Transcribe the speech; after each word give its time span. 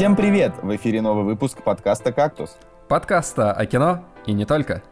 Всем 0.00 0.16
привет! 0.16 0.54
В 0.62 0.74
эфире 0.76 1.02
новый 1.02 1.24
выпуск 1.24 1.62
подкаста 1.62 2.10
«Кактус». 2.10 2.56
Подкаста 2.88 3.52
о 3.52 3.66
кино 3.66 4.02
и 4.24 4.32
не 4.32 4.46
только. 4.46 4.82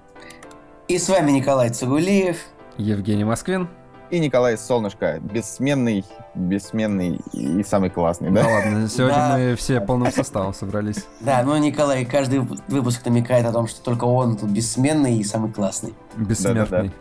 И 0.87 0.99
с 0.99 1.09
вами 1.09 1.31
Николай 1.31 1.71
Цугулиев. 1.71 2.37
Евгений 2.77 3.25
Москвин. 3.25 3.71
И 4.11 4.19
Николай 4.19 4.59
Солнышко, 4.59 5.19
бессменный, 5.23 6.05
бессменный 6.35 7.23
и 7.33 7.63
самый 7.63 7.89
классный, 7.89 8.31
да? 8.31 8.43
Да 8.43 8.49
ладно, 8.51 8.87
сегодня 8.87 9.17
Да. 9.17 9.37
мы 9.39 9.55
все 9.55 9.81
полным 9.81 10.13
составом 10.13 10.53
собрались. 10.53 11.07
Да, 11.21 11.43
ну 11.43 11.57
Николай 11.57 12.05
каждый 12.05 12.41
вып- 12.41 12.61
выпуск 12.69 13.03
намекает 13.07 13.47
о 13.47 13.53
том, 13.53 13.67
что 13.67 13.83
только 13.83 14.05
он 14.05 14.37
тут 14.37 14.51
бессменный 14.51 15.17
и 15.17 15.25
самый 15.25 15.51
классный. 15.51 15.95
Бессмертный. 16.19 16.93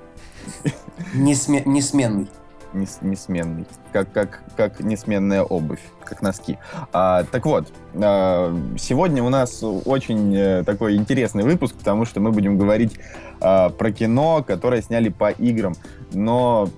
Несме- 1.13 1.63
несменный. 1.65 2.29
Нес- 2.73 2.99
несменный. 3.01 3.65
Как, 3.91 4.11
как, 4.11 4.41
как 4.55 4.79
несменная 4.79 5.41
обувь, 5.41 5.81
как 6.03 6.21
носки. 6.21 6.57
А, 6.91 7.23
так 7.23 7.45
вот, 7.45 7.71
а, 7.95 8.55
сегодня 8.77 9.23
у 9.23 9.29
нас 9.29 9.63
очень 9.63 10.35
э, 10.35 10.63
такой 10.63 10.95
интересный 10.95 11.43
выпуск, 11.43 11.75
потому 11.75 12.05
что 12.05 12.19
мы 12.19 12.31
будем 12.31 12.57
говорить 12.57 12.99
а, 13.39 13.69
про 13.69 13.91
кино, 13.91 14.43
которое 14.45 14.81
сняли 14.81 15.09
по 15.09 15.29
играм. 15.29 15.75
Но, 16.13 16.69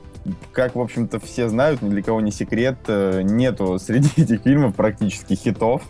как, 0.52 0.76
в 0.76 0.80
общем-то, 0.80 1.20
все 1.20 1.50
знают, 1.50 1.82
ни 1.82 1.90
для 1.90 2.04
кого 2.04 2.22
не 2.22 2.32
секрет, 2.32 2.78
э, 2.88 3.22
нету 3.24 3.80
среди 3.80 4.10
этих 4.22 4.42
фильмов 4.44 4.76
практически 4.76 5.34
хитов. 5.34 5.82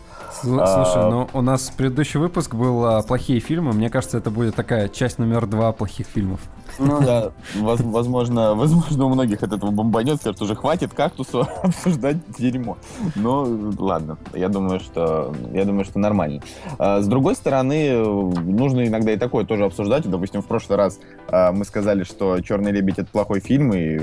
А. 0.44 0.84
Слушай, 0.84 1.10
ну 1.10 1.28
у 1.32 1.42
нас 1.42 1.72
предыдущий 1.76 2.20
выпуск 2.20 2.54
был 2.54 2.84
а, 2.84 3.02
плохие 3.02 3.40
фильмы. 3.40 3.72
Мне 3.72 3.90
кажется, 3.90 4.18
это 4.18 4.30
будет 4.30 4.54
такая 4.54 4.88
часть 4.88 5.18
номер 5.18 5.46
два 5.46 5.72
плохих 5.72 6.06
фильмов. 6.06 6.40
Ну 6.78 7.00
да. 7.00 7.32
Воз- 7.56 7.80
Возможно, 7.80 8.54
возможно, 8.54 9.06
у 9.06 9.08
многих 9.08 9.42
от 9.42 9.52
этого 9.52 9.70
бомбанет, 9.70 10.16
скажут, 10.20 10.42
уже 10.42 10.54
хватит 10.54 10.92
кактусу 10.94 11.46
обсуждать 11.62 12.16
дерьмо. 12.38 12.76
Ну, 13.16 13.72
ладно, 13.78 14.18
я 14.34 14.48
думаю, 14.48 14.80
что 14.80 15.34
я 15.52 15.64
думаю, 15.64 15.84
что 15.84 15.98
нормально. 15.98 16.42
А, 16.78 17.00
С 17.00 17.06
другой 17.06 17.34
стороны, 17.36 17.94
нужно 17.96 18.86
иногда 18.86 19.12
и 19.12 19.16
такое 19.16 19.44
тоже 19.44 19.64
обсуждать. 19.64 20.08
Допустим, 20.08 20.42
в 20.42 20.46
прошлый 20.46 20.78
раз 20.78 20.98
а, 21.28 21.52
мы 21.52 21.64
сказали, 21.64 22.04
что 22.04 22.40
Черный 22.40 22.72
лебедь 22.72 22.98
это 22.98 23.08
плохой 23.10 23.40
фильм, 23.40 23.72
и 23.74 23.98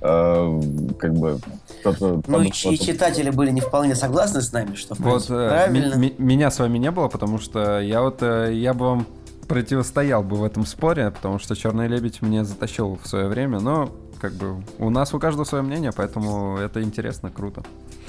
э, 0.00 0.60
как 0.98 1.14
бы 1.14 1.38
кто-то. 1.80 2.20
Ну 2.26 2.42
и, 2.42 2.50
читатели 2.50 3.30
были 3.30 3.50
не 3.50 3.60
вполне 3.60 3.94
согласны 3.94 4.40
с 4.40 4.52
нами, 4.52 4.74
что 4.74 4.94
в 4.94 5.00
Вот 5.00 5.26
принципе, 5.26 5.34
э, 5.34 5.48
правильно. 5.48 6.10
меня 6.18 6.50
с 6.50 6.58
вами 6.58 6.78
не 6.78 6.90
было, 6.90 7.08
потому 7.08 7.38
что 7.38 7.80
я 7.80 8.02
вот 8.02 8.22
э, 8.22 8.52
я 8.54 8.74
бы 8.74 8.84
вам 8.86 9.06
противостоял 9.48 10.22
бы 10.22 10.36
в 10.36 10.44
этом 10.44 10.66
споре, 10.66 11.10
потому 11.10 11.38
что 11.38 11.56
Черный 11.56 11.88
лебедь 11.88 12.22
мне 12.22 12.44
затащил 12.44 12.98
в 13.02 13.08
свое 13.08 13.28
время, 13.28 13.58
но 13.60 13.90
как 14.20 14.34
бы 14.34 14.62
у 14.78 14.90
нас 14.90 15.14
у 15.14 15.18
каждого 15.18 15.44
свое 15.44 15.64
мнение, 15.64 15.90
поэтому 15.94 16.58
это 16.58 16.82
интересно, 16.82 17.30
круто. 17.30 17.62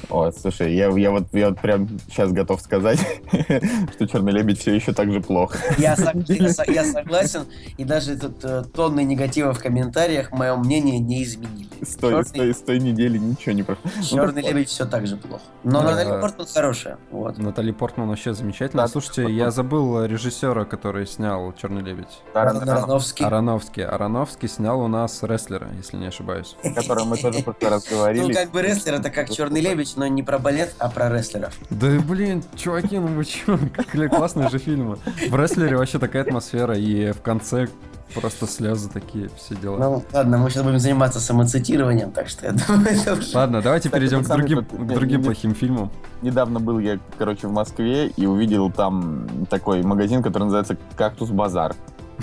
О, 0.10 0.32
слушай, 0.32 0.74
я, 0.74 0.90
я 0.90 1.12
вот 1.12 1.28
я 1.34 1.50
вот 1.50 1.60
прям 1.62 1.88
сейчас 2.10 2.32
готов 2.32 2.62
сказать, 2.62 3.00
что 3.94 4.08
Черный 4.08 4.32
лебедь 4.32 4.60
все 4.60 4.74
еще 4.74 4.92
так 4.92 5.12
же 5.12 5.22
плохо. 5.22 5.58
Я, 5.78 5.96
сог- 5.96 6.24
я 6.28 6.50
со- 6.52 6.72
я 6.72 6.84
согласен, 6.84 7.46
и 7.78 7.84
даже 7.84 8.18
тут 8.18 8.44
э, 8.44 8.64
тонны 8.74 9.04
негатива 9.04 9.54
в 9.54 9.60
комментариях 9.60 10.32
мое 10.32 10.56
мнение 10.56 10.98
не 11.00 11.24
изменили. 11.24 11.70
С 11.84 11.96
той, 11.96 12.26
с 12.26 12.32
той- 12.32 12.54
с 12.54 12.58
той 12.58 12.80
недели 12.80 13.18
ничего 13.20 13.54
не 13.54 13.62
прошло. 13.64 13.84
Ну, 13.98 14.04
Черный 14.04 14.42
вот. 14.42 14.52
лебедь 14.52 14.70
все 14.70 14.86
так 14.86 15.06
же 15.06 15.16
плохо. 15.16 15.44
Но 15.64 15.82
Да. 15.82 15.92
Наталья 15.92 16.20
Портман 16.20 16.48
хорошая. 16.54 16.98
Вот. 17.12 17.38
Натали 17.38 17.72
Портман 17.72 18.10
вообще 18.10 18.34
замечательно. 18.34 18.84
Да, 18.84 18.88
Слушайте, 18.88 19.22
Портман. 19.24 19.38
я 19.40 19.52
забыл 19.52 20.06
режиссера, 20.06 20.66
который 20.66 21.06
снял 21.06 21.54
Черный 21.54 21.82
лебедь. 21.84 22.20
Таран- 22.34 22.68
Аронофский. 22.68 23.26
Ароновский. 23.26 23.86
Ароновский 23.86 24.50
снял 24.50 24.82
у 24.82 24.88
нас 24.88 25.22
рестлера, 25.24 25.68
если 25.78 25.98
не 25.98 26.08
ошибаюсь. 26.08 26.56
о 26.64 26.72
котором 26.72 27.10
мы 27.10 27.18
тоже 27.18 27.40
в 27.40 27.44
прошлый 27.44 27.70
раз 27.70 27.88
Ну, 28.18 28.34
как 28.34 28.52
бы 28.52 28.62
рестлер 28.62 28.96
это 28.96 29.10
как 29.12 29.30
черный 29.30 29.62
лебедь, 29.62 29.96
но 30.00 30.08
не 30.08 30.24
про 30.24 30.40
балет, 30.40 30.74
а 30.80 30.90
про 30.90 31.10
рестлеров. 31.10 31.54
Да 31.70 31.88
блин, 32.08 32.44
чуваки, 32.56 32.98
ну 32.98 33.08
вы 33.08 33.26
чё, 33.26 33.60
как 33.76 33.94
ли- 33.96 34.08
классные 34.08 34.50
же 34.50 34.58
фильмы. 34.58 34.98
В 35.30 35.36
рестлере 35.36 35.76
вообще 35.78 36.00
такая 36.00 36.24
атмосфера, 36.24 36.76
и 36.78 37.12
в 37.12 37.22
конце 37.22 37.68
просто 38.16 38.48
слезы 38.48 38.90
такие, 38.90 39.30
все 39.38 39.56
дела. 39.56 39.78
Ну, 39.78 40.04
ладно, 40.14 40.38
мы 40.40 40.50
сейчас 40.50 40.64
будем 40.64 40.80
заниматься 40.80 41.20
самоцитированием, 41.20 42.12
так 42.12 42.28
что 42.30 42.48
я 42.48 42.54
думаю, 42.54 42.88
это 42.90 43.14
уже... 43.14 43.36
Ладно, 43.38 43.62
давайте 43.62 43.90
перейдем 43.90 44.24
к 44.24 44.28
другим, 44.28 44.66
тут- 44.66 44.80
к 44.80 44.94
другим 44.94 45.20
не- 45.20 45.26
плохим 45.26 45.54
фильмам. 45.54 45.92
Недавно 46.24 46.60
был 46.60 46.80
я, 46.80 46.98
короче, 47.18 47.48
в 47.48 47.52
Москве 47.52 48.08
и 48.08 48.26
увидел 48.26 48.72
там 48.72 49.28
такой 49.50 49.84
магазин, 49.84 50.24
который 50.24 50.44
называется 50.46 50.76
«Кактус 50.96 51.30
Базар». 51.30 51.76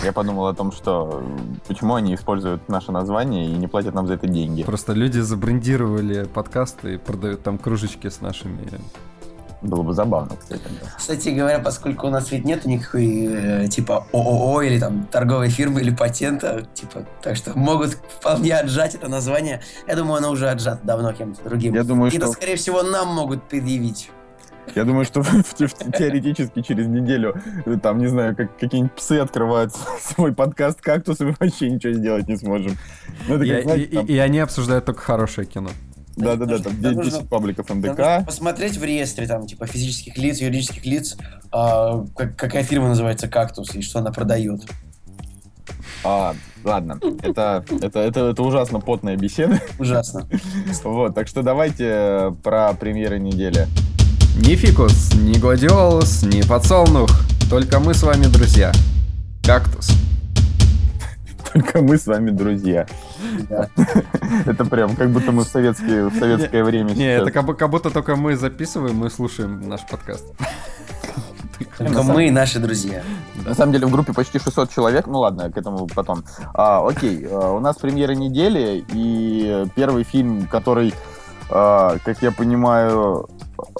Я 0.02 0.12
подумал 0.12 0.46
о 0.46 0.54
том, 0.54 0.72
что 0.72 1.22
почему 1.66 1.94
они 1.94 2.14
используют 2.14 2.68
наше 2.68 2.92
название 2.92 3.46
и 3.46 3.52
не 3.52 3.66
платят 3.66 3.94
нам 3.94 4.06
за 4.06 4.14
это 4.14 4.26
деньги. 4.26 4.62
Просто 4.62 4.92
люди 4.92 5.20
забрендировали 5.20 6.24
подкасты 6.24 6.94
и 6.94 6.96
продают 6.98 7.42
там 7.42 7.58
кружечки 7.58 8.08
с 8.08 8.20
нашими... 8.20 8.68
Было 9.62 9.82
бы 9.82 9.94
забавно, 9.94 10.36
кстати. 10.36 10.60
да. 10.82 10.88
Кстати 10.98 11.30
говоря, 11.30 11.58
поскольку 11.58 12.06
у 12.06 12.10
нас 12.10 12.30
ведь 12.30 12.44
нет 12.44 12.66
никакой, 12.66 13.26
э, 13.26 13.68
типа, 13.68 14.06
ООО 14.12 14.62
или 14.62 14.78
там 14.78 15.06
торговой 15.10 15.48
фирмы 15.48 15.80
или 15.80 15.90
патента, 15.90 16.66
типа, 16.74 17.06
так 17.22 17.36
что 17.36 17.58
могут 17.58 17.94
вполне 17.94 18.54
отжать 18.54 18.94
это 18.94 19.08
название. 19.08 19.62
Я 19.88 19.96
думаю, 19.96 20.18
оно 20.18 20.30
уже 20.30 20.50
отжато 20.50 20.80
давно 20.84 21.12
кем-то 21.14 21.42
другим. 21.42 21.74
Я 21.74 21.84
думаю, 21.84 22.12
И 22.12 22.16
это, 22.16 22.26
что, 22.26 22.34
скорее 22.34 22.56
всего, 22.56 22.82
нам 22.82 23.08
могут 23.08 23.44
предъявить. 23.44 24.10
Я 24.74 24.84
думаю, 24.84 25.04
что 25.04 25.22
теоретически 25.98 26.62
через 26.62 26.86
неделю, 26.86 27.40
э, 27.64 27.76
там, 27.82 27.98
не 27.98 28.06
знаю, 28.08 28.36
как 28.36 28.56
какие-нибудь 28.58 28.92
псы 28.94 29.18
открывают 29.18 29.74
свой 30.02 30.32
подкаст 30.32 30.80
«Кактус», 30.80 31.20
и 31.20 31.24
мы 31.24 31.34
вообще 31.38 31.70
ничего 31.70 31.92
сделать 31.92 32.28
не 32.28 32.36
сможем. 32.36 32.76
Ну, 33.28 33.36
это 33.36 33.44
И, 33.44 33.50
как, 33.50 33.62
знаете, 33.64 33.84
и- 33.84 33.94
там- 33.96 34.06
и 34.06 34.16
они 34.18 34.38
обсуждают 34.40 34.84
только 34.84 35.00
хорошее 35.00 35.46
кино. 35.46 35.70
Да-да-да, 36.16 36.58
там 36.58 36.72
Да, 36.80 36.90
10 36.94 36.96
нужно- 37.04 37.28
пабликов 37.28 37.68
МДК. 37.68 38.24
посмотреть 38.24 38.78
в 38.78 38.84
реестре, 38.84 39.26
там, 39.26 39.46
типа, 39.46 39.66
физических 39.66 40.16
лиц, 40.16 40.38
юридических 40.40 40.86
лиц, 40.86 41.16
а, 41.52 42.04
как- 42.16 42.36
какая 42.36 42.62
фирма 42.64 42.88
называется 42.88 43.28
«Кактус» 43.28 43.74
и 43.74 43.82
что 43.82 43.98
она 43.98 44.12
продает. 44.12 44.62
А, 46.04 46.34
ладно, 46.64 46.98
это, 47.22 47.64
это, 47.82 48.00
это, 48.00 48.20
это 48.30 48.42
ужасно 48.42 48.80
потная 48.80 49.16
беседа. 49.16 49.60
Ужасно. 49.78 50.26
Вот, 50.84 51.14
так 51.14 51.26
что 51.28 51.42
давайте 51.42 51.84
э, 51.88 52.32
про 52.42 52.72
премьеры 52.74 53.18
недели. 53.18 53.66
Ни 54.36 54.54
фикус, 54.54 55.14
ни 55.14 55.38
гладиолус, 55.38 56.22
ни 56.24 56.42
подсолнух. 56.42 57.08
Только 57.48 57.80
мы 57.80 57.94
с 57.94 58.02
вами 58.02 58.26
друзья. 58.26 58.70
Кактус. 59.42 59.88
Только 61.52 61.80
мы 61.80 61.96
с 61.96 62.06
вами 62.06 62.30
друзья. 62.30 62.86
Это 64.46 64.66
прям 64.66 64.94
как 64.94 65.10
будто 65.10 65.32
мы 65.32 65.42
в, 65.42 65.48
советское 65.48 66.62
время 66.62 66.90
Не, 66.90 67.16
это 67.16 67.30
как 67.30 67.70
будто 67.70 67.90
только 67.90 68.14
мы 68.14 68.36
записываем 68.36 69.06
и 69.06 69.10
слушаем 69.10 69.66
наш 69.66 69.86
подкаст. 69.86 70.26
Только 71.78 72.02
мы 72.02 72.28
и 72.28 72.30
наши 72.30 72.58
друзья. 72.58 73.02
На 73.46 73.54
самом 73.54 73.72
деле 73.72 73.86
в 73.86 73.90
группе 73.90 74.12
почти 74.12 74.38
600 74.38 74.70
человек, 74.70 75.06
ну 75.06 75.20
ладно, 75.20 75.50
к 75.50 75.56
этому 75.56 75.86
потом. 75.86 76.24
А, 76.52 76.86
окей, 76.86 77.26
а, 77.30 77.52
у 77.52 77.60
нас 77.60 77.76
премьера 77.76 78.12
недели, 78.12 78.84
и 78.92 79.66
первый 79.74 80.04
фильм, 80.04 80.46
который, 80.46 80.92
а, 81.48 81.96
как 82.04 82.20
я 82.20 82.32
понимаю, 82.32 83.28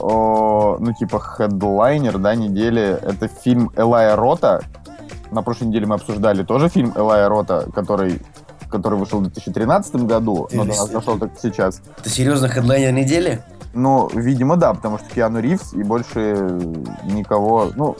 о, 0.00 0.76
ну 0.78 0.92
типа 0.92 1.19
хедлайнер, 1.19 2.19
да, 2.19 2.34
недели, 2.34 2.98
это 3.03 3.28
фильм 3.28 3.70
Элая 3.76 4.16
Рота. 4.16 4.62
На 5.31 5.42
прошлой 5.42 5.69
неделе 5.69 5.87
мы 5.87 5.97
обсуждали 5.97 6.44
тоже 6.44 6.69
фильм 6.69 6.92
Элая 6.97 7.28
Рота, 7.28 7.66
который 7.75 8.20
который 8.69 8.98
вышел 8.98 9.20
в 9.20 9.22
2013 9.22 9.94
году, 10.06 10.48
но 10.53 10.65
до 10.65 10.70
нас 10.70 10.88
дошел 10.88 11.19
только 11.19 11.36
сейчас. 11.41 11.81
Это 11.98 12.10
серьезно 12.10 12.48
хедлайнер 12.48 12.92
недели? 12.92 13.42
Ну, 13.75 14.09
видимо, 14.15 14.56
да, 14.56 14.72
потому 14.72 14.98
что 14.98 15.09
Киану 15.15 15.38
Ривз 15.38 15.75
и 15.75 15.82
больше 15.82 16.34
никого... 17.04 17.70
Ну, 17.76 17.97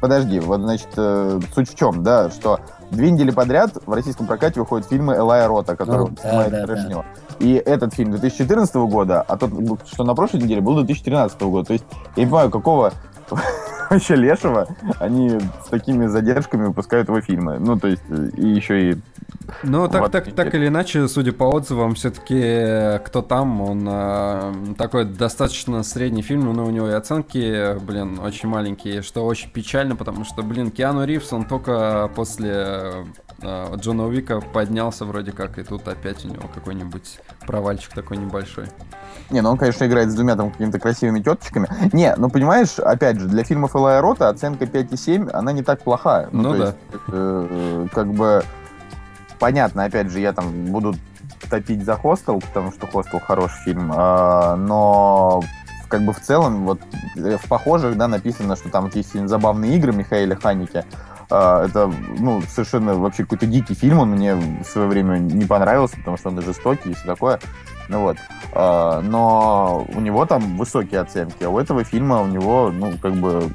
подожди, 0.00 0.38
вот, 0.38 0.60
значит, 0.60 0.88
э, 0.96 1.40
суть 1.54 1.70
в 1.70 1.74
чем, 1.74 2.02
да, 2.02 2.30
что 2.30 2.60
две 2.90 3.10
недели 3.10 3.30
подряд 3.30 3.72
в 3.86 3.92
российском 3.92 4.26
прокате 4.26 4.60
выходят 4.60 4.86
фильмы 4.86 5.16
Элая 5.16 5.48
Рота, 5.48 5.76
который 5.76 6.08
Ну, 6.08 6.08
да, 6.08 6.28
снимает 6.28 6.50
да, 6.52 6.66
Брежнева. 6.66 7.04
И 7.38 7.54
этот 7.54 7.94
фильм 7.94 8.10
2014 8.10 8.74
года, 8.76 9.22
а 9.22 9.36
тот, 9.36 9.50
что 9.90 10.04
на 10.04 10.14
прошлой 10.14 10.42
неделе, 10.42 10.60
был 10.60 10.74
2013 10.74 11.40
года. 11.42 11.66
То 11.66 11.72
есть 11.74 11.84
я 12.16 12.24
не 12.24 12.26
понимаю, 12.26 12.50
какого 12.50 12.92
вообще 13.90 14.16
лешего 14.16 14.68
они 14.98 15.38
с 15.64 15.68
такими 15.68 16.06
задержками 16.06 16.66
выпускают 16.66 17.08
его 17.08 17.20
фильмы. 17.20 17.58
Ну, 17.58 17.78
то 17.78 17.88
есть, 17.88 18.02
э, 18.08 18.30
и 18.36 18.48
еще 18.48 18.90
и... 18.90 18.96
Ну, 19.62 19.88
так, 19.88 20.10
так, 20.10 20.32
так 20.34 20.54
или 20.54 20.68
иначе, 20.68 21.08
судя 21.08 21.32
по 21.32 21.44
отзывам, 21.44 21.94
все-таки 21.94 23.02
кто 23.04 23.22
там, 23.22 23.60
он 23.62 23.86
э, 23.88 24.74
такой 24.76 25.04
достаточно 25.04 25.82
средний 25.82 26.22
фильм, 26.22 26.52
но 26.52 26.64
у 26.64 26.70
него 26.70 26.88
и 26.88 26.92
оценки, 26.92 27.78
блин, 27.80 28.18
очень 28.18 28.48
маленькие, 28.48 29.02
что 29.02 29.24
очень 29.24 29.50
печально, 29.50 29.96
потому 29.96 30.24
что, 30.24 30.42
блин, 30.42 30.70
Киану 30.70 31.04
Ривз, 31.04 31.32
он 31.32 31.44
только 31.44 32.10
после 32.14 33.06
э, 33.42 33.76
Джона 33.76 34.06
Уика 34.06 34.40
поднялся 34.40 35.04
вроде 35.04 35.32
как, 35.32 35.58
и 35.58 35.62
тут 35.62 35.88
опять 35.88 36.24
у 36.24 36.28
него 36.28 36.48
какой-нибудь 36.54 37.18
провальчик 37.46 37.94
такой 37.94 38.18
небольшой. 38.18 38.66
Не, 39.30 39.42
ну 39.42 39.50
он, 39.50 39.58
конечно, 39.58 39.84
играет 39.84 40.10
с 40.10 40.14
двумя 40.14 40.36
там 40.36 40.50
какими-то 40.50 40.78
красивыми 40.78 41.20
теточками. 41.20 41.68
Не, 41.92 42.14
ну 42.16 42.30
понимаешь, 42.30 42.78
опять 42.78 43.17
же, 43.20 43.28
для 43.28 43.44
фильмов 43.44 43.74
Элая 43.76 44.00
Рота 44.00 44.28
оценка 44.28 44.64
5,7, 44.64 45.30
она 45.32 45.52
не 45.52 45.62
так 45.62 45.82
плохая. 45.82 46.28
Ну 46.32 46.52
то 46.52 46.58
да. 46.58 46.64
есть, 46.64 46.76
э, 47.08 47.86
как 47.92 48.12
бы 48.12 48.42
понятно, 49.38 49.84
опять 49.84 50.10
же, 50.10 50.20
я 50.20 50.32
там 50.32 50.66
буду 50.66 50.94
топить 51.48 51.84
за 51.84 51.96
Хостел, 51.96 52.40
потому 52.40 52.72
что 52.72 52.86
Хостел 52.86 53.20
хороший 53.20 53.62
фильм, 53.64 53.92
а, 53.94 54.56
но 54.56 55.42
как 55.88 56.02
бы 56.02 56.12
в 56.12 56.20
целом, 56.20 56.64
вот 56.64 56.80
э, 57.16 57.36
в 57.36 57.48
похожих, 57.48 57.96
да, 57.96 58.08
написано, 58.08 58.56
что 58.56 58.68
там 58.68 58.84
вот 58.84 58.94
есть 58.94 59.14
«Забавные 59.28 59.76
игры» 59.76 59.92
Михаила 59.92 60.36
Ханики. 60.36 60.84
А, 61.30 61.64
это, 61.64 61.92
ну, 62.18 62.42
совершенно 62.42 62.94
вообще 62.94 63.24
какой-то 63.24 63.46
дикий 63.46 63.74
фильм, 63.74 63.98
он 63.98 64.10
мне 64.10 64.34
в 64.34 64.64
свое 64.64 64.88
время 64.88 65.18
не 65.18 65.44
понравился, 65.44 65.96
потому 65.96 66.16
что 66.16 66.28
он 66.28 66.40
жестокий 66.42 66.90
и 66.90 66.94
все 66.94 67.06
такое. 67.06 67.40
Ну 67.88 68.02
вот. 68.02 68.16
А, 68.52 69.00
но 69.00 69.86
у 69.94 70.00
него 70.00 70.26
там 70.26 70.56
высокие 70.56 71.00
оценки, 71.00 71.44
а 71.44 71.50
у 71.50 71.58
этого 71.58 71.84
фильма 71.84 72.20
у 72.20 72.26
него, 72.26 72.70
ну, 72.72 72.92
как 73.00 73.14
бы, 73.14 73.50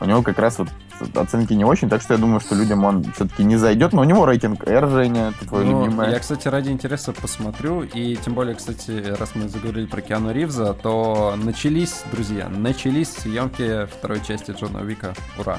у 0.00 0.04
него 0.04 0.22
как 0.22 0.38
раз 0.38 0.58
вот 0.58 0.68
оценки 1.14 1.52
не 1.52 1.64
очень, 1.64 1.88
так 1.88 2.00
что 2.02 2.14
я 2.14 2.20
думаю, 2.20 2.40
что 2.40 2.54
людям 2.54 2.84
он 2.84 3.02
все-таки 3.14 3.42
не 3.44 3.56
зайдет, 3.56 3.92
но 3.92 4.02
у 4.02 4.04
него 4.04 4.24
рейтинг 4.24 4.66
R, 4.66 4.88
Женя, 4.88 5.32
это 5.36 5.48
твой 5.48 5.64
Ну, 5.64 5.84
любимый. 5.84 6.10
я, 6.10 6.18
кстати, 6.18 6.46
ради 6.48 6.70
интереса 6.70 7.12
посмотрю, 7.12 7.82
и 7.82 8.16
тем 8.16 8.34
более, 8.34 8.54
кстати, 8.54 9.14
раз 9.18 9.34
мы 9.34 9.48
заговорили 9.48 9.86
про 9.86 10.00
Киану 10.00 10.32
Ривза, 10.32 10.74
то 10.74 11.34
начались, 11.36 12.04
друзья, 12.12 12.48
начались 12.48 13.12
съемки 13.12 13.86
второй 13.86 14.20
части 14.24 14.52
Джона 14.52 14.80
Уика. 14.80 15.14
Ура! 15.38 15.58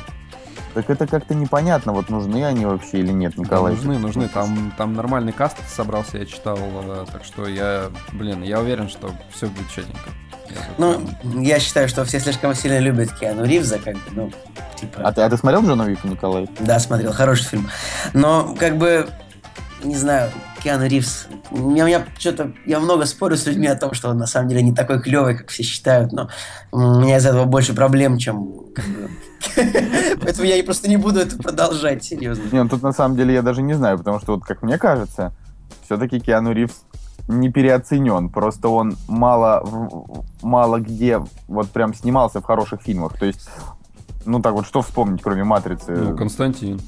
Так 0.74 0.90
это 0.90 1.06
как-то 1.08 1.36
непонятно, 1.36 1.94
вот 1.94 2.10
нужны 2.10 2.44
они 2.46 2.66
вообще 2.66 3.00
или 3.00 3.12
нет, 3.12 3.34
Да, 3.36 3.44
Николай. 3.44 3.74
нужны, 3.74 4.00
нужны. 4.00 4.28
Там, 4.28 4.74
там 4.78 4.94
нормальный 4.96 5.31
каст 5.31 5.58
собрался, 5.68 6.18
я 6.18 6.25
читал, 6.25 6.58
э, 6.60 7.06
так 7.12 7.24
что 7.24 7.48
я, 7.48 7.92
блин, 8.12 8.42
я 8.42 8.60
уверен, 8.60 8.90
что 8.90 9.12
все 9.31 9.48
будет 9.48 9.70
четенько. 9.70 10.10
Ну, 10.78 11.00
прям- 11.22 11.42
я 11.42 11.60
считаю, 11.60 11.88
что 11.88 12.04
все 12.06 12.20
слишком 12.20 12.54
сильно 12.56 12.80
любят 12.80 13.12
Киану 13.18 13.44
Ривза, 13.46 13.80
как 13.80 13.96
бы, 13.96 14.02
ну, 14.12 14.31
типа... 14.75 15.02
А 15.04 15.12
ты, 15.12 15.22
а 15.22 15.30
ты 15.30 15.38
смотрел 15.38 15.64
Джона 15.64 15.84
Уика, 15.86 16.08
Николай? 16.08 16.48
Да, 16.60 16.80
смотрел, 16.80 17.14
хороший 17.14 17.46
фильм. 17.46 17.70
Но, 18.14 18.56
как 18.60 18.78
бы, 18.78 19.08
не 19.84 19.96
знаю, 19.96 20.31
Киану 20.63 20.88
Ривз... 20.88 21.27
У 21.51 21.57
меня, 21.69 21.83
у 21.83 21.88
меня 21.88 22.06
что-то... 22.18 22.54
Я 22.65 22.80
много 22.80 23.06
спорю 23.06 23.36
с 23.36 23.45
людьми 23.45 23.68
о 23.68 23.75
том, 23.75 23.94
что 23.94 24.10
он 24.10 24.18
на 24.18 24.27
самом 24.27 24.50
деле 24.50 24.62
не 24.62 24.74
такой 24.74 25.01
клевый, 25.01 25.38
как 25.38 25.50
все 25.50 25.63
считают, 25.63 26.13
но 26.13 26.30
у 26.71 26.80
меня 27.01 27.18
из 27.18 27.25
этого 27.25 27.45
больше 27.45 27.74
проблем, 27.74 28.18
чем... 28.18 28.50
Поэтому 30.21 30.48
я 30.48 30.63
просто 30.63 30.89
не 30.89 30.98
буду 30.98 31.19
это 31.19 31.38
продолжать, 31.38 32.04
серьезно. 32.04 32.44
Не, 32.51 32.63
ну 32.63 32.69
тут 32.69 32.81
на 32.81 32.94
самом 32.94 33.18
деле 33.18 33.33
я 33.33 33.42
даже 33.42 33.62
не 33.62 33.74
знаю, 33.74 33.98
потому 33.98 34.19
что 34.19 34.36
вот 34.36 34.45
как 34.45 34.63
мне 34.63 34.77
кажется, 34.77 35.33
все-таки 35.83 36.19
Киану 36.19 36.54
Ривз 36.54 36.86
не 37.27 37.51
переоценен, 37.51 38.30
просто 38.30 38.69
он 38.69 38.95
мало, 39.07 40.00
мало 40.42 40.80
где 40.80 41.21
вот 41.48 41.69
прям 41.71 41.94
снимался 41.94 42.39
в 42.39 42.45
хороших 42.45 42.81
фильмах, 42.81 43.18
то 43.18 43.25
есть 43.25 43.50
ну 44.25 44.42
так 44.42 44.54
вот, 44.54 44.65
что 44.65 44.81
вспомнить, 44.81 45.21
кроме 45.21 45.44
«Матрицы»? 45.44 45.92
Ну, 45.92 46.18
Константин. 46.18 46.80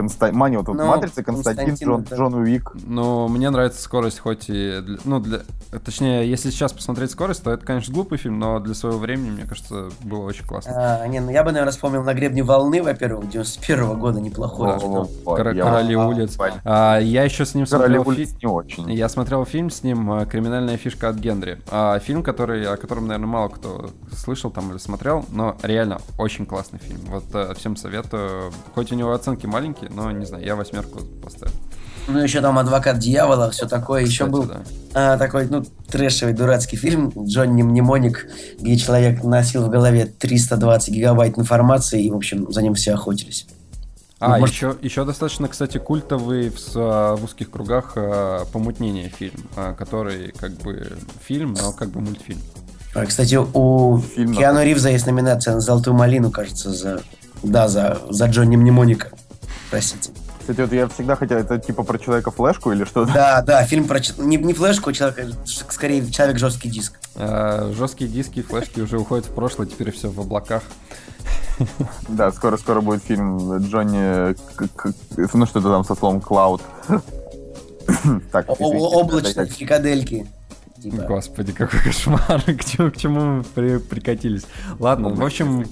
Конста... 0.00 0.32
Мани, 0.32 0.56
вот, 0.56 0.68
вот 0.68 0.76
Ну, 0.76 0.86
«Матрица», 0.86 1.22
Константин, 1.22 1.66
Константин, 1.66 1.88
Джон, 1.88 2.00
это- 2.02 2.16
Джон 2.16 2.34
Уик. 2.34 2.72
Ну, 2.86 3.28
мне 3.28 3.50
нравится 3.50 3.82
скорость, 3.82 4.18
хоть 4.20 4.48
и... 4.48 4.80
для- 4.80 4.98
ну, 5.04 5.20
для... 5.20 5.40
Точнее, 5.84 6.28
если 6.28 6.50
сейчас 6.50 6.72
посмотреть 6.72 7.10
скорость, 7.12 7.44
то 7.44 7.50
это, 7.52 7.64
конечно, 7.64 7.92
глупый 7.94 8.18
фильм, 8.18 8.38
но 8.38 8.58
для 8.58 8.74
своего 8.74 8.98
времени, 8.98 9.30
мне 9.30 9.44
кажется, 9.44 9.90
было 10.02 10.24
очень 10.24 10.44
классно. 10.44 10.72
А, 11.02 11.06
не, 11.06 11.20
ну 11.20 11.30
я 11.30 11.44
бы, 11.44 11.52
наверное, 11.52 11.72
вспомнил 11.72 12.02
«На 12.02 12.14
гребне 12.14 12.42
волны», 12.42 12.82
во-первых, 12.82 13.28
91 13.30 13.98
года, 13.98 14.20
неплохой. 14.20 14.68
Да. 14.68 14.78
фильм. 14.78 14.92
О, 14.94 15.06
Кор- 15.24 15.52
я 15.52 15.64
Короли 15.64 15.94
улиц. 15.96 16.36
А, 16.64 16.98
я 16.98 17.24
еще 17.24 17.44
с 17.44 17.54
ним 17.54 17.66
Короли 17.66 17.94
смотрел 17.94 18.08
улиц 18.08 18.28
фильм... 18.30 18.38
не 18.42 18.46
очень. 18.48 18.92
Я 18.92 19.08
смотрел 19.08 19.44
фильм 19.44 19.70
с 19.70 19.82
ним 19.84 20.12
э, 20.12 20.26
«Криминальная 20.26 20.76
фишка 20.76 21.08
от 21.08 21.16
Генри». 21.16 21.60
А, 21.70 21.98
фильм, 22.00 22.22
который, 22.22 22.66
о 22.66 22.76
котором, 22.76 23.06
наверное, 23.06 23.28
мало 23.28 23.48
кто 23.48 23.90
слышал 24.16 24.50
там 24.50 24.70
или 24.70 24.78
смотрел, 24.78 25.24
но 25.30 25.56
реально 25.62 26.00
очень 26.18 26.46
классный 26.46 26.78
фильм. 26.78 27.00
Вот 27.08 27.24
э, 27.34 27.54
всем 27.54 27.76
советую. 27.76 28.52
Хоть 28.74 28.92
у 28.92 28.94
него 28.94 29.12
оценки 29.12 29.46
маленькие, 29.46 29.89
но, 29.94 30.10
не 30.12 30.24
знаю, 30.26 30.44
я 30.44 30.56
восьмерку 30.56 31.00
поставил. 31.22 31.52
Ну, 32.08 32.18
еще 32.18 32.40
там 32.40 32.58
«Адвокат 32.58 32.98
дьявола», 32.98 33.50
все 33.50 33.66
такое. 33.68 34.02
Еще 34.02 34.24
Кстати, 34.24 34.30
был 34.30 34.44
да. 34.44 34.62
а, 34.94 35.18
такой, 35.18 35.46
ну, 35.48 35.64
трэшевый, 35.88 36.34
дурацкий 36.34 36.76
фильм 36.76 37.12
«Джонни 37.16 37.62
Мнемоник», 37.62 38.26
где 38.58 38.76
человек 38.76 39.22
носил 39.22 39.64
в 39.64 39.68
голове 39.70 40.06
320 40.06 40.88
гигабайт 40.92 41.38
информации, 41.38 42.02
и, 42.02 42.10
в 42.10 42.16
общем, 42.16 42.50
за 42.50 42.62
ним 42.62 42.74
все 42.74 42.94
охотились. 42.94 43.46
А, 44.18 44.38
Может- 44.38 44.54
еще, 44.54 44.76
еще 44.82 45.04
достаточно, 45.04 45.46
кстати, 45.48 45.78
культовый 45.78 46.50
в, 46.50 46.58
с- 46.58 46.72
а, 46.74 47.16
в 47.16 47.24
узких 47.24 47.50
кругах 47.50 47.92
а, 47.96 48.44
«Помутнение» 48.52 49.08
фильм, 49.08 49.44
а, 49.56 49.72
который 49.74 50.32
как 50.32 50.52
бы 50.58 50.96
фильм, 51.22 51.54
но 51.54 51.72
как 51.72 51.90
бы 51.90 52.00
мультфильм. 52.00 52.40
А, 52.94 53.06
Кстати, 53.06 53.36
у 53.36 53.98
Фильм 53.98 54.34
Киану 54.34 54.62
Ривза 54.64 54.90
есть 54.90 55.06
номинация 55.06 55.54
на 55.54 55.60
«Золотую 55.60 55.94
малину», 55.94 56.30
кажется, 56.30 56.72
за... 56.72 57.02
Да, 57.42 57.68
за, 57.68 57.98
за 58.10 58.26
Джонни 58.26 58.56
Мнемоника. 58.56 59.12
Простите. 59.70 60.10
Кстати, 60.40 60.60
вот 60.62 60.72
я 60.72 60.88
всегда 60.88 61.16
хотел, 61.16 61.38
это 61.38 61.58
типа 61.58 61.84
про 61.84 61.98
человека-флешку 61.98 62.72
или 62.72 62.84
что-то? 62.84 63.12
Да, 63.12 63.42
да, 63.42 63.64
фильм 63.64 63.86
про... 63.86 64.00
Не, 64.18 64.36
не 64.36 64.52
флешку, 64.52 64.90
а 64.90 64.92
человека, 64.92 65.28
скорее, 65.46 66.10
человек 66.10 66.38
жесткий 66.38 66.68
диск. 66.68 66.98
А, 67.14 67.72
жесткие 67.76 68.10
диски, 68.10 68.42
флешки 68.42 68.80
уже 68.80 68.98
уходят 68.98 69.26
в 69.26 69.34
прошлое, 69.34 69.66
теперь 69.68 69.92
все 69.92 70.08
в 70.08 70.20
облаках. 70.20 70.62
Да, 72.08 72.32
скоро-скоро 72.32 72.80
будет 72.80 73.02
фильм 73.02 73.58
Джонни, 73.58 74.34
ну 75.34 75.46
что-то 75.46 75.68
там 75.68 75.84
со 75.84 75.94
словом 75.94 76.20
Клауд. 76.20 76.62
Так, 78.32 78.46
Облачные 78.48 79.46
фрикадельки. 79.46 80.26
Типа. 80.82 81.02
Господи, 81.02 81.52
какой 81.52 81.80
кошмар, 81.80 82.42
к 82.42 82.96
чему, 82.96 83.20
мы 83.20 83.44
при- 83.44 83.78
прикатились. 83.78 84.44
Ладно, 84.78 85.10
в 85.10 85.22
общем, 85.22 85.66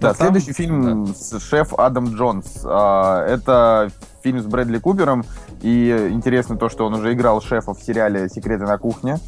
Да, 0.00 0.14
там? 0.14 0.28
следующий 0.28 0.52
фильм 0.52 1.08
с 1.14 1.38
шеф 1.40 1.74
Адам 1.74 2.14
Джонс. 2.14 2.62
А, 2.64 3.24
Это 3.26 3.90
фильм 4.22 4.40
с 4.40 4.46
Брэдли 4.46 4.78
Купером. 4.78 5.24
И 5.62 6.08
интересно 6.10 6.56
то, 6.56 6.68
что 6.68 6.86
он 6.86 6.94
уже 6.94 7.12
играл 7.12 7.40
шефа 7.42 7.74
в 7.74 7.82
сериале 7.82 8.28
«Секреты 8.28 8.64
на 8.64 8.78
кухне». 8.78 9.18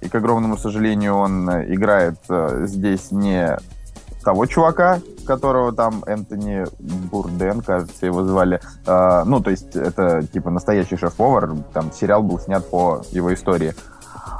И, 0.00 0.08
к 0.08 0.14
огромному 0.14 0.56
сожалению, 0.56 1.14
он 1.14 1.48
э, 1.48 1.72
играет 1.72 2.16
э, 2.28 2.66
здесь 2.66 3.10
не 3.10 3.56
того 4.22 4.46
чувака, 4.46 5.00
которого 5.26 5.72
там 5.72 6.02
Энтони 6.06 6.64
Бурден, 7.10 7.60
кажется, 7.60 8.06
его 8.06 8.22
звали. 8.24 8.60
А, 8.86 9.24
ну, 9.24 9.40
то 9.40 9.50
есть 9.50 9.76
это 9.76 10.22
типа 10.22 10.50
настоящий 10.50 10.96
шеф-повар. 10.96 11.54
Там 11.72 11.92
сериал 11.92 12.22
был 12.22 12.38
снят 12.38 12.68
по 12.68 13.02
его 13.10 13.32
истории. 13.32 13.74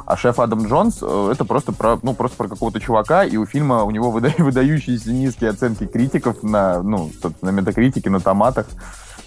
А 0.06 0.16
шеф 0.16 0.38
Адам 0.38 0.66
Джонс 0.66 0.98
э, 1.00 1.30
это 1.32 1.44
просто 1.44 1.72
про, 1.72 1.98
ну, 2.02 2.12
просто 2.14 2.36
про 2.36 2.48
какого-то 2.48 2.78
чувака, 2.78 3.24
и 3.24 3.36
у 3.36 3.46
фильма 3.46 3.84
у 3.84 3.90
него 3.90 4.10
выда- 4.10 4.34
выдающиеся 4.42 5.10
низкие 5.12 5.50
оценки 5.50 5.86
критиков 5.86 6.42
на, 6.42 6.82
ну, 6.82 7.10
собственно, 7.22 7.52
на 7.52 7.56
метакритике, 7.56 8.10
на 8.10 8.20
томатах. 8.20 8.66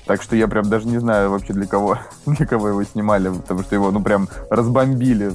Так 0.05 0.21
что 0.21 0.35
я 0.35 0.47
прям 0.47 0.69
даже 0.69 0.87
не 0.87 0.99
знаю 0.99 1.31
вообще 1.31 1.53
для 1.53 1.65
кого, 1.65 1.97
для 2.25 2.45
кого 2.45 2.69
его 2.69 2.83
снимали, 2.83 3.29
потому 3.29 3.63
что 3.63 3.75
его, 3.75 3.91
ну, 3.91 4.01
прям 4.01 4.29
разбомбили 4.49 5.31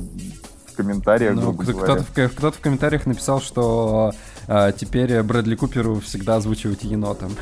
в 0.73 0.77
комментариях, 0.77 1.35
ну, 1.35 1.53
грубо 1.53 1.65
говоря. 1.65 2.03
кто-то, 2.03 2.29
в, 2.29 2.37
кто-то 2.37 2.57
в 2.57 2.61
комментариях 2.61 3.05
написал, 3.07 3.41
что 3.41 4.13
а, 4.49 4.73
теперь 4.73 5.23
Брэдли 5.23 5.57
Куперу 5.57 6.01
всегда 6.01 6.37
озвучивать 6.37 6.85
енота. 6.85 7.29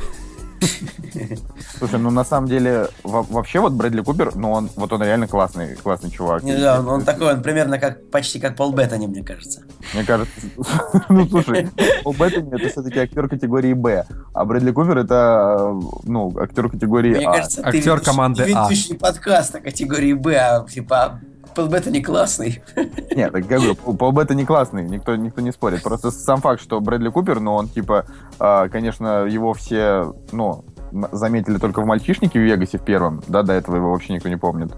Слушай, 1.77 1.99
ну 1.99 2.11
на 2.11 2.23
самом 2.23 2.47
деле, 2.47 2.87
во- 3.03 3.23
вообще 3.23 3.59
вот 3.59 3.73
Брэдли 3.73 4.01
Купер, 4.01 4.35
ну 4.35 4.51
он, 4.51 4.69
вот 4.75 4.93
он 4.93 5.01
реально 5.03 5.27
классный, 5.27 5.75
классный 5.75 6.11
чувак. 6.11 6.43
Не, 6.43 6.55
да, 6.57 6.79
он, 6.79 6.87
он 6.87 7.01
такой, 7.03 7.33
он 7.33 7.41
примерно 7.41 7.79
как, 7.79 8.09
почти 8.11 8.39
как 8.39 8.55
Пол 8.55 8.71
Беттани, 8.73 9.07
мне 9.07 9.23
кажется. 9.23 9.61
Мне 9.93 10.03
кажется, 10.03 10.31
ну 11.09 11.27
слушай, 11.27 11.69
Пол 12.03 12.13
Беттани 12.13 12.53
это 12.55 12.69
все-таки 12.69 12.99
актер 12.99 13.27
категории 13.27 13.73
Б, 13.73 14.05
а 14.33 14.45
Брэдли 14.45 14.71
Купер 14.71 14.99
это, 14.99 15.73
ну, 16.03 16.33
актер 16.39 16.69
категории 16.69 17.15
Мне 17.15 17.27
А. 17.27 17.33
кажется, 17.33 17.61
ты 17.63 17.67
Актер 17.67 17.93
ведущий- 17.95 18.05
команды 18.05 18.43
А. 18.43 18.47
ведущий 18.47 18.93
подкаста 18.95 19.59
категории 19.59 20.13
Б, 20.13 20.35
а 20.37 20.65
типа 20.67 21.19
Пол 21.55 21.67
Беттани 21.67 22.01
классный. 22.01 22.63
Нет, 23.15 23.31
так 23.31 23.45
говорю, 23.45 23.75
Пол- 23.75 23.95
Пол 23.97 24.11
Беттани 24.11 24.41
не 24.41 24.45
классный, 24.45 24.83
никто, 24.87 25.15
никто 25.15 25.41
не 25.41 25.51
спорит. 25.51 25.83
Просто 25.83 26.11
сам 26.11 26.41
факт, 26.41 26.61
что 26.61 26.79
Брэдли 26.79 27.09
Купер, 27.09 27.39
ну 27.39 27.53
он 27.53 27.67
типа, 27.67 28.05
а, 28.39 28.69
конечно, 28.69 29.25
его 29.25 29.53
все, 29.53 30.13
ну, 30.31 30.63
заметили 31.11 31.57
только 31.57 31.81
в 31.81 31.85
«Мальчишнике» 31.85 32.39
в 32.39 32.43
Вегасе 32.43 32.77
в 32.77 32.83
первом, 32.83 33.21
да, 33.27 33.43
до 33.43 33.53
этого 33.53 33.75
его 33.75 33.91
вообще 33.91 34.13
никто 34.13 34.29
не 34.29 34.37
помнит. 34.37 34.71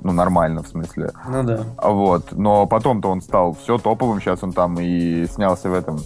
Ну, 0.00 0.12
нормально, 0.12 0.62
в 0.62 0.68
смысле. 0.68 1.10
Ну 1.28 1.42
да. 1.42 1.64
Вот. 1.82 2.30
Но 2.32 2.66
потом-то 2.66 3.08
он 3.10 3.20
стал 3.20 3.54
все 3.54 3.78
топовым, 3.78 4.20
сейчас 4.20 4.42
он 4.44 4.52
там 4.52 4.78
и 4.78 5.26
снялся 5.26 5.68
в 5.68 5.74
этом. 5.74 5.98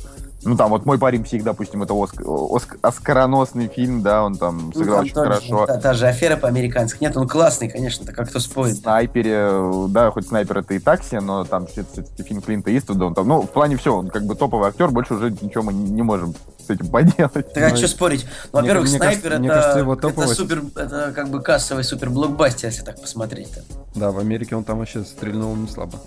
Ну, 0.45 0.57
там 0.57 0.71
вот 0.71 0.85
«Мой 0.87 0.99
парень 0.99 1.23
псих», 1.23 1.45
допустим, 1.45 1.83
это 1.83 1.95
оск- 1.95 2.23
оск- 2.25 2.79
оскароносный 2.83 3.69
фильм, 3.69 4.03
да, 4.03 4.25
он 4.25 4.37
там 4.37 4.73
Ну, 4.75 4.81
сыграл 4.81 4.97
там 4.97 5.05
очень 5.05 5.15
тот 5.15 5.25
же- 5.25 5.31
хорошо. 5.31 5.67
та, 5.67 5.77
та 5.79 5.95
же 5.95 6.07
афера 6.09 6.37
по-американски. 6.37 6.99
Нет, 7.03 7.17
он 7.17 7.29
классный, 7.29 7.69
конечно, 7.69 8.05
так 8.05 8.17
как 8.17 8.29
кто 8.29 8.39
В 8.39 8.43
спорит. 8.43 8.77
снайпере, 8.79 9.87
да, 9.89 10.11
хоть 10.11 10.27
снайпер 10.27 10.59
это 10.59 10.75
и 10.75 10.79
такси, 10.81 11.17
но 11.21 11.45
там 11.45 11.67
все-таки 11.67 12.23
фильм 12.25 12.43
Клинта 12.43 12.77
Иствуда, 12.77 13.07
он 13.07 13.15
там, 13.15 13.29
ну, 13.29 13.43
в 13.43 13.51
плане 13.51 13.77
все, 13.77 13.95
он 13.97 14.09
как 14.09 14.25
бы 14.25 14.35
топовый 14.35 14.69
актер, 14.69 14.91
больше 14.91 15.15
уже 15.15 15.31
ничего 15.31 15.63
мы 15.63 15.73
не, 15.73 15.91
не 15.91 16.03
можем 16.03 16.35
с 16.67 16.71
этим 16.71 16.89
поделать. 16.89 17.53
Так 17.55 17.63
а 17.65 17.69
Ну, 17.71 17.77
что 17.77 17.89
спорить? 17.89 18.27
Ну, 18.53 18.61
во-первых, 18.61 18.89
мне 18.89 18.97
снайпер 18.99 19.23
кажется- 19.23 19.39
мне 19.39 19.49
это, 19.49 19.57
кажется, 19.57 19.79
его 19.79 19.95
это 19.95 20.35
супер, 20.35 20.63
это 20.77 21.13
как 21.15 21.29
бы 21.29 21.41
кассовый 21.41 21.85
супер 21.85 22.11
блокбастер, 22.11 22.69
если 22.69 22.83
так 22.83 23.01
посмотреть. 23.01 23.53
Да, 23.95 24.11
в 24.11 24.19
Америке 24.19 24.57
он 24.57 24.65
там 24.65 24.79
вообще 24.79 25.05
стрельнул 25.05 25.55
не 25.55 25.69
слабо. 25.69 25.99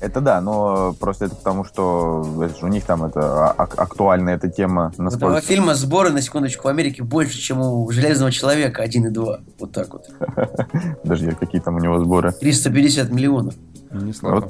Это 0.00 0.20
да, 0.22 0.40
но 0.40 0.94
просто 0.98 1.26
это 1.26 1.36
потому, 1.36 1.64
что 1.64 2.26
у 2.62 2.66
них 2.68 2.84
там 2.84 3.04
это 3.04 3.50
а- 3.50 3.54
ак- 3.56 3.78
актуальна 3.78 4.30
эта 4.30 4.48
тема. 4.48 4.86
У 4.96 5.02
этого 5.02 5.04
Насколько... 5.04 5.40
фильма 5.42 5.74
сборы, 5.74 6.10
на 6.10 6.22
секундочку, 6.22 6.68
в 6.68 6.70
Америке 6.70 7.02
больше, 7.02 7.38
чем 7.38 7.60
у 7.60 7.90
Железного 7.90 8.32
Человека 8.32 8.82
1 8.82 9.06
и 9.06 9.10
2. 9.10 9.38
Вот 9.58 9.72
так 9.72 9.92
вот. 9.92 10.06
Подожди, 11.02 11.32
какие 11.32 11.60
там 11.60 11.76
у 11.76 11.80
него 11.80 11.98
сборы? 11.98 12.32
350 12.32 13.10
миллионов. 13.10 13.54
Не 13.90 14.14
слабо. 14.14 14.48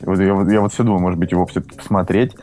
Вот 0.00 0.18
я, 0.20 0.34
вот- 0.34 0.48
я 0.48 0.60
вот 0.60 0.72
все 0.72 0.84
думаю, 0.84 1.00
может 1.00 1.18
быть, 1.18 1.32
его 1.32 1.46
все-таки 1.46 1.76
посмотреть. 1.76 2.36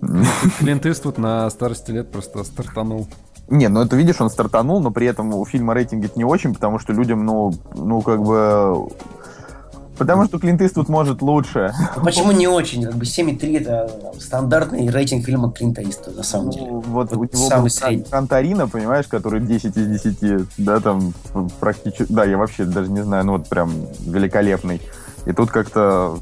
Клинт 0.58 0.86
Иствуд 0.86 1.18
на 1.18 1.50
старости 1.50 1.90
лет 1.90 2.10
просто 2.10 2.42
стартанул. 2.44 3.08
Не, 3.50 3.68
ну 3.68 3.82
это 3.82 3.96
видишь, 3.96 4.20
он 4.20 4.30
стартанул, 4.30 4.80
но 4.80 4.90
при 4.92 5.06
этом 5.08 5.34
у 5.34 5.44
фильма 5.44 5.74
рейтинг 5.74 6.14
не 6.16 6.24
очень, 6.24 6.54
потому 6.54 6.78
что 6.78 6.92
людям, 6.92 7.26
ну, 7.26 7.52
ну 7.74 8.00
как 8.00 8.22
бы 8.22 8.88
Потому 10.00 10.24
что 10.24 10.38
Клинт 10.38 10.62
Иствуд 10.62 10.88
может 10.88 11.20
лучше. 11.20 11.74
Ну, 11.94 12.02
почему 12.02 12.32
не 12.32 12.48
очень? 12.48 12.84
Как 12.84 12.94
бы 12.94 13.04
7,3 13.04 13.60
это 13.60 13.90
стандартный 14.18 14.88
рейтинг 14.88 15.26
фильма 15.26 15.52
Клинта 15.52 15.82
Иствуда, 15.82 16.16
на 16.16 16.22
самом 16.22 16.48
деле. 16.52 16.68
Ну, 16.68 16.80
вот, 16.80 17.12
вот 17.12 17.34
у 17.34 17.36
него 17.36 17.48
самый 17.48 17.70
средний. 17.70 18.06
Кантарина, 18.10 18.66
понимаешь, 18.66 19.06
который 19.08 19.42
10 19.42 19.76
из 19.76 20.02
10, 20.02 20.46
да, 20.56 20.80
там 20.80 21.12
практически... 21.60 22.10
Да, 22.10 22.24
я 22.24 22.38
вообще 22.38 22.64
даже 22.64 22.90
не 22.90 23.02
знаю, 23.02 23.26
ну 23.26 23.32
вот 23.32 23.46
прям 23.50 23.70
великолепный. 24.00 24.80
И 25.26 25.32
тут 25.34 25.50
как-то... 25.50 26.18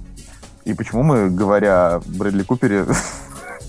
И 0.65 0.75
почему 0.75 1.05
мы, 1.05 1.31
говоря 1.31 2.01
Брэдли 2.05 2.43
Купере, 2.43 2.85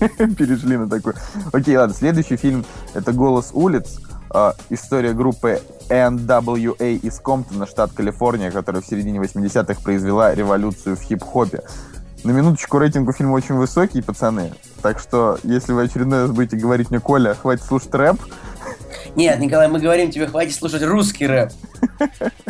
перешли 0.00 0.76
на 0.76 0.88
такой... 0.88 1.12
Окей, 1.52 1.76
ладно, 1.76 1.94
следующий 1.94 2.36
фильм— 2.36 2.64
это 2.94 3.12
«Голос 3.12 3.50
улиц». 3.52 4.00
Uh, 4.30 4.54
история 4.70 5.12
группы 5.12 5.60
NWA 5.88 6.94
из 6.94 7.18
Комптона, 7.18 7.66
штат 7.66 7.90
Калифорния, 7.90 8.52
которая 8.52 8.80
в 8.80 8.86
середине 8.86 9.18
80-х 9.18 9.80
произвела 9.82 10.32
революцию 10.32 10.96
в 10.96 11.02
хип-хопе. 11.02 11.62
На 12.22 12.30
минуточку 12.30 12.78
рейтинг 12.78 13.08
у 13.08 13.12
фильма 13.12 13.32
очень 13.32 13.56
высокий, 13.56 14.02
пацаны. 14.02 14.52
Так 14.82 15.00
что, 15.00 15.38
если 15.42 15.72
вы 15.72 15.82
очередной 15.82 16.22
раз 16.22 16.30
будете 16.30 16.56
говорить 16.56 16.90
мне, 16.90 17.00
Коля, 17.00 17.34
хватит 17.34 17.64
слушать 17.64 17.92
рэп, 17.92 18.20
нет, 19.16 19.38
Николай, 19.40 19.68
мы 19.68 19.80
говорим 19.80 20.10
тебе, 20.10 20.26
хватит 20.26 20.54
слушать 20.54 20.82
русский 20.82 21.26
рэп. 21.26 21.50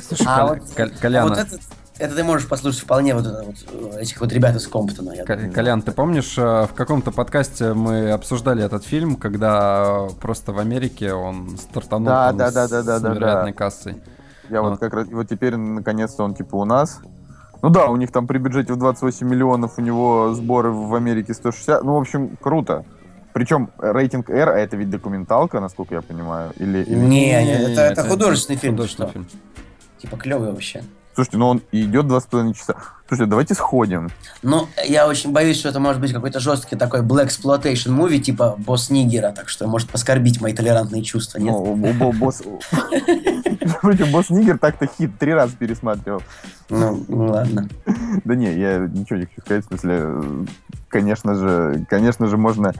Слушай, 0.06 0.26
а 0.28 0.48
Кол- 0.48 0.56
вот, 0.56 0.90
Коляна. 1.00 1.26
А 1.26 1.28
вот 1.28 1.38
этот, 1.38 1.60
это 2.00 2.16
ты 2.16 2.24
можешь 2.24 2.48
послушать 2.48 2.80
вполне 2.80 3.14
вот, 3.14 3.26
вот 3.26 3.94
э, 3.94 4.00
этих 4.00 4.20
вот 4.20 4.32
ребят 4.32 4.56
из 4.56 4.66
Комптона. 4.66 5.12
Я 5.12 5.24
думаю. 5.24 5.52
Колян, 5.52 5.82
ты 5.82 5.92
помнишь, 5.92 6.36
э, 6.38 6.66
в 6.66 6.74
каком-то 6.74 7.10
подкасте 7.10 7.74
мы 7.74 8.10
обсуждали 8.10 8.64
этот 8.64 8.84
фильм, 8.84 9.16
когда 9.16 10.08
просто 10.20 10.52
в 10.52 10.58
Америке 10.58 11.12
он 11.12 11.58
стартанул 11.58 12.06
да, 12.06 12.32
да, 12.32 12.50
да, 12.50 12.68
да, 12.68 12.82
с 12.82 13.00
да, 13.00 13.10
невероятной 13.10 13.52
да. 13.52 13.58
кассой. 13.58 13.96
Я 14.48 14.62
вот. 14.62 14.70
вот 14.70 14.80
как 14.80 14.94
раз, 14.94 15.08
вот 15.08 15.28
теперь 15.28 15.56
наконец-то 15.56 16.24
он 16.24 16.34
типа 16.34 16.56
у 16.56 16.64
нас. 16.64 17.00
Ну 17.62 17.68
да, 17.68 17.86
у 17.88 17.96
них 17.96 18.10
там 18.10 18.26
при 18.26 18.38
бюджете 18.38 18.72
в 18.72 18.78
28 18.78 19.28
миллионов, 19.28 19.74
у 19.76 19.82
него 19.82 20.32
сборы 20.34 20.70
в 20.70 20.94
Америке 20.94 21.34
160. 21.34 21.84
Ну, 21.84 21.94
в 21.94 22.00
общем, 22.00 22.36
круто. 22.40 22.86
Причем 23.34 23.70
рейтинг 23.78 24.30
R, 24.30 24.48
а 24.48 24.58
это 24.58 24.76
ведь 24.76 24.90
документалка, 24.90 25.60
насколько 25.60 25.94
я 25.94 26.02
понимаю, 26.02 26.52
или... 26.56 26.78
или... 26.78 26.98
Не, 26.98 27.26
не, 27.26 27.52
это, 27.52 27.82
это, 27.82 28.00
это 28.00 28.08
художественный 28.08 28.58
фильм. 28.58 28.72
Художественный 28.72 29.10
фильм. 29.10 29.26
Типа 29.98 30.16
клевый 30.16 30.50
вообще. 30.50 30.82
Слушайте, 31.14 31.38
ну 31.38 31.48
он 31.48 31.62
идет 31.72 32.06
два 32.06 32.20
с 32.20 32.24
половиной 32.24 32.54
часа. 32.54 32.74
Слушайте, 33.08 33.30
давайте 33.30 33.54
сходим. 33.54 34.10
Ну, 34.42 34.68
я 34.86 35.08
очень 35.08 35.32
боюсь, 35.32 35.58
что 35.58 35.68
это 35.68 35.80
может 35.80 36.00
быть 36.00 36.12
какой-то 36.12 36.38
жесткий 36.38 36.76
такой 36.76 37.00
black 37.00 37.26
exploitation 37.26 37.90
movie, 37.92 38.18
типа 38.18 38.54
босс 38.56 38.88
Нигера, 38.88 39.32
так 39.32 39.48
что 39.48 39.66
может 39.66 39.90
поскорбить 39.90 40.40
мои 40.40 40.52
толерантные 40.52 41.02
чувства, 41.02 41.38
нет? 41.38 41.52
Ну, 41.52 42.12
босс... 42.12 42.42
Босс 43.82 44.30
Нигер 44.30 44.58
так-то 44.58 44.86
хит 44.86 45.18
три 45.18 45.34
раза 45.34 45.56
пересматривал. 45.56 46.22
Ну, 46.68 47.04
ладно. 47.08 47.68
Да 48.24 48.36
не, 48.36 48.54
я 48.54 48.78
ничего 48.78 49.18
не 49.18 49.26
хочу 49.26 49.40
сказать, 49.40 49.64
в 49.64 49.68
смысле, 49.68 50.46
конечно 50.88 51.34
же, 51.34 51.84
конечно 51.88 52.28
же, 52.28 52.36
можно 52.36 52.72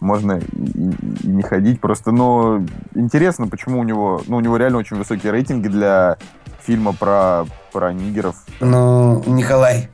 можно 0.00 0.38
и, 0.38 0.90
и 1.22 1.28
не 1.28 1.42
ходить. 1.42 1.80
Просто, 1.80 2.12
но 2.12 2.62
интересно, 2.94 3.48
почему 3.48 3.80
у 3.80 3.82
него, 3.82 4.22
ну, 4.26 4.36
у 4.36 4.40
него 4.40 4.56
реально 4.56 4.78
очень 4.78 4.96
высокие 4.96 5.32
рейтинги 5.32 5.68
для 5.68 6.18
фильма 6.66 6.92
про, 6.92 7.46
про 7.72 7.92
нигеров. 7.92 8.36
Ну, 8.60 9.22
Николай. 9.26 9.88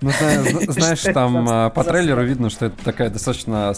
Ну, 0.00 0.10
знаешь, 0.68 1.02
там 1.02 1.48
а, 1.48 1.70
по 1.70 1.84
трейлеру 1.84 2.24
видно, 2.24 2.50
что 2.50 2.66
это 2.66 2.84
такая 2.84 3.10
достаточно 3.10 3.72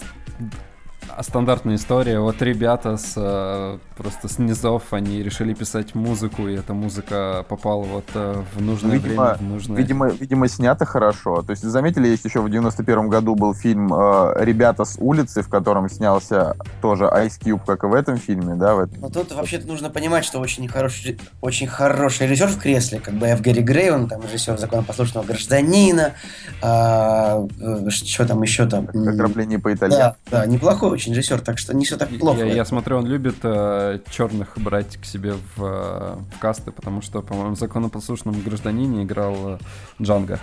стандартная 1.23 1.77
история. 1.77 2.21
Вот 2.21 2.41
ребята 2.43 2.97
с 2.97 3.15
э, 3.17 3.79
просто 3.97 4.29
с 4.29 4.39
низов, 4.39 4.93
они 4.93 5.23
решили 5.23 5.53
писать 5.53 5.95
музыку, 5.95 6.49
и 6.49 6.55
эта 6.55 6.73
музыка 6.73 7.45
попала 7.49 7.83
вот 7.83 8.07
э, 8.15 8.43
в 8.55 8.63
нужное 8.63 8.93
видимо, 8.93 9.25
время, 9.25 9.35
в 9.35 9.43
нужное... 9.43 9.77
Видимо, 9.77 10.09
видимо, 10.09 10.49
снято 10.49 10.87
хорошо. 10.87 11.43
То 11.43 11.51
есть, 11.51 11.63
заметили, 11.63 12.09
есть 12.09 12.25
еще 12.25 12.41
в 12.41 12.49
91 12.49 13.09
году 13.09 13.35
был 13.35 13.55
фильм 13.55 13.93
э, 13.93 14.35
«Ребята 14.39 14.85
с 14.85 14.97
улицы», 14.99 15.43
в 15.43 15.49
котором 15.49 15.91
снялся 15.91 16.57
тоже 16.81 17.05
Ice 17.05 17.39
Cube, 17.41 17.61
как 17.67 17.85
и 17.85 17.87
в 17.87 17.95
этом 17.95 18.17
фильме, 18.17 18.55
да? 18.55 18.75
В 18.75 18.81
этом... 18.81 19.01
Но 19.01 19.11
тут 19.11 19.33
вообще-то 19.33 19.67
нужно 19.67 19.91
понимать, 19.91 20.25
что 20.25 20.41
очень 20.41 20.67
хороший, 20.67 21.19
очень 21.41 21.67
хороший 21.67 22.27
режиссер 22.27 22.49
в 22.49 22.59
кресле, 22.59 23.01
как 23.01 23.15
бы 23.15 23.27
Эф 23.27 23.43
Гэри 23.43 23.63
Грей, 23.63 23.91
он 23.91 24.09
там 24.09 24.23
режиссер 24.23 24.59
законопослушного 24.59 25.25
гражданина, 25.25 26.15
э, 26.63 27.47
что 27.91 28.27
там 28.27 28.43
еще 28.43 28.67
там? 28.67 28.89
Ограбление 28.89 29.59
по 29.59 29.73
итальянски. 29.75 30.17
Да, 30.31 30.41
да, 30.41 30.47
неплохой 30.47 30.91
очень 30.91 31.10
режиссер, 31.11 31.41
так 31.41 31.59
что 31.59 31.75
не 31.75 31.85
все 31.85 31.97
так 31.97 32.09
плохо. 32.19 32.45
Я, 32.45 32.55
я 32.55 32.65
смотрю, 32.65 32.99
он 32.99 33.07
любит 33.07 33.37
э, 33.43 34.01
черных 34.11 34.57
брать 34.57 34.97
к 34.97 35.05
себе 35.05 35.35
в, 35.57 35.65
э, 35.65 36.17
в 36.35 36.39
касты, 36.39 36.71
потому 36.71 37.03
что, 37.03 37.23
по-моему, 37.23 37.55
в 37.55 37.59
законопослушном 37.59 38.41
гражданине 38.41 39.05
играл 39.05 39.35
э, 39.37 39.59
Джанго. 40.01 40.39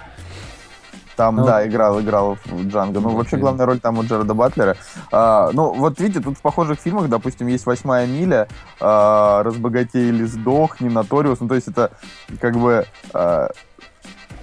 Там, 1.17 1.37
ну, 1.37 1.45
да, 1.45 1.67
играл, 1.67 1.99
играл 1.99 2.37
в 2.45 2.67
Джанго. 2.67 2.99
Ну, 2.99 3.09
вообще, 3.09 3.37
главная 3.37 3.65
роль 3.65 3.79
там 3.79 3.97
у 3.97 4.03
Джареда 4.03 4.35
Батлера. 4.35 4.77
А, 5.11 5.49
ну, 5.51 5.73
вот 5.73 5.99
видите, 5.99 6.19
тут 6.19 6.37
в 6.37 6.41
похожих 6.41 6.79
фильмах, 6.79 7.09
допустим, 7.09 7.47
есть 7.47 7.65
«Восьмая 7.65 8.05
миля», 8.05 8.47
а, 8.79 9.41
«Разбогатей 9.41 10.09
или 10.09 10.25
сдохни», 10.25 10.89
«Наториус». 10.89 11.39
Ну, 11.39 11.47
то 11.47 11.55
есть 11.55 11.67
это 11.67 11.91
как 12.39 12.55
бы... 12.55 12.85
А, 13.13 13.49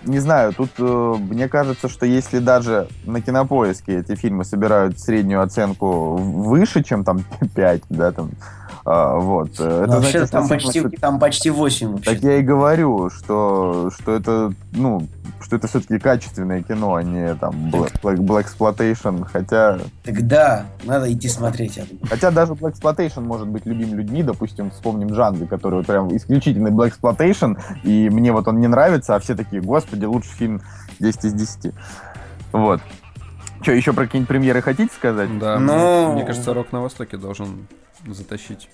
не 0.07 0.19
знаю, 0.19 0.53
тут 0.53 0.71
э, 0.79 1.15
мне 1.19 1.49
кажется, 1.49 1.89
что 1.89 2.07
если 2.07 2.39
даже 2.39 2.89
на 3.05 3.21
кинопоиске 3.21 4.01
эти 4.01 4.15
фильмы 4.15 4.45
собирают 4.45 4.99
среднюю 4.99 5.43
оценку 5.43 6.17
выше, 6.17 6.83
чем 6.83 7.05
там 7.05 7.25
5, 7.55 7.83
да, 7.91 8.13
там, 8.13 8.31
а, 8.85 9.19
вот. 9.19 9.53
Это 9.55 9.87
вообще 9.87 10.27
значит, 10.27 10.31
там, 10.31 10.49
почти, 10.49 10.81
что... 10.81 10.91
там 10.91 11.19
почти 11.19 11.51
8 11.51 11.93
вообще. 11.93 12.11
Так 12.11 12.23
я 12.23 12.37
и 12.37 12.43
говорю, 12.43 13.09
что, 13.09 13.91
что 13.99 14.13
это, 14.13 14.53
ну, 14.73 15.07
что 15.41 15.57
это 15.57 15.69
все-таки 15.69 15.99
качественное 15.99 16.63
кино, 16.63 16.95
а 16.95 17.03
не 17.03 17.35
там 17.35 17.71
Black, 17.71 18.01
Black, 18.03 18.17
Black 18.19 18.47
Exploitation, 18.47 19.27
хотя... 19.31 19.79
Тогда 20.03 20.67
надо 20.85 21.11
идти 21.11 21.29
смотреть. 21.29 21.81
Хотя 22.09 22.31
даже 22.31 22.53
Black 22.53 22.75
Exploitation 22.75 23.23
может 23.23 23.49
быть 23.49 23.65
любим 23.65 23.95
людьми, 23.95 24.23
допустим, 24.23 24.71
вспомним 24.71 25.09
Джанго, 25.15 25.47
который 25.47 25.77
вот 25.77 25.87
прям 25.87 26.15
исключительный 26.15 26.71
Black 26.71 26.93
Exploitation, 26.93 27.59
и 27.85 28.11
мне 28.11 28.33
вот 28.33 28.49
он 28.49 28.61
не 28.61 28.67
нравится, 28.67 29.15
а 29.15 29.19
все 29.19 29.35
такие, 29.35 29.63
господи, 29.63 30.05
лучший 30.05 30.33
фильм 30.33 30.63
10 31.01 31.25
из 31.25 31.33
10. 31.33 31.73
Вот. 32.53 32.81
Что, 33.65 33.73
еще 33.73 33.95
про 33.95 34.05
какие-нибудь 34.05 34.29
премьеры 34.29 34.61
хотите 34.61 34.93
сказать? 34.95 35.39
Да, 35.39 35.59
Но... 35.59 36.13
мне 36.13 36.27
кажется, 36.27 36.53
Рок 36.53 36.71
на 36.71 36.83
Востоке 36.83 37.17
должен 37.17 37.67
затащить. 38.07 38.69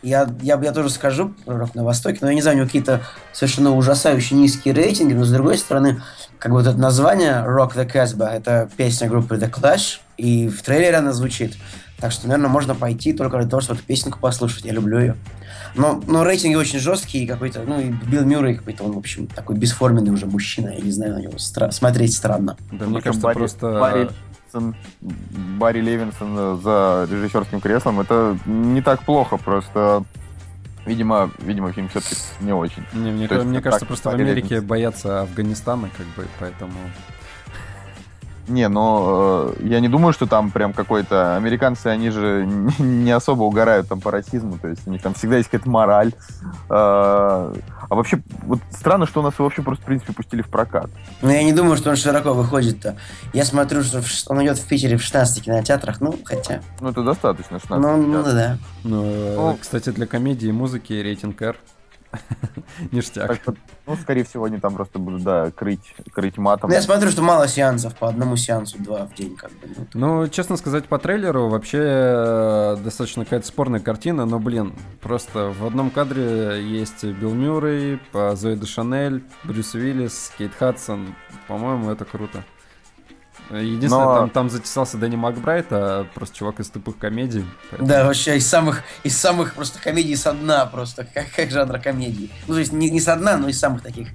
Я, 0.00 0.26
я, 0.40 0.58
я 0.58 0.72
тоже 0.72 0.88
скажу 0.88 1.34
про 1.44 1.58
Рок 1.58 1.74
на 1.74 1.84
Востоке, 1.84 2.20
но 2.22 2.28
я 2.28 2.34
не 2.34 2.40
знаю, 2.40 2.56
у 2.56 2.60
него 2.60 2.66
какие-то 2.66 3.02
совершенно 3.34 3.76
ужасающие 3.76 4.38
низкие 4.38 4.72
рейтинги, 4.72 5.12
но 5.12 5.26
с 5.26 5.30
другой 5.30 5.58
стороны, 5.58 6.00
как 6.38 6.50
бы 6.50 6.58
вот 6.60 6.66
это 6.66 6.78
название 6.78 7.44
Rock 7.46 7.74
the 7.74 7.86
Casbah, 7.86 8.30
это 8.30 8.70
песня 8.74 9.06
группы 9.06 9.34
The 9.34 9.50
Clash, 9.50 10.00
и 10.16 10.48
в 10.48 10.62
трейлере 10.62 10.96
она 10.96 11.12
звучит. 11.12 11.58
Так 12.02 12.10
что, 12.10 12.26
наверное, 12.26 12.50
можно 12.50 12.74
пойти 12.74 13.12
только 13.12 13.38
для 13.38 13.48
того, 13.48 13.60
чтобы 13.60 13.78
эту 13.78 13.86
песенку 13.86 14.18
послушать. 14.18 14.64
Я 14.64 14.72
люблю 14.72 14.98
ее. 14.98 15.16
Но, 15.76 16.02
но 16.08 16.24
рейтинги 16.24 16.56
очень 16.56 16.80
жесткие, 16.80 17.28
какой-то, 17.28 17.62
ну, 17.64 17.80
и 17.80 17.90
Билл 17.90 18.24
Мюррей 18.24 18.56
какой-то, 18.56 18.82
он, 18.82 18.90
в 18.90 18.98
общем, 18.98 19.28
такой 19.28 19.56
бесформенный 19.56 20.10
уже 20.10 20.26
мужчина. 20.26 20.70
Я 20.70 20.80
не 20.80 20.90
знаю, 20.90 21.14
на 21.14 21.18
него 21.20 21.34
стра- 21.34 21.70
смотреть 21.70 22.16
странно. 22.16 22.56
Да, 22.72 22.86
мне 22.86 23.00
кажется, 23.00 23.22
Барри, 23.22 23.38
просто... 23.38 23.78
Барри 23.78 24.10
Левинсон, 24.52 24.74
Барри 25.60 25.80
Левинсон 25.80 26.60
за 26.60 27.06
режиссерским 27.08 27.60
креслом, 27.60 28.00
это 28.00 28.36
не 28.46 28.82
так 28.82 29.04
плохо, 29.04 29.36
просто 29.36 30.04
Видимо, 30.84 31.30
видимо, 31.38 31.72
фильм 31.72 31.88
все-таки 31.88 32.16
не 32.40 32.52
очень. 32.52 32.82
Не, 32.92 33.12
мне, 33.12 33.28
мне 33.28 33.60
кажется, 33.60 33.86
просто 33.86 34.10
в 34.10 34.14
Америке 34.14 34.60
боятся 34.60 35.20
Афганистана, 35.20 35.88
как 35.96 36.06
бы, 36.16 36.26
поэтому 36.40 36.72
не, 38.48 38.68
но 38.68 39.54
э, 39.58 39.66
я 39.66 39.80
не 39.80 39.88
думаю, 39.88 40.12
что 40.12 40.26
там 40.26 40.50
прям 40.50 40.72
какой-то... 40.72 41.36
Американцы, 41.36 41.86
они 41.86 42.10
же 42.10 42.46
не 42.78 43.10
особо 43.10 43.42
угорают 43.44 43.88
там 43.88 44.00
по 44.00 44.10
расизму, 44.10 44.58
то 44.58 44.68
есть 44.68 44.86
у 44.86 44.90
них 44.90 45.02
там 45.02 45.14
всегда 45.14 45.36
есть 45.36 45.48
какая-то 45.48 45.70
мораль. 45.70 46.12
Э, 46.68 46.68
а 46.68 47.54
вообще, 47.88 48.22
вот 48.42 48.58
странно, 48.70 49.06
что 49.06 49.20
у 49.20 49.22
нас 49.22 49.34
его 49.34 49.44
вообще 49.44 49.62
просто, 49.62 49.82
в 49.82 49.86
принципе, 49.86 50.12
пустили 50.12 50.42
в 50.42 50.48
прокат. 50.48 50.90
Ну, 51.20 51.30
я 51.30 51.42
не 51.44 51.52
думаю, 51.52 51.76
что 51.76 51.90
он 51.90 51.96
широко 51.96 52.32
выходит-то. 52.34 52.96
Я 53.32 53.44
смотрю, 53.44 53.82
что 53.82 54.32
он 54.32 54.44
идет 54.44 54.58
в 54.58 54.66
Питере 54.66 54.96
в 54.96 55.02
16 55.02 55.44
кинотеатрах, 55.44 56.00
ну, 56.00 56.18
хотя... 56.24 56.60
Ну, 56.80 56.90
это 56.90 57.02
достаточно, 57.02 57.60
16 57.60 57.70
Ну, 57.70 57.96
ну 57.96 58.22
да. 58.24 58.58
Ну, 58.84 59.34
ну, 59.36 59.58
кстати, 59.60 59.90
для 59.90 60.06
комедии 60.06 60.48
и 60.48 60.52
музыки 60.52 60.92
рейтинг 60.92 61.40
R 61.42 61.56
Ништяк. 62.92 63.40
Ну, 63.86 63.96
скорее 63.96 64.24
всего, 64.24 64.44
они 64.44 64.58
там 64.58 64.74
просто 64.74 64.98
будут, 64.98 65.22
да, 65.22 65.50
крыть, 65.50 65.94
крыть 66.12 66.38
матом. 66.38 66.70
Ну, 66.70 66.76
я 66.76 66.82
смотрю, 66.82 67.10
что 67.10 67.22
мало 67.22 67.48
сеансов, 67.48 67.94
по 67.96 68.08
одному 68.08 68.36
сеансу, 68.36 68.78
два 68.78 69.06
в 69.06 69.14
день, 69.14 69.36
как 69.36 69.50
бы. 69.50 69.68
Ну, 69.94 70.22
ну 70.22 70.28
честно 70.28 70.56
сказать, 70.56 70.86
по 70.86 70.98
трейлеру 70.98 71.48
вообще 71.48 71.78
э, 71.82 72.76
достаточно 72.82 73.24
какая-то 73.24 73.46
спорная 73.46 73.80
картина, 73.80 74.26
но, 74.26 74.38
блин, 74.38 74.74
просто 75.00 75.50
в 75.50 75.66
одном 75.66 75.90
кадре 75.90 76.62
есть 76.62 77.04
Билл 77.04 77.34
Мюррей, 77.34 78.00
Зои 78.12 78.56
де 78.56 78.66
Шанель, 78.66 79.24
Брюс 79.44 79.74
Уиллис, 79.74 80.32
Кейт 80.38 80.54
Хадсон. 80.54 81.14
По-моему, 81.48 81.90
это 81.90 82.04
круто. 82.04 82.44
Единственное, 83.50 84.04
Но- 84.04 84.14
там, 84.16 84.30
там 84.30 84.50
затесался 84.50 84.96
Дэнни 84.96 85.16
Макбрайт, 85.16 85.66
а 85.70 86.06
просто 86.14 86.36
чувак 86.36 86.60
из 86.60 86.68
тупых 86.70 86.96
комедий. 86.98 87.44
поэтому- 87.70 87.88
Да, 87.88 88.04
вообще 88.04 88.36
из 88.38 88.46
самых, 88.46 88.82
из 89.04 89.16
самых 89.16 89.54
просто 89.54 89.78
комедий 89.80 90.16
со 90.16 90.32
дна 90.32 90.64
просто, 90.66 91.04
как, 91.12 91.26
как 91.34 91.50
жанра 91.50 91.78
комедии. 91.78 92.30
Ну, 92.46 92.54
то 92.54 92.60
есть 92.60 92.72
не, 92.72 92.88
не 92.90 93.00
со 93.00 93.14
дна, 93.16 93.36
но 93.36 93.48
из 93.48 93.58
самых 93.58 93.82
таких 93.82 94.08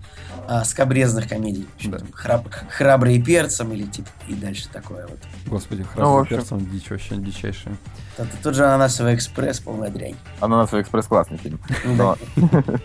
а, 0.48 0.64
скобрезных 0.64 1.28
комедий. 1.28 1.68
Да. 1.86 1.98
Храб- 2.14 2.48
храбрые 2.70 3.22
перцем 3.22 3.74
или 3.74 3.84
типа 3.84 4.08
и 4.28 4.34
дальше 4.34 4.70
такое 4.70 5.06
вот. 5.08 5.20
Господи, 5.46 5.82
Ну, 5.82 5.86
в 5.88 5.92
храбрый 5.94 6.22
общем. 6.22 6.38
перц, 6.38 6.52
он 6.54 6.66
дичь, 6.72 6.90
вообще 6.90 7.16
дичайшая. 7.18 7.76
Тот 8.42 8.56
же 8.56 8.66
ананасовый 8.66 9.16
экспресс, 9.16 9.60
полная 9.60 9.90
дрянь. 9.90 10.16
Ананасовый 10.40 10.82
экспресс 10.82 11.06
классный 11.06 11.38
фильм. 11.38 11.60
Ну? 11.86 12.16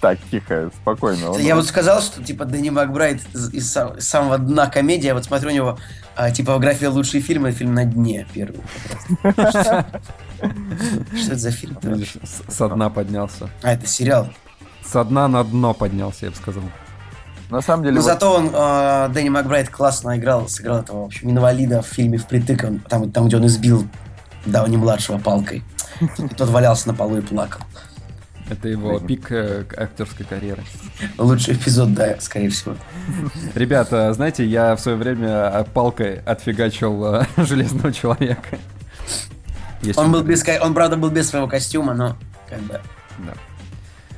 Так, 0.00 0.18
тихо, 0.30 0.70
спокойно. 0.82 1.36
Я 1.38 1.56
вот 1.56 1.66
сказал, 1.66 2.00
что 2.00 2.22
типа 2.22 2.44
Дэнни 2.44 2.70
Макбрайт 2.70 3.20
из, 3.34 3.52
из 3.52 3.72
сам- 3.72 3.96
из 3.96 4.08
самого 4.08 4.38
дна 4.38 4.68
комедии, 4.68 5.06
я 5.06 5.14
вот 5.14 5.24
смотрю 5.24 5.50
у 5.50 5.52
него 5.52 5.78
а, 6.16 6.30
типография 6.30 6.88
лучшие 6.88 7.20
фильмы, 7.20 7.50
фильм 7.52 7.74
на 7.74 7.84
дне 7.84 8.26
первый. 8.32 8.60
Что 10.38 11.26
это 11.26 11.36
за 11.36 11.50
фильм? 11.50 11.78
Со 12.48 12.68
дна 12.68 12.90
поднялся. 12.90 13.48
А, 13.62 13.72
это 13.72 13.86
сериал. 13.86 14.28
Со 14.84 15.04
дна 15.04 15.28
на 15.28 15.44
дно 15.44 15.74
поднялся, 15.74 16.26
я 16.26 16.30
бы 16.30 16.36
сказал. 16.36 16.62
На 17.50 17.60
самом 17.62 17.82
деле, 17.84 17.96
Но 17.96 18.00
вот- 18.02 18.06
зато 18.06 18.32
он, 18.34 18.50
э, 18.52 19.08
Дэнни 19.14 19.30
Макбрайт 19.30 19.70
классно 19.70 20.18
играл, 20.18 20.48
сыграл 20.48 20.78
этого, 20.80 21.02
в 21.02 21.06
общем, 21.06 21.30
инвалида 21.30 21.80
в 21.82 21.86
фильме 21.86 22.18
«Впритык», 22.18 22.64
он- 22.64 22.80
там, 22.80 23.10
там, 23.10 23.26
где 23.28 23.36
он 23.38 23.46
избил 23.46 23.86
Дауни-младшего 24.44 25.18
палкой. 25.18 25.62
И 26.00 26.28
тот 26.28 26.48
валялся 26.50 26.88
на 26.88 26.94
полу 26.94 27.16
и 27.18 27.20
плакал. 27.22 27.62
Это 28.50 28.68
его 28.68 28.98
пик 28.98 29.30
э, 29.30 29.64
актерской 29.76 30.24
карьеры. 30.24 30.62
Лучший 31.18 31.54
эпизод, 31.54 31.92
да, 31.94 32.16
скорее 32.20 32.48
всего. 32.48 32.76
Ребята, 33.54 34.12
знаете, 34.14 34.44
я 34.46 34.74
в 34.74 34.80
свое 34.80 34.96
время 34.96 35.28
э, 35.52 35.64
палкой 35.74 36.20
отфигачил 36.20 37.14
э, 37.16 37.24
железного 37.36 37.92
человека. 37.92 38.58
Есть 39.82 39.98
Он 39.98 40.10
был 40.12 40.22
без, 40.22 40.42
он, 40.62 40.72
правда, 40.74 40.96
был 40.96 41.10
без 41.10 41.28
своего 41.28 41.46
костюма, 41.46 41.92
но 41.94 42.16
как 42.48 42.60
бы... 42.60 42.80
Да. 43.18 43.34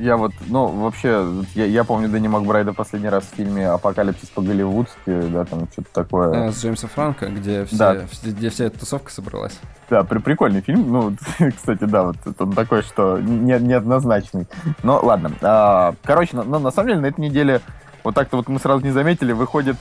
Я 0.00 0.16
вот, 0.16 0.32
ну, 0.46 0.66
вообще, 0.68 1.26
я, 1.54 1.66
я 1.66 1.84
помню 1.84 2.08
Дэнни 2.08 2.26
Макбрайда 2.26 2.72
последний 2.72 3.10
раз 3.10 3.24
в 3.24 3.36
фильме 3.36 3.68
«Апокалипсис 3.68 4.30
по-голливудски», 4.30 4.96
да, 5.30 5.44
там 5.44 5.68
что-то 5.70 5.88
такое. 5.92 6.48
Э, 6.48 6.52
С 6.52 6.62
Джеймса 6.62 6.88
Франко, 6.88 7.26
где, 7.26 7.66
все, 7.66 7.76
Да. 7.76 7.96
где 8.24 8.48
вся 8.48 8.64
эта 8.64 8.78
тусовка 8.78 9.12
собралась. 9.12 9.58
Да, 9.90 10.02
при, 10.04 10.18
прикольный 10.20 10.62
фильм. 10.62 10.90
Ну, 10.90 11.14
кстати, 11.54 11.84
да, 11.84 12.04
вот 12.04 12.16
он 12.38 12.52
такой, 12.54 12.80
что 12.80 13.18
не, 13.18 13.58
неоднозначный. 13.58 14.46
Но 14.82 15.00
ладно. 15.04 15.32
А, 15.42 15.94
короче, 16.02 16.34
на- 16.34 16.58
на 16.58 16.70
самом 16.70 16.88
деле 16.88 17.00
на 17.00 17.06
этой 17.06 17.20
неделе, 17.20 17.60
вот 18.02 18.14
так-то 18.14 18.38
вот 18.38 18.48
мы 18.48 18.58
сразу 18.58 18.82
не 18.82 18.92
заметили, 18.92 19.32
выходит, 19.32 19.76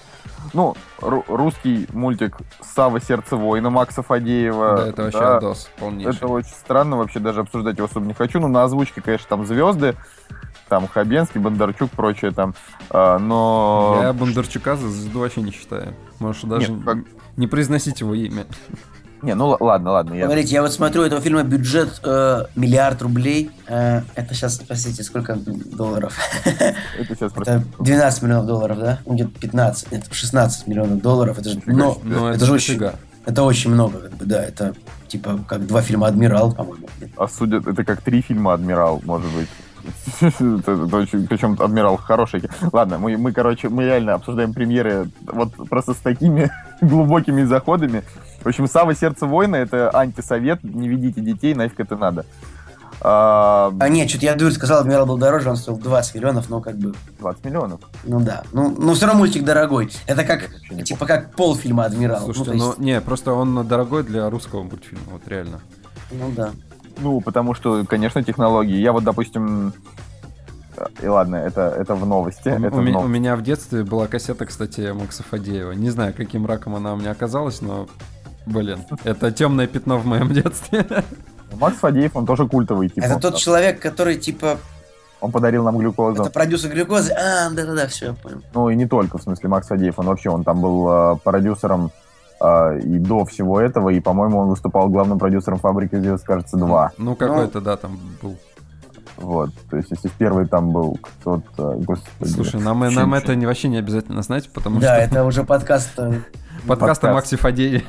ну, 0.53 0.75
ру- 0.99 1.23
русский 1.27 1.87
мультик 1.93 2.37
«Сава. 2.61 2.99
Сердце 3.01 3.35
воина» 3.35 3.69
Макса 3.69 4.01
Фадеева. 4.03 4.77
да, 4.77 4.87
это 4.87 5.03
вообще 5.03 5.19
Да, 5.19 5.37
отдос 5.37 5.69
полнейший. 5.79 6.15
Это 6.15 6.27
очень 6.27 6.49
странно, 6.49 6.97
вообще 6.97 7.19
даже 7.19 7.41
обсуждать 7.41 7.77
его 7.77 7.85
особо 7.87 8.05
не 8.05 8.13
хочу. 8.13 8.39
Ну, 8.39 8.47
на 8.47 8.63
озвучке, 8.63 9.01
конечно, 9.01 9.27
там 9.29 9.45
звезды, 9.45 9.95
там 10.67 10.87
Хабенский, 10.87 11.39
Бондарчук, 11.39 11.91
прочее 11.91 12.31
там. 12.31 12.53
А, 12.89 13.17
но... 13.19 13.99
Я 14.01 14.13
Бондарчука 14.13 14.75
за 14.75 14.87
звезду 14.89 15.19
вообще 15.19 15.41
не 15.41 15.51
считаю. 15.51 15.93
Можешь 16.19 16.43
даже 16.43 16.71
Нет, 16.71 16.85
как- 16.85 16.97
не 17.37 17.47
произносить 17.47 18.01
его 18.01 18.13
имя. 18.13 18.45
Не, 19.21 19.35
ну 19.35 19.57
ладно, 19.59 19.91
ладно. 19.91 20.13
Я... 20.13 20.25
Смотрите, 20.25 20.53
я 20.53 20.61
вот 20.61 20.71
смотрю, 20.71 21.03
этого 21.03 21.21
фильма 21.21 21.43
бюджет 21.43 21.99
э, 22.03 22.45
миллиард 22.55 23.01
рублей. 23.01 23.51
Э, 23.67 24.01
это 24.15 24.33
сейчас, 24.33 24.57
простите, 24.59 25.03
сколько 25.03 25.35
долларов? 25.35 26.17
Это 26.45 27.15
сейчас 27.15 27.31
просто... 27.31 27.51
Это 27.53 27.83
12 27.83 28.23
миллионов 28.23 28.45
долларов, 28.45 28.79
да? 28.79 28.99
Ну, 29.05 29.15
где-то 29.15 29.31
15, 29.39 29.91
нет, 29.91 30.05
16 30.09 30.67
миллионов 30.67 31.01
долларов. 31.01 31.37
Это 31.37 31.49
же, 31.49 31.61
но, 31.65 31.99
Но 32.03 32.29
это 32.29 32.37
это, 32.37 32.45
же 32.45 32.53
очень, 32.53 32.79
это 33.25 33.43
очень 33.43 33.71
много, 33.71 33.99
как 33.99 34.13
бы, 34.13 34.25
да. 34.25 34.43
Это 34.43 34.73
типа 35.07 35.39
как 35.47 35.67
два 35.67 35.81
фильма 35.81 36.07
«Адмирал», 36.07 36.53
по-моему. 36.53 36.87
А 37.17 37.27
судят, 37.27 37.67
это 37.67 37.83
как 37.83 38.01
три 38.01 38.21
фильма 38.21 38.53
«Адмирал», 38.53 39.01
может 39.03 39.29
быть. 39.31 39.49
Причем 40.21 41.57
«Адмирал» 41.59 41.97
хороший. 41.97 42.43
Ладно, 42.71 42.97
мы, 42.97 43.17
мы, 43.17 43.31
короче, 43.31 43.69
мы 43.69 43.85
реально 43.85 44.13
обсуждаем 44.15 44.53
премьеры 44.53 45.09
вот 45.25 45.53
просто 45.69 45.93
с 45.93 45.97
такими 45.97 46.51
глубокими 46.81 47.43
заходами. 47.43 48.03
В 48.41 48.47
общем, 48.47 48.67
«Сава. 48.67 48.95
Сердце 48.95 49.25
воина»— 49.25 49.55
это 49.57 49.95
антисовет, 49.95 50.63
не 50.63 50.87
ведите 50.87 51.21
детей, 51.21 51.53
нафиг 51.53 51.79
это 51.79 51.95
надо. 51.95 52.25
А, 53.01 53.73
А 53.79 53.89
нет, 53.89 54.09
что-то 54.09 54.25
я 54.25 54.35
дурь 54.35 54.51
сказал, 54.51 54.81
«Адмирал» 54.81 55.05
был 55.05 55.17
дороже, 55.17 55.49
он 55.49 55.55
стоил 55.55 55.77
20 55.77 56.15
миллионов, 56.15 56.49
но 56.49 56.59
как 56.59 56.75
бы, 56.77 56.93
20 57.19 57.45
миллионов. 57.45 57.79
ну 58.03 58.19
да. 58.19 58.43
Ну, 58.51 58.75
но 58.77 58.93
все 58.93 59.05
равно 59.05 59.19
мультик 59.19 59.45
дорогой. 59.45 59.89
Это 60.05 60.25
как, 60.25 60.49
не 60.69 60.83
типа 60.83 61.05
как 61.05 61.33
полфильма 61.33 61.85
«Адмирал». 61.85 62.21
Слушайте, 62.21 62.51
ну, 62.51 62.57
то 62.57 62.63
ну, 62.63 62.67
есть, 62.67 62.79
не, 62.79 63.01
просто 63.01 63.31
он 63.31 63.67
дорогой 63.67 64.03
для 64.03 64.29
русского 64.29 64.63
мультфильма, 64.63 65.03
вот 65.11 65.21
реально. 65.27 65.61
ну 66.11 66.31
да. 66.35 66.51
Ну, 67.01 67.21
потому 67.21 67.53
что, 67.53 67.85
конечно, 67.85 68.23
технологии. 68.23 68.77
Я 68.77 68.91
вот, 68.91 69.03
допустим... 69.03 69.73
э, 70.77 70.85
И 71.01 71.07
ладно, 71.07 71.35
это, 71.37 71.61
это 71.77 71.95
в 71.95 72.05
новости. 72.05 72.49
У, 72.49 72.65
это 72.65 72.75
у 72.75 72.79
в 72.79 72.83
меня, 72.83 72.93
нов- 72.93 73.05
у 73.05 73.07
меня 73.07 73.35
в 73.35 73.41
детстве 73.41 73.83
была 73.83 74.07
кассета, 74.07 74.45
кстати, 74.45 74.91
Макса 74.91 75.23
Фадеева. 75.23 75.71
Не 75.73 75.89
знаю, 75.89 76.13
каким 76.15 76.45
раком 76.45 76.75
она 76.75 76.93
у 76.93 76.97
меня 76.97 77.11
оказалась, 77.11 77.61
но, 77.61 77.87
блин, 78.45 78.79
это 79.03 79.31
темное 79.31 79.67
пятно 79.67 79.97
в 79.97 80.05
моем 80.05 80.31
детстве. 80.33 80.85
Макс 81.53 81.77
Фадеев, 81.77 82.15
он 82.15 82.25
тоже 82.25 82.47
культовый. 82.47 82.89
Типа, 82.89 83.05
Это 83.05 83.19
тот 83.19 83.37
человек, 83.37 83.79
который, 83.81 84.17
типа, 84.17 84.57
он 85.21 85.31
подарил 85.31 85.63
нам 85.65 85.77
глюкозу. 85.77 86.21
это 86.21 86.31
продюсер 86.31 86.71
глюкозы. 86.71 87.11
А, 87.11 87.49
да-да-да, 87.49 87.87
все, 87.87 88.05
я 88.07 88.13
понял. 88.13 88.41
Ну 88.53 88.69
и 88.69 88.75
не 88.75 88.85
только, 88.87 89.17
в 89.17 89.23
смысле, 89.23 89.49
Макс 89.49 89.67
Фадеев, 89.67 89.97
он 89.99 90.05
вообще, 90.05 90.29
он 90.29 90.43
там 90.43 90.61
был 90.61 90.87
э, 90.89 91.15
продюсером 91.23 91.91
и 92.79 92.99
до 92.99 93.25
всего 93.25 93.59
этого, 93.59 93.89
и, 93.89 93.99
по-моему, 93.99 94.39
он 94.39 94.49
выступал 94.49 94.89
главным 94.89 95.19
продюсером 95.19 95.59
«Фабрики 95.59 95.95
звезд», 95.95 96.25
кажется, 96.25 96.57
два. 96.57 96.91
Ну, 96.97 97.15
какой-то, 97.15 97.59
да, 97.61 97.75
там 97.77 97.99
был. 98.21 98.37
Вот, 99.17 99.49
то 99.69 99.75
есть, 99.75 99.91
если 99.91 100.07
в 100.07 100.13
первый 100.13 100.47
там 100.47 100.71
был 100.71 100.97
тот, 101.25 101.43
э, 101.57 101.75
господи. 101.79 102.29
Слушай, 102.29 102.61
нам, 102.61 102.79
нам 102.79 103.13
это 103.13 103.35
не, 103.35 103.45
вообще 103.45 103.67
не 103.67 103.77
обязательно 103.77 104.21
знать, 104.21 104.49
потому 104.53 104.79
Да, 104.79 104.95
что 104.95 105.03
это 105.03 105.25
уже 105.25 105.43
подкаст. 105.43 105.91
э, 105.97 106.21
подкаст 106.67 107.03
о. 107.03 107.13
Максе 107.13 107.35
Фадееве. 107.35 107.83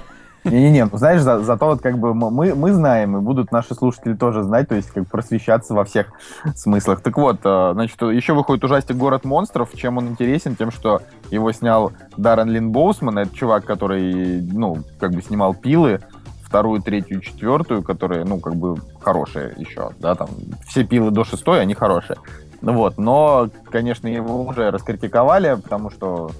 Не-не-не, 0.44 0.86
ну, 0.86 0.96
знаешь, 0.96 1.20
за, 1.20 1.40
зато 1.40 1.66
вот 1.66 1.80
как 1.82 1.98
бы 1.98 2.14
мы- 2.14 2.54
мы, 2.54 2.72
знаем, 2.72 3.16
и 3.16 3.20
будут 3.20 3.52
наши 3.52 3.74
слушатели 3.74 4.14
тоже 4.14 4.42
знать, 4.42 4.68
то 4.68 4.74
есть 4.74 4.90
как 4.90 5.06
просвещаться 5.08 5.74
во 5.74 5.84
всех 5.84 6.06
смыслах. 6.54 7.00
Так 7.02 7.16
вот, 7.18 7.40
э, 7.44 7.70
значит, 7.74 8.00
еще 8.02 8.32
выходит 8.32 8.64
ужастик 8.64 8.96
«Город 8.96 9.24
монстров». 9.24 9.70
Чем 9.74 9.98
он 9.98 10.08
интересен? 10.08 10.56
Тем, 10.56 10.70
что 10.70 11.02
его 11.30 11.52
снял 11.52 11.92
Даррен 12.16 12.48
Лин 12.48 12.70
Боусман, 12.70 13.18
это 13.18 13.34
чувак, 13.34 13.64
который, 13.64 14.40
ну, 14.42 14.78
как 14.98 15.12
бы 15.12 15.22
снимал 15.22 15.54
«Пилы», 15.54 16.00
вторую, 16.42 16.82
третью, 16.82 17.20
четвертую, 17.20 17.82
которые, 17.82 18.24
ну, 18.24 18.40
как 18.40 18.56
бы 18.56 18.76
хорошие 19.00 19.54
еще, 19.56 19.90
да, 20.00 20.14
там, 20.14 20.30
все 20.66 20.84
«Пилы» 20.84 21.10
до 21.10 21.22
шестой, 21.24 21.60
они 21.60 21.74
хорошие. 21.74 22.16
Ну 22.62 22.74
вот, 22.74 22.98
но, 22.98 23.48
конечно, 23.70 24.06
его 24.06 24.42
уже 24.42 24.70
раскритиковали, 24.70 25.54
потому 25.54 25.90
что 25.90 26.30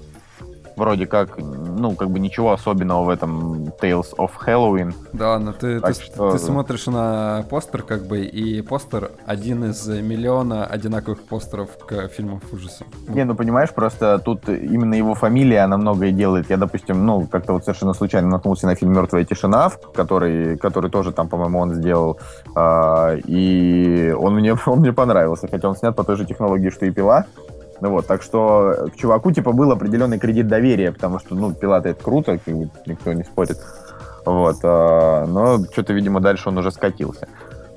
вроде 0.75 1.05
как, 1.05 1.37
ну, 1.37 1.95
как 1.95 2.09
бы 2.09 2.19
ничего 2.19 2.51
особенного 2.51 3.03
в 3.05 3.09
этом 3.09 3.63
Tales 3.81 4.15
of 4.17 4.31
Halloween. 4.45 4.93
Да 5.13 5.29
ладно, 5.31 5.53
ты, 5.53 5.79
Так 5.79 5.95
ты, 5.95 6.01
что- 6.03 6.31
ты 6.31 6.39
смотришь 6.39 6.87
на 6.87 7.43
постер, 7.49 7.83
как 7.83 8.05
бы, 8.07 8.21
и 8.21 8.61
постер 8.61 9.11
один 9.25 9.65
из 9.65 9.87
миллиона 9.87 10.65
одинаковых 10.65 11.21
постеров 11.23 11.69
к 11.85 12.07
фильмам 12.09 12.41
ужасов. 12.51 12.87
Не, 13.07 13.23
ну 13.25 13.35
понимаешь, 13.35 13.71
просто 13.73 14.19
тут 14.19 14.47
именно 14.49 14.93
его 14.95 15.15
фамилия, 15.15 15.59
она 15.61 15.77
многое 15.77 16.11
делает. 16.11 16.49
Я, 16.49 16.57
допустим, 16.57 17.05
ну, 17.05 17.27
как-то 17.27 17.53
вот 17.53 17.63
совершенно 17.63 17.93
случайно 17.93 18.27
наткнулся 18.29 18.67
на 18.67 18.75
фильм 18.75 18.93
«Мертвая 18.93 19.23
тишина», 19.23 19.71
который, 19.93 20.57
который 20.57 20.89
тоже 20.89 21.11
там, 21.11 21.27
по-моему, 21.27 21.59
он 21.59 21.73
сделал. 21.73 22.19
А, 22.55 23.15
и 23.15 24.11
он 24.17 24.35
мне, 24.35 24.55
он 24.65 24.79
мне 24.79 24.93
понравился, 24.93 25.47
хотя 25.47 25.67
он 25.69 25.75
снят 25.75 25.95
по 25.95 26.03
той 26.03 26.15
же 26.15 26.25
технологии, 26.25 26.69
что 26.69 26.85
и 26.85 26.91
«Пила». 26.91 27.25
Ну 27.81 27.89
вот, 27.89 28.07
так 28.07 28.21
что 28.21 28.89
к 28.93 28.95
чуваку, 28.95 29.31
типа, 29.31 29.51
был 29.51 29.71
определенный 29.71 30.19
кредит 30.19 30.47
доверия, 30.47 30.91
потому 30.91 31.19
что, 31.19 31.35
ну, 31.35 31.53
«Пила»-то 31.53 31.89
это 31.89 32.03
круто, 32.03 32.37
как 32.37 32.55
бы 32.55 32.69
никто 32.85 33.11
не 33.13 33.23
спорит. 33.23 33.57
Вот, 34.25 34.57
а, 34.63 35.25
но 35.25 35.63
что-то, 35.65 35.93
видимо, 35.93 36.19
дальше 36.19 36.49
он 36.49 36.57
уже 36.59 36.71
скатился. 36.71 37.27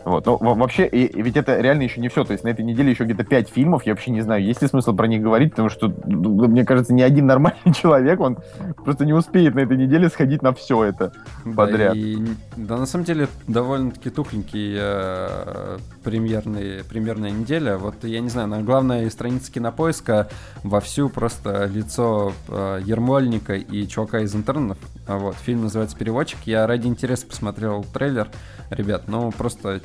Вот. 0.05 0.27
Ну, 0.27 0.37
во- 0.37 0.55
вообще, 0.55 0.87
и, 0.87 1.07
и 1.07 1.23
ведь 1.23 1.37
это 1.37 1.59
реально 1.59 1.83
еще 1.83 2.01
не 2.01 2.09
все. 2.09 2.25
То 2.25 2.33
есть 2.33 2.45
на 2.45 2.49
этой 2.49 2.63
неделе 2.65 2.91
еще 2.91 3.05
где-то 3.05 3.25
пять 3.25 3.49
фильмов. 3.49 3.85
Я 3.87 3.93
вообще 3.95 4.11
не 4.11 4.21
знаю, 4.21 4.45
есть 4.45 4.61
ли 4.61 4.69
смысл 4.69 4.95
про 4.95 5.07
них 5.07 5.23
говорить, 5.23 5.53
потому 5.53 5.71
что, 5.71 5.93
ну, 6.05 6.47
мне 6.47 6.65
кажется, 6.65 6.93
ни 6.93 7.01
один 7.01 7.27
нормальный 7.27 7.73
человек, 7.75 8.21
он 8.21 8.39
просто 8.85 9.07
не 9.07 9.15
успеет 9.15 9.55
на 9.55 9.61
этой 9.61 9.77
неделе 9.79 10.09
сходить 10.11 10.43
на 10.43 10.53
все 10.53 10.85
это. 10.85 11.13
подряд. 11.57 11.95
Да, 11.95 11.99
и, 11.99 12.19
да, 12.57 12.77
на 12.77 12.87
самом 12.87 13.07
деле, 13.07 13.29
довольно-таки 13.49 14.11
тухленький 14.11 14.77
э, 14.79 15.79
премьерный, 16.05 16.85
премьерная 16.85 17.31
неделя. 17.31 17.77
Вот, 17.77 18.05
я 18.05 18.21
не 18.21 18.29
знаю, 18.29 18.49
на 18.49 18.63
главной 18.63 19.11
странице 19.11 19.51
кинопоиска 19.51 20.29
вовсю 20.63 21.09
просто 21.09 21.65
лицо 21.65 22.33
э, 22.49 22.83
Ермольника 22.85 23.55
и 23.55 23.89
чувака 23.89 24.21
из 24.21 24.35
интернов. 24.35 24.79
А 25.07 25.17
Вот, 25.19 25.37
фильм 25.37 25.63
называется 25.63 25.97
«Переводчик». 25.97 26.39
Я 26.45 26.67
ради 26.67 26.87
интереса 26.87 27.27
посмотрел 27.27 27.85
трейлер. 27.93 28.29
Ребят, 28.71 29.09
ну, 29.09 29.33
просто 29.33 29.81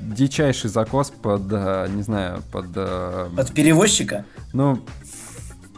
дичайший 0.00 0.70
закос 0.70 1.10
под, 1.10 1.42
э, 1.50 1.88
не 1.94 2.02
знаю, 2.02 2.42
под... 2.52 2.66
э, 2.76 3.28
От 3.36 3.52
перевозчика. 3.52 4.24
ну, 4.52 4.80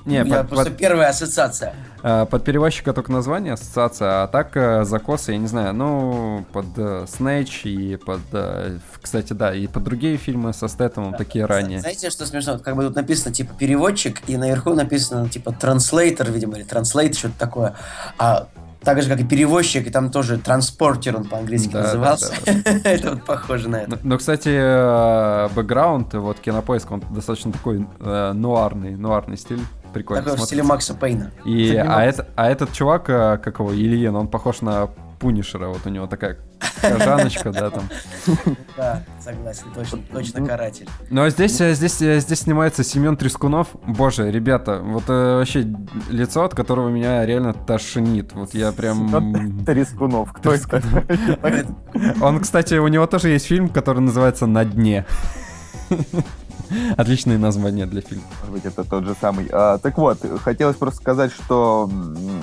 Не, 0.08 0.22
У 0.22 0.24
меня 0.24 0.38
под- 0.38 0.48
просто 0.48 0.70
под- 0.70 0.76
первая 0.78 1.08
ассоциация. 1.10 1.74
А, 2.02 2.24
Под 2.26 2.44
перевозчика 2.44 2.92
только 2.92 3.12
название, 3.12 3.52
ассоциация, 3.54 4.22
а 4.22 4.26
так 4.28 4.56
э, 4.56 4.84
закосы, 4.84 5.32
я 5.32 5.38
не 5.38 5.46
знаю, 5.48 5.74
ну, 5.74 6.44
под 6.52 6.66
Snatch 6.76 7.62
и 7.68 7.96
под, 7.96 8.20
э, 8.32 8.78
кстати, 9.02 9.32
да, 9.32 9.54
и 9.54 9.66
под 9.66 9.84
другие 9.84 10.16
фильмы 10.16 10.52
со 10.52 10.68
Стэтомом, 10.68 11.14
такие 11.14 11.44
ранее. 11.44 11.80
Знаете, 11.80 12.10
что 12.10 12.24
смешно? 12.26 12.58
Как 12.58 12.76
бы 12.76 12.84
тут 12.84 12.96
написано, 12.96 13.34
типа, 13.34 13.52
переводчик, 13.58 14.22
и 14.28 14.36
наверху 14.36 14.74
написано, 14.74 15.28
типа, 15.28 15.52
транслейтер, 15.52 16.30
видимо, 16.30 16.56
или 16.56 16.62
транслейт, 16.64 17.16
что-то 17.16 17.38
такое. 17.38 17.74
А 18.18 18.46
так 18.80 19.02
же, 19.02 19.08
как 19.08 19.18
и 19.20 19.24
перевозчик, 19.24 19.88
и 19.88 19.90
там 19.90 20.10
тоже 20.12 20.38
транспортер 20.38 21.16
он 21.16 21.24
по-английски 21.24 21.72
Да, 21.72 21.80
да, 21.80 21.86
назывался. 21.88 22.32
да, 22.46 22.52
Это 22.84 23.10
вот 23.10 23.24
похоже 23.24 23.68
на 23.68 23.76
это. 23.82 23.98
но, 24.04 24.16
кстати, 24.18 24.50
э, 24.52 25.48
бэкграунд, 25.54 26.14
вот 26.14 26.38
кинопоиск, 26.38 26.88
он 26.92 27.02
достаточно 27.10 27.50
такой 27.52 27.84
э, 27.98 28.32
нуарный, 28.34 28.94
нуарный 28.94 29.36
стиль, 29.36 29.60
прикольно 29.92 30.22
Такое 30.22 30.38
в 30.38 30.42
стиле. 30.42 30.62
Макса 30.62 30.94
Пейна. 30.94 31.30
И, 31.44 31.74
а, 31.76 32.02
это, 32.02 32.28
а 32.36 32.48
этот 32.48 32.72
чувак, 32.72 33.08
э, 33.08 33.38
как 33.38 33.58
его, 33.58 33.72
Ильин, 33.72 34.16
он 34.16 34.28
похож 34.28 34.60
на 34.60 34.88
Пунишера, 35.18 35.68
вот 35.68 35.84
у 35.84 35.88
него 35.88 36.06
такая 36.06 36.38
кожаночка, 36.80 37.50
да, 37.50 37.70
там. 37.70 37.88
Да, 38.76 39.02
согласен, 39.20 39.66
точно, 39.74 39.98
точно 40.12 40.46
каратель. 40.46 40.88
Ну 41.10 41.22
а 41.22 41.30
здесь, 41.30 41.60
э, 41.60 41.74
здесь, 41.74 42.00
э, 42.00 42.20
здесь 42.20 42.40
снимается 42.40 42.84
Семен 42.84 43.16
Трескунов. 43.16 43.68
Боже, 43.84 44.30
ребята, 44.30 44.80
вот 44.82 45.04
э, 45.08 45.38
вообще 45.38 45.66
лицо, 46.08 46.44
от 46.44 46.54
которого 46.54 46.88
меня 46.88 47.26
реально 47.26 47.52
тошнит. 47.52 48.32
Вот 48.34 48.54
я 48.54 48.70
прям... 48.72 49.64
Трескунов. 49.64 50.32
Кто 50.32 50.54
это? 50.54 50.80
Он, 52.20 52.40
кстати, 52.40 52.74
у 52.74 52.86
него 52.88 53.06
тоже 53.06 53.30
есть 53.30 53.46
фильм, 53.46 53.68
который 53.68 54.00
называется 54.00 54.46
«На 54.46 54.64
дне». 54.64 55.04
Отличное 56.96 57.38
название 57.38 57.86
для 57.86 58.00
фильма. 58.00 58.24
Может 58.40 58.52
быть, 58.52 58.64
это 58.64 58.84
тот 58.84 59.04
же 59.04 59.14
самый. 59.20 59.48
А, 59.50 59.78
так 59.78 59.98
вот, 59.98 60.18
хотелось 60.42 60.76
просто 60.76 61.00
сказать, 61.00 61.32
что 61.32 61.90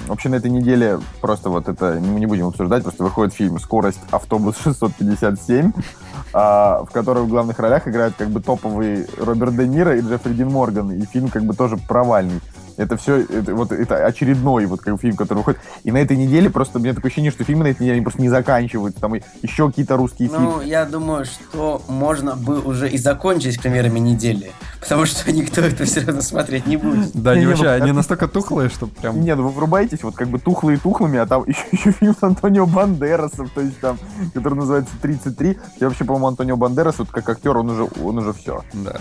вообще 0.08 0.30
на 0.30 0.36
этой 0.36 0.52
неделе 0.52 1.00
просто 1.22 1.50
вот 1.50 1.68
это 1.68 2.00
мы 2.02 2.20
не 2.20 2.26
будем 2.26 2.48
обсуждать, 2.48 2.84
просто 2.84 3.04
выходит 3.04 3.34
фильм 3.34 3.60
«Скорость. 3.60 4.00
Автобус 4.12 4.56
657», 4.64 5.74
а, 6.34 6.84
в 6.84 6.92
котором 6.92 7.26
в 7.26 7.30
главных 7.30 7.60
ролях 7.60 7.88
играют 7.88 8.16
как 8.18 8.30
бы 8.30 8.42
топовые 8.42 9.08
Роберт 9.18 9.56
Де 9.56 9.68
Ниро 9.68 9.98
и 9.98 10.02
Джеффри 10.02 10.34
Дин 10.34 10.52
Морган, 10.52 10.92
и 10.92 11.06
фильм 11.06 11.30
как 11.30 11.44
бы 11.44 11.54
тоже 11.54 11.78
провальный. 11.78 12.42
Это 12.78 12.98
все, 12.98 13.22
это, 13.22 13.56
вот 13.56 13.72
это 13.72 14.06
очередной 14.06 14.66
вот 14.66 14.82
как 14.82 15.00
фильм, 15.00 15.16
который 15.16 15.40
выходит. 15.40 15.60
И 15.84 15.92
на 15.92 15.98
этой 15.98 16.18
неделе 16.18 16.50
просто 16.50 16.78
у 16.78 16.82
меня 16.82 16.94
такое 16.94 17.10
ощущение, 17.10 17.32
что 17.32 17.44
фильмы 17.44 17.64
на 17.64 17.68
этой 17.70 17.84
неделе 17.84 18.02
просто 18.02 18.22
не 18.22 18.30
заканчиваются. 18.30 19.00
Там 19.00 19.14
еще 19.42 19.68
какие-то 19.70 19.98
русские 19.98 20.30
фильмы. 20.30 20.56
Ну, 20.58 20.62
я 20.62 20.86
думаю, 20.86 21.26
что 21.26 21.82
можно 21.88 22.36
бы 22.36 22.60
уже 22.60 22.90
и 22.90 22.98
закончить 22.98 23.62
примерами 23.62 24.00
недели, 24.00 24.52
потому 24.86 25.06
что 25.06 25.32
никто 25.34 25.62
это 25.62 25.86
все 25.86 26.02
равно 26.02 26.21
смотреть 26.21 26.67
не 26.67 26.78
будет. 26.78 27.12
Да, 27.13 27.32
Не, 27.34 27.39
они 27.39 27.41
не, 27.41 27.48
вообще, 27.48 27.63
ну, 27.78 27.84
они 27.84 27.91
настолько 27.91 28.28
тухлые, 28.28 28.69
что 28.69 28.88
прям... 28.88 29.21
Не, 29.21 29.36
ну 29.36 29.43
вы 29.43 29.50
врубаетесь, 29.50 30.04
вот 30.04 30.15
как 30.15 30.28
бы 30.30 30.39
тухлые 30.39 30.78
тухлыми, 30.78 31.19
а 31.19 31.26
там 31.26 31.43
еще, 31.48 31.65
еще 31.71 31.91
фильм 31.91 32.15
с 32.19 32.24
Антонио 32.24 32.65
Бандерасом, 32.65 33.50
то 33.50 33.62
есть 33.62 33.80
там, 33.80 33.98
который 34.34 34.56
называется 34.56 34.93
33. 35.02 35.58
И 35.80 35.84
вообще, 35.84 36.06
по-моему, 36.06 36.28
Антонио 36.28 36.56
Бандерас, 36.58 37.00
вот 37.00 37.10
как 37.10 37.28
актер, 37.30 37.58
он 37.58 37.69
уже, 37.69 37.88
он 38.04 38.17
уже 38.17 38.34
все. 38.34 38.63
Да, 38.74 39.00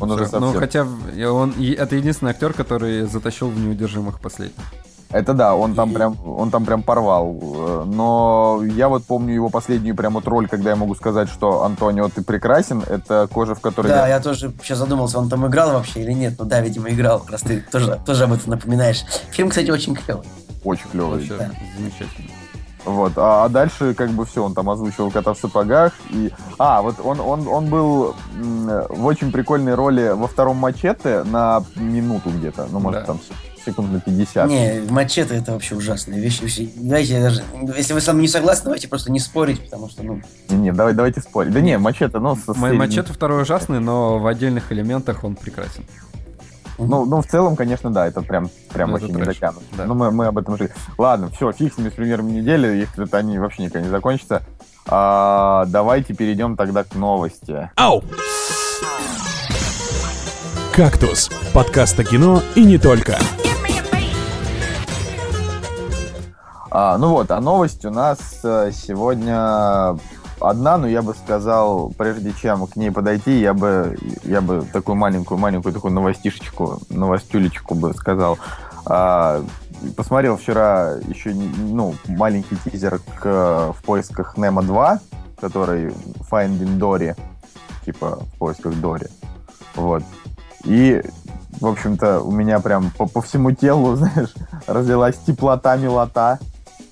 Он 0.00 0.10
уже. 0.10 0.24
Ну, 0.24 0.28
совсем. 0.30 0.60
хотя 0.60 0.84
в- 0.84 1.32
он, 1.32 1.54
это 1.60 1.96
единственный 1.96 2.30
актер, 2.30 2.52
который 2.52 3.06
затащил 3.06 3.48
в 3.48 3.58
неудержимых 3.58 4.20
последних. 4.20 4.54
Это 5.14 5.32
да, 5.32 5.54
он 5.54 5.76
там 5.76 5.92
прям, 5.92 6.18
он 6.26 6.50
там 6.50 6.64
прям 6.64 6.82
порвал. 6.82 7.38
Э, 7.40 7.84
Но 7.86 8.62
я 8.64 8.88
вот 8.88 9.04
помню 9.04 9.32
его 9.32 9.48
последнюю 9.48 9.94
прям 9.94 10.14
вот 10.14 10.26
роль, 10.26 10.48
когда 10.48 10.70
я 10.70 10.76
могу 10.76 10.96
сказать, 10.96 11.28
что 11.28 11.62
Антонио, 11.62 12.08
ты 12.08 12.20
прекрасен, 12.20 12.82
это 12.82 13.28
кожа, 13.32 13.54
в 13.54 13.60
которой... 13.60 13.86
Да, 13.86 14.08
я 14.08 14.18
тоже 14.18 14.52
сейчас 14.60 14.78
задумался, 14.78 15.20
он 15.20 15.28
там 15.28 15.46
играл 15.46 15.70
вообще 15.70 16.00
или 16.00 16.10
нет. 16.10 16.34
Ну 16.36 16.44
да, 16.46 16.60
видимо, 16.60 16.90
играл. 16.90 17.24
Раз 17.28 17.42
ты 17.42 17.60
тоже, 17.60 18.00
тоже 18.04 18.24
об 18.24 18.32
этом 18.32 18.50
напоминаешь. 18.50 19.04
Фильм, 19.30 19.50
кстати, 19.50 19.70
очень 19.70 19.94
клевый. 19.94 20.26
Очень 20.64 20.88
клевый. 20.90 21.20
Вообще 21.20 21.36
да. 21.38 21.50
замечательно. 21.76 22.33
Вот, 22.84 23.12
а, 23.16 23.44
а 23.44 23.48
дальше 23.48 23.94
как 23.94 24.10
бы 24.10 24.26
все, 24.26 24.44
он 24.44 24.54
там 24.54 24.68
озвучивал 24.68 25.10
кота 25.10 25.32
в 25.32 25.38
сапогах 25.38 25.92
и, 26.10 26.30
а 26.58 26.82
вот 26.82 26.96
он 27.02 27.18
он 27.20 27.48
он 27.48 27.66
был 27.68 28.14
в 28.34 29.04
очень 29.06 29.32
прикольной 29.32 29.74
роли 29.74 30.10
во 30.14 30.26
втором 30.28 30.58
мачете 30.58 31.24
на 31.24 31.62
минуту 31.76 32.30
где-то, 32.30 32.66
ну 32.70 32.80
может 32.80 33.00
Да. 33.00 33.06
там 33.06 33.20
секунд 33.64 33.90
на 33.92 34.00
50. 34.00 34.48
Не, 34.50 34.82
мачете 34.90 35.36
это 35.36 35.52
вообще 35.52 35.74
ужасная 35.74 36.18
вещь. 36.20 36.40
Давайте 36.76 37.18
даже, 37.22 37.42
если 37.74 37.94
вы 37.94 38.02
со 38.02 38.12
мной 38.12 38.22
не 38.22 38.28
согласны, 38.28 38.64
давайте 38.64 38.88
просто 38.88 39.10
не 39.10 39.18
спорить, 39.20 39.64
потому 39.64 39.88
что, 39.88 40.02
ну, 40.02 40.20
Не, 40.50 40.56
не, 40.56 40.72
давай 40.72 40.92
давайте 40.92 41.22
спорить. 41.22 41.50
Да 41.54 41.62
не, 41.62 41.78
мачете, 41.78 42.18
ну 42.18 42.36
со 42.36 42.52
Мой 42.52 42.72
средним- 42.72 42.78
мачете 42.80 43.12
второй 43.14 43.40
ужасный, 43.40 43.80
но 43.80 44.18
в 44.18 44.26
отдельных 44.26 44.70
элементах 44.70 45.24
он 45.24 45.34
прекрасен. 45.36 45.84
Ну, 46.78 47.04
ну, 47.04 47.22
в 47.22 47.26
целом, 47.26 47.56
конечно, 47.56 47.90
да, 47.90 48.06
это 48.06 48.22
прям, 48.22 48.48
прям 48.72 48.90
Ну, 48.90 48.96
это 48.96 49.06
не 49.06 49.22
дотянут. 49.22 49.62
да. 49.72 49.84
Ну, 49.86 49.94
мы, 49.94 50.10
мы 50.10 50.26
об 50.26 50.38
этом 50.38 50.56
же. 50.56 50.70
Ладно, 50.98 51.30
все, 51.30 51.52
фиг 51.52 51.74
с 51.74 51.78
ними 51.78 51.90
с 51.90 51.98
недели, 51.98 52.82
их 52.82 52.98
это 52.98 53.18
они 53.18 53.38
вообще 53.38 53.62
никогда 53.62 53.80
не 53.82 53.90
закончатся. 53.90 54.42
А, 54.86 55.64
давайте 55.66 56.14
перейдем 56.14 56.56
тогда 56.56 56.84
к 56.84 56.94
новости. 56.94 57.70
Ау! 57.76 58.02
«Кактус»— 60.74 61.30
подкаст 61.54 62.00
о 62.00 62.04
кино 62.04 62.42
и 62.56 62.64
не 62.64 62.78
только. 62.78 63.16
А, 66.76 66.98
ну 66.98 67.10
вот, 67.10 67.30
а 67.30 67.40
новость 67.40 67.84
у 67.84 67.90
нас 67.90 68.40
э, 68.42 68.72
сегодня 68.72 69.96
одна, 70.48 70.78
но 70.78 70.86
я 70.86 71.02
бы 71.02 71.14
сказал, 71.14 71.92
прежде 71.96 72.32
чем 72.32 72.66
к 72.66 72.76
ней 72.76 72.90
подойти, 72.90 73.40
я 73.40 73.54
бы, 73.54 73.96
я 74.24 74.40
бы 74.40 74.64
такую 74.72 74.96
маленькую, 74.96 75.38
маленькую 75.38 75.72
такую 75.72 75.92
новостишечку, 75.92 76.80
новостюлечку 76.90 77.74
бы 77.74 77.94
сказал. 77.94 78.38
А, 78.86 79.42
посмотрел 79.96 80.36
вчера 80.36 80.94
еще, 81.06 81.34
ну, 81.34 81.94
маленький 82.06 82.56
тизер 82.64 83.00
к 83.20 83.72
«В 83.72 83.82
поисках 83.84 84.36
Немо 84.36 84.62
2», 84.62 84.98
который 85.40 85.92
Finding 86.30 86.78
Dory, 86.78 87.16
типа 87.84 88.20
«В 88.34 88.38
поисках 88.38 88.74
Дори». 88.74 89.06
Вот. 89.74 90.02
И, 90.64 91.02
в 91.60 91.66
общем-то, 91.66 92.20
у 92.20 92.30
меня 92.30 92.60
прям 92.60 92.90
по, 92.96 93.06
по 93.06 93.20
всему 93.20 93.52
телу, 93.52 93.96
знаешь, 93.96 94.34
разлилась 94.66 95.16
теплота, 95.18 95.76
милота. 95.76 96.38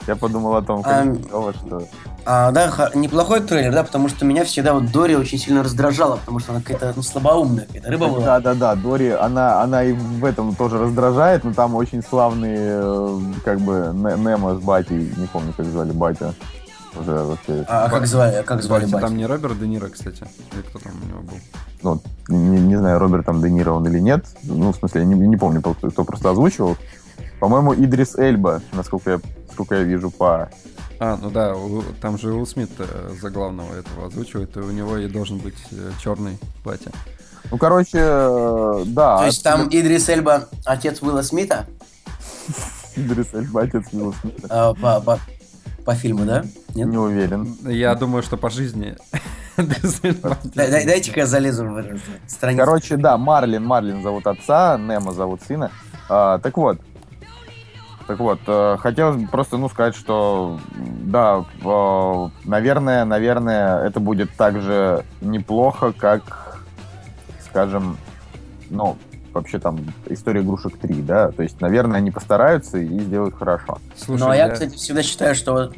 Я 0.06 0.16
подумал 0.16 0.56
о 0.56 0.62
том, 0.62 0.82
как 0.82 1.04
клево, 1.04 1.52
что... 1.52 1.82
а, 2.24 2.50
да, 2.52 2.90
неплохой 2.94 3.40
трейлер, 3.40 3.72
да, 3.72 3.82
потому 3.82 4.08
что 4.08 4.24
меня 4.24 4.44
всегда 4.44 4.74
вот 4.74 4.90
Дори 4.92 5.16
очень 5.16 5.38
сильно 5.38 5.62
раздражала, 5.62 6.16
потому 6.16 6.38
что 6.38 6.52
она 6.52 6.60
какая-то, 6.60 6.92
ну, 6.96 7.02
слабоумная 7.02 7.66
какая-то 7.66 7.90
рыба 7.90 8.08
была. 8.08 8.24
Да, 8.24 8.40
да, 8.40 8.54
да, 8.54 8.74
Дори, 8.74 9.10
она, 9.10 9.62
она 9.62 9.84
и 9.84 9.92
в 9.92 10.24
этом 10.24 10.54
тоже 10.54 10.78
раздражает, 10.78 11.44
но 11.44 11.52
там 11.52 11.74
очень 11.74 12.02
славные, 12.02 12.80
э, 12.82 13.18
как 13.44 13.60
бы, 13.60 13.92
Не- 13.94 14.22
Немо 14.22 14.54
с 14.54 14.60
Батей, 14.60 15.12
не 15.16 15.26
помню, 15.26 15.52
как 15.56 15.66
звали 15.66 15.92
Батя. 15.92 16.34
Уже 16.94 17.10
вообще, 17.12 17.64
А, 17.68 17.86
а 17.86 17.90
как 17.90 18.06
звали, 18.06 18.42
как 18.42 18.62
звали 18.62 18.84
Батя, 18.84 19.06
там 19.06 19.16
не 19.16 19.24
Роберт 19.24 19.58
Де 19.58 19.66
Ниро, 19.66 19.88
кстати. 19.88 20.24
Или 20.52 20.60
кто 20.62 20.78
там 20.78 20.92
у 21.02 21.08
него 21.08 21.20
был? 21.22 21.38
ну, 21.82 22.00
не, 22.28 22.60
не 22.60 22.76
знаю, 22.76 22.98
Роберт 22.98 23.26
там 23.26 23.40
Де 23.42 23.50
Ниро 23.50 23.72
он 23.72 23.86
или 23.86 23.98
нет. 23.98 24.26
Ну, 24.42 24.72
в 24.72 24.76
смысле, 24.76 25.00
я 25.00 25.06
не, 25.06 25.14
не 25.14 25.36
помню, 25.36 25.60
кто, 25.60 25.74
кто 25.74 26.04
просто 26.04 26.30
озвучивал. 26.30 26.76
По-моему, 27.40 27.74
Идрис 27.74 28.14
Эльба, 28.16 28.60
насколько 28.72 29.10
я, 29.10 29.20
насколько 29.48 29.74
я 29.74 29.82
вижу 29.82 30.10
по... 30.10 30.50
А, 31.00 31.16
ну 31.20 31.30
да, 31.30 31.54
там 32.00 32.16
же 32.18 32.28
Уилл 32.32 32.46
Смит 32.46 32.70
э, 32.78 33.10
за 33.20 33.30
главного 33.30 33.74
этого 33.74 34.06
озвучивает, 34.06 34.56
и 34.56 34.60
у 34.60 34.70
него 34.70 34.96
и 34.98 35.08
должен 35.08 35.38
быть 35.38 35.56
э, 35.72 35.90
черный 36.02 36.38
батя. 36.64 36.90
Ну, 37.50 37.58
короче, 37.58 37.98
э, 37.98 38.82
да. 38.86 39.18
То 39.18 39.26
есть 39.26 39.42
там 39.42 39.68
Идрис 39.68 40.08
Эльба 40.08 40.48
отец 40.64 41.02
Уилла 41.02 41.22
Смита 41.22 41.66
Идрис 42.96 43.34
Эльба, 43.34 43.62
отец 43.62 43.84
Уилла 43.92 44.14
Смита. 44.20 44.46
а, 44.48 44.74
по, 44.74 45.00
по, 45.00 45.18
по 45.84 45.94
фильму, 45.94 46.24
да? 46.24 46.44
Нет? 46.74 46.88
Не 46.88 46.98
уверен. 46.98 47.56
Я 47.64 47.94
думаю, 47.96 48.22
что 48.22 48.36
по 48.36 48.48
жизни. 48.48 48.96
Дай- 49.56 50.70
дай- 50.70 50.86
Дайте-ка 50.86 51.20
я 51.20 51.26
залезу 51.26 51.64
в 51.64 52.00
страницу. 52.26 52.64
Короче, 52.64 52.96
да, 52.96 53.18
Марлин, 53.18 53.64
Марлин 53.64 54.02
зовут 54.02 54.26
отца, 54.26 54.78
Немо 54.78 55.12
зовут 55.12 55.42
сына. 55.42 55.70
А, 56.08 56.38
так 56.38 56.56
вот, 56.56 56.78
так 58.12 58.20
вот, 58.20 58.40
э, 58.46 58.76
хотелось 58.78 59.16
бы 59.16 59.26
просто, 59.26 59.56
ну, 59.56 59.70
сказать, 59.70 59.96
что, 59.96 60.60
да, 60.76 61.46
э, 61.64 62.28
наверное, 62.44 63.06
наверное, 63.06 63.82
это 63.86 64.00
будет 64.00 64.30
так 64.36 64.60
же 64.60 65.02
неплохо, 65.22 65.94
как, 65.96 66.58
скажем, 67.48 67.96
ну, 68.68 68.98
вообще 69.32 69.58
там 69.58 69.78
история 70.10 70.42
игрушек 70.42 70.76
3, 70.76 71.00
да, 71.00 71.30
то 71.30 71.42
есть, 71.42 71.62
наверное, 71.62 71.96
они 71.96 72.10
постараются 72.10 72.76
и 72.76 73.00
сделают 73.00 73.34
хорошо. 73.34 73.78
Слушай, 73.96 74.20
Ну, 74.20 74.28
а 74.28 74.36
я, 74.36 74.50
кстати, 74.50 74.76
всегда 74.76 75.02
считаю, 75.02 75.34
что, 75.34 75.72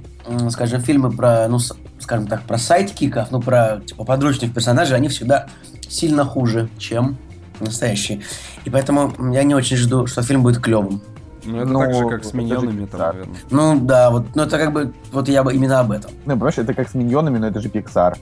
скажем, 0.51 0.83
фильмы 0.83 1.13
про, 1.13 1.47
ну, 1.47 1.61
скажем 2.01 2.27
так, 2.27 2.43
про 2.43 2.59
сайдкиков, 2.59 3.31
ну, 3.31 3.41
про, 3.41 3.81
типа, 3.87 4.03
подручных 4.05 4.53
персонажей, 4.53 4.97
они 4.97 5.07
всегда 5.07 5.47
сильно 5.89 6.25
хуже, 6.25 6.69
чем 6.79 7.17
настоящие. 7.61 8.23
И 8.65 8.71
поэтому 8.71 9.33
я 9.33 9.45
не 9.45 9.55
очень 9.55 9.77
жду, 9.77 10.09
что 10.09 10.23
фильм 10.23 10.43
будет 10.43 10.61
клевым. 10.61 11.01
Ну, 11.45 11.59
это 11.59 11.67
Ну, 11.67 11.79
так 11.81 11.95
же, 11.95 12.09
как 12.09 12.25
с 12.25 12.33
миньонами, 12.33 12.87
там, 12.87 13.01
наверное. 13.01 13.37
Ну, 13.51 13.81
да, 13.81 14.11
вот, 14.11 14.27
ну, 14.35 14.43
это 14.43 14.59
как 14.59 14.73
бы, 14.73 14.93
вот 15.13 15.29
я 15.29 15.43
бы 15.43 15.53
именно 15.55 15.81
об 15.81 15.91
этом. 15.91 16.11
Ну, 16.25 16.33
понимаешь, 16.33 16.59
это 16.59 16.75
как 16.75 16.89
с 16.89 16.95
миньонами, 16.95 17.39
но 17.39 17.49
это 17.49 17.61
же 17.61 17.69
Pixar. 17.69 18.17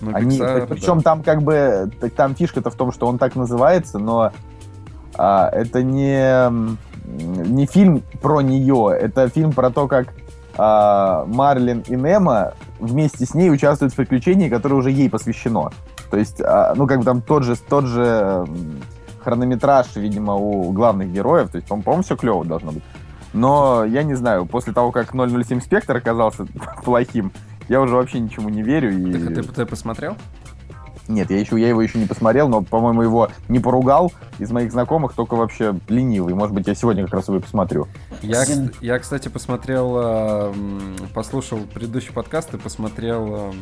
Ну, 0.00 0.10
Они, 0.14 0.38
Pixar, 0.38 0.66
причем 0.66 0.98
да. 0.98 1.02
там 1.02 1.22
как 1.22 1.42
бы, 1.42 1.90
там 2.16 2.34
фишка-то 2.34 2.70
в 2.70 2.74
том, 2.74 2.92
что 2.92 3.06
он 3.06 3.18
так 3.18 3.36
называется, 3.36 3.98
но 3.98 4.32
а, 5.16 5.48
это 5.50 5.82
не, 5.82 6.50
не 7.04 7.66
фильм 7.66 8.02
про 8.20 8.40
нее, 8.40 8.96
это 8.98 9.28
фильм 9.28 9.52
про 9.52 9.70
то, 9.70 9.86
как 9.86 10.08
а, 10.56 11.24
Марлин 11.26 11.84
и 11.86 11.94
Немо 11.94 12.54
вместе 12.78 13.24
с 13.26 13.34
ней 13.34 13.50
участвуют 13.50 13.92
в 13.92 13.96
приключении, 13.96 14.48
которое 14.48 14.76
уже 14.76 14.90
ей 14.90 15.10
посвящено. 15.10 15.70
То 16.10 16.16
есть, 16.16 16.40
а, 16.40 16.74
ну, 16.76 16.86
как 16.86 16.98
бы 16.98 17.04
там 17.04 17.22
тот 17.22 17.44
же, 17.44 17.56
тот 17.56 17.86
же 17.86 18.46
хронометраж, 19.24 19.96
видимо, 19.96 20.34
у 20.34 20.72
главных 20.72 21.12
героев. 21.12 21.50
То 21.50 21.56
есть, 21.56 21.68
по-моему, 21.68 22.02
все 22.02 22.16
клево 22.16 22.44
должно 22.44 22.72
быть. 22.72 22.82
Но 23.32 23.84
я 23.84 24.04
не 24.04 24.14
знаю, 24.14 24.46
после 24.46 24.72
того, 24.72 24.92
как 24.92 25.12
007 25.12 25.60
Спектр 25.60 25.96
оказался 25.96 26.46
плохим, 26.84 27.32
я 27.68 27.80
уже 27.80 27.96
вообще 27.96 28.20
ничему 28.20 28.48
не 28.48 28.62
верю. 28.62 28.96
И... 28.96 29.12
Так, 29.12 29.30
а 29.30 29.34
ты, 29.34 29.42
ты 29.42 29.66
посмотрел? 29.66 30.16
Нет, 31.08 31.30
я, 31.30 31.38
еще, 31.38 31.60
я 31.60 31.68
его 31.68 31.82
еще 31.82 31.98
не 31.98 32.06
посмотрел, 32.06 32.48
но, 32.48 32.62
по-моему, 32.62 33.02
его 33.02 33.28
не 33.48 33.58
поругал. 33.58 34.12
Из 34.38 34.50
моих 34.50 34.72
знакомых 34.72 35.12
только 35.14 35.34
вообще 35.34 35.74
ленивый. 35.88 36.34
Может 36.34 36.54
быть, 36.54 36.66
я 36.66 36.74
сегодня 36.74 37.04
как 37.04 37.14
раз 37.14 37.28
его 37.28 37.40
посмотрю. 37.40 37.88
Я, 38.22 38.44
я 38.80 38.98
кстати, 38.98 39.28
посмотрел, 39.28 39.96
э, 39.98 40.52
послушал 41.12 41.60
предыдущий 41.72 42.12
подкаст 42.12 42.54
и 42.54 42.58
посмотрел 42.58 43.52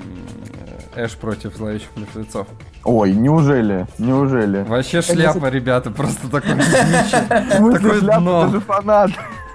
э, 0.95 1.05
Эш 1.05 1.17
против 1.17 1.57
зловещих 1.57 1.89
мертвецов. 1.97 2.47
Ой, 2.85 3.13
неужели? 3.13 3.87
Неужели? 3.99 4.63
Вообще 4.63 5.03
шляпа, 5.03 5.47
ребята, 5.47 5.91
просто 5.91 6.29
такой 6.29 6.53
Такой 7.29 7.99
шляпа, 8.01 8.47
ты 8.47 8.53
же 8.53 8.61
фанат. 8.61 9.11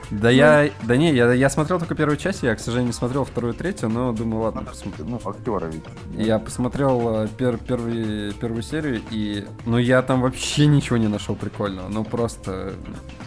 Да 0.09 0.29
я, 0.29 0.69
да 0.83 0.95
не, 0.95 1.13
я, 1.13 1.33
я 1.33 1.49
смотрел 1.49 1.79
только 1.79 1.95
первую 1.95 2.17
часть, 2.17 2.43
я, 2.43 2.55
к 2.55 2.59
сожалению, 2.59 2.87
не 2.87 2.93
смотрел 2.93 3.25
вторую 3.25 3.53
и 3.53 3.57
третью, 3.57 3.89
но 3.89 4.13
думаю, 4.13 4.43
ладно, 4.43 4.63
посмотрю. 4.63 5.05
Ну, 5.05 5.19
актеры 5.23 5.69
ведь. 5.71 5.83
Я 6.25 6.39
посмотрел 6.39 7.23
э, 7.23 7.27
пер, 7.27 7.57
первый, 7.57 8.33
первую 8.33 8.63
серию, 8.63 9.01
и, 9.11 9.45
ну, 9.65 9.77
я 9.77 10.01
там 10.01 10.21
вообще 10.21 10.67
ничего 10.67 10.97
не 10.97 11.07
нашел 11.07 11.35
прикольного, 11.35 11.89
ну, 11.89 12.05
просто... 12.05 12.73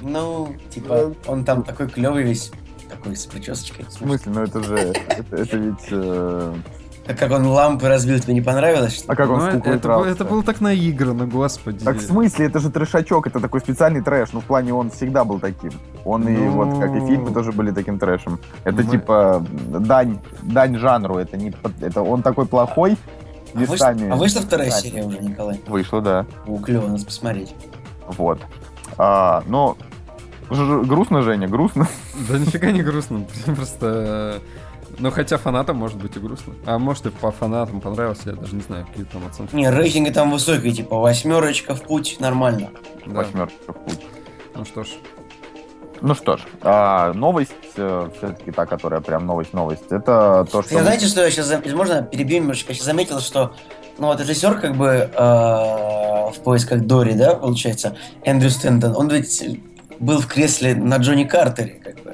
Ну, 0.01 0.57
типа, 0.71 1.15
он 1.27 1.45
там 1.45 1.63
такой 1.65 1.89
клевый 1.89 2.25
весь, 2.25 2.51
такой 2.89 3.15
с 3.15 3.27
причесочкой. 3.27 3.85
В 3.85 3.93
смысле, 3.93 4.33
ну 4.33 4.43
это 4.43 4.63
же, 4.63 4.77
это, 4.77 5.37
это 5.37 5.57
ведь... 5.57 6.80
А 7.07 7.15
как 7.15 7.33
он 7.33 7.47
лампы 7.47 7.89
разбил, 7.89 8.21
тебе 8.21 8.35
не 8.35 8.41
понравилось? 8.41 8.99
Что? 8.99 9.13
А 9.13 9.17
как 9.17 9.31
он 9.31 9.39
ну, 9.41 9.47
это, 9.47 9.71
это, 9.71 10.05
это 10.07 10.25
было 10.25 10.43
так 10.43 10.61
наиграно, 10.61 11.27
господи. 11.27 11.85
Так 11.85 11.97
в 11.97 12.03
смысле, 12.03 12.47
это 12.47 12.61
же 12.61 12.71
трешачок, 12.71 13.27
это 13.27 13.41
такой 13.41 13.61
специальный 13.61 14.03
трэш. 14.03 14.33
Ну, 14.33 14.41
в 14.41 14.45
плане 14.45 14.75
он 14.75 14.91
всегда 14.91 15.25
был 15.25 15.41
таким. 15.41 15.73
Он 16.05 16.23
ну... 16.23 16.31
и 16.31 16.49
вот, 16.49 16.79
как 16.79 16.95
и 16.95 17.01
фильмы 17.01 17.33
тоже 17.33 17.53
были 17.53 17.73
таким 17.73 17.99
трэшем. 17.99 18.39
Это 18.65 18.83
Мы... 18.83 18.91
типа 18.91 19.45
дань, 19.69 20.21
дань 20.43 20.77
жанру, 20.79 21.17
это 21.17 21.37
не... 21.37 21.53
Это 21.81 22.03
он 22.03 22.23
такой 22.23 22.47
плохой, 22.47 22.97
местами. 23.55 24.11
А, 24.11 24.17
вышла, 24.17 24.41
а 24.41 24.45
вторая 24.45 24.71
серия 24.71 25.05
уже, 25.05 25.19
Николай? 25.19 25.61
Вышла, 25.67 26.01
да. 26.01 26.27
У, 26.47 26.59
клево, 26.59 26.87
надо 26.87 27.05
посмотреть. 27.05 27.55
Вот. 28.07 28.41
А, 28.99 29.43
но 29.47 29.77
грустно, 30.49 31.23
Женя, 31.23 31.49
грустно. 31.49 31.89
Да 32.29 32.39
нифига 32.39 32.71
не 32.71 32.83
грустно, 32.83 33.25
просто 33.47 34.41
ну, 34.99 35.11
хотя 35.11 35.39
фанатам 35.39 35.77
может 35.77 35.99
быть 35.99 36.17
и 36.17 36.21
грустно. 36.21 36.55
А 36.67 36.79
может 36.79 37.07
и 37.07 37.11
по 37.11 37.31
фанатам 37.31 37.81
понравился, 37.81 38.31
я 38.31 38.37
даже 38.37 38.55
не 38.55 38.63
знаю, 38.63 38.87
какие 38.87 39.05
там 39.05 39.27
оценки. 39.27 39.55
Не, 39.55 39.71
рейтинги 39.71 40.11
там 40.11 40.31
высокие, 40.31 40.73
типа 40.73 40.97
восьмерочка 40.97 41.75
в 41.75 41.83
путь, 41.83 42.17
нормально. 42.21 42.71
Да. 43.07 43.13
Восьмерочка 43.13 43.73
в 43.73 43.85
путь. 43.85 44.01
Ну 44.55 44.65
что 44.65 44.85
ж. 44.85 44.89
Ну 46.03 46.15
что 46.15 46.39
ж, 46.39 46.41
а, 46.63 47.13
новость, 47.13 47.53
э, 47.77 48.09
все-таки 48.17 48.51
та, 48.53 48.65
которая 48.65 49.03
прям 49.03 49.27
новость-новость, 49.27 49.85
это 49.91 50.47
то, 50.51 50.63
что... 50.63 50.75
Я, 50.75 50.83
знаете, 50.83 51.07
что 51.07 51.23
я 51.23 51.31
сейчас, 51.31 51.53
можно 51.75 52.03
перебью 52.03 52.39
немножечко, 52.39 52.73
я 52.73 52.75
сейчас 52.75 52.87
заметил, 52.87 53.21
что, 53.21 53.53
ну, 53.99 54.07
вот 54.07 54.19
режиссер, 54.19 54.61
как 54.61 54.77
бы, 54.77 54.87
э, 54.87 55.11
в 55.15 56.37
поисках 56.43 56.87
Дори, 56.87 57.13
да, 57.13 57.35
получается, 57.35 57.99
Эндрю 58.25 58.49
Стентон, 58.49 58.97
он 58.97 59.09
ведь 59.09 59.43
был 59.99 60.21
в 60.21 60.27
кресле 60.27 60.75
на 60.75 60.97
Джонни 60.97 61.25
Картере, 61.25 61.81
как 61.85 62.03
бы. 62.03 62.10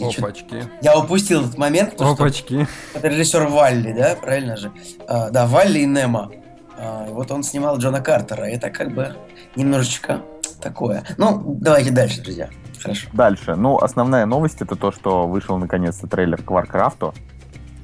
Опачки. 0.00 0.64
Я 0.82 0.98
упустил 0.98 1.42
этот 1.44 1.58
момент. 1.58 2.00
Опачки. 2.00 2.66
Это 2.94 3.08
режиссер 3.08 3.46
Валли, 3.46 3.92
да, 3.92 4.16
правильно 4.16 4.56
же? 4.56 4.72
А, 5.08 5.30
да, 5.30 5.46
Валли 5.46 5.80
и 5.80 5.86
Немо. 5.86 6.30
А, 6.78 7.06
вот 7.10 7.30
он 7.30 7.42
снимал 7.42 7.78
Джона 7.78 8.00
Картера. 8.00 8.44
Это 8.44 8.70
как 8.70 8.94
бы 8.94 9.16
немножечко 9.54 10.22
такое. 10.60 11.04
Ну, 11.16 11.56
давайте 11.60 11.90
дальше, 11.90 12.22
друзья. 12.22 12.50
Хорошо. 12.80 13.08
Дальше. 13.12 13.54
Ну, 13.56 13.78
основная 13.78 14.26
новость 14.26 14.60
это 14.60 14.76
то, 14.76 14.92
что 14.92 15.26
вышел 15.26 15.56
наконец-то 15.58 16.06
трейлер 16.06 16.42
к 16.42 16.50
Варкрафту. 16.50 17.14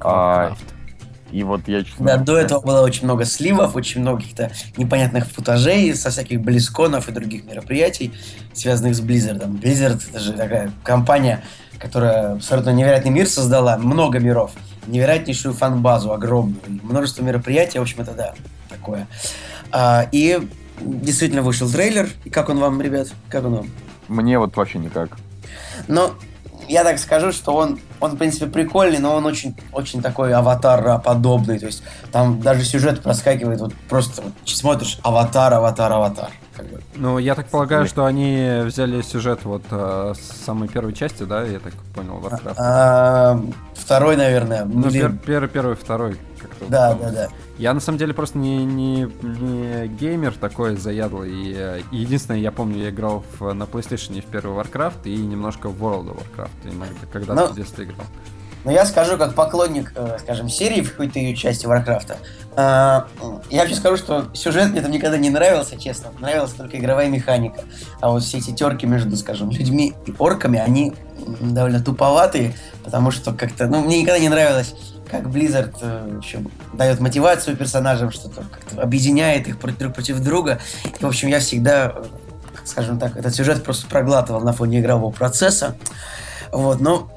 А, 0.00 0.54
и 1.32 1.42
вот 1.44 1.66
я 1.66 1.82
честно... 1.82 2.04
Да, 2.04 2.16
до 2.18 2.36
этого 2.36 2.60
было 2.60 2.82
очень 2.82 3.04
много 3.04 3.24
сливов, 3.24 3.74
очень 3.74 4.02
много 4.02 4.20
каких-то 4.20 4.50
непонятных 4.76 5.26
футажей 5.28 5.94
со 5.94 6.10
всяких 6.10 6.42
близконов 6.42 7.08
и 7.08 7.12
других 7.12 7.44
мероприятий, 7.44 8.12
связанных 8.52 8.94
с 8.94 9.00
Blizzard. 9.00 9.42
Blizzard 9.46 10.02
это 10.10 10.18
же 10.20 10.34
такая 10.34 10.72
компания, 10.84 11.42
которая 11.82 12.34
абсолютно 12.34 12.70
невероятный 12.70 13.10
мир 13.10 13.26
создала, 13.26 13.76
много 13.76 14.20
миров, 14.20 14.52
невероятнейшую 14.86 15.52
фан-базу 15.52 16.12
огромную, 16.12 16.60
множество 16.84 17.24
мероприятий, 17.24 17.80
в 17.80 17.82
общем, 17.82 18.02
это 18.02 18.12
да, 18.12 18.34
такое. 18.68 19.08
А, 19.72 20.06
и 20.12 20.48
действительно 20.80 21.42
вышел 21.42 21.68
трейлер. 21.68 22.08
И 22.24 22.30
как 22.30 22.48
он 22.50 22.60
вам, 22.60 22.80
ребят? 22.80 23.08
Как 23.28 23.44
он 23.44 23.54
вам? 23.56 23.70
Мне 24.06 24.38
вот 24.38 24.56
вообще 24.56 24.78
никак. 24.78 25.10
Но 25.88 26.14
я 26.68 26.84
так 26.84 27.00
скажу, 27.00 27.32
что 27.32 27.52
он, 27.52 27.80
он 27.98 28.12
в 28.12 28.16
принципе, 28.16 28.46
прикольный, 28.46 28.98
но 28.98 29.16
он 29.16 29.26
очень, 29.26 29.56
очень 29.72 30.02
такой 30.02 30.32
аватар-подобный. 30.32 31.58
То 31.58 31.66
есть 31.66 31.82
там 32.12 32.40
даже 32.40 32.64
сюжет 32.64 33.02
проскакивает, 33.02 33.60
вот 33.60 33.74
просто 33.88 34.22
вот, 34.22 34.32
смотришь 34.44 35.00
аватар, 35.02 35.52
аватар, 35.52 35.92
аватар. 35.92 36.30
Как 36.56 36.66
бы. 36.66 36.80
Ну, 36.96 37.18
я 37.18 37.34
так 37.34 37.46
полагаю, 37.48 37.86
что 37.86 38.04
они 38.04 38.62
взяли 38.64 39.00
сюжет 39.02 39.44
вот 39.44 39.62
э, 39.70 40.14
с 40.14 40.44
самой 40.44 40.68
первой 40.68 40.92
части, 40.92 41.22
да, 41.22 41.42
я 41.44 41.58
так 41.58 41.72
понял, 41.94 42.20
Warcraft. 42.22 42.54
А, 42.58 43.40
второй, 43.74 44.16
наверное. 44.16 44.64
Ну, 44.64 44.90
пер, 44.90 45.16
первый, 45.24 45.48
первый, 45.48 45.76
второй. 45.76 46.18
Да, 46.68 46.94
да, 46.94 47.10
да. 47.10 47.28
Я 47.58 47.72
на 47.74 47.80
самом 47.80 47.98
деле 47.98 48.12
просто 48.12 48.38
не, 48.38 48.64
не, 48.64 49.10
не 49.22 49.88
геймер 49.88 50.34
такой 50.34 50.76
заядлый. 50.76 51.30
И, 51.32 51.82
и 51.90 51.96
единственное, 51.96 52.40
я 52.40 52.52
помню, 52.52 52.78
я 52.78 52.90
играл 52.90 53.24
в, 53.38 53.52
на 53.52 53.64
PlayStation 53.64 54.20
в 54.20 54.26
первый 54.26 54.56
Warcraft 54.56 55.02
и 55.04 55.16
немножко 55.16 55.68
в 55.68 55.82
World 55.82 56.08
of 56.08 56.22
Warcraft, 56.36 56.74
иногда, 56.74 57.06
когда 57.12 57.34
Но... 57.34 57.46
в 57.46 57.54
детстве 57.54 57.84
играл. 57.84 58.06
Но 58.64 58.70
я 58.70 58.86
скажу, 58.86 59.18
как 59.18 59.34
поклонник, 59.34 59.92
э, 59.96 60.18
скажем, 60.20 60.48
серии 60.48 60.82
в 60.82 60.90
какой-то 60.90 61.18
ее 61.18 61.34
части 61.34 61.66
Варкрафта, 61.66 62.18
э, 62.56 62.56
я 62.56 63.60
вообще 63.60 63.74
скажу, 63.74 63.96
что 63.96 64.26
сюжет 64.34 64.70
мне 64.70 64.80
там 64.80 64.90
никогда 64.90 65.18
не 65.18 65.30
нравился, 65.30 65.78
честно. 65.80 66.10
Нравилась 66.20 66.52
только 66.52 66.78
игровая 66.78 67.08
механика. 67.08 67.62
А 68.00 68.10
вот 68.10 68.22
все 68.22 68.38
эти 68.38 68.52
терки 68.52 68.86
между, 68.86 69.16
скажем, 69.16 69.50
людьми 69.50 69.94
и 70.06 70.14
орками, 70.18 70.58
они 70.58 70.94
довольно 71.40 71.82
туповатые, 71.82 72.54
потому 72.84 73.10
что 73.10 73.32
как-то, 73.32 73.66
ну, 73.66 73.82
мне 73.82 74.00
никогда 74.00 74.18
не 74.18 74.28
нравилось, 74.28 74.74
как 75.10 75.24
Blizzard 75.24 75.76
э, 75.80 76.20
еще 76.22 76.40
дает 76.72 77.00
мотивацию 77.00 77.56
персонажам, 77.56 78.10
что-то 78.10 78.44
объединяет 78.80 79.48
их 79.48 79.58
друг 79.78 79.94
против 79.94 80.20
друга. 80.20 80.60
И, 80.84 81.04
в 81.04 81.06
общем, 81.06 81.28
я 81.28 81.40
всегда, 81.40 81.96
скажем 82.64 82.98
так, 82.98 83.16
этот 83.16 83.34
сюжет 83.34 83.62
просто 83.64 83.86
проглатывал 83.88 84.40
на 84.40 84.52
фоне 84.52 84.80
игрового 84.80 85.12
процесса. 85.12 85.76
Вот, 86.50 86.80
но 86.80 87.10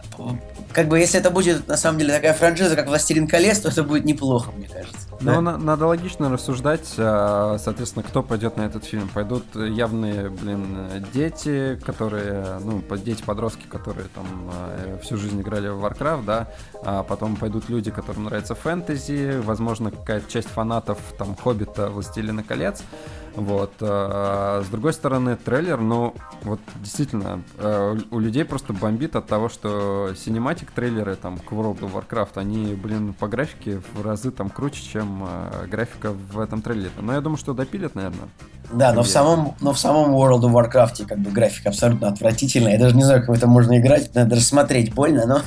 как 0.76 0.90
бы, 0.90 1.00
если 1.00 1.22
это 1.22 1.30
будет, 1.32 1.70
на 1.70 1.78
самом 1.78 2.00
деле, 2.00 2.14
такая 2.14 2.34
франшиза, 2.34 2.76
как 2.76 2.88
«Властелин 2.88 3.30
колец», 3.30 3.60
то 3.60 3.70
это 3.70 3.82
будет 3.82 4.04
неплохо, 4.04 4.52
мне 4.52 4.68
кажется. 4.68 5.08
Ну, 5.22 5.42
да? 5.42 5.58
надо 5.58 5.88
логично 5.88 6.30
рассуждать, 6.30 6.96
а, 6.98 7.58
соответственно, 7.64 8.04
кто 8.04 8.22
пойдет 8.22 8.58
на 8.58 8.64
этот 8.64 8.84
фильм. 8.84 9.08
Пойдут 9.08 9.46
явные, 9.56 10.30
блин, 10.30 10.90
дети, 11.14 11.80
которые, 11.86 12.60
ну, 12.60 12.84
дети-подростки, 12.98 13.64
которые 13.68 14.08
там 14.14 14.26
а, 14.52 15.00
всю 15.02 15.16
жизнь 15.16 15.40
играли 15.40 15.70
в 15.70 15.84
Warcraft, 15.86 16.26
да, 16.26 16.50
а 16.84 17.04
потом 17.04 17.38
пойдут 17.38 17.70
люди, 17.70 17.90
которым 17.90 18.26
нравится 18.26 18.54
фэнтези, 18.54 19.40
возможно, 19.46 19.92
какая-то 19.92 20.30
часть 20.30 20.50
фанатов, 20.50 20.98
там, 21.18 21.38
Хоббита, 21.38 21.88
Властелина 21.90 22.44
колец, 22.44 22.84
вот. 23.36 23.74
А, 23.82 24.64
с 24.66 24.70
другой 24.70 24.94
стороны, 24.94 25.36
трейлер, 25.36 25.80
ну, 25.80 26.14
вот 26.44 26.60
действительно, 26.82 27.42
э, 27.58 27.98
у 28.12 28.20
людей 28.20 28.46
просто 28.46 28.74
бомбит 28.74 29.16
от 29.16 29.28
того, 29.28 29.50
что 29.50 30.14
синематик 30.16 30.72
трейлеры 30.72 31.16
там 31.16 31.38
к 31.38 31.52
World 31.52 31.80
of 31.80 31.94
Warcraft, 31.94 32.32
они, 32.36 32.74
блин, 32.76 33.14
по 33.14 33.28
графике 33.28 33.82
в 33.94 34.04
разы 34.04 34.32
там 34.32 34.50
круче, 34.50 34.82
чем 34.84 35.26
э, 35.28 35.68
графика 35.68 36.12
в 36.12 36.40
этом 36.40 36.62
трейлере. 36.62 36.92
Но 37.00 37.14
я 37.14 37.22
думаю, 37.22 37.38
что 37.38 37.54
допилят, 37.54 37.96
наверное. 37.96 38.30
Да, 38.72 38.94
но 38.94 39.04
в, 39.04 39.08
самом, 39.08 39.56
но 39.62 39.74
в 39.74 39.80
самом 39.80 40.16
World 40.16 40.42
of 40.42 40.52
Warcraft 40.52 41.06
как 41.06 41.20
бы 41.20 41.30
графика 41.30 41.70
абсолютно 41.70 42.08
отвратительная. 42.08 42.74
Я 42.74 42.80
даже 42.80 42.96
не 42.96 43.04
знаю, 43.04 43.22
как 43.22 43.30
в 43.30 43.34
это 43.34 43.48
можно 43.48 43.78
играть. 43.80 44.14
Надо 44.16 44.32
даже 44.32 44.42
смотреть 44.42 44.94
больно, 44.94 45.26
но... 45.26 45.42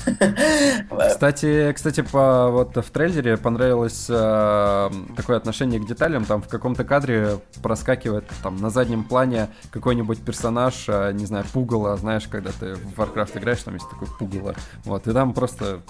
Кстати, 1.09 1.73
кстати, 1.73 2.03
по, 2.03 2.49
вот 2.51 2.77
в 2.77 2.91
трейлере 2.91 3.37
понравилось 3.37 4.07
э, 4.09 4.91
такое 5.17 5.37
отношение 5.37 5.81
к 5.81 5.87
деталям. 5.87 6.25
Там 6.25 6.43
в 6.43 6.49
каком-то 6.49 6.85
кадре 6.85 7.39
проскакивает 7.79 8.25
там 8.43 8.57
на 8.57 8.71
заднем 8.71 9.05
плане 9.05 9.49
какой-нибудь 9.71 10.21
персонаж, 10.21 10.85
э, 10.89 11.13
не 11.13 11.27
знаю, 11.27 11.45
пугало, 11.53 11.97
знаешь, 11.97 12.27
когда 12.29 12.51
ты 12.51 12.75
в 12.75 12.99
Warcraft 12.99 13.39
играешь, 13.39 13.63
там 13.63 13.75
есть 13.75 13.89
такой 13.89 14.09
пугало. 14.19 14.55
Вот, 14.85 15.07
и 15.07 15.13
там 15.13 15.33
просто 15.33 15.81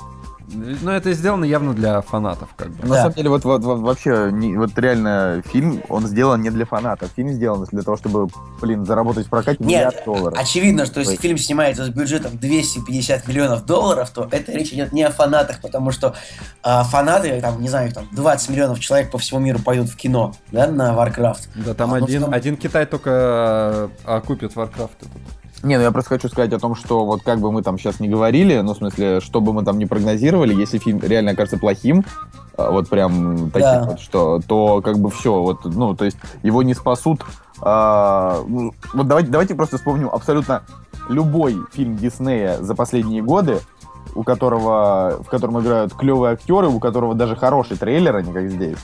Ну, 0.50 0.90
это 0.90 1.12
сделано 1.12 1.44
явно 1.44 1.74
для 1.74 2.00
фанатов, 2.00 2.48
как 2.56 2.70
бы. 2.70 2.86
На 2.86 2.94
самом 2.96 3.12
деле, 3.12 3.28
вот, 3.28 3.44
вот, 3.44 3.62
вот 3.64 3.80
вообще, 3.80 4.30
не, 4.32 4.56
вот 4.56 4.78
реально 4.78 5.42
фильм, 5.44 5.82
он 5.90 6.06
сделан 6.06 6.40
не 6.40 6.50
для 6.50 6.64
фанатов. 6.64 7.10
Фильм 7.16 7.32
сделан 7.32 7.66
для 7.70 7.82
того, 7.82 7.98
чтобы, 7.98 8.28
блин, 8.62 8.86
заработать 8.86 9.26
в 9.26 9.30
прокате 9.30 9.58
Нет, 9.60 9.68
миллиард 9.68 10.04
долларов. 10.06 10.38
очевидно, 10.38 10.86
что 10.86 11.00
если 11.00 11.16
Ой. 11.16 11.18
фильм 11.18 11.36
снимается 11.36 11.84
с 11.84 11.90
бюджетом 11.90 12.38
250 12.38 13.28
миллионов 13.28 13.66
долларов, 13.66 14.08
то 14.08 14.26
это 14.30 14.52
речь 14.52 14.72
идет 14.72 14.92
не 14.92 15.02
о 15.02 15.10
фанатах, 15.10 15.60
потому 15.60 15.90
что 15.90 16.14
а, 16.62 16.82
фанаты, 16.84 17.38
там, 17.42 17.60
не 17.60 17.68
знаю, 17.68 17.92
там 17.92 18.08
20 18.12 18.48
миллионов 18.48 18.80
человек 18.80 19.10
по 19.10 19.18
всему 19.18 19.40
миру 19.40 19.58
пойдут 19.58 19.90
в 19.90 19.96
кино, 19.96 20.34
да, 20.50 20.66
на 20.66 20.94
Warcraft. 20.94 21.48
Да, 21.56 21.74
там 21.78 21.94
А, 21.94 21.96
один, 21.96 22.22
там- 22.24 22.34
один 22.34 22.56
Китай 22.56 22.84
только 22.86 23.10
э, 24.04 24.16
окупит 24.16 24.54
Warcraft 24.54 24.90
этот. 25.00 25.08
Не, 25.64 25.76
ну 25.76 25.82
я 25.82 25.90
просто 25.90 26.10
хочу 26.10 26.28
сказать 26.28 26.52
о 26.52 26.58
том, 26.60 26.74
что 26.76 27.04
вот 27.04 27.22
как 27.22 27.40
бы 27.40 27.50
мы 27.50 27.62
там 27.62 27.78
сейчас 27.78 27.98
не 27.98 28.08
говорили, 28.08 28.60
ну, 28.60 28.74
в 28.74 28.76
смысле, 28.76 29.20
что 29.20 29.40
бы 29.40 29.52
мы 29.52 29.64
там 29.64 29.78
не 29.78 29.86
прогнозировали, 29.86 30.54
если 30.54 30.78
фильм 30.78 31.00
реально 31.00 31.32
окажется 31.32 31.58
плохим, 31.58 32.04
а, 32.56 32.70
вот 32.70 32.88
прям 32.88 33.50
таким 33.50 33.60
Да. 33.68 33.84
вот, 33.90 34.00
что, 34.00 34.40
то 34.46 34.80
как 34.82 34.98
бы 34.98 35.10
все, 35.10 35.40
вот, 35.42 35.64
ну, 35.64 35.94
то 35.96 36.04
есть 36.04 36.18
его 36.42 36.62
не 36.62 36.74
спасут. 36.74 37.24
а, 37.60 38.44
ну, 38.46 38.72
вот 38.94 39.08
давайте, 39.08 39.30
давайте 39.30 39.54
просто 39.56 39.78
вспомним 39.78 40.10
абсолютно 40.12 40.62
любой 41.08 41.56
фильм 41.72 41.96
Диснея 41.96 42.58
за 42.62 42.76
последние 42.76 43.20
годы, 43.22 43.58
у 44.14 44.22
которого, 44.22 45.20
в 45.24 45.28
котором 45.28 45.58
играют 45.60 45.92
клевые 45.92 46.34
актеры, 46.34 46.68
у 46.68 46.78
которого 46.78 47.14
даже 47.16 47.34
хороший 47.34 47.76
трейлер, 47.76 48.14
а 48.14 48.22
не 48.22 48.32
как 48.32 48.48
здесь. 48.48 48.78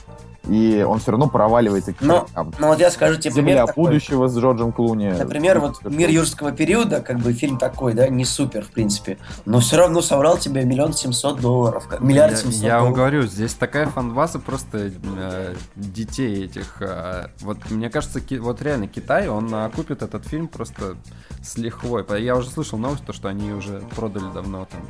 И 0.49 0.85
он 0.87 0.99
все 0.99 1.13
равно 1.13 1.29
проваливается 1.29 1.93
к 1.95 2.01
Но, 2.01 2.21
чертям. 2.27 2.53
но 2.59 2.69
вот 2.69 2.79
я 2.79 2.91
скажу 2.91 3.17
тебе 3.19 3.33
пример 3.33 3.51
Земля 3.55 3.67
такой. 3.67 3.85
будущего 3.87 4.29
с 4.29 4.37
Джорджем 4.37 4.73
Клуни. 4.73 5.09
Например, 5.11 5.59
вот 5.61 5.83
«Мир 5.85 6.11
юрского 6.11 6.53
периода», 6.53 7.01
как 7.01 7.19
бы 7.19 7.33
фильм 7.33 7.59
такой, 7.59 7.95
да, 7.95 8.09
не 8.09 8.25
супер, 8.25 8.63
в 8.65 8.69
принципе, 8.71 9.17
но 9.47 9.61
все 9.61 9.77
равно 9.77 10.03
собрал 10.03 10.37
тебе 10.37 10.65
миллион 10.65 10.93
семьсот 10.93 11.41
долларов, 11.41 11.87
миллиард 12.01 12.33
Я, 12.33 12.37
семьсот 12.39 12.63
я 12.63 12.75
вам 12.75 12.81
долларов. 12.93 12.97
говорю, 12.97 13.23
здесь 13.27 13.55
такая 13.55 13.87
фанбаза 13.87 14.39
просто 14.39 14.91
э, 15.03 15.55
детей 15.77 16.45
этих. 16.45 16.77
э, 16.81 17.29
вот 17.41 17.59
мне 17.71 17.89
кажется, 17.89 18.21
Ки- 18.21 18.39
вот 18.39 18.61
реально 18.63 18.87
Китай, 18.87 19.29
он 19.29 19.53
э, 19.55 19.71
купит 19.75 20.03
этот 20.03 20.27
фильм 20.27 20.49
просто 20.49 20.97
с 21.43 21.57
лихвой. 21.57 22.05
Я 22.23 22.37
уже 22.37 22.51
слышал 22.51 22.79
новость, 22.79 23.05
то, 23.07 23.13
что 23.13 23.29
они 23.29 23.53
уже 23.53 23.81
продали 23.97 24.31
давно 24.35 24.67
там. 24.71 24.81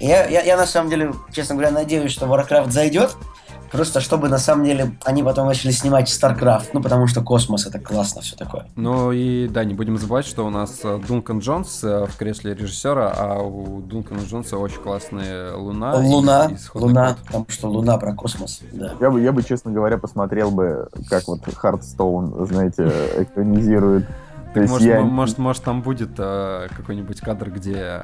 Я, 0.00 0.26
я, 0.26 0.42
я 0.42 0.56
на 0.56 0.66
самом 0.66 0.88
деле, 0.90 1.12
честно 1.32 1.54
говоря, 1.56 1.70
надеюсь, 1.72 2.10
что 2.10 2.26
Warcraft 2.26 2.70
зайдет, 2.70 3.14
просто 3.70 4.00
чтобы 4.00 4.28
на 4.28 4.38
самом 4.38 4.64
деле 4.64 4.93
они 5.04 5.22
потом 5.22 5.46
начали 5.46 5.70
снимать 5.70 6.08
StarCraft, 6.08 6.70
ну 6.72 6.82
потому 6.82 7.06
что 7.06 7.22
космос 7.22 7.66
это 7.66 7.78
классно, 7.78 8.22
все 8.22 8.36
такое. 8.36 8.66
Ну 8.76 9.12
и 9.12 9.48
да, 9.48 9.64
не 9.64 9.74
будем 9.74 9.98
забывать, 9.98 10.26
что 10.26 10.46
у 10.46 10.50
нас 10.50 10.80
э, 10.84 11.00
Дункан 11.06 11.38
Джонс 11.40 11.82
э, 11.84 12.06
в 12.06 12.16
кресле 12.16 12.54
режиссера, 12.54 13.12
а 13.16 13.42
у 13.42 13.80
Дункана 13.80 14.20
Джонса 14.20 14.58
очень 14.58 14.80
классная 14.80 15.54
Луна. 15.54 15.94
и 15.94 16.08
Луна, 16.08 16.48
исходный 16.52 16.88
Луна, 16.88 17.08
код. 17.08 17.18
потому 17.26 17.46
что 17.48 17.68
Луна 17.68 17.98
про 17.98 18.14
космос, 18.14 18.60
да. 18.72 18.94
Я 19.00 19.10
бы, 19.10 19.20
я 19.20 19.32
бы, 19.32 19.42
честно 19.42 19.72
говоря, 19.72 19.98
посмотрел 19.98 20.50
бы, 20.50 20.88
как 21.08 21.26
вот 21.28 21.40
Hearthstone, 21.54 22.46
знаете, 22.46 22.90
экранизирует. 23.18 24.06
То 24.54 24.60
есть 24.60 24.72
Может, 24.72 24.86
я- 24.86 24.98
м- 25.00 25.08
может, 25.08 25.38
может, 25.38 25.64
там 25.64 25.82
будет 25.82 26.10
э, 26.16 26.68
какой-нибудь 26.76 27.20
кадр, 27.20 27.50
где 27.50 28.02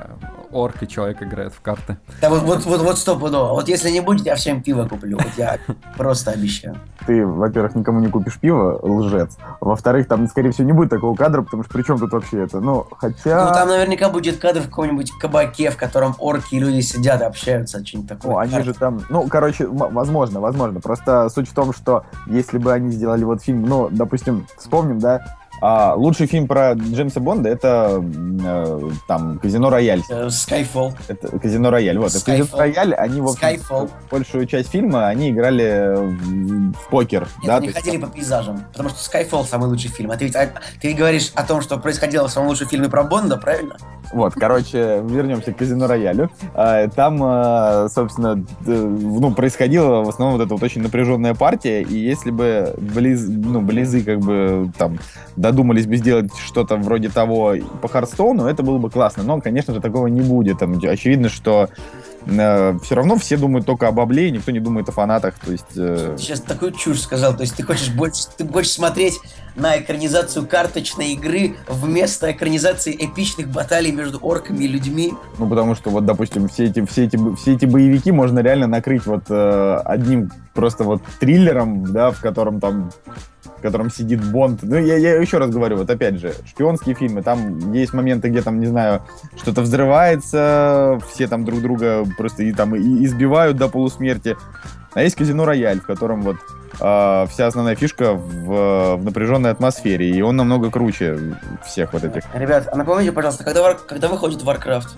орк 0.52 0.82
и 0.82 0.88
человек 0.88 1.22
играют 1.22 1.54
в 1.54 1.60
карты. 1.60 1.96
Да 2.20 2.28
вот, 2.28 2.42
вот, 2.42 2.64
вот, 2.64 2.82
вот 2.82 2.98
стопудово. 2.98 3.52
Вот 3.52 3.68
если 3.68 3.88
не 3.90 4.00
будет, 4.00 4.26
я 4.26 4.34
всем 4.34 4.60
пиво 4.60 4.84
куплю. 4.88 5.16
Вот 5.16 5.32
я 5.36 5.58
просто 5.96 6.32
обещаю. 6.32 6.76
ты, 7.06 7.24
во-первых, 7.24 7.76
никому 7.76 8.00
не 8.00 8.08
купишь 8.08 8.36
пиво, 8.40 8.80
лжец. 8.82 9.38
Во-вторых, 9.60 10.08
там, 10.08 10.26
скорее 10.26 10.50
всего, 10.50 10.66
не 10.66 10.72
будет 10.72 10.90
такого 10.90 11.14
кадра, 11.14 11.42
потому 11.42 11.62
что 11.62 11.72
при 11.72 11.82
чем 11.84 11.98
тут 12.00 12.12
вообще 12.12 12.42
это? 12.42 12.58
Ну, 12.60 12.84
хотя... 12.98 13.46
Ну 13.46 13.54
там 13.54 13.68
наверняка 13.68 14.10
будет 14.10 14.38
кадр 14.38 14.60
в 14.60 14.64
каком-нибудь 14.64 15.12
кабаке, 15.20 15.70
в 15.70 15.76
котором 15.76 16.16
орки 16.18 16.56
и 16.56 16.58
люди 16.58 16.80
сидят 16.80 17.20
и 17.20 17.24
общаются, 17.24 17.84
что-нибудь 17.86 18.08
такое. 18.08 18.32
Ну, 18.32 18.38
они 18.38 18.60
же 18.64 18.74
там, 18.74 19.00
ну, 19.08 19.28
короче, 19.28 19.64
м- 19.64 19.76
возможно, 19.94 20.40
возможно. 20.40 20.80
Просто 20.80 21.28
суть 21.28 21.48
в 21.48 21.54
том, 21.54 21.72
что 21.72 22.04
если 22.26 22.58
бы 22.58 22.72
они 22.72 22.90
сделали 22.90 23.22
вот 23.22 23.40
фильм, 23.40 23.62
ну, 23.62 23.88
допустим, 23.88 24.46
вспомним, 24.58 24.98
да, 24.98 25.20
а, 25.61 25.94
лучший 25.94 26.27
фильм 26.27 26.46
про 26.46 26.73
Джеймса 26.75 27.20
Бонда 27.20 27.49
это 27.49 28.03
э, 28.03 28.90
там 29.07 29.38
Казино 29.38 29.70
Рояль. 29.70 30.03
Э, 30.09 30.29
Skyfall. 30.29 30.94
Это 31.09 31.38
Казино 31.38 31.70
Рояль. 31.70 31.99
Вот, 31.99 32.14
это 32.14 32.25
Казино 32.25 32.46
Skyfall. 32.46 32.59
Рояль, 32.59 32.94
они, 32.94 33.20
в 33.20 33.29
общем, 33.29 33.49
Skyfall. 33.49 33.90
большую 34.11 34.46
часть 34.46 34.70
фильма 34.70 35.09
они 35.09 35.31
играли 35.31 35.96
в, 35.96 36.73
в 36.73 36.88
покер. 36.88 37.29
Нет, 37.42 37.46
да, 37.46 37.57
они 37.57 37.66
есть 37.66 37.79
ходили 37.79 37.99
по 37.99 38.07
пейзажам. 38.07 38.64
Потому 38.73 38.88
что 38.88 38.99
Skyfall 38.99 39.46
самый 39.46 39.68
лучший 39.68 39.90
фильм. 39.90 40.11
А 40.11 40.16
ты 40.16 40.25
ведь 40.25 40.37
а, 40.37 40.51
ты 40.81 40.94
говоришь 40.94 41.31
о 41.35 41.44
том, 41.44 41.61
что 41.61 41.77
происходило 41.79 42.29
в 42.29 42.31
самом 42.31 42.49
лучшем 42.49 42.68
фильме 42.68 42.88
про 42.88 43.03
Бонда, 43.03 43.37
правильно? 43.37 43.77
Вот, 44.12 44.35
короче, 44.35 45.03
вернемся 45.05 45.53
к 45.53 45.57
казино 45.57 45.87
Роялю. 45.87 46.31
А, 46.55 46.88
Там, 46.88 47.20
а, 47.23 47.88
собственно, 47.88 48.44
ну, 48.64 49.35
происходила 49.35 50.03
в 50.03 50.09
основном 50.09 50.38
вот 50.38 50.44
эта 50.44 50.55
вот 50.55 50.62
очень 50.62 50.83
напряженная 50.83 51.35
партия, 51.35 51.83
и 51.83 51.96
если 51.96 52.31
бы 52.31 52.75
близ, 52.79 53.27
ну, 53.29 53.61
близы 53.61 54.03
как 54.03 54.20
бы 54.20 54.73
там 54.77 54.99
додумались 55.50 55.86
бы 55.86 55.96
сделать 55.96 56.30
что-то 56.38 56.76
вроде 56.76 57.08
того 57.08 57.54
по 57.82 57.88
Хардстоуну, 57.88 58.46
это 58.46 58.62
было 58.62 58.78
бы 58.78 58.90
классно. 58.90 59.22
Но, 59.22 59.40
конечно 59.40 59.74
же, 59.74 59.80
такого 59.80 60.06
не 60.06 60.20
будет. 60.20 60.58
Там 60.58 60.78
очевидно, 60.82 61.28
что 61.28 61.68
все 62.26 62.94
равно 62.94 63.16
все 63.16 63.36
думают 63.36 63.66
только 63.66 63.88
об 63.88 63.98
обле, 63.98 64.30
никто 64.30 64.50
не 64.50 64.60
думает 64.60 64.88
о 64.88 64.92
фанатах. 64.92 65.38
То 65.38 65.52
есть, 65.52 65.76
э, 65.76 66.16
сейчас 66.18 66.40
такую 66.40 66.72
чушь 66.72 67.00
сказал. 67.00 67.34
То 67.34 67.42
есть 67.42 67.56
ты 67.56 67.62
хочешь 67.62 67.90
больше, 67.90 68.24
ты 68.36 68.46
хочешь 68.46 68.72
смотреть 68.72 69.18
на 69.56 69.78
экранизацию 69.78 70.46
карточной 70.46 71.12
игры 71.12 71.56
вместо 71.68 72.30
экранизации 72.30 72.94
эпичных 72.98 73.48
баталий 73.48 73.92
между 73.92 74.18
орками 74.18 74.64
и 74.64 74.68
людьми. 74.68 75.14
Ну, 75.38 75.48
потому 75.48 75.74
что, 75.74 75.90
вот, 75.90 76.04
допустим, 76.04 76.48
все 76.48 76.64
эти, 76.64 76.84
все 76.86 77.04
эти, 77.04 77.18
все 77.36 77.54
эти 77.54 77.66
боевики 77.66 78.12
можно 78.12 78.40
реально 78.40 78.66
накрыть 78.66 79.06
вот 79.06 79.24
э, 79.28 79.80
одним 79.84 80.30
просто 80.54 80.84
вот 80.84 81.02
триллером, 81.18 81.92
да, 81.92 82.10
в 82.10 82.20
котором 82.20 82.60
там 82.60 82.90
в 83.60 83.62
котором 83.62 83.90
сидит 83.90 84.24
Бонд. 84.24 84.60
Ну, 84.62 84.76
я, 84.76 84.96
я 84.96 85.20
еще 85.20 85.36
раз 85.36 85.50
говорю, 85.50 85.76
вот 85.76 85.90
опять 85.90 86.18
же, 86.18 86.34
шпионские 86.46 86.94
фильмы, 86.94 87.22
там 87.22 87.74
есть 87.74 87.92
моменты, 87.92 88.30
где 88.30 88.40
там, 88.40 88.58
не 88.58 88.66
знаю, 88.66 89.02
что-то 89.36 89.60
взрывается, 89.60 90.98
все 91.12 91.28
там 91.28 91.44
друг 91.44 91.60
друга 91.60 92.06
просто 92.16 92.42
и 92.42 92.52
там 92.52 92.74
и 92.74 93.04
избивают 93.04 93.58
до 93.58 93.68
полусмерти. 93.68 94.34
А 94.94 95.02
есть 95.02 95.14
казино 95.14 95.44
Рояль, 95.44 95.80
в 95.80 95.86
котором 95.86 96.22
вот 96.22 96.36
э, 96.78 97.26
вся 97.28 97.46
основная 97.46 97.74
фишка 97.74 98.12
в, 98.14 98.96
в 98.96 99.04
напряженной 99.04 99.50
атмосфере, 99.50 100.11
и 100.11 100.20
он 100.22 100.37
намного 100.37 100.70
круче 100.70 101.18
всех 101.66 101.92
вот 101.92 102.04
этих 102.04 102.22
Ребят, 102.35 102.68
а 102.70 102.76
напомните, 102.76 103.12
пожалуйста, 103.12 103.44
когда, 103.44 103.62
Вар- 103.62 103.78
когда 103.87 104.09
выходит 104.09 104.42
Warcraft? 104.42 104.88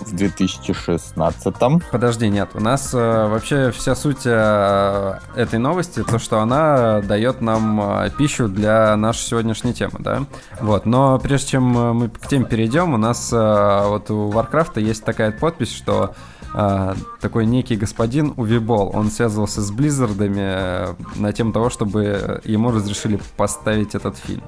в 0.00 0.14
2016-м. 0.14 1.82
Подожди, 1.90 2.28
нет, 2.28 2.50
у 2.54 2.60
нас 2.60 2.92
э, 2.92 2.98
вообще 3.28 3.70
вся 3.70 3.94
суть 3.94 4.22
э, 4.24 5.18
этой 5.36 5.58
новости, 5.58 6.02
то, 6.02 6.18
что 6.18 6.40
она 6.40 7.00
дает 7.02 7.40
нам 7.40 7.80
э, 7.80 8.10
пищу 8.10 8.48
для 8.48 8.96
нашей 8.96 9.20
сегодняшней 9.20 9.74
темы, 9.74 9.94
да? 10.00 10.24
Вот, 10.60 10.86
но 10.86 11.18
прежде 11.18 11.50
чем 11.50 11.76
э, 11.78 11.92
мы 11.92 12.08
к 12.08 12.26
теме 12.26 12.44
перейдем, 12.46 12.94
у 12.94 12.96
нас 12.96 13.32
э, 13.32 13.86
вот 13.86 14.10
у 14.10 14.28
Варкрафта 14.30 14.80
есть 14.80 15.04
такая 15.04 15.30
подпись, 15.30 15.72
что 15.72 16.14
э, 16.54 16.94
такой 17.20 17.46
некий 17.46 17.76
господин 17.76 18.34
Увибол, 18.36 18.90
он 18.94 19.10
связывался 19.10 19.62
с 19.62 19.70
Близзардами 19.70 20.40
э, 20.40 20.94
на 21.16 21.32
тему 21.32 21.52
того, 21.52 21.70
чтобы 21.70 22.40
ему 22.44 22.70
разрешили 22.70 23.18
поставить 23.36 23.94
этот 23.94 24.16
фильм. 24.16 24.42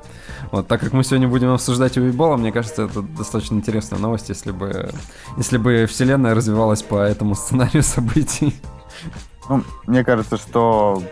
Вот, 0.51 0.69
так 0.69 0.81
как 0.81 0.93
мы 0.93 1.05
сегодня 1.05 1.29
будем 1.29 1.53
обсуждать 1.53 1.97
Увибола, 1.97 2.37
мне 2.37 2.53
кажется, 2.53 2.85
это 2.85 3.03
достаточно 3.03 3.55
интересная 3.55 3.99
новость, 3.99 4.29
если 4.29 4.51
бы, 4.51 4.91
если 5.37 5.59
бы 5.59 5.87
вселенная 5.87 6.35
развивалась 6.35 6.83
по 6.83 6.97
этому 6.97 7.35
сценарию 7.35 7.83
событий. 7.83 8.55
Ну, 9.49 9.63
мне 9.87 10.05
кажется, 10.05 10.39
что 10.39 11.03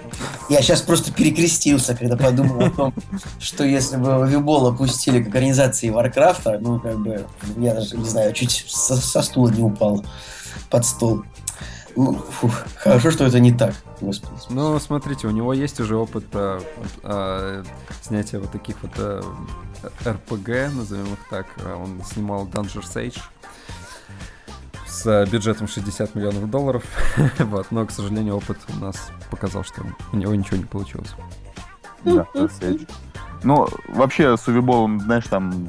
Я 0.48 0.62
сейчас 0.62 0.80
просто 0.80 1.12
перекрестился, 1.12 1.94
когда 1.94 2.16
подумал 2.16 2.60
о 2.62 2.70
том, 2.70 2.94
что 3.38 3.64
если 3.64 3.96
бы 3.96 4.26
Вибол 4.26 4.68
опустили 4.68 5.22
к 5.22 5.26
организации 5.26 5.90
Варкрафта, 5.90 6.58
ну, 6.58 6.80
как 6.80 6.98
бы, 6.98 7.26
я 7.58 7.74
даже, 7.74 7.96
не 7.96 8.08
знаю, 8.08 8.32
чуть 8.32 8.64
со, 8.68 8.96
со 8.96 9.22
стула 9.22 9.50
не 9.50 9.62
упал 9.62 10.04
под 10.70 10.84
стол. 10.84 11.24
Ну, 11.96 12.14
фух, 12.14 12.54
хорошо, 12.76 13.10
что 13.10 13.24
это 13.24 13.38
не 13.38 13.52
так, 13.52 13.74
господи. 14.00 14.32
Ну, 14.50 14.78
смотрите, 14.78 15.26
у 15.26 15.30
него 15.30 15.52
есть 15.52 15.78
уже 15.78 15.96
опыт 15.96 16.24
э, 16.32 16.60
э, 17.02 17.64
снятия 18.00 18.40
вот 18.40 18.50
таких 18.50 18.76
вот 18.82 18.92
э, 18.96 19.22
РПГ, 20.06 20.74
назовем 20.74 21.12
их 21.12 21.18
так. 21.28 21.46
Он 21.66 22.02
снимал 22.04 22.46
Dungeon 22.46 22.82
Age 22.82 23.20
с 24.86 25.26
бюджетом 25.30 25.68
60 25.68 26.14
миллионов 26.14 26.48
долларов. 26.50 26.84
вот, 27.38 27.70
но, 27.70 27.84
к 27.86 27.90
сожалению, 27.90 28.36
опыт 28.36 28.58
у 28.68 28.76
нас 28.76 29.10
показал, 29.30 29.62
что 29.62 29.82
у 30.12 30.16
него 30.16 30.34
ничего 30.34 30.56
не 30.56 30.64
получилось. 30.64 31.14
Да. 32.04 32.26
Ну, 33.42 33.68
вообще, 33.88 34.36
с 34.36 34.46
Увиболом, 34.48 35.00
знаешь, 35.00 35.24
там 35.28 35.68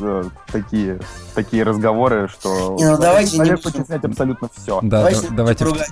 э, 0.00 0.24
такие, 0.50 1.00
такие 1.34 1.62
разговоры, 1.62 2.28
что 2.28 2.76
Не, 2.78 2.90
ну 2.90 2.98
давайте 2.98 3.32
не 3.32 3.44
человек 3.44 3.62
будем. 3.62 3.72
хочет 3.72 3.86
снять 3.86 4.04
абсолютно 4.04 4.48
все. 4.56 4.80
Да, 4.82 4.98
Давайте 4.98 5.28
давайте. 5.30 5.64
ругать 5.64 5.90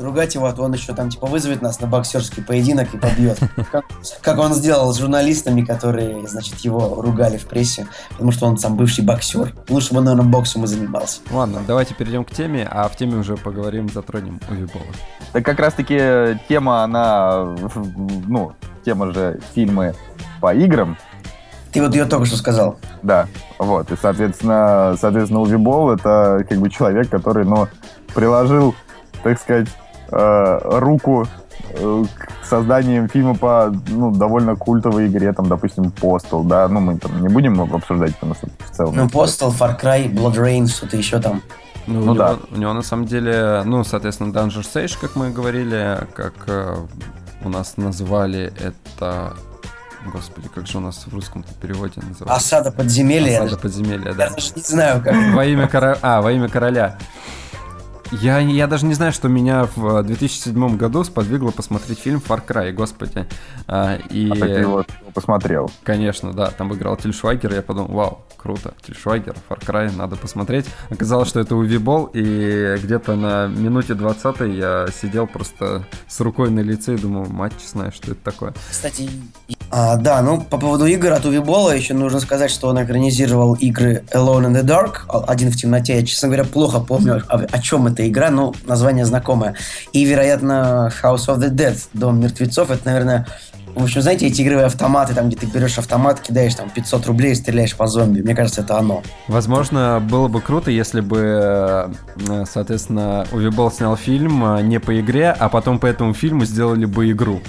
ругать 0.00 0.34
его, 0.34 0.46
а 0.46 0.52
то 0.52 0.62
он 0.62 0.72
еще 0.72 0.92
там 0.94 1.10
типа 1.10 1.26
вызовет 1.26 1.62
нас 1.62 1.80
на 1.80 1.86
боксерский 1.86 2.42
поединок 2.42 2.92
и 2.94 2.98
побьет. 2.98 3.38
Как, 3.70 3.84
как 4.22 4.38
он 4.38 4.54
сделал 4.54 4.92
с 4.92 4.98
журналистами, 4.98 5.62
которые, 5.62 6.26
значит, 6.26 6.58
его 6.60 7.00
ругали 7.00 7.36
в 7.36 7.46
прессе, 7.46 7.86
потому 8.10 8.32
что 8.32 8.46
он 8.46 8.58
сам 8.58 8.76
бывший 8.76 9.04
боксер. 9.04 9.54
Лучше 9.68 9.94
бы, 9.94 10.00
наверное, 10.00 10.28
боксом 10.28 10.64
и 10.64 10.66
занимался. 10.66 11.20
Ладно, 11.30 11.60
давайте 11.66 11.94
перейдем 11.94 12.24
к 12.24 12.30
теме, 12.30 12.66
а 12.70 12.88
в 12.88 12.96
теме 12.96 13.16
уже 13.16 13.36
поговорим, 13.36 13.88
затронем 13.88 14.40
Увибола. 14.48 14.84
Так 15.32 15.44
как 15.44 15.58
раз-таки 15.60 16.38
тема, 16.48 16.82
она, 16.82 17.56
ну, 18.26 18.52
тема 18.84 19.12
же 19.12 19.40
фильмы 19.54 19.94
по 20.40 20.54
играм, 20.54 20.96
Ты 21.72 21.82
вот 21.82 21.94
ее 21.94 22.04
только 22.04 22.26
что 22.26 22.36
сказал. 22.36 22.76
Да, 23.02 23.26
вот. 23.58 23.90
И, 23.92 23.96
соответственно, 24.00 24.96
соответственно, 25.00 25.40
Увибол 25.40 25.92
это 25.92 26.44
как 26.48 26.58
бы 26.58 26.68
человек, 26.68 27.08
который, 27.08 27.44
ну, 27.44 27.68
приложил, 28.14 28.74
так 29.22 29.40
сказать, 29.40 29.68
э, 30.10 30.58
руку 30.64 31.26
э, 31.74 32.04
к 32.18 32.44
созданием 32.44 33.08
фильма 33.08 33.36
по, 33.36 33.72
ну, 33.88 34.10
довольно 34.10 34.56
культовой 34.56 35.06
игре, 35.06 35.32
там, 35.32 35.46
допустим, 35.46 35.92
Postal, 36.00 36.44
да, 36.44 36.66
ну, 36.68 36.80
мы 36.80 36.98
там 36.98 37.22
не 37.22 37.28
будем 37.28 37.60
обсуждать, 37.60 38.14
потому 38.14 38.34
что 38.34 38.48
в 38.58 38.70
целом... 38.76 38.96
Ну, 38.96 39.06
Postal, 39.06 39.52
Far 39.56 39.80
Cry, 39.80 40.12
Blood 40.12 40.34
Rain, 40.34 40.66
что-то 40.66 40.96
еще 40.96 41.20
там. 41.20 41.42
Ну, 41.86 42.02
Ну 42.02 42.12
у, 42.12 42.14
да. 42.14 42.30
него, 42.30 42.38
у 42.50 42.56
него 42.56 42.72
на 42.72 42.82
самом 42.82 43.06
деле, 43.06 43.62
ну, 43.64 43.84
соответственно, 43.84 44.32
Danger 44.32 44.62
Sage, 44.62 44.98
как 45.00 45.16
мы 45.16 45.30
говорили, 45.30 45.98
как 46.14 46.34
э, 46.48 46.76
у 47.44 47.48
нас 47.48 47.76
назвали 47.76 48.52
это... 48.58 49.34
Господи, 50.06 50.48
как 50.54 50.66
же 50.66 50.78
у 50.78 50.80
нас 50.80 51.06
в 51.06 51.12
русском 51.14 51.44
переводе 51.60 52.00
называется? 52.00 52.24
Осада 52.34 52.72
подземелья. 52.72 53.32
я 53.32 53.42
Осада 53.42 53.60
подземелья, 53.60 54.08
Я 54.08 54.14
да. 54.14 54.30
даже 54.30 54.52
не 54.56 54.62
знаю, 54.62 55.02
как. 55.02 55.14
Во 55.34 55.44
имя 55.44 55.68
короля. 55.68 55.98
А, 56.02 56.22
во 56.22 56.32
имя 56.32 56.48
короля. 56.48 56.98
Я, 58.12 58.38
я 58.40 58.66
даже 58.66 58.86
не 58.86 58.94
знаю, 58.94 59.12
что 59.12 59.28
меня 59.28 59.68
в 59.76 60.02
2007 60.02 60.76
году 60.76 61.04
сподвигло 61.04 61.52
посмотреть 61.52 62.00
фильм 62.00 62.20
Far 62.26 62.44
Cry, 62.44 62.72
господи. 62.72 63.26
А, 63.68 63.98
и, 64.10 64.28
А 64.30 64.34
ты 64.34 64.46
его 64.46 64.84
посмотрел. 65.14 65.70
конечно, 65.84 66.32
да, 66.32 66.50
там 66.50 66.74
играл 66.74 66.96
Тиль 66.96 67.14
Швайгер, 67.14 67.54
я 67.54 67.62
подумал, 67.62 67.88
вау, 67.94 68.18
круто, 68.36 68.74
Тиль 68.84 68.96
Швайгер, 68.96 69.36
Far 69.48 69.60
Cry, 69.64 69.96
надо 69.96 70.16
посмотреть. 70.16 70.66
Оказалось, 70.90 71.28
что 71.28 71.38
это 71.38 71.54
Увибол, 71.54 72.10
и 72.12 72.76
где-то 72.82 73.14
на 73.14 73.46
минуте 73.46 73.94
20 73.94 74.40
я 74.56 74.86
сидел 75.00 75.28
просто 75.28 75.84
с 76.08 76.20
рукой 76.20 76.50
на 76.50 76.60
лице 76.60 76.94
и 76.94 76.98
думал, 76.98 77.26
мать 77.26 77.52
честная, 77.60 77.92
что 77.92 78.10
это 78.12 78.20
такое. 78.24 78.54
Кстати, 78.70 79.08
а, 79.70 79.94
да, 79.96 80.20
ну, 80.22 80.40
по 80.40 80.58
поводу 80.58 80.86
игр 80.86 81.12
от 81.12 81.24
Увибола 81.26 81.70
еще 81.76 81.94
нужно 81.94 82.18
сказать, 82.18 82.50
что 82.50 82.68
он 82.68 82.82
экранизировал 82.82 83.54
игры 83.54 84.04
Alone 84.12 84.46
in 84.48 84.60
the 84.60 84.64
Dark, 84.64 85.02
а- 85.08 85.20
«Один 85.30 85.50
в 85.52 85.56
темноте». 85.56 85.94
Я, 86.00 86.04
честно 86.04 86.26
говоря, 86.28 86.44
плохо 86.44 86.80
помню, 86.80 87.22
о, 87.28 87.36
о 87.38 87.58
чем 87.60 87.86
эта 88.00 88.08
игра, 88.08 88.30
но 88.30 88.54
название 88.64 89.04
знакомое. 89.04 89.54
И, 89.92 90.04
вероятно, 90.04 90.90
House 91.02 91.28
of 91.28 91.38
the 91.38 91.50
Dead, 91.50 91.78
Дом 91.92 92.20
мертвецов. 92.20 92.70
Это, 92.70 92.86
наверное, 92.86 93.26
в 93.74 93.84
общем, 93.84 94.02
знаете, 94.02 94.26
эти 94.26 94.42
игровые 94.42 94.66
автоматы, 94.66 95.14
там, 95.14 95.28
где 95.28 95.36
ты 95.36 95.46
берешь 95.46 95.78
автомат, 95.78 96.20
кидаешь 96.20 96.54
там 96.54 96.70
500 96.70 97.06
рублей 97.06 97.32
и 97.32 97.34
стреляешь 97.34 97.76
по 97.76 97.86
зомби. 97.86 98.20
Мне 98.20 98.34
кажется, 98.34 98.62
это 98.62 98.78
оно. 98.78 99.02
Возможно, 99.28 100.02
было 100.10 100.28
бы 100.28 100.40
круто, 100.40 100.70
если 100.70 101.00
бы, 101.00 101.92
э, 102.28 102.44
соответственно, 102.50 103.26
Увибол 103.30 103.70
снял 103.70 103.96
фильм 103.96 104.56
э, 104.56 104.62
не 104.62 104.80
по 104.80 104.98
игре, 104.98 105.30
а 105.30 105.48
потом 105.48 105.78
по 105.78 105.86
этому 105.86 106.14
фильму 106.14 106.44
сделали 106.44 106.84
бы 106.84 107.10
игру. 107.10 107.40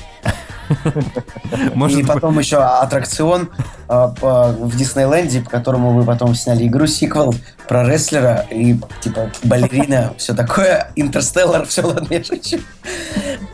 Может 1.76 1.98
и 2.00 2.02
быть, 2.04 2.12
потом 2.12 2.40
еще 2.40 2.58
аттракцион 2.58 3.50
а, 3.88 4.10
по- 4.10 4.50
в 4.52 4.76
Диснейленде, 4.76 5.42
по 5.42 5.50
которому 5.50 5.94
вы 5.94 6.04
потом 6.04 6.36
сняли 6.36 6.68
игру, 6.68 6.88
сиквел 6.88 7.34
про 7.68 7.84
рестлера 7.88 8.46
и 8.50 8.78
типа 9.02 9.32
балерина, 9.44 10.14
все 10.18 10.34
такое, 10.34 10.92
Интерстеллар, 10.96 11.66
все, 11.66 11.82
ладно, 11.86 12.08
я 12.10 12.24
шучу. 12.24 12.60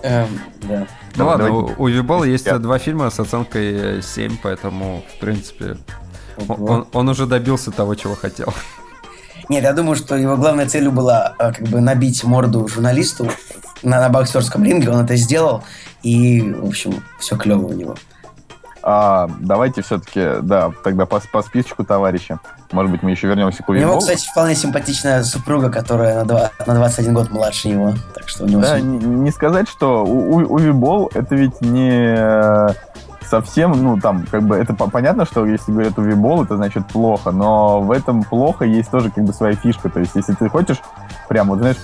Эм, 0.04 0.28
Да. 0.64 0.88
Ну 1.16 1.26
ладно, 1.26 1.48
Давайте. 1.48 1.74
у, 1.78 1.84
у 1.84 1.88
есть 2.24 2.46
два 2.60 2.78
фильма 2.78 3.10
с 3.10 3.20
оценкой 3.20 3.98
э, 3.98 4.02
7, 4.04 4.38
поэтому, 4.44 5.04
в 5.16 5.20
принципе, 5.20 5.78
он, 6.48 6.70
он- 6.70 6.88
он 6.94 7.10
уже 7.10 7.26
добился 7.26 7.72
того, 7.72 7.96
чего 7.96 8.16
хотел. 8.16 8.54
Нет, 9.50 9.64
я 9.64 9.74
думаю, 9.74 9.96
что 9.96 10.16
его 10.16 10.36
главной 10.36 10.68
целью 10.68 10.92
была 10.92 11.34
а, 11.40 11.54
как 11.54 11.68
бы 11.70 11.80
набить 11.80 12.24
морду 12.26 12.68
журналисту 12.68 13.30
на, 13.84 14.00
на 14.00 14.10
боксерском 14.10 14.64
ринге, 14.64 14.90
он 14.90 15.04
это 15.06 15.16
сделал, 15.16 15.64
и, 16.04 16.42
в 16.54 16.66
общем, 16.68 17.04
все 17.20 17.38
клево 17.38 17.66
у 17.68 17.74
него. 17.74 17.96
А, 18.90 19.30
давайте 19.42 19.82
все-таки, 19.82 20.26
да, 20.42 20.72
тогда 20.84 21.06
по, 21.06 21.20
по 21.32 21.42
списочку, 21.42 21.84
товарища. 21.84 22.40
Может 22.72 22.92
быть, 22.92 23.04
мы 23.04 23.12
еще 23.12 23.28
вернемся 23.28 23.62
к 23.62 23.68
У 23.70 23.74
него, 23.74 23.98
кстати, 24.00 24.26
вполне 24.30 24.56
симпатичная 24.56 25.24
супруга, 25.24 25.70
которая 25.70 26.16
на, 26.20 26.26
два- 26.26 26.52
на 26.66 26.74
21 26.76 27.14
год 27.14 27.30
младше 27.32 27.68
него, 27.68 27.94
так 28.16 28.30
что 28.30 28.46
у 28.46 28.48
него 28.48 28.62
Да, 28.62 28.76
всё- 28.78 28.86
не, 28.86 28.98
не 28.98 29.32
сказать, 29.32 29.68
что 29.68 30.06
у, 30.06 30.36
у- 30.38 30.54
Увибол 30.54 31.12
это 31.14 31.36
ведь 31.36 31.60
не 31.60 32.16
э, 32.18 32.68
совсем, 33.30 33.72
ну, 33.84 34.00
там, 34.00 34.26
как 34.32 34.44
бы, 34.44 34.56
это 34.56 34.74
по- 34.74 34.90
понятно, 34.90 35.26
что 35.26 35.46
если 35.46 35.72
говорят 35.74 35.98
Увибол, 36.00 36.44
это 36.46 36.56
значит 36.56 36.88
плохо, 36.88 37.32
но 37.32 37.82
в 37.82 37.92
этом 37.92 38.24
плохо 38.24 38.64
есть 38.64 38.90
тоже, 38.90 39.12
как 39.12 39.26
бы, 39.26 39.34
своя 39.34 39.56
фишка. 39.56 39.90
То 39.90 40.00
есть, 40.00 40.16
если 40.16 40.34
ты 40.34 40.48
хочешь 40.50 40.82
прям, 41.28 41.50
вот, 41.50 41.60
знаешь, 41.60 41.78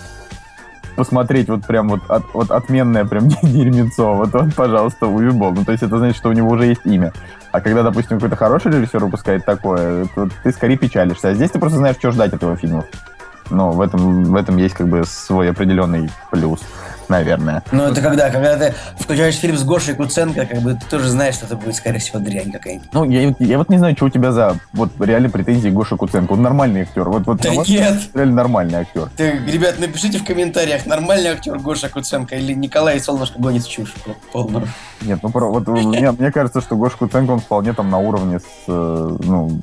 посмотреть 0.96 1.50
вот 1.50 1.66
прям 1.66 1.90
вот, 1.90 2.02
от, 2.10 2.24
вот 2.34 2.52
отменное 2.52 3.06
прям 3.06 3.28
дерьмецо, 3.42 4.16
вот, 4.16 4.34
вот, 4.34 4.54
пожалуйста, 4.56 5.08
Увибол. 5.08 5.54
Ну, 5.54 5.64
то 5.64 5.72
есть, 5.72 5.84
это 5.84 5.98
значит, 5.98 6.18
что 6.18 6.30
у 6.30 6.34
него 6.34 6.50
уже 6.50 6.66
есть 6.66 6.86
имя. 6.86 7.14
А 7.52 7.62
когда, 7.62 7.84
допустим, 7.84 8.18
какой-то 8.18 8.36
хороший 8.36 8.72
режиссер 8.72 9.04
выпускает 9.04 9.46
такое, 9.46 10.06
то 10.16 10.28
ты 10.44 10.52
скорее 10.52 10.78
печалишься. 10.78 11.30
А 11.30 11.34
здесь 11.34 11.52
ты 11.52 11.60
просто 11.60 11.78
знаешь, 11.78 11.98
что 11.98 12.12
ждать 12.12 12.34
от 12.34 12.42
его 12.42 12.56
фильмов. 12.56 12.86
Ну, 13.50 13.72
в 13.72 13.82
этом, 13.82 14.24
в 14.24 14.36
этом 14.36 14.58
есть 14.58 14.74
как 14.74 14.88
бы 14.88 15.04
свой 15.06 15.52
определенный 15.52 16.10
плюс, 16.32 16.62
наверное. 17.14 17.64
Ну, 17.72 17.84
это 17.84 18.02
когда, 18.02 18.30
когда 18.30 18.58
ты 18.58 18.74
включаешь 19.00 19.36
фильм 19.36 19.56
с 19.56 19.64
Гошей 19.64 19.94
Куценко, 19.96 20.46
как 20.46 20.60
бы 20.62 20.74
ты 20.74 20.86
тоже 20.90 21.10
знаешь, 21.10 21.36
что 21.36 21.46
это 21.46 21.56
будет, 21.56 21.76
скорее 21.76 22.00
всего, 22.00 22.20
дрянь 22.20 22.52
какая-нибудь. 22.52 22.90
Ну, 22.92 23.04
я, 23.06 23.34
я 23.40 23.58
вот 23.58 23.70
не 23.70 23.78
знаю, 23.78 23.96
что 23.96 24.06
у 24.06 24.10
тебя 24.10 24.32
за 24.32 24.58
вот 24.74 24.90
реально 25.00 25.30
претензии 25.30 25.70
к 25.70 25.74
Гоше 25.74 25.96
Куценко. 25.96 26.34
Он 26.34 26.42
нормальный 26.42 26.82
актер. 26.82 27.08
Вот, 27.08 27.26
вот 27.28 27.42
Да 27.42 27.50
на 27.52 27.56
ваш 27.58 27.68
нет! 27.68 27.94
реально 28.14 28.36
нормальный 28.36 28.80
актер. 28.80 29.10
Ты, 29.16 29.40
ребят, 29.48 29.80
напишите 29.80 30.18
в 30.18 30.26
комментариях, 30.26 30.86
нормальный 30.86 31.30
актер 31.30 31.58
Гоша 31.60 31.90
Куценко 31.90 32.36
или 32.36 32.54
Николай 32.54 33.00
Солнышко 33.00 33.40
гонит 33.40 33.68
чушь 33.68 33.94
полную. 34.32 34.68
Нет, 35.02 35.20
ну 35.22 35.30
про- 35.30 35.50
вот 35.50 35.68
мне, 35.68 36.12
мне 36.12 36.32
кажется, 36.32 36.62
что 36.62 36.76
Гоша 36.76 36.98
Куценко 36.98 37.32
он 37.32 37.40
вполне 37.40 37.74
там 37.74 37.90
на 37.92 38.00
уровне 38.00 38.40
с, 38.40 38.44
э, 38.68 39.18
ну, 39.24 39.62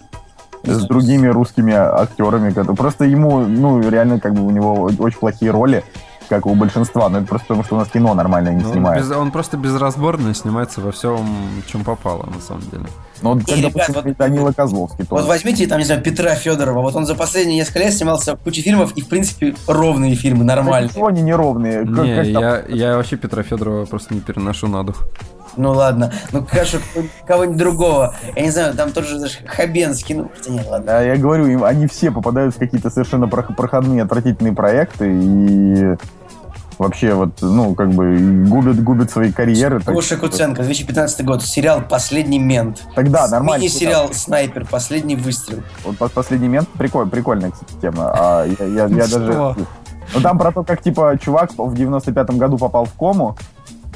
с 0.62 0.84
другими 0.84 1.26
русскими 1.28 1.72
актерами. 1.74 2.52
Просто 2.74 3.04
ему, 3.04 3.40
ну, 3.40 3.80
реально, 3.88 4.20
как 4.20 4.34
бы 4.34 4.46
у 4.46 4.50
него 4.50 4.90
очень 4.98 5.18
плохие 5.18 5.50
роли, 5.50 5.82
как 6.30 6.46
у 6.46 6.54
большинства. 6.54 7.08
Но 7.10 7.18
это 7.18 7.26
просто 7.26 7.48
потому, 7.48 7.64
что 7.64 7.74
у 7.74 7.78
нас 7.78 7.88
кино 7.88 8.14
нормально 8.14 8.50
не 8.50 8.62
Ну, 8.62 8.72
снимает. 8.72 9.02
без- 9.02 9.10
он 9.10 9.30
просто 9.32 9.56
безразборно 9.58 10.32
снимается 10.34 10.80
во 10.80 10.92
всем, 10.92 11.26
чем 11.66 11.84
попало, 11.84 12.26
на 12.34 12.40
самом 12.40 12.62
деле. 12.70 12.86
Ну, 13.22 13.34
вот, 13.34 13.44
как, 13.44 13.56
ребят, 13.56 13.88
вот- 13.88 14.16
Данила 14.16 14.52
Козловский 14.52 15.04
Вот 15.08 15.18
тоже. 15.18 15.28
возьмите, 15.28 15.66
там, 15.66 15.78
не 15.78 15.84
знаю, 15.84 16.00
Петра 16.02 16.34
Федорова. 16.34 16.80
Вот 16.80 16.94
он 16.96 17.06
за 17.06 17.14
последние 17.14 17.58
несколько 17.58 17.80
лет 17.80 17.92
снимался 17.94 18.36
в 18.36 18.40
куче 18.40 18.62
фильмов, 18.62 18.92
и, 18.96 19.02
в 19.02 19.08
принципе, 19.08 19.54
ровные 19.66 20.14
фильмы, 20.14 20.44
нормальные. 20.44 20.88
Ничего 20.90 21.06
они 21.08 21.22
неровные. 21.22 21.80
Как- 21.84 22.04
Не, 22.04 22.14
как 22.16 22.26
я, 22.26 22.62
я 22.68 22.96
вообще 22.96 23.16
Петра 23.16 23.42
Федорова 23.42 23.84
просто 23.86 24.14
не 24.14 24.20
переношу 24.20 24.68
на 24.68 24.82
дух. 24.84 25.04
Ну 25.56 25.72
ладно, 25.72 26.12
ну 26.32 26.46
хорошо, 26.46 26.78
кого-нибудь 27.26 27.58
другого. 27.58 28.14
Я 28.36 28.42
не 28.42 28.50
знаю, 28.50 28.72
там 28.74 28.92
тоже 28.92 29.18
даже 29.18 29.38
Хабенский, 29.46 30.14
ну, 30.14 30.30
хотя 30.34 30.50
нет, 30.52 30.66
ладно. 30.70 30.86
Да, 30.86 31.02
я 31.02 31.16
говорю, 31.16 31.46
им, 31.48 31.64
они 31.64 31.88
все 31.88 32.12
попадают 32.12 32.54
в 32.54 32.58
какие-то 32.58 32.88
совершенно 32.88 33.24
прох- 33.24 33.54
проходные, 33.56 34.04
отвратительные 34.04 34.52
проекты 34.54 35.10
и 35.12 35.96
вообще 36.80 37.12
вот, 37.14 37.42
ну, 37.42 37.74
как 37.74 37.90
бы 37.90 38.44
губят, 38.48 38.82
губят 38.82 39.10
свои 39.10 39.30
карьеры. 39.30 39.80
Гоша 39.84 40.16
Куценко, 40.16 40.62
2015 40.62 41.24
год, 41.26 41.42
сериал 41.42 41.82
«Последний 41.86 42.38
мент». 42.38 42.82
Тогда 42.94 43.28
нормально. 43.28 43.62
Мини-сериал 43.62 44.08
«Снайпер. 44.14 44.66
Последний 44.66 45.14
выстрел». 45.14 45.62
Вот 45.84 45.96
пос- 45.96 46.10
последний 46.14 46.48
мент 46.48 46.68
приколь, 46.70 47.08
прикольная, 47.08 47.50
кстати, 47.50 47.74
тема. 47.82 48.10
А, 48.16 48.46
я, 48.46 48.64
я- 48.64 48.86
я 48.86 49.06
Что? 49.06 49.18
даже... 49.18 49.54
Ну, 50.12 50.20
там 50.22 50.38
про 50.38 50.50
то, 50.50 50.64
как, 50.64 50.82
типа, 50.82 51.18
чувак 51.22 51.50
в 51.56 51.74
95-м 51.74 52.38
году 52.38 52.56
попал 52.58 52.84
в 52.86 52.92
кому, 52.94 53.36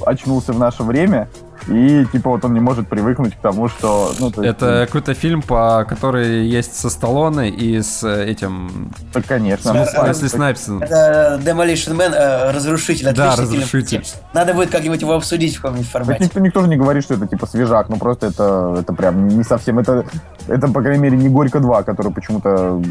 очнулся 0.05 0.53
в 0.53 0.59
наше 0.59 0.82
время, 0.82 1.28
и, 1.68 2.05
типа, 2.12 2.30
вот 2.30 2.45
он 2.45 2.53
не 2.53 2.61
может 2.61 2.88
привыкнуть 2.88 3.34
к 3.34 3.40
тому, 3.40 3.68
что... 3.68 4.12
Ну, 4.18 4.30
то 4.30 4.42
есть, 4.42 4.55
Это 4.57 4.84
какой-то 4.86 5.14
фильм, 5.14 5.40
по 5.40 5.86
который 5.88 6.47
есть 6.47 6.76
со 6.76 6.90
Сталлоне 6.90 7.49
и 7.49 7.80
с 7.80 8.05
э, 8.05 8.26
этим... 8.26 8.92
ну, 9.14 9.22
конечно. 9.26 9.70
С- 9.86 9.95
Ну, 9.95 10.03
а, 10.03 10.09
Если 10.09 10.28
Снайпсом. 10.28 10.82
Это 10.82 11.40
Demolition 11.42 11.97
Man, 11.97 12.12
э, 12.12 12.51
Разрушитель. 12.51 13.14
Да, 13.14 13.32
отличный 13.32 13.47
фильм. 13.57 13.62
Разрушитель. 13.62 14.07
Надо 14.34 14.53
будет 14.53 14.70
как-нибудь 14.70 15.01
его 15.01 15.14
обсудить 15.14 15.57
в 15.57 15.62
каком-нибудь 15.62 15.90
Так 15.90 16.03
формате. 16.03 16.24
никто, 16.24 16.40
никто 16.40 16.61
же 16.61 16.68
не 16.68 16.76
говорит, 16.76 17.03
что 17.05 17.14
это 17.14 17.26
типа 17.26 17.47
свежак, 17.47 17.88
ну 17.88 17.97
просто 17.97 18.26
это, 18.26 18.76
это 18.80 18.92
прям 18.92 19.28
не 19.28 19.45
совсем, 19.45 19.78
это, 19.78 20.05
это, 20.49 20.68
по 20.68 20.82
крайней 20.82 21.03
мере, 21.03 21.16
не 21.16 21.30
Горько 21.30 21.61
2, 21.61 21.82
который 21.84 22.12
почему-то 22.12 22.82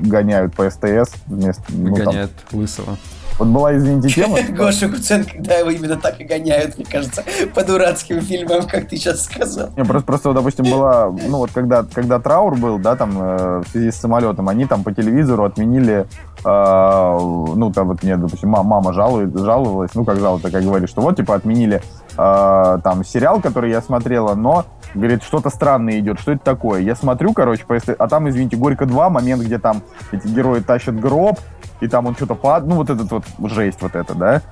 гоняют 0.00 0.54
по 0.54 0.68
СТС 0.70 1.14
вместо, 1.26 1.62
ну, 1.68 1.94
там. 1.96 2.06
Гоняет 2.06 2.30
Лысого. 2.52 2.96
Вот 3.38 3.48
была, 3.48 3.76
извините, 3.76 4.08
тема. 4.08 4.38
Гоша 4.48 4.88
Куценко, 4.88 5.32
когда 5.32 5.56
его 5.56 5.70
именно 5.70 5.96
так 5.96 6.20
и 6.20 6.24
гоняют, 6.24 6.76
мне 6.78 6.86
кажется, 6.86 7.22
по 7.54 7.62
дурацким 7.62 8.22
фильмам, 8.22 8.66
как 8.66 8.88
ты 8.88 8.96
сейчас 8.96 9.24
сказал. 9.24 9.68
Не, 9.76 9.84
просто, 9.84 10.06
просто, 10.06 10.32
допустим, 10.32 10.64
была, 10.64 11.10
ну 11.10 11.38
вот 11.38 11.50
когда, 11.52 11.84
когда 11.84 12.18
траур 12.18 12.56
был, 12.56 12.78
да, 12.78 12.96
там, 12.96 13.10
э, 13.20 13.62
в 13.64 13.68
связи 13.70 13.90
с 13.90 13.96
самолетом, 13.96 14.48
они 14.48 14.64
там 14.64 14.84
по 14.84 14.92
телевизору 14.92 15.44
отменили, 15.44 16.06
э, 16.44 16.46
ну, 16.46 17.66
ну, 17.66 17.72
там 17.72 17.88
вот 17.88 18.02
мне, 18.02 18.16
допустим, 18.16 18.50
мама, 18.50 18.68
мама 18.68 18.92
жалует, 18.92 19.36
жаловалась, 19.36 19.90
ну, 19.94 20.04
как 20.04 20.18
жаловалась, 20.18 20.52
как 20.52 20.62
говорит, 20.62 20.88
что 20.88 21.00
вот, 21.00 21.16
типа, 21.16 21.34
отменили 21.34 21.82
э, 22.16 22.78
там 22.82 23.04
сериал, 23.04 23.40
который 23.40 23.70
я 23.70 23.82
смотрела, 23.82 24.34
но, 24.34 24.64
говорит, 24.96 25.22
что-то 25.22 25.50
странное 25.50 25.98
идет, 26.00 26.20
что 26.20 26.32
это 26.32 26.44
такое? 26.44 26.80
Я 26.80 26.94
смотрю, 26.96 27.32
короче, 27.32 27.64
а 27.98 28.08
там, 28.08 28.28
извините, 28.28 28.56
Горько 28.56 28.86
2, 28.86 29.10
момент, 29.10 29.42
где 29.42 29.58
там 29.58 29.82
эти 30.12 30.26
герои 30.26 30.60
тащат 30.60 30.98
гроб, 30.98 31.38
и 31.80 31.88
там 31.88 32.06
он 32.06 32.16
что-то 32.16 32.34
пад, 32.34 32.66
ну, 32.66 32.76
вот 32.76 32.90
этот 32.90 33.10
вот 33.10 33.24
жесть 33.50 33.82
вот 33.82 33.94
это, 33.94 34.14
да? 34.14 34.42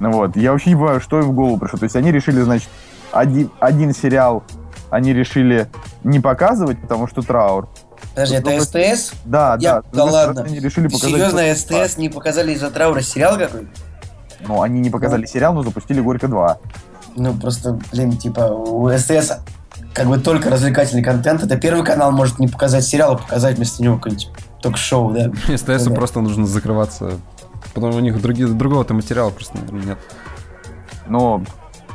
Ну 0.00 0.10
вот, 0.12 0.36
я 0.36 0.52
вообще 0.52 0.70
не 0.70 0.76
понимаю, 0.76 1.00
что 1.00 1.20
им 1.20 1.26
в 1.26 1.32
голову 1.32 1.58
пришло. 1.58 1.78
То 1.78 1.84
есть 1.84 1.96
они 1.96 2.10
решили, 2.10 2.40
значит, 2.40 2.68
один, 3.12 3.50
один 3.60 3.94
сериал 3.94 4.42
они 4.92 5.14
решили 5.14 5.68
не 6.04 6.20
показывать, 6.20 6.78
потому 6.78 7.06
что 7.06 7.22
траур. 7.22 7.66
Подожди, 8.10 8.34
это 8.34 8.60
СТС? 8.60 9.12
Да, 9.24 9.56
я, 9.58 9.76
да. 9.76 9.82
Да 9.90 10.04
ладно. 10.04 10.42
Они 10.42 10.60
решили 10.60 10.86
показать 10.86 11.10
Серьезно, 11.10 11.54
СТС 11.54 11.96
не 11.96 12.10
показали 12.10 12.52
из-за 12.52 12.70
траура 12.70 13.00
сериал 13.00 13.38
какой? 13.38 13.68
Ну, 14.46 14.60
они 14.60 14.80
не 14.80 14.90
показали 14.90 15.24
сериал, 15.24 15.54
но 15.54 15.62
запустили 15.62 16.02
Горько 16.02 16.28
2. 16.28 16.58
Ну, 17.16 17.34
просто, 17.34 17.78
блин, 17.90 18.18
типа, 18.18 18.40
у 18.40 18.90
СТС 18.90 19.38
как 19.92 20.08
бы 20.08 20.18
только 20.18 20.50
развлекательный 20.50 21.02
контент. 21.02 21.42
Это 21.42 21.56
первый 21.56 21.84
канал 21.84 22.12
может 22.12 22.38
не 22.38 22.48
показать 22.48 22.84
сериал, 22.84 23.12
а 23.12 23.16
показать 23.16 23.56
вместо 23.56 23.82
него 23.82 23.96
какое-нибудь 23.96 24.30
ток-шоу, 24.60 25.12
да? 25.12 25.30
СТС 25.56 25.84
да. 25.84 25.94
просто 25.94 26.20
нужно 26.20 26.46
закрываться. 26.46 27.18
Потому 27.74 27.96
у 27.96 28.00
них 28.00 28.20
другие, 28.20 28.48
другого-то 28.48 28.94
материала 28.94 29.30
просто 29.30 29.58
нет. 29.70 29.98
Ну, 31.06 31.44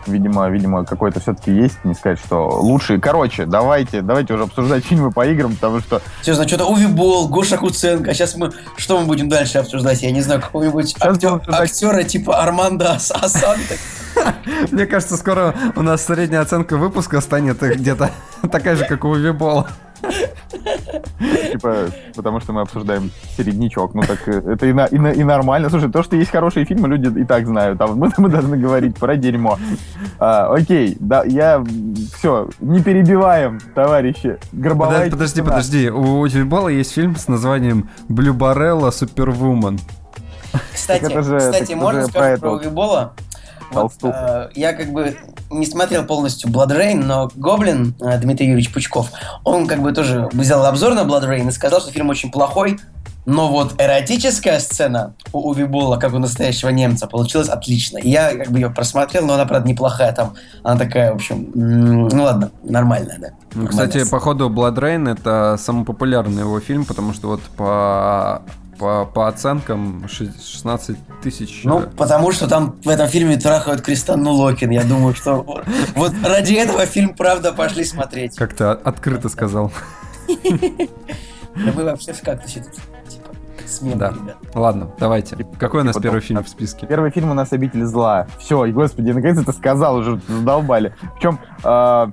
видимо, 0.08 0.50
видимо, 0.50 0.86
какой-то 0.86 1.20
все-таки 1.20 1.52
есть, 1.52 1.78
не 1.84 1.94
сказать, 1.94 2.20
что 2.20 2.48
лучший. 2.48 3.00
Короче, 3.00 3.46
давайте, 3.46 4.02
давайте 4.02 4.34
уже 4.34 4.44
обсуждать 4.44 4.86
фильмы 4.86 5.12
по 5.12 5.26
играм, 5.28 5.56
потому 5.56 5.80
что... 5.80 6.02
Серьезно, 6.22 6.48
что-то 6.48 6.66
Уви 6.66 6.88
Бол, 6.88 7.28
Гоша 7.28 7.58
Куценко, 7.58 8.12
а 8.12 8.14
сейчас 8.14 8.36
мы, 8.36 8.52
что 8.78 9.00
мы 9.00 9.06
будем 9.06 9.30
дальше 9.30 9.58
обсуждать? 9.58 10.02
Я 10.02 10.12
не 10.12 10.22
знаю, 10.22 10.42
какого-нибудь 10.42 10.96
актер, 11.00 11.42
актера 11.48 12.04
типа 12.04 12.42
Армандо 12.42 12.92
Асанта. 12.94 13.76
Мне 14.72 14.86
кажется, 14.86 15.18
скоро 15.18 15.54
у 15.76 15.82
нас 15.82 16.06
средняя 16.06 16.42
оценка 16.42 16.78
выпуска 16.78 17.22
станет 17.22 17.60
где-то 17.62 18.12
такая 18.52 18.76
же, 18.76 18.86
как 18.86 19.04
у 19.06 19.10
Уви 19.10 19.32
Бола. 19.32 19.68
Типа, 21.52 21.88
потому 22.16 22.40
что 22.40 22.54
мы 22.54 22.62
обсуждаем 22.62 23.12
середнячок. 23.36 23.94
Ну 23.94 24.02
так 24.04 24.28
э, 24.28 24.54
это 24.54 24.66
и, 24.66 24.74
на, 24.74 24.86
и, 24.86 24.98
на, 24.98 25.08
и 25.12 25.24
нормально. 25.24 25.70
Слушай, 25.70 25.92
то, 25.92 26.04
что 26.04 26.16
есть 26.16 26.32
хорошие 26.32 26.66
фильмы, 26.66 26.88
люди 26.88 27.22
и 27.22 27.24
так 27.26 27.48
знают. 27.48 27.82
А 27.82 27.88
мы, 27.88 28.12
мы 28.18 28.30
должны 28.30 28.58
говорить 28.58 28.98
про 28.98 29.16
дерьмо. 29.16 29.58
А, 30.20 30.54
окей, 30.54 30.98
да, 31.00 31.24
я... 31.24 31.64
Все, 32.18 32.50
не 32.60 32.82
перебиваем, 32.82 33.60
товарищи. 33.76 34.38
Гробовая 34.52 35.10
Подожди, 35.10 35.42
подожди, 35.42 35.42
подожди. 35.42 35.90
У 35.90 36.28
Тюбала 36.28 36.70
есть 36.70 36.94
фильм 36.94 37.16
с 37.16 37.28
названием 37.28 37.90
«Блю 38.08 38.34
Барелла 38.34 38.92
Супервумен». 38.92 39.80
Кстати, 40.74 41.22
же, 41.22 41.40
кстати 41.40 41.74
можно 41.74 42.08
сказать 42.08 42.40
про 42.40 42.60
Увибола? 43.70 43.92
Вот, 44.02 44.14
э, 44.14 44.50
я 44.56 44.74
как 44.74 44.92
бы 44.92 45.18
не 45.50 45.66
смотрел 45.66 46.06
полностью 46.06 46.50
Blood 46.50 46.70
Rain, 46.70 47.04
но 47.04 47.32
Гоблин, 47.36 47.96
э, 48.00 48.18
Дмитрий 48.20 48.48
Юрьевич 48.48 48.74
Пучков, 48.74 49.12
он 49.44 49.68
как 49.68 49.82
бы 49.82 49.92
тоже 49.92 50.30
взял 50.34 50.66
обзор 50.66 50.94
на 50.94 51.02
Blood 51.02 51.28
Rain 51.28 51.48
и 51.48 51.52
сказал, 51.52 51.82
что 51.82 51.92
фильм 51.92 52.10
очень 52.10 52.32
плохой, 52.32 52.78
но 53.28 53.50
вот 53.50 53.76
эротическая 53.78 54.58
сцена 54.60 55.14
у 55.34 55.50
Уви 55.50 55.66
Болла, 55.66 55.98
как 55.98 56.14
у 56.14 56.18
настоящего 56.18 56.70
немца, 56.70 57.08
получилась 57.08 57.50
отлично. 57.50 57.98
И 57.98 58.10
я 58.10 58.34
как 58.34 58.52
бы 58.52 58.58
ее 58.58 58.70
просмотрел, 58.70 59.26
но 59.26 59.34
она, 59.34 59.46
правда, 59.46 59.68
неплохая 59.68 60.14
там. 60.14 60.36
Она 60.64 60.80
такая, 60.80 61.12
в 61.12 61.16
общем, 61.16 61.52
ну 61.54 62.24
ладно, 62.24 62.52
нормальная, 62.64 63.18
да. 63.20 63.28
Ну, 63.54 63.68
кстати, 63.68 64.10
походу, 64.10 64.50
Blood 64.50 64.76
Rain 64.76 65.12
это 65.12 65.58
самый 65.60 65.84
популярный 65.84 66.44
его 66.44 66.62
фильм, 66.62 66.86
потому 66.86 67.14
что 67.14 67.28
вот 67.28 67.42
по 67.58 68.44
по, 68.78 69.06
по 69.06 69.28
оценкам 69.28 70.08
16 70.08 70.98
тысяч. 71.22 71.62
Ну, 71.64 71.82
потому 71.98 72.32
что 72.32 72.48
там 72.48 72.76
в 72.84 72.90
этом 72.90 73.08
фильме 73.08 73.38
трахают 73.38 73.82
Кристанну 73.82 74.32
Локин. 74.32 74.70
Я 74.70 74.84
думаю, 74.84 75.14
что 75.16 75.46
вот 75.96 76.14
ради 76.24 76.54
этого 76.54 76.86
фильм, 76.86 77.16
правда, 77.16 77.54
пошли 77.54 77.84
смотреть. 77.84 78.36
Как 78.36 78.54
ты 78.54 78.66
открыто 78.66 79.30
сказал. 79.30 79.72
Да 80.28 81.72
мы 81.76 81.84
вообще 81.84 82.14
в 82.14 82.22
кактусе 82.22 82.64
тут, 82.64 82.74
типа, 83.10 83.98
да. 83.98 84.10
ребят. 84.10 84.38
Ладно, 84.54 84.92
давайте. 85.00 85.36
Какой 85.58 85.82
у 85.82 85.84
нас 85.84 85.98
первый 85.98 86.22
фильм 86.22 86.44
в 86.44 86.50
списке? 86.50 86.86
Первый 86.86 87.10
фильм 87.10 87.32
у 87.32 87.34
нас 87.34 87.52
«Обитель 87.52 87.84
зла». 87.86 88.28
Все, 88.38 88.66
и 88.66 88.72
господи, 88.72 89.10
наконец 89.12 89.44
то 89.44 89.52
сказал 89.52 89.96
уже, 89.96 90.22
задолбали. 90.28 90.94
Причем 91.16 91.40
а, 91.64 92.12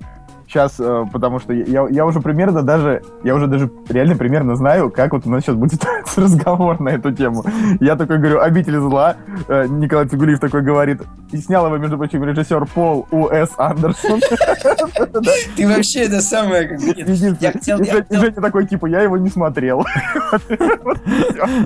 сейчас, 0.54 0.74
э, 0.78 1.04
потому 1.12 1.40
что 1.40 1.52
я, 1.52 1.86
я 1.90 2.06
уже 2.06 2.20
примерно 2.20 2.62
даже, 2.62 3.02
я 3.24 3.34
уже 3.34 3.48
даже 3.48 3.70
реально 3.88 4.14
примерно 4.14 4.54
знаю, 4.54 4.90
как 4.90 5.12
вот 5.12 5.26
у 5.26 5.30
нас 5.30 5.42
сейчас 5.42 5.56
будет 5.56 5.84
разговор 6.16 6.80
на 6.80 6.90
эту 6.90 7.12
тему. 7.12 7.44
Я 7.80 7.96
такой 7.96 8.18
говорю, 8.18 8.40
«Обитель 8.40 8.78
зла», 8.78 9.16
э, 9.48 9.66
Николай 9.66 10.06
Цигулиев 10.06 10.38
такой 10.38 10.62
говорит, 10.62 11.02
и 11.32 11.38
снял 11.38 11.66
его, 11.66 11.76
между 11.78 11.98
прочим, 11.98 12.22
режиссер 12.22 12.66
Пол 12.66 13.06
У.С. 13.10 13.50
Андерсон. 13.58 14.20
Ты 15.56 15.66
вообще 15.66 16.04
это 16.04 16.20
самое, 16.20 16.68
как 16.68 16.80
И 16.80 18.16
Женя 18.16 18.40
такой, 18.40 18.66
типа, 18.66 18.86
я 18.86 19.00
его 19.00 19.18
не 19.18 19.30
смотрел. 19.30 19.84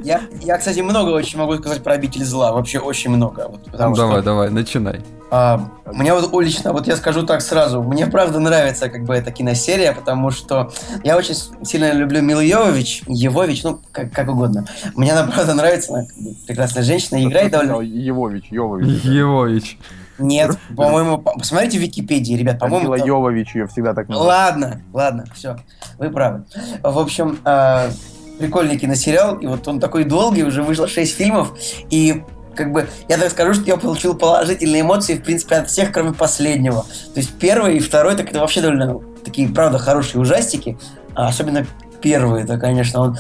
Я, 0.03 0.59
кстати, 0.59 0.81
много 0.81 1.11
очень 1.11 1.39
могу 1.39 1.55
сказать 1.55 1.83
про 1.83 1.95
«Обитель 1.95 2.25
зла», 2.25 2.53
вообще 2.53 2.79
очень 2.79 3.11
много. 3.11 3.51
Давай, 3.77 4.23
давай, 4.23 4.51
начинай. 4.51 5.03
А, 5.31 5.61
мне 5.85 6.15
вот 6.15 6.33
лично, 6.43 6.73
вот 6.73 6.87
я 6.87 6.97
скажу 6.97 7.25
так 7.27 7.43
сразу, 7.43 7.83
мне 7.83 8.07
правда 8.07 8.41
нравится 8.41 8.78
как 8.81 9.05
бы 9.05 9.15
эта 9.15 9.31
киносерия, 9.31 9.93
потому 9.93 10.31
что 10.31 10.73
я 11.05 11.17
очень 11.17 11.35
сильно 11.65 11.93
люблю 11.93 12.23
Милу 12.23 12.41
Йовович, 12.41 13.03
Евович, 13.07 13.65
ну, 13.65 13.81
как, 13.93 14.13
как 14.13 14.29
угодно. 14.29 14.67
Мне 14.95 15.13
она 15.13 15.31
правда 15.33 15.55
нравится, 15.55 15.93
она 15.93 16.07
как 16.07 16.17
бы, 16.17 16.35
прекрасная 16.47 16.83
женщина, 16.83 17.23
играет 17.23 17.53
довольно... 17.53 17.81
Евович, 17.81 18.47
Йовович. 18.51 19.05
Евович. 19.05 19.79
Нет, 20.19 20.57
по-моему, 20.77 21.19
посмотрите 21.19 21.79
в 21.79 21.81
Википедии, 21.81 22.35
ребят, 22.35 22.59
по-моему... 22.59 22.95
Мила 22.95 23.07
Йовович 23.07 23.55
ее 23.55 23.67
всегда 23.69 23.95
так 23.95 24.09
называют. 24.09 24.29
Ладно, 24.29 24.83
ладно, 24.93 25.25
все, 25.35 25.57
вы 25.99 26.11
правы. 26.11 26.45
В 26.83 26.99
общем, 26.99 27.39
э, 27.45 27.91
прикольный 28.39 28.79
киносериал, 28.79 29.37
и 29.37 29.47
вот 29.47 29.67
он 29.69 29.81
такой 29.81 30.05
долгий, 30.05 30.45
уже 30.45 30.63
вышло 30.63 30.89
6 30.89 31.17
фильмов, 31.17 31.55
и 31.91 32.25
как 32.59 32.73
бы, 32.73 32.89
я 33.09 33.17
так 33.17 33.31
скажу, 33.31 33.55
что 33.55 33.65
я 33.65 33.77
получил 33.77 34.15
положительные 34.15 34.83
эмоции, 34.83 35.15
в 35.15 35.23
принципе, 35.23 35.57
от 35.57 35.71
всех, 35.71 35.93
кроме 35.93 36.13
последнего. 36.13 36.83
То 37.15 37.21
есть 37.21 37.31
первый 37.39 37.77
и 37.77 37.81
второй, 37.81 38.17
так 38.17 38.29
это 38.31 38.41
вообще 38.41 38.61
довольно 38.61 39.01
такие, 39.25 39.49
правда, 39.49 39.79
хорошие 39.79 40.21
ужастики. 40.21 40.77
А 41.15 41.29
особенно 41.29 41.67
первый, 42.03 42.43
это, 42.43 42.59
конечно, 42.59 43.01
он, 43.01 43.19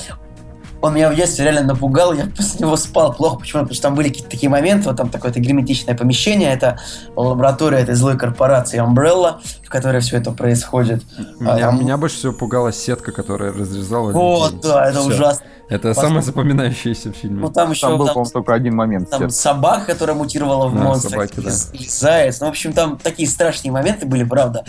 он 0.80 0.94
меня 0.94 1.10
в 1.10 1.16
детстве 1.16 1.44
реально 1.44 1.74
напугал, 1.74 2.12
я 2.12 2.26
после 2.26 2.60
него 2.60 2.76
спал 2.76 3.12
плохо. 3.12 3.40
Почему? 3.40 3.62
Потому 3.62 3.74
что 3.74 3.82
там 3.82 3.94
были 3.94 4.08
какие-то 4.08 4.30
такие 4.30 4.48
моменты, 4.48 4.88
вот 4.88 4.96
там 4.96 5.08
такое-то 5.08 5.40
герметичное 5.40 5.96
помещение, 5.96 6.52
это 6.52 6.78
лаборатория 7.16 7.78
этой 7.78 7.94
злой 7.94 8.16
корпорации 8.16 8.80
Umbrella, 8.80 9.36
в 9.64 9.68
которой 9.68 10.00
все 10.00 10.18
это 10.18 10.30
происходит. 10.30 11.02
Меня, 11.38 11.54
а, 11.54 11.58
там... 11.58 11.80
меня 11.80 11.96
больше 11.96 12.16
всего 12.16 12.32
пугала 12.32 12.72
сетка, 12.72 13.12
которая 13.12 13.52
разрезала 13.52 14.12
Вот, 14.12 14.52
людей. 14.52 14.70
да, 14.70 14.88
это 14.88 15.00
Всё. 15.00 15.08
ужасно. 15.08 15.46
Это 15.68 15.88
Послушай. 15.88 16.06
самое 16.06 16.22
запоминающееся 16.22 17.12
в 17.12 17.16
фильме. 17.16 17.40
Ну 17.40 17.50
там 17.50 17.70
еще 17.72 17.88
там 17.88 17.98
был, 17.98 18.06
там, 18.06 18.14
по-моему, 18.14 18.30
только 18.32 18.54
один 18.54 18.74
момент. 18.74 19.10
Там 19.10 19.28
собака, 19.28 19.92
которая 19.92 20.16
мутировала 20.16 20.68
в 20.68 20.74
да, 20.74 20.82
монстра, 20.82 21.10
собаки, 21.10 21.34
или, 21.36 21.44
да. 21.44 21.52
или 21.74 21.88
заяц. 21.88 22.40
Ну, 22.40 22.46
в 22.46 22.50
общем, 22.50 22.72
там 22.72 22.96
такие 22.96 23.28
страшные 23.28 23.70
моменты 23.70 24.06
были, 24.06 24.24
правда. 24.24 24.64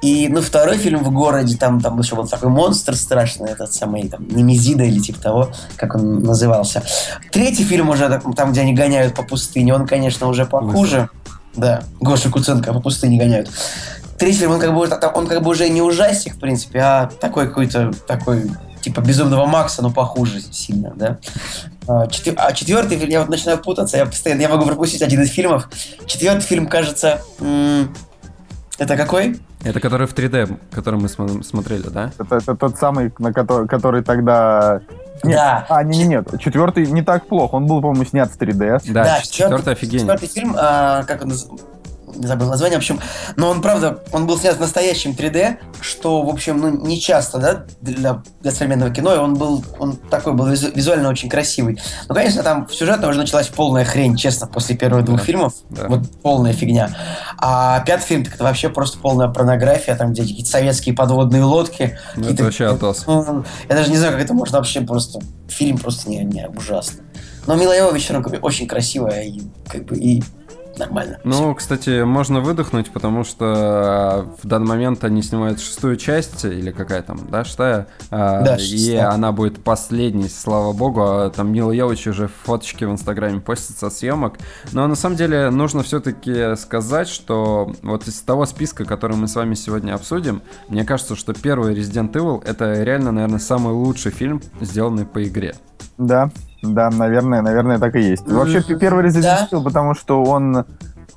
И, 0.00 0.28
ну, 0.28 0.40
второй 0.40 0.78
фильм 0.78 1.04
в 1.04 1.12
городе, 1.12 1.56
там, 1.56 1.80
там 1.80 1.98
еще 2.00 2.16
был 2.16 2.26
такой 2.26 2.48
монстр 2.48 2.96
страшный, 2.96 3.50
этот 3.50 3.72
самый, 3.74 4.08
там, 4.08 4.26
Немезида 4.26 4.84
или 4.84 4.98
типа 4.98 5.20
того, 5.20 5.31
как 5.76 5.94
он 5.94 6.22
назывался. 6.22 6.82
Третий 7.30 7.64
фильм 7.64 7.88
уже, 7.90 8.20
там, 8.36 8.52
где 8.52 8.60
они 8.62 8.74
гоняют 8.74 9.14
по 9.14 9.22
пустыне, 9.22 9.74
он, 9.74 9.86
конечно, 9.86 10.28
уже 10.28 10.46
похуже. 10.46 11.08
Да, 11.54 11.82
Гоша 12.00 12.30
Куценко 12.30 12.72
по 12.72 12.80
пустыне 12.80 13.18
гоняют. 13.18 13.50
Третий 14.18 14.38
фильм, 14.38 14.52
он 14.52 14.60
как 14.60 14.74
бы, 14.74 14.88
он 15.14 15.26
как 15.26 15.42
бы 15.42 15.50
уже 15.50 15.68
не 15.68 15.82
ужастик, 15.82 16.36
в 16.36 16.40
принципе, 16.40 16.78
а 16.80 17.10
такой 17.20 17.48
какой-то, 17.48 17.92
такой 18.06 18.50
типа 18.80 19.00
Безумного 19.00 19.46
Макса, 19.46 19.82
но 19.82 19.90
похуже 19.90 20.40
сильно, 20.40 20.92
да. 20.96 21.18
А, 21.86 22.02
а 22.02 22.52
четвертый 22.52 22.98
фильм, 22.98 23.10
я 23.10 23.20
вот 23.20 23.28
начинаю 23.28 23.58
путаться, 23.58 23.96
я 23.96 24.06
постоянно, 24.06 24.40
я 24.42 24.48
могу 24.48 24.66
пропустить 24.66 25.02
один 25.02 25.22
из 25.22 25.30
фильмов. 25.30 25.68
Четвертый 26.06 26.42
фильм, 26.42 26.66
кажется, 26.66 27.22
м- 27.40 27.94
это 28.78 28.96
какой? 28.96 29.40
Это 29.62 29.80
который 29.80 30.06
в 30.06 30.14
3D, 30.14 30.58
который 30.70 30.98
мы 30.98 31.08
см- 31.08 31.44
смотрели, 31.44 31.88
да? 31.88 32.10
Это, 32.18 32.36
это 32.36 32.54
тот 32.56 32.78
самый, 32.78 33.12
на 33.18 33.32
который, 33.32 33.68
который 33.68 34.02
тогда... 34.02 34.80
Нет, 35.22 35.36
да. 35.36 35.66
А, 35.68 35.84
не, 35.84 35.98
не, 35.98 36.04
нет. 36.04 36.28
Четвертый 36.40 36.86
не 36.86 37.02
так 37.02 37.26
плохо. 37.26 37.54
Он 37.54 37.66
был, 37.66 37.80
по-моему, 37.80 38.04
снят 38.04 38.30
в 38.30 38.36
3D. 38.38 38.82
Да, 38.92 39.04
да 39.04 39.20
четвертый, 39.20 39.30
четвертый 39.30 39.72
офигенный. 39.74 39.98
Четвертый 40.00 40.28
фильм, 40.28 40.56
а, 40.58 41.04
как 41.04 41.22
он 41.22 41.32
забыл 42.14 42.48
название, 42.48 42.78
в 42.78 42.80
общем, 42.80 43.00
но 43.36 43.50
он, 43.50 43.62
правда, 43.62 44.02
он 44.12 44.26
был 44.26 44.38
снят 44.38 44.56
в 44.56 44.60
настоящем 44.60 45.12
3D, 45.12 45.56
что, 45.80 46.22
в 46.22 46.28
общем, 46.28 46.58
ну, 46.58 46.70
не 46.70 47.00
часто, 47.00 47.38
да, 47.38 47.64
для, 47.80 48.22
для 48.40 48.50
современного 48.50 48.90
кино, 48.90 49.14
и 49.14 49.18
он 49.18 49.34
был, 49.34 49.64
он 49.78 49.96
такой 49.96 50.34
был 50.34 50.46
визуально 50.46 51.08
очень 51.08 51.28
красивый. 51.28 51.80
Но, 52.08 52.14
конечно, 52.14 52.42
там 52.42 52.68
сюжетно 52.70 53.08
уже 53.08 53.18
началась 53.18 53.48
полная 53.48 53.84
хрень, 53.84 54.16
честно, 54.16 54.46
после 54.46 54.76
первых 54.76 55.04
двух 55.04 55.18
да, 55.18 55.24
фильмов, 55.24 55.54
да. 55.70 55.88
вот 55.88 56.00
полная 56.22 56.52
фигня. 56.52 56.96
А 57.38 57.80
пятый 57.80 58.04
фильм, 58.04 58.24
так 58.24 58.34
это 58.34 58.44
вообще 58.44 58.68
просто 58.68 58.98
полная 58.98 59.28
порнография, 59.28 59.96
там, 59.96 60.12
где 60.12 60.22
какие-то 60.22 60.50
советские 60.50 60.94
подводные 60.94 61.44
лодки. 61.44 61.98
Ну, 62.16 62.28
это 62.28 62.44
вообще 62.44 62.66
атос. 62.66 63.04
Ну, 63.06 63.44
я 63.68 63.74
даже 63.74 63.90
не 63.90 63.96
знаю, 63.96 64.12
как 64.12 64.22
это 64.22 64.34
можно 64.34 64.58
вообще 64.58 64.80
просто, 64.80 65.20
фильм 65.48 65.78
просто 65.78 66.08
не, 66.08 66.24
не 66.24 66.48
ужасно. 66.48 67.02
Но 67.46 67.56
Мила 67.56 67.76
Йовович 67.76 68.10
очень 68.40 68.68
красивая 68.68 69.22
и 69.22 69.42
как 69.66 69.84
бы 69.84 69.96
и 69.96 70.22
нормально. 70.78 71.18
Ну, 71.24 71.54
кстати, 71.54 72.02
можно 72.02 72.40
выдохнуть, 72.40 72.90
потому 72.90 73.24
что 73.24 74.26
в 74.42 74.46
данный 74.46 74.66
момент 74.66 75.04
они 75.04 75.22
снимают 75.22 75.60
шестую 75.60 75.96
часть, 75.96 76.44
или 76.44 76.70
какая 76.70 77.02
там, 77.02 77.20
да, 77.30 77.44
шестая? 77.44 77.86
А, 78.10 78.42
Да, 78.42 78.56
И 78.56 78.58
шестая. 78.60 79.10
она 79.10 79.32
будет 79.32 79.62
последней, 79.62 80.28
слава 80.28 80.72
богу. 80.72 81.02
А 81.02 81.30
Там 81.30 81.52
Мила 81.52 81.72
Йович 81.72 82.06
уже 82.08 82.28
фоточки 82.28 82.84
в 82.84 82.90
Инстаграме 82.90 83.40
постит 83.40 83.76
со 83.78 83.90
съемок. 83.90 84.38
Но 84.72 84.86
на 84.86 84.94
самом 84.94 85.16
деле 85.16 85.50
нужно 85.50 85.82
все-таки 85.82 86.56
сказать, 86.56 87.08
что 87.08 87.72
вот 87.82 88.06
из 88.08 88.20
того 88.22 88.46
списка, 88.46 88.84
который 88.84 89.16
мы 89.16 89.28
с 89.28 89.34
вами 89.34 89.54
сегодня 89.54 89.94
обсудим, 89.94 90.42
мне 90.68 90.84
кажется, 90.84 91.16
что 91.16 91.32
первый 91.34 91.74
Resident 91.74 92.12
Evil 92.12 92.42
это 92.44 92.82
реально, 92.82 93.12
наверное, 93.12 93.38
самый 93.38 93.72
лучший 93.72 94.12
фильм, 94.12 94.40
сделанный 94.60 95.04
по 95.04 95.22
игре. 95.24 95.54
Да, 95.98 96.30
да, 96.62 96.90
наверное, 96.90 97.42
наверное, 97.42 97.78
так 97.78 97.96
и 97.96 98.00
есть. 98.00 98.26
Вообще, 98.26 98.62
первый 98.62 99.04
Resident. 99.04 99.48
Evil, 99.50 99.64
потому 99.64 99.94
что 99.94 100.22
он, 100.22 100.64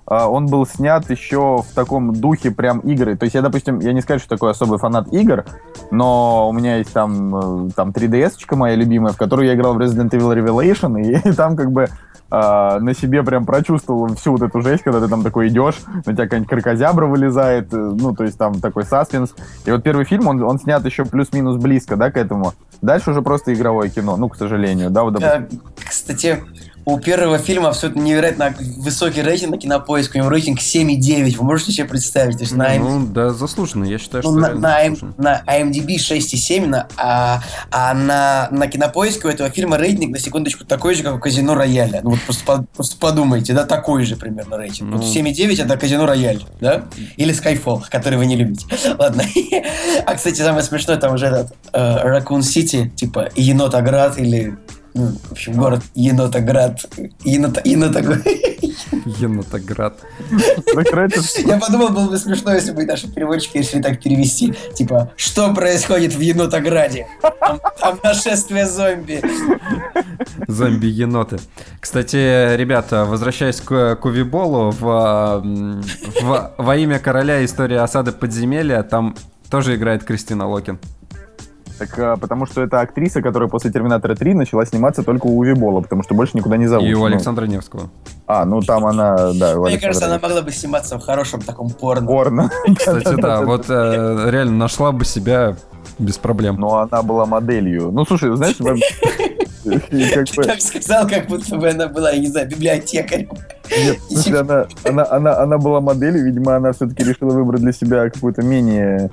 он 0.08 0.45
был 0.47 0.68
снят 0.68 1.10
еще 1.10 1.64
в 1.68 1.74
таком 1.74 2.14
духе 2.14 2.51
прям 2.51 2.80
игры. 2.80 3.18
То 3.18 3.26
есть 3.26 3.36
я, 3.36 3.41
допустим, 3.41 3.80
я 3.80 3.93
не 3.93 4.01
скажу, 4.01 4.20
что 4.20 4.30
такой 4.30 4.51
особый 4.51 4.78
фанат 4.78 5.12
игр, 5.12 5.45
но 5.91 6.47
у 6.49 6.53
меня 6.53 6.78
есть 6.78 6.93
там, 6.93 7.68
э, 7.68 7.72
там 7.76 7.89
3DS-очка 7.89 8.56
моя 8.56 8.76
любимая, 8.76 9.14
в 9.14 9.18
которую 9.18 9.47
я 9.47 9.56
играл 9.56 9.74
в 9.74 9.80
Resident 9.80 10.12
Evil 10.12 10.36
Revelation, 10.36 11.01
и 11.01 11.32
там 11.36 11.56
как 11.56 11.72
бы 11.72 11.89
а, 12.30 12.80
на 12.80 12.93
себе 12.93 13.24
прям 13.24 13.45
прочувствовал 13.45 14.14
всю 14.16 14.32
вот 14.32 14.41
эту 14.41 14.62
жесть, 14.62 14.84
когда 14.84 14.99
ты 14.99 15.08
там 15.08 15.24
такой 15.24 15.47
идешь, 15.49 15.76
на 16.06 16.14
тебя 16.14 16.24
какая-нибудь 16.24 16.49
крокозябра 16.49 17.06
вылезает, 17.06 17.72
э, 17.74 17.78
ну, 17.78 18.16
то 18.16 18.24
есть 18.24 18.38
там 18.38 18.60
такой 18.60 18.84
саспенс. 18.84 19.34
И 19.66 19.72
вот 19.72 19.84
первый 19.84 20.06
фильм, 20.06 20.28
он, 20.28 20.41
он 20.43 20.60
снят 20.60 20.84
еще 20.84 21.06
плюс-минус 21.06 21.58
близко, 21.58 21.95
да, 21.95 22.12
к 22.12 22.18
этому. 22.18 22.53
Дальше 22.82 23.12
уже 23.12 23.22
просто 23.22 23.53
игровое 23.53 23.89
кино, 23.89 24.18
ну, 24.18 24.28
к 24.28 24.38
сожалению, 24.38 24.89
да, 24.89 25.03
вот, 25.03 25.14
допустим. 25.14 25.62
Кстати, 25.88 26.43
у 26.86 27.00
первого 27.00 27.40
фильма 27.40 27.70
абсолютно 27.70 28.02
невероятно 28.02 28.54
высокий 28.78 29.24
рейтинг 29.24 29.52
на 29.52 29.58
кинопоиск. 29.58 30.14
У 30.14 30.18
него 30.20 30.30
рейтинг 30.30 30.60
7,9. 30.60 31.38
Вы 31.38 31.44
можете 31.44 31.72
себе 31.72 31.88
представить? 31.88 32.38
То 32.38 32.44
есть 32.44 32.56
на, 32.56 32.76
Ну, 32.76 33.08
да, 33.08 33.32
заслуженно, 33.32 33.86
я 33.86 33.98
считаю, 33.98 34.24
ну, 34.24 34.32
что 34.32 34.40
на, 34.40 34.54
на, 34.54 34.84
заслуженно. 34.90 35.14
на 35.18 35.44
IMDb 35.48 35.96
6,7, 35.96 36.68
на, 36.68 36.88
а, 36.98 37.42
а 37.72 37.94
на, 37.96 38.50
на 38.52 38.68
кинопоиске 38.68 39.28
у 39.28 39.32
этого 39.32 39.50
фильма 39.50 39.78
рейтинг, 39.78 40.12
на 40.12 40.20
секундочку, 40.20 40.64
такой 40.64 40.94
же, 40.94 41.02
как 41.02 41.16
у 41.16 41.20
Казино 41.20 41.56
Рояля. 41.56 42.02
Ну 42.04 42.12
вот 42.12 42.22
просто, 42.22 42.66
просто 42.76 42.98
подумайте, 42.98 43.54
да, 43.54 43.66
такой 43.66 44.06
же 44.06 44.16
примерно 44.16 44.56
рейтинг. 44.58 44.92
Ну. 44.92 44.98
Вот 44.98 45.06
7,9 45.06 45.64
это 45.64 45.78
Казино 45.78 46.06
Рояль, 46.06 46.46
да? 46.62 46.86
Или 47.18 47.34
Skyfall, 47.34 47.84
который 47.90 48.20
вы 48.20 48.28
не 48.28 48.36
любите. 48.36 48.68
Ладно. 49.00 49.24
А, 50.06 50.14
кстати, 50.16 50.42
самое 50.42 50.64
смешное, 50.64 50.98
там 50.98 51.16
уже 51.16 51.28
этот 51.28 51.56
Ракун 51.72 52.44
Сити, 52.44 52.92
типа 52.96 53.30
Енотоград 53.36 54.20
или 54.20 54.56
ну, 54.96 55.08
в 55.28 55.32
общем, 55.34 55.54
город 55.54 55.82
Енотоград. 55.93 56.80
Енота, 57.24 57.62
Енотоград. 57.66 58.26
Енотоград. 59.06 60.00
Я 61.46 61.58
подумал, 61.60 61.89
было 61.89 62.10
бы 62.10 62.18
смешно, 62.18 62.54
если 62.54 62.72
бы 62.72 62.86
наши 62.86 63.08
переводчики 63.08 63.58
решили 63.58 63.82
так 63.82 64.02
перевести. 64.02 64.54
Типа, 64.74 65.12
что 65.18 65.54
происходит 65.54 66.14
в 66.16 66.20
Енотограде? 66.22 67.08
Там, 67.39 67.60
там 67.80 68.00
нашествие 68.04 68.66
зомби. 68.68 69.22
Зомби-еноты. 70.48 71.39
Кстати, 71.80 72.56
ребята, 72.56 73.06
возвращаясь 73.06 73.60
к, 73.62 73.96
к 73.98 74.06
Увиболу, 74.06 74.72
в, 74.72 75.41
в- 76.22 76.54
во 76.58 76.76
имя 76.78 77.00
короля 77.00 77.43
история 77.43 77.82
осады 77.82 78.12
подземелья, 78.14 78.82
там 78.84 79.16
тоже 79.50 79.76
играет 79.76 80.04
Кристина 80.04 80.48
Локин. 80.48 80.80
Так, 81.78 82.00
а, 82.00 82.16
потому 82.16 82.46
что 82.46 82.62
это 82.62 82.80
актриса, 82.80 83.22
которая 83.22 83.50
после 83.50 83.72
Терминатора 83.72 84.16
3 84.16 84.34
начала 84.34 84.66
сниматься 84.66 85.04
только 85.04 85.28
у 85.28 85.38
Уви 85.38 85.54
Болла, 85.54 85.82
потому 85.82 86.04
что 86.04 86.14
больше 86.16 86.38
никуда 86.38 86.58
не 86.58 86.68
зовут. 86.68 86.88
И 86.88 86.94
у 86.94 87.00
Ну, 87.00 87.06
Александра 87.06 87.46
Невского. 87.46 87.90
а, 88.28 88.46
ну 88.46 88.62
там 88.62 88.86
она, 88.86 89.34
да, 89.34 89.56
Мне 89.58 89.78
кажется, 89.78 90.06
она 90.06 90.20
могла 90.20 90.42
бы 90.42 90.52
сниматься 90.52 90.98
в 90.98 91.02
хорошем 91.02 91.42
таком 91.42 91.70
порно. 91.70 92.08
Порно. 92.08 92.50
Кстати, 92.78 93.16
да, 93.20 93.42
вот 93.42 93.66
э, 93.70 94.30
реально 94.30 94.58
нашла 94.58 94.92
бы 94.92 95.04
себя 95.06 95.56
без 96.00 96.18
проблем. 96.18 96.56
Но 96.58 96.80
она 96.80 97.02
была 97.04 97.26
моделью. 97.26 97.92
Ну, 97.92 98.06
слушай, 98.06 98.34
знаешь, 98.36 98.56
как 98.60 98.76
Ты 99.66 100.36
бы- 100.36 100.44
так 100.44 100.62
сказал, 100.62 101.08
как 101.08 101.28
будто 101.28 101.58
бы 101.58 101.70
она 101.70 101.88
была, 101.88 102.12
я 102.12 102.20
не 102.20 102.28
знаю, 102.28 102.48
библиотекарем. 102.50 103.30
нет, 104.10 104.68
она, 105.10 105.38
она 105.38 105.58
была 105.58 105.82
моделью, 105.82 106.24
видимо, 106.26 106.56
она 106.56 106.72
все-таки 106.72 107.04
решила 107.04 107.32
выбрать 107.32 107.62
для 107.62 107.72
себя 107.72 108.10
какую-то 108.10 108.44
менее 108.44 109.10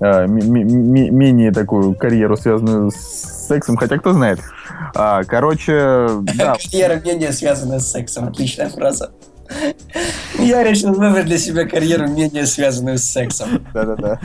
а, 0.00 0.26
менее 0.26 1.52
такую 1.52 1.94
карьеру, 1.94 2.36
связанную 2.36 2.90
с 2.90 2.96
сексом, 3.46 3.76
хотя 3.76 3.98
кто 3.98 4.12
знает. 4.12 4.40
А, 4.94 5.24
короче, 5.24 6.08
да, 6.36 6.56
Карьера 6.70 7.00
менее 7.04 7.32
связанная 7.32 7.78
с 7.78 7.90
сексом. 7.90 8.28
Отличная 8.28 8.68
фраза. 8.68 9.10
Я 10.38 10.62
решил 10.62 10.92
выбрать 10.92 11.26
для 11.26 11.38
себя 11.38 11.66
карьеру 11.66 12.08
менее 12.08 12.46
связанную 12.46 12.98
с 12.98 13.02
сексом. 13.04 13.48
да-да-да. 13.72 14.20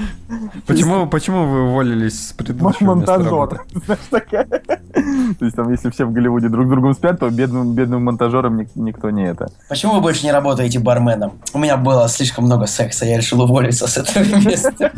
Почему, 0.67 1.07
почему 1.07 1.45
вы 1.45 1.69
уволились 1.69 2.29
с 2.29 2.33
предыдущего 2.33 2.95
места 2.95 3.17
Монтажер. 3.19 3.61
Знаешь, 3.85 4.01
такая. 4.09 4.45
То 4.45 5.45
есть 5.45 5.55
там, 5.55 5.71
если 5.71 5.89
все 5.89 6.05
в 6.05 6.11
Голливуде 6.11 6.49
друг 6.49 6.67
с 6.67 6.69
другом 6.69 6.93
спят, 6.93 7.19
то 7.19 7.29
бедным, 7.29 7.73
бедным 7.73 8.03
монтажерам 8.03 8.57
ник- 8.57 8.75
никто 8.75 9.09
не 9.09 9.27
это. 9.27 9.51
Почему 9.69 9.93
вы 9.93 10.01
больше 10.01 10.25
не 10.25 10.31
работаете 10.31 10.79
барменом? 10.79 11.39
У 11.53 11.59
меня 11.59 11.77
было 11.77 12.07
слишком 12.09 12.45
много 12.45 12.65
секса, 12.67 13.05
я 13.05 13.17
решил 13.17 13.41
уволиться 13.41 13.87
с 13.87 13.97
этого 13.97 14.23
места. 14.41 14.73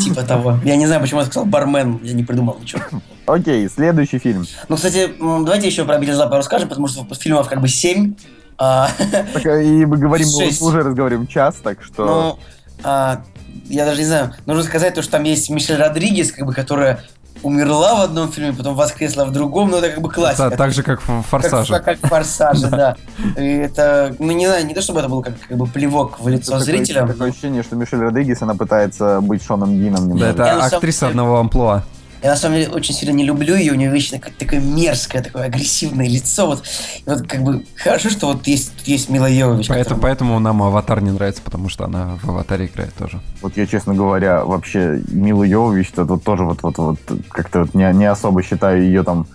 Типа 0.00 0.22
того. 0.22 0.58
Я 0.64 0.76
не 0.76 0.86
знаю, 0.86 1.00
почему 1.00 1.20
я 1.20 1.26
сказал 1.26 1.44
бармен, 1.46 2.00
я 2.02 2.14
не 2.14 2.22
придумал 2.24 2.56
ничего. 2.60 2.82
Окей, 3.26 3.68
следующий 3.68 4.18
фильм. 4.18 4.44
Ну, 4.68 4.76
кстати, 4.76 5.10
давайте 5.18 5.66
еще 5.66 5.84
про 5.84 5.98
Белизапа 5.98 6.36
расскажем, 6.36 6.68
потому 6.68 6.86
что 6.88 7.04
фильмов 7.14 7.48
как 7.48 7.60
бы 7.60 7.68
семь. 7.68 8.14
А, 8.58 8.88
Так, 9.34 9.46
а, 9.46 9.60
и 9.60 9.84
мы 9.84 9.96
говорим, 9.96 10.28
мы 10.28 10.46
уже 10.66 10.82
разговариваем 10.82 11.26
час, 11.26 11.56
так 11.62 11.82
что... 11.82 12.06
Ну, 12.06 12.38
а, 12.82 13.22
я 13.66 13.84
даже 13.84 14.00
не 14.00 14.06
знаю, 14.06 14.32
нужно 14.46 14.62
сказать 14.62 14.94
то, 14.94 15.02
что 15.02 15.12
там 15.12 15.24
есть 15.24 15.50
Мишель 15.50 15.76
Родригес, 15.76 16.32
как 16.32 16.46
бы, 16.46 16.54
которая 16.54 17.00
умерла 17.42 17.96
в 17.96 18.00
одном 18.00 18.32
фильме, 18.32 18.52
потом 18.52 18.74
воскресла 18.74 19.24
в 19.24 19.32
другом, 19.32 19.70
но 19.70 19.78
это 19.78 19.90
как 19.90 20.00
бы 20.00 20.10
классика. 20.10 20.50
Да, 20.50 20.56
так 20.56 20.72
же, 20.72 20.82
как 20.82 21.00
в 21.02 21.06
Как, 21.06 21.24
«Форсаже». 21.26 21.72
как, 21.72 21.84
как 21.84 21.98
в 21.98 22.08
«Форсаже», 22.08 22.68
да. 22.68 22.96
И 23.36 23.44
это, 23.44 24.14
ну, 24.18 24.32
не 24.32 24.46
знаю, 24.46 24.66
не 24.66 24.74
то, 24.74 24.80
чтобы 24.80 25.00
это 25.00 25.08
был 25.08 25.22
как, 25.22 25.34
как 25.46 25.56
бы 25.56 25.66
плевок 25.66 26.18
в 26.18 26.28
лицо 26.28 26.52
Такое- 26.52 26.64
зрителям. 26.64 27.08
Такое 27.08 27.30
ощущение, 27.30 27.62
что 27.62 27.76
Мишель 27.76 28.00
Родригес, 28.00 28.42
она 28.42 28.54
пытается 28.54 29.20
быть 29.20 29.44
Шоном 29.44 29.78
Дином 29.78 30.18
Да, 30.18 30.30
это 30.30 30.44
самом 30.44 30.62
актриса 30.64 31.08
одного 31.08 31.38
амплуа. 31.38 31.84
Я 32.22 32.30
на 32.30 32.36
самом 32.36 32.56
деле 32.56 32.70
очень 32.70 32.94
сильно 32.94 33.12
не 33.14 33.24
люблю 33.24 33.54
ее, 33.54 33.72
у 33.72 33.74
нее 33.74 33.90
вечно 33.90 34.18
как 34.18 34.34
такое 34.34 34.60
мерзкое, 34.60 35.22
такое 35.22 35.44
агрессивное 35.44 36.08
лицо. 36.08 36.46
Вот, 36.46 36.64
и 37.04 37.08
вот 37.08 37.26
как 37.26 37.42
бы 37.42 37.64
хорошо, 37.76 38.10
что 38.10 38.28
вот 38.28 38.46
есть, 38.46 38.72
есть 38.86 39.08
Мила 39.08 39.26
Йовович. 39.30 39.68
Поэтому, 39.68 39.84
которая- 39.84 40.02
поэтому 40.02 40.38
нам 40.40 40.62
«Аватар» 40.62 41.00
не 41.02 41.10
нравится, 41.10 41.42
потому 41.42 41.68
что 41.68 41.84
она 41.84 42.18
в 42.22 42.28
«Аватаре» 42.30 42.66
играет 42.66 42.94
тоже. 42.94 43.20
Вот 43.42 43.56
я, 43.56 43.66
честно 43.66 43.94
говоря, 43.94 44.44
вообще 44.44 45.02
Милу 45.08 45.44
Йовович, 45.44 45.90
это 45.92 46.04
вот 46.04 46.24
тоже 46.24 46.44
вот, 46.44 46.62
вот, 46.62 46.78
вот 46.78 46.98
как-то 47.30 47.60
вот 47.60 47.74
не, 47.74 47.92
не 47.92 48.06
особо 48.06 48.42
считаю 48.42 48.82
ее 48.82 49.02
там 49.02 49.26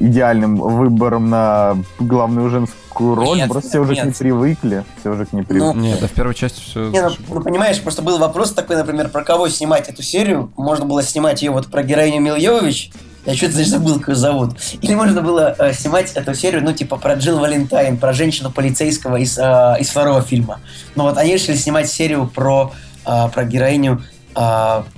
идеальным 0.00 0.56
выбором 0.56 1.30
на 1.30 1.76
главную 1.98 2.50
женскую 2.50 3.14
роль. 3.14 3.36
Нет, 3.38 3.48
Просто 3.50 3.68
все 3.70 3.78
уже 3.80 3.94
к 3.94 3.96
ней 3.98 4.04
нет. 4.06 4.16
привыкли. 4.18 4.84
Все 5.00 5.10
уже 5.10 5.26
к 5.26 5.32
ней 5.32 5.40
Ну, 5.40 5.46
привыкли. 5.46 5.80
Нет, 5.80 6.00
да 6.00 6.06
в 6.08 6.12
первой 6.12 6.34
части 6.34 6.60
все... 6.60 6.88
Не, 6.90 7.02
ну, 7.02 7.10
ну, 7.28 7.42
понимаешь, 7.42 7.80
просто 7.80 8.02
был 8.02 8.18
вопрос 8.18 8.52
такой, 8.52 8.76
например, 8.76 9.08
про 9.08 9.22
кого 9.22 9.48
снимать 9.48 9.88
эту 9.88 10.02
серию. 10.02 10.50
Можно 10.56 10.86
было 10.86 11.02
снимать 11.02 11.42
ее 11.42 11.50
вот 11.50 11.66
про 11.68 11.82
героиню 11.82 12.20
Мил 12.20 12.36
Йовович. 12.36 12.90
Я 13.26 13.34
что-то 13.34 13.54
значит, 13.54 13.70
забыл, 13.72 13.98
как 13.98 14.10
ее 14.10 14.14
зовут. 14.14 14.56
Или 14.82 14.94
можно 14.94 15.20
было 15.20 15.54
э, 15.58 15.72
снимать 15.72 16.12
эту 16.12 16.32
серию, 16.32 16.62
ну, 16.62 16.72
типа, 16.72 16.96
про 16.96 17.14
Джилл 17.14 17.40
Валентайн, 17.40 17.96
про 17.98 18.12
женщину 18.12 18.52
полицейского 18.52 19.16
из, 19.16 19.36
э, 19.36 19.76
из 19.80 19.88
второго 19.88 20.22
фильма. 20.22 20.60
Но 20.94 21.04
вот 21.04 21.18
они 21.18 21.34
решили 21.34 21.56
снимать 21.56 21.90
серию 21.90 22.30
про, 22.32 22.72
э, 23.04 23.28
про 23.34 23.44
героиню 23.44 24.00
э, 24.36 24.38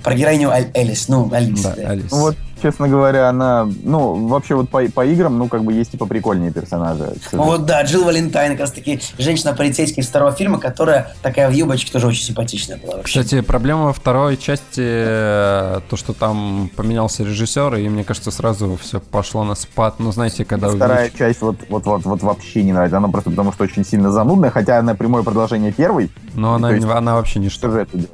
про 0.03 0.13
героиню 0.13 0.51
Аль- 0.51 0.69
Элис, 0.75 1.07
ну, 1.07 1.27
Алис. 1.33 1.61
Да, 1.61 1.73
да. 1.75 1.89
Алис. 1.89 2.11
Ну 2.11 2.19
вот, 2.19 2.35
честно 2.61 2.87
говоря, 2.87 3.29
она, 3.29 3.67
ну, 3.83 4.27
вообще 4.27 4.55
вот 4.55 4.69
по, 4.69 4.81
по 4.89 5.05
играм, 5.05 5.37
ну, 5.37 5.47
как 5.47 5.63
бы 5.63 5.73
есть 5.73 5.91
типа 5.91 6.05
прикольнее 6.05 6.51
персонажи. 6.51 7.13
Ну 7.31 7.43
вот, 7.43 7.65
да, 7.65 7.83
Джилл 7.83 8.03
Валентайн, 8.05 8.51
как 8.53 8.61
раз 8.61 8.71
таки 8.71 8.99
женщина-полицейский 9.17 10.01
из 10.01 10.07
второго 10.07 10.31
фильма, 10.31 10.59
которая 10.59 11.13
такая 11.21 11.49
в 11.49 11.53
юбочке 11.53 11.91
тоже 11.91 12.07
очень 12.07 12.23
симпатичная 12.23 12.77
была. 12.77 12.97
вообще. 12.97 13.21
Кстати, 13.21 13.41
проблема 13.41 13.85
во 13.85 13.93
второй 13.93 14.37
части, 14.37 14.81
э, 14.81 15.79
то, 15.89 15.95
что 15.97 16.13
там 16.13 16.69
поменялся 16.75 17.23
режиссер, 17.23 17.75
и 17.75 17.87
мне 17.89 18.03
кажется, 18.03 18.31
сразу 18.31 18.77
все 18.81 18.99
пошло 18.99 19.43
на 19.43 19.55
спад. 19.55 19.95
Ну, 19.99 20.11
знаете, 20.11 20.45
когда 20.45 20.69
Вторая 20.69 21.07
увелич- 21.09 21.17
часть 21.17 21.41
вот, 21.41 21.57
вот, 21.69 21.85
вот, 21.85 22.03
вот 22.03 22.21
вообще 22.23 22.63
не 22.63 22.73
нравится. 22.73 22.97
Она 22.97 23.07
просто 23.07 23.29
потому 23.29 23.51
что 23.53 23.63
очень 23.63 23.85
сильно 23.85 24.11
занудная, 24.11 24.49
хотя 24.49 24.79
она 24.79 24.95
прямое 24.95 25.23
продолжение 25.23 25.71
первой. 25.71 26.11
Но 26.33 26.53
она, 26.55 26.71
есть- 26.71 26.85
она 26.87 27.15
вообще 27.15 27.39
не 27.39 27.49
что. 27.49 27.67
Сюжет 27.69 27.89
идет. 27.93 28.09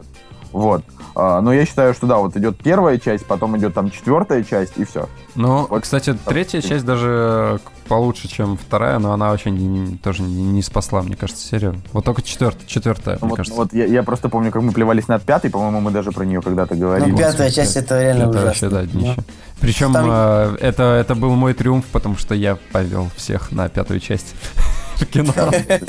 Вот. 0.51 0.83
А, 1.17 1.39
но 1.41 1.53
я 1.53 1.65
считаю, 1.65 1.93
что 1.93 2.07
да, 2.07 2.17
вот 2.17 2.35
идет 2.35 2.57
первая 2.57 2.97
часть, 2.97 3.25
потом 3.25 3.57
идет 3.57 3.73
там 3.73 3.89
четвертая 3.89 4.43
часть, 4.43 4.73
и 4.77 4.83
все. 4.83 5.07
Ну, 5.35 5.65
Вот. 5.69 5.83
кстати, 5.83 6.13
третья 6.25 6.61
часть 6.61 6.85
даже 6.85 7.59
получше, 7.87 8.27
чем 8.27 8.57
вторая, 8.57 8.99
но 8.99 9.13
она 9.13 9.29
вообще 9.29 9.49
не- 9.51 9.97
тоже 9.97 10.23
не, 10.23 10.43
не 10.43 10.61
спасла, 10.61 11.01
мне 11.03 11.15
кажется, 11.15 11.47
серию. 11.47 11.81
Вот 11.93 12.03
только 12.03 12.21
четвертая, 12.21 12.65
четвертая, 12.67 13.17
мне 13.21 13.29
вот 13.29 13.37
кажется. 13.37 13.57
вот 13.57 13.73
я, 13.73 13.85
я 13.85 14.03
просто 14.03 14.27
помню, 14.27 14.51
как 14.51 14.61
мы 14.61 14.71
плевались 14.73 15.07
над 15.07 15.23
пятой, 15.23 15.49
по-моему, 15.51 15.79
мы 15.81 15.91
даже 15.91 16.11
про 16.11 16.25
нее 16.25 16.41
когда-то 16.41 16.75
говорили. 16.75 17.11
Ну, 17.11 17.17
пятая 17.17 17.49
часть 17.49 17.77
это 17.77 18.01
реально 18.01 18.21
Это 18.23 18.29
ужасно. 18.31 18.47
вообще, 18.47 18.69
да, 18.69 18.81
Ну, 18.81 18.87
днище. 18.87 19.17
Причем 19.61 19.93
Там- 19.93 20.07
э, 20.09 20.57
это, 20.59 20.83
это 20.83 21.15
был 21.15 21.33
мой 21.35 21.53
триумф, 21.53 21.85
потому 21.85 22.17
что 22.17 22.35
я 22.35 22.57
повел 22.73 23.09
всех 23.15 23.51
на 23.53 23.69
пятую 23.69 23.99
часть 24.01 24.35
в 24.95 25.05
кино. 25.05 25.33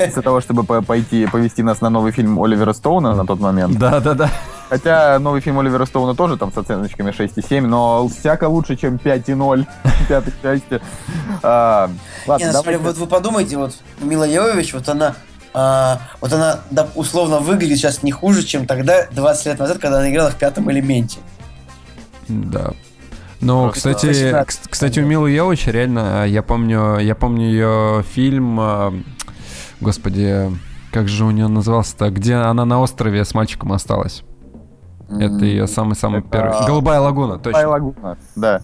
Из-за 0.07 0.21
того, 0.21 0.41
чтобы 0.41 0.63
по- 0.63 0.81
пойти 0.81 1.25
повести 1.27 1.61
нас 1.63 1.81
на 1.81 1.89
новый 1.89 2.11
фильм 2.11 2.39
Оливера 2.41 2.73
Стоуна 2.73 3.15
на 3.15 3.25
тот 3.25 3.39
момент. 3.39 3.77
Да-да-да. 3.77 4.29
Хотя 4.69 5.17
новый 5.19 5.39
фильм 5.41 5.59
Оливера 5.59 5.85
Стоуна 5.85 6.13
тоже 6.15 6.35
там 6.37 6.51
с 6.51 6.57
оценочками 6.57 7.11
6,7, 7.11 7.61
но 7.61 8.07
всяко 8.09 8.49
лучше, 8.49 8.75
чем 8.75 8.95
5,0 8.97 9.65
пятой 10.09 10.33
части. 10.41 10.81
А, 11.41 11.87
Не, 11.87 11.93
Ладно, 12.27 12.45
на 12.47 12.51
самом 12.53 12.65
деле, 12.65 12.77
давайте. 12.77 12.77
вот 12.79 12.97
вы 12.97 13.07
подумайте, 13.07 13.57
вот 13.57 13.73
Мила 14.01 14.25
Йовович, 14.27 14.73
вот 14.73 14.89
она, 14.89 15.15
а, 15.53 15.99
вот 16.19 16.33
она 16.33 16.59
да, 16.71 16.87
условно 16.95 17.39
выглядит 17.39 17.77
сейчас 17.77 18.03
не 18.03 18.11
хуже, 18.11 18.43
чем 18.43 18.65
тогда, 18.67 19.07
20 19.11 19.45
лет 19.45 19.59
назад, 19.59 19.77
когда 19.79 19.99
она 19.99 20.11
играла 20.11 20.31
в 20.31 20.35
пятом 20.35 20.69
элементе. 20.71 21.19
Да. 22.27 22.71
Ну, 23.41 23.69
кстати, 23.69 24.35
кстати, 24.69 24.99
у 24.99 25.05
Милы 25.05 25.31
Йович 25.31 25.67
реально, 25.67 26.25
э, 26.25 26.29
я 26.29 26.41
помню, 26.41 26.97
я 26.99 27.15
помню 27.15 27.45
ее 27.45 28.03
фильм, 28.03 28.59
э, 28.59 28.91
господи, 29.79 30.51
как 30.91 31.07
же 31.07 31.25
у 31.25 31.31
нее 31.31 31.47
назывался-то, 31.47 32.09
где 32.09 32.35
она 32.35 32.65
на 32.65 32.79
острове 32.79 33.23
с 33.23 33.33
мальчиком 33.33 33.73
осталась. 33.73 34.23
Это 35.09 35.45
ее 35.45 35.67
самый-самый 35.67 36.19
Это- 36.19 36.29
первый. 36.29 36.65
Голубая 36.65 36.99
лагуна, 36.99 37.37
точно. 37.37 37.69
Лагуна, 37.69 38.17
Да. 38.35 38.61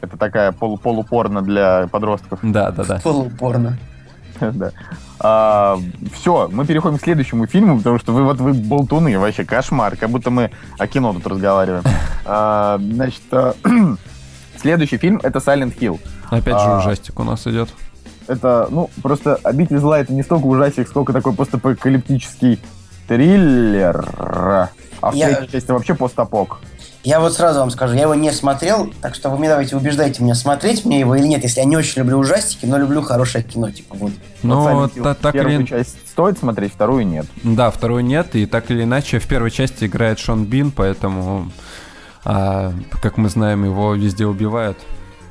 Это 0.00 0.18
такая 0.18 0.52
полу 0.52 0.76
полупорно 0.76 1.40
для 1.40 1.88
подростков. 1.90 2.38
Да, 2.42 2.70
да, 2.70 2.84
да. 2.84 3.00
Полупорно. 3.02 3.78
да. 4.40 4.70
Все, 6.12 6.48
мы 6.52 6.66
переходим 6.66 6.98
к 6.98 7.02
следующему 7.02 7.46
фильму, 7.46 7.78
потому 7.78 7.98
что 7.98 8.12
вы 8.12 8.24
вот 8.24 8.38
вы 8.40 8.52
болтуны, 8.52 9.18
вообще 9.18 9.44
кошмар, 9.44 9.96
как 9.96 10.10
будто 10.10 10.30
мы 10.30 10.50
о 10.78 10.86
кино 10.86 11.12
тут 11.14 11.26
разговариваем. 11.26 11.82
А, 12.26 12.78
значит, 12.80 13.20
а, 13.32 13.54
следующий 14.56 14.96
фильм 14.96 15.20
это 15.22 15.40
Silent 15.40 15.76
Hill. 15.78 16.00
Опять 16.30 16.54
же 16.58 16.66
А. 16.68 16.78
ужастик 16.78 17.20
у 17.20 17.22
нас 17.22 17.46
идет. 17.46 17.68
Это, 18.26 18.66
ну, 18.70 18.88
просто 19.02 19.34
«Обитель 19.42 19.76
зла» 19.78 19.98
это 19.98 20.10
не 20.14 20.22
столько 20.22 20.46
ужастик, 20.46 20.88
сколько 20.88 21.12
такой 21.12 21.34
постапокалиптический 21.34 22.58
триллер. 23.06 24.08
А 25.02 25.10
в 25.10 25.14
Я- 25.14 25.28
третьей 25.34 25.52
части 25.52 25.70
вообще 25.70 25.94
постапок. 25.94 26.60
Я 27.04 27.20
вот 27.20 27.34
сразу 27.34 27.60
вам 27.60 27.70
скажу, 27.70 27.94
я 27.94 28.02
его 28.02 28.14
не 28.14 28.32
смотрел, 28.32 28.90
так 29.02 29.14
что 29.14 29.28
вы 29.28 29.38
мне 29.38 29.48
давайте 29.50 29.76
убеждайте 29.76 30.22
меня, 30.22 30.34
смотреть 30.34 30.86
мне 30.86 31.00
его 31.00 31.14
или 31.14 31.26
нет, 31.26 31.42
если 31.42 31.60
я 31.60 31.66
не 31.66 31.76
очень 31.76 31.98
люблю 32.00 32.16
ужастики, 32.18 32.64
но 32.64 32.78
люблю 32.78 33.02
хорошее 33.02 33.44
кино, 33.44 33.70
типа 33.70 33.94
вот. 33.96 34.12
Ну, 34.42 34.62
Вот 34.62 34.94
та- 34.94 35.14
так 35.14 35.32
первую 35.34 35.60
или... 35.60 35.66
часть 35.66 35.96
стоит 36.08 36.38
смотреть, 36.38 36.72
вторую 36.72 37.06
нет. 37.06 37.26
Да, 37.42 37.70
второй 37.70 38.02
нет, 38.02 38.34
и 38.34 38.46
так 38.46 38.70
или 38.70 38.84
иначе 38.84 39.18
в 39.18 39.28
первой 39.28 39.50
части 39.50 39.84
играет 39.84 40.18
Шон 40.18 40.46
Бин, 40.46 40.70
поэтому, 40.70 41.50
а, 42.24 42.72
как 43.02 43.18
мы 43.18 43.28
знаем, 43.28 43.64
его 43.64 43.94
везде 43.94 44.24
убивают. 44.24 44.78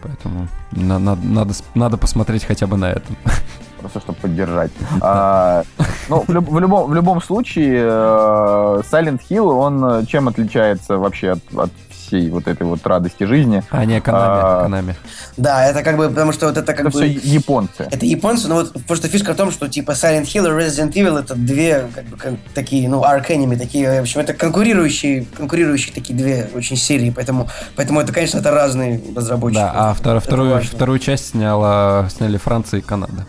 Поэтому 0.04 0.48
на- 0.74 1.00
на- 1.00 1.16
надо, 1.16 1.54
надо 1.74 1.98
посмотреть 1.98 2.44
хотя 2.44 2.68
бы 2.68 2.78
на 2.78 2.92
это. 2.92 3.06
просто 3.84 4.00
чтобы 4.00 4.18
поддержать. 4.20 4.72
А, 5.02 5.64
ну, 6.10 6.24
в, 6.28 6.30
люб- 6.32 6.50
в 6.50 6.60
любом, 6.60 6.90
в 6.90 6.94
любом 6.94 7.22
случае, 7.22 7.84
э, 7.86 8.82
Silent 8.92 9.20
Hill, 9.30 9.52
он 9.52 9.84
э, 9.86 10.06
чем 10.06 10.28
отличается 10.28 10.98
вообще 10.98 11.32
от, 11.32 11.40
от 11.56 11.72
всей 11.90 12.30
вот 12.30 12.48
этой 12.48 12.64
вот 12.68 12.86
радости 12.86 13.24
жизни? 13.24 13.64
А 13.72 13.86
не 13.86 14.00
Канами, 14.02 14.42
А. 14.44 14.64
Канами. 14.64 14.96
Да, 15.38 15.66
это 15.66 15.84
как 15.84 15.98
бы, 15.98 16.10
потому 16.10 16.32
что 16.34 16.48
вот 16.48 16.58
это 16.58 16.74
как 16.74 16.88
Это 16.88 16.90
бы... 16.90 17.00
все 17.00 17.08
японцы. 17.08 17.88
Это 17.90 18.06
японцы, 18.06 18.48
но 18.48 18.56
вот 18.56 18.74
просто 18.86 19.08
фишка 19.08 19.34
в 19.34 19.36
том, 19.38 19.52
что 19.52 19.68
типа 19.68 19.92
Silent 19.92 20.24
Hill 20.26 20.48
и 20.48 20.64
Resident 20.68 20.94
Evil 20.94 21.20
это 21.20 21.36
две 21.36 21.88
как 21.96 22.06
бы 22.06 22.18
кон- 22.18 22.40
такие, 22.54 22.88
ну, 22.90 23.02
Ark 23.04 23.28
Enemy, 23.30 23.58
такие, 23.58 24.00
в 24.00 24.02
общем, 24.02 24.20
это 24.22 24.34
конкурирующие, 24.34 25.26
конкурирующие 25.38 25.94
такие 25.94 26.16
две 26.18 26.50
очень 26.56 26.78
серии, 26.78 27.10
поэтому, 27.10 27.48
поэтому 27.76 28.02
это, 28.02 28.12
конечно, 28.14 28.38
это 28.40 28.52
разные 28.52 29.02
разработчики. 29.16 29.60
Да, 29.62 29.72
а 29.74 29.96
втор- 30.00 30.18
Это 30.18 30.26
вторую, 30.28 30.52
важно. 30.54 30.70
вторую 30.76 31.00
часть 31.00 31.30
сняла, 31.30 32.08
сняли 32.10 32.38
Франция 32.38 32.80
и 32.80 32.82
Канада. 32.84 33.26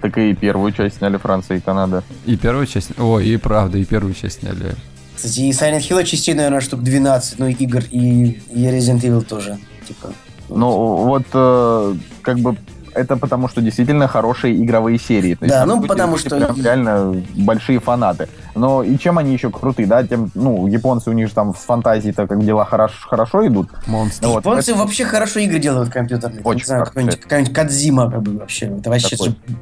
Так 0.00 0.16
и 0.18 0.34
первую 0.34 0.72
часть 0.72 0.98
сняли 0.98 1.16
Франция 1.18 1.58
и 1.58 1.60
Канада. 1.60 2.02
И 2.26 2.36
первую 2.36 2.66
часть... 2.66 2.98
Ой, 2.98 3.26
и 3.28 3.36
правда, 3.36 3.78
и 3.78 3.84
первую 3.84 4.14
часть 4.14 4.40
сняли. 4.40 4.74
Кстати, 5.14 5.40
и 5.40 5.50
Silent 5.50 5.80
Hill 5.80 6.04
частей, 6.04 6.34
наверное, 6.34 6.60
штук 6.60 6.82
12, 6.82 7.38
ну, 7.38 7.46
и 7.48 7.52
игр, 7.52 7.82
и, 7.90 8.40
и 8.50 8.64
Resident 8.64 9.02
Evil 9.02 9.22
тоже, 9.22 9.58
типа. 9.86 10.12
Ну, 10.48 10.70
вот 11.04 11.24
э, 11.34 11.94
как 12.22 12.38
бы 12.38 12.56
это 12.94 13.16
потому, 13.16 13.48
что 13.48 13.60
действительно 13.60 14.08
хорошие 14.08 14.54
игровые 14.62 14.98
серии. 14.98 15.34
То 15.34 15.44
есть 15.44 15.54
Да, 15.54 15.60
там 15.60 15.68
ну, 15.68 15.76
люди- 15.76 15.88
потому 15.88 16.12
люди 16.16 16.26
что- 16.28 16.36
прям 16.38 16.56
реально 16.64 17.22
большие 17.36 17.78
фанаты. 17.80 18.28
Но 18.54 18.82
и 18.82 18.98
чем 18.98 19.18
они 19.18 19.32
еще 19.32 19.50
крутые, 19.50 19.86
да? 19.86 20.02
Тем, 20.06 20.30
ну, 20.34 20.66
японцы 20.66 21.10
у 21.10 21.12
них 21.12 21.28
же 21.28 21.34
там 21.34 21.54
с 21.54 21.60
фантазией-то 21.60 22.26
как 22.26 22.44
дела 22.44 22.64
хорошо, 22.64 22.94
хорошо 23.08 23.46
идут. 23.46 23.68
Монстр. 23.86 24.26
Ну 24.26 24.32
вот, 24.34 24.44
Японцы 24.44 24.72
это 24.72 24.80
вообще 24.80 25.04
хорошо 25.04 25.40
игры 25.40 25.58
делают 25.58 25.90
компьютерные. 25.90 26.42
Очень 26.42 26.60
Не 26.60 26.64
знаю, 26.64 26.80
хорошо. 26.80 26.90
какой-нибудь, 26.92 27.20
какая-нибудь 27.20 27.54
Кадзима, 27.54 28.10
как 28.10 28.22
бы, 28.22 28.38
вообще. 28.38 28.66
Это 28.66 28.90
вообще... 28.90 29.16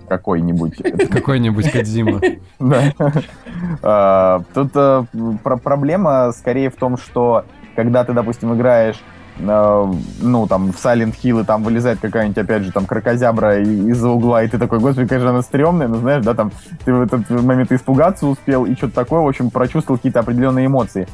какой-нибудь. 0.09 0.77
Какой-нибудь 1.11 1.71
Кадзима. 1.71 2.21
Да. 2.59 2.93
А, 3.83 4.43
Тут 4.55 4.71
э, 4.75 5.05
про- 5.43 5.57
проблема 5.57 6.33
скорее 6.33 6.71
в 6.71 6.77
том, 6.77 6.97
что 6.97 7.45
когда 7.77 8.05
ты, 8.05 8.13
допустим, 8.13 8.55
играешь 8.55 8.97
ну, 9.41 10.47
там, 10.49 10.73
в 10.73 10.77
Silent 10.77 11.15
Hill, 11.23 11.43
и 11.43 11.45
там 11.45 11.63
вылезает 11.63 12.01
какая-нибудь, 12.01 12.39
опять 12.39 12.63
же, 12.63 12.73
там, 12.73 12.87
крокозябра 12.87 13.61
из-за 13.61 14.09
угла, 14.09 14.43
и 14.43 14.49
ты 14.49 14.59
такой, 14.59 14.79
господи, 14.79 15.09
конечно, 15.09 15.31
она 15.31 15.43
стрёмная, 15.43 15.89
но 15.89 15.97
знаешь, 15.97 16.25
да, 16.25 16.35
там, 16.35 16.53
ты 16.85 16.93
в 16.93 17.03
этот 17.03 17.31
момент 17.31 17.73
испугаться 17.73 18.27
успел, 18.27 18.65
и 18.65 18.75
что-то 18.75 18.95
такое, 18.95 19.21
в 19.21 19.29
общем, 19.29 19.51
прочувствовал 19.51 19.99
какие-то 19.99 20.21
определенные 20.21 20.67
эмоции. 20.67 21.07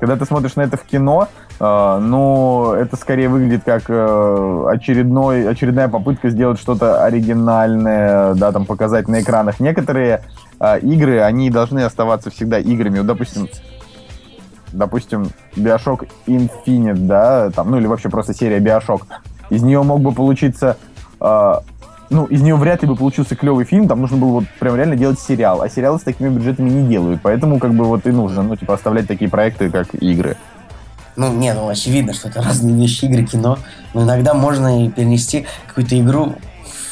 Когда 0.00 0.16
ты 0.16 0.24
смотришь 0.24 0.56
на 0.56 0.62
это 0.62 0.78
в 0.78 0.84
кино, 0.84 1.28
э, 1.60 1.98
ну, 2.00 2.72
это 2.72 2.96
скорее 2.96 3.28
выглядит 3.28 3.64
как 3.64 3.82
э, 3.88 4.64
очередной, 4.68 5.46
очередная 5.46 5.88
попытка 5.88 6.30
сделать 6.30 6.58
что-то 6.58 7.04
оригинальное, 7.04 8.34
да, 8.34 8.50
там, 8.50 8.64
показать 8.64 9.08
на 9.08 9.20
экранах. 9.20 9.60
Некоторые 9.60 10.22
э, 10.58 10.78
игры, 10.80 11.20
они 11.20 11.50
должны 11.50 11.80
оставаться 11.80 12.30
всегда 12.30 12.58
играми. 12.58 12.98
Вот, 12.98 13.08
допустим, 13.08 13.48
допустим, 14.72 15.30
Bioshock 15.56 16.08
Infinite, 16.26 17.06
да, 17.06 17.50
там, 17.50 17.70
ну 17.70 17.78
или 17.78 17.86
вообще 17.86 18.08
просто 18.08 18.34
серия 18.34 18.58
Bioshock. 18.58 19.02
Из 19.50 19.62
нее 19.62 19.82
мог 19.82 20.00
бы 20.00 20.12
получиться, 20.12 20.76
э, 21.20 21.54
ну, 22.10 22.24
из 22.26 22.42
нее 22.42 22.56
вряд 22.56 22.82
ли 22.82 22.88
бы 22.88 22.96
получился 22.96 23.36
клевый 23.36 23.64
фильм, 23.64 23.88
там 23.88 24.00
нужно 24.00 24.16
было 24.16 24.30
вот 24.30 24.44
прям 24.58 24.76
реально 24.76 24.96
делать 24.96 25.18
сериал, 25.18 25.62
а 25.62 25.68
сериалы 25.68 25.98
с 25.98 26.02
такими 26.02 26.28
бюджетами 26.28 26.70
не 26.70 26.88
делают, 26.88 27.20
поэтому 27.22 27.58
как 27.58 27.74
бы 27.74 27.84
вот 27.84 28.06
и 28.06 28.10
нужно, 28.10 28.42
ну, 28.42 28.56
типа, 28.56 28.74
оставлять 28.74 29.06
такие 29.06 29.30
проекты, 29.30 29.70
как 29.70 29.94
игры. 29.94 30.36
Ну, 31.16 31.32
не, 31.32 31.52
ну, 31.52 31.68
очевидно, 31.68 32.12
что 32.12 32.28
это 32.28 32.42
разные 32.42 32.74
вещи, 32.76 33.04
игры, 33.04 33.24
кино. 33.24 33.58
Но 33.94 34.04
иногда 34.04 34.34
можно 34.34 34.86
и 34.86 34.88
перенести 34.88 35.46
какую-то 35.66 35.98
игру 36.00 36.36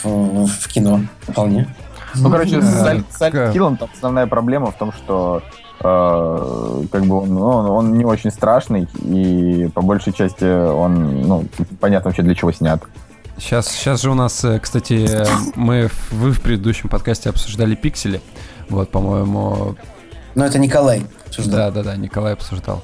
в, 0.03 0.47
в 0.47 0.68
кино. 0.68 1.03
Вполне. 1.22 1.68
Ну, 2.14 2.31
короче, 2.31 2.61
с 2.61 2.64
Silent- 2.64 3.05
с 3.11 3.20
Silent 3.20 3.53
Hill 3.53 3.76
там 3.76 3.89
основная 3.95 4.26
проблема 4.26 4.70
в 4.70 4.74
том, 4.74 4.93
что 4.93 5.43
э, 5.81 6.83
как 6.93 7.05
бы 7.07 7.22
он, 7.22 7.35
ну, 7.35 7.47
он, 7.47 7.97
не 7.99 8.05
очень 8.05 8.31
страшный, 8.31 8.89
и 9.03 9.68
по 9.74 9.83
большей 9.83 10.12
части 10.12 10.45
он, 10.45 11.22
ну, 11.22 11.45
понятно 11.81 12.11
вообще 12.11 12.22
для 12.22 12.35
чего 12.35 12.53
снят. 12.53 12.83
Сейчас, 13.39 13.68
сейчас 13.68 14.03
же 14.03 14.11
у 14.11 14.14
нас, 14.14 14.45
э, 14.45 14.59
кстати, 14.59 15.09
мы, 15.55 15.89
в- 15.89 16.12
вы 16.12 16.33
в 16.33 16.41
предыдущем 16.43 16.89
подкасте 16.89 17.31
обсуждали 17.31 17.74
пиксели. 17.76 18.20
Вот, 18.68 18.91
по-моему, 18.91 19.76
Но 20.35 20.45
это 20.45 20.59
Николай 20.59 21.07
обсуждал. 21.26 21.57
да, 21.57 21.70
да, 21.70 21.83
да, 21.83 21.97
Николай 21.97 22.33
обсуждал. 22.33 22.83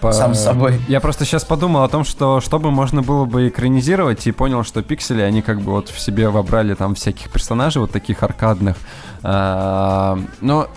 По- 0.00 0.12
Сам 0.12 0.34
с 0.34 0.40
собой. 0.44 0.80
Я 0.88 1.00
просто 1.00 1.24
сейчас 1.24 1.44
подумал 1.44 1.82
о 1.82 1.88
том, 1.88 2.04
что 2.04 2.40
чтобы 2.40 2.70
можно 2.70 3.02
было 3.02 3.24
бы 3.24 3.48
экранизировать, 3.48 4.24
и 4.26 4.32
понял, 4.32 4.62
что 4.64 4.82
пиксели, 4.82 5.20
они 5.20 5.42
как 5.42 5.60
бы 5.60 5.72
вот 5.72 5.88
в 5.88 5.98
себе 5.98 6.28
вобрали 6.30 6.74
там 6.74 6.94
всяких 6.94 7.28
персонажей, 7.30 7.82
вот 7.82 7.90
таких 7.90 8.22
аркадных. 8.22 8.76
А, 9.24 10.16
Но 10.40 10.68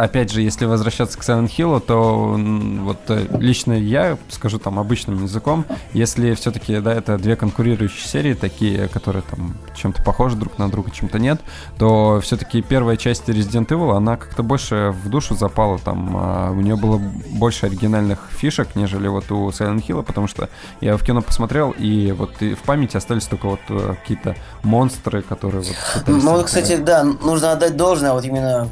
опять 0.00 0.32
же, 0.32 0.40
если 0.40 0.64
возвращаться 0.64 1.18
к 1.18 1.22
Silent 1.22 1.48
Hill, 1.48 1.80
то 1.80 2.36
вот 2.84 2.98
э, 3.08 3.26
лично 3.38 3.74
я 3.74 4.16
скажу 4.30 4.58
там 4.58 4.78
обычным 4.78 5.22
языком, 5.22 5.66
если 5.92 6.34
все-таки, 6.34 6.80
да, 6.80 6.94
это 6.94 7.18
две 7.18 7.36
конкурирующие 7.36 8.08
серии, 8.08 8.34
такие, 8.34 8.88
которые 8.88 9.22
там 9.22 9.56
чем-то 9.76 10.02
похожи 10.02 10.36
друг 10.36 10.56
на 10.58 10.70
друга, 10.70 10.90
чем-то 10.90 11.18
нет, 11.18 11.40
то 11.78 12.20
все-таки 12.22 12.62
первая 12.62 12.96
часть 12.96 13.28
Resident 13.28 13.68
Evil, 13.68 13.94
она 13.94 14.16
как-то 14.16 14.42
больше 14.42 14.94
в 15.04 15.10
душу 15.10 15.34
запала, 15.34 15.78
там 15.78 16.16
а, 16.16 16.50
у 16.50 16.60
нее 16.60 16.76
было 16.76 16.98
больше 17.32 17.66
оригинальных 17.66 18.28
фишек, 18.30 18.74
нежели 18.74 19.06
вот 19.08 19.30
у 19.30 19.50
Silent 19.50 19.86
Hill, 19.86 20.02
потому 20.02 20.28
что 20.28 20.48
я 20.80 20.96
в 20.96 21.04
кино 21.04 21.20
посмотрел, 21.20 21.72
и 21.72 22.12
вот 22.12 22.40
и 22.40 22.54
в 22.54 22.62
памяти 22.62 22.96
остались 22.96 23.26
только 23.26 23.46
вот 23.48 23.60
э, 23.68 23.94
какие-то 24.00 24.34
монстры, 24.62 25.20
которые 25.20 25.62
вот 25.62 26.04
Ну, 26.06 26.42
кстати, 26.42 26.76
да, 26.76 27.04
нужно 27.04 27.52
отдать 27.52 27.76
должное, 27.76 28.12
вот 28.12 28.24
именно 28.24 28.70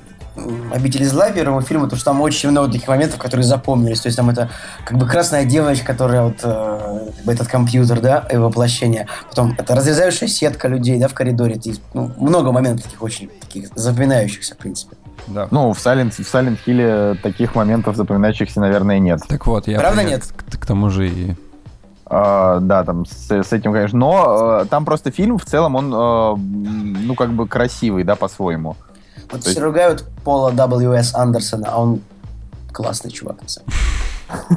«Обители 0.72 1.04
зла» 1.04 1.30
первому 1.30 1.62
фильму, 1.62 1.84
потому 1.84 1.98
что 1.98 2.10
там 2.10 2.20
очень 2.20 2.50
много 2.50 2.72
таких 2.72 2.88
моментов, 2.88 3.18
которые 3.18 3.44
запомнились. 3.44 4.00
То 4.00 4.08
есть 4.08 4.16
там 4.16 4.30
это 4.30 4.50
как 4.84 4.98
бы 4.98 5.06
красная 5.06 5.44
девочка, 5.44 5.86
которая 5.86 6.22
вот 6.22 6.36
э, 6.42 7.10
этот 7.26 7.48
компьютер, 7.48 8.00
да, 8.00 8.26
и 8.30 8.36
воплощение. 8.36 9.06
Потом 9.28 9.54
это 9.58 9.74
разрезающая 9.74 10.28
сетка 10.28 10.68
людей, 10.68 10.98
да, 10.98 11.08
в 11.08 11.14
коридоре. 11.14 11.56
Это 11.56 11.68
есть, 11.70 11.82
ну, 11.94 12.10
много 12.18 12.52
моментов 12.52 12.84
таких 12.84 13.02
очень 13.02 13.28
таких 13.40 13.68
запоминающихся, 13.74 14.54
в 14.54 14.58
принципе. 14.58 14.96
Да. 15.26 15.48
Ну, 15.50 15.72
в 15.72 15.78
Silent, 15.78 16.12
в 16.12 16.20
Silent 16.20 16.58
Hill 16.66 17.16
таких 17.22 17.54
моментов 17.54 17.96
запоминающихся, 17.96 18.60
наверное, 18.60 18.98
нет. 18.98 19.20
Так 19.28 19.46
вот, 19.46 19.68
я 19.68 19.78
Правда 19.78 20.02
нет? 20.02 20.24
К, 20.24 20.58
к 20.58 20.66
тому 20.66 20.90
же 20.90 21.08
и... 21.08 21.34
А, 22.10 22.60
да, 22.60 22.84
там 22.84 23.04
с, 23.04 23.30
с 23.30 23.52
этим, 23.52 23.72
конечно. 23.72 23.98
Но 23.98 24.60
э, 24.62 24.66
там 24.66 24.86
просто 24.86 25.10
фильм 25.10 25.36
в 25.36 25.44
целом, 25.44 25.74
он, 25.74 25.92
м, 25.92 27.06
ну, 27.06 27.14
как 27.14 27.32
бы 27.32 27.46
красивый, 27.46 28.04
да, 28.04 28.16
по-своему. 28.16 28.76
Вот 29.30 29.44
все 29.44 29.60
ругают 29.60 30.04
Пола 30.24 30.50
W.S. 30.52 31.14
Андерсона, 31.14 31.68
а 31.70 31.80
он 31.80 32.00
классный 32.72 33.10
чувак, 33.10 33.42
на 33.42 33.48
самом 33.48 33.68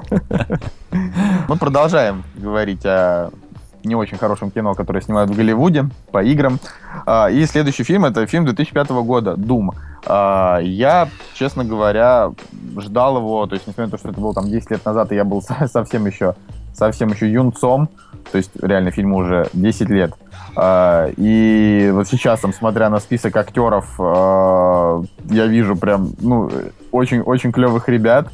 деле. 0.09 0.59
Мы 1.47 1.57
продолжаем 1.57 2.23
говорить 2.35 2.85
о 2.85 3.31
не 3.83 3.95
очень 3.95 4.17
хорошем 4.17 4.51
кино, 4.51 4.75
которое 4.75 5.01
снимают 5.01 5.31
в 5.31 5.35
Голливуде 5.35 5.89
по 6.11 6.21
играм. 6.23 6.59
А, 7.07 7.29
И 7.31 7.45
следующий 7.47 7.83
фильм 7.83 8.05
это 8.05 8.25
фильм 8.27 8.45
2005 8.45 8.89
года 8.91 9.33
Doom. 9.33 9.69
А, 10.05 10.59
Я, 10.59 11.09
честно 11.33 11.63
говоря, 11.65 12.31
ждал 12.77 13.17
его, 13.17 13.47
то 13.47 13.55
есть 13.55 13.65
несмотря 13.65 13.85
на 13.87 13.91
то, 13.91 13.97
что 13.97 14.09
это 14.09 14.21
было 14.21 14.33
там 14.35 14.47
10 14.49 14.69
лет 14.71 14.85
назад, 14.85 15.11
и 15.11 15.15
я 15.15 15.23
был 15.23 15.41
со- 15.41 15.67
совсем 15.71 16.05
еще 16.05 16.35
совсем 16.73 17.09
еще 17.09 17.29
юнцом, 17.31 17.89
то 18.31 18.37
есть 18.37 18.51
реально 18.61 18.91
фильму 18.91 19.17
уже 19.17 19.49
10 19.53 19.89
лет. 19.89 20.13
А, 20.55 21.09
И 21.17 21.89
вот 21.93 22.07
сейчас, 22.07 22.39
там, 22.41 22.53
смотря 22.53 22.89
на 22.89 22.99
список 22.99 23.35
актеров, 23.35 23.93
а, 23.99 25.01
я 25.29 25.47
вижу 25.47 25.75
прям, 25.75 26.11
ну, 26.19 26.49
очень, 26.91 27.21
очень 27.21 27.51
клевых 27.51 27.87
ребят. 27.89 28.27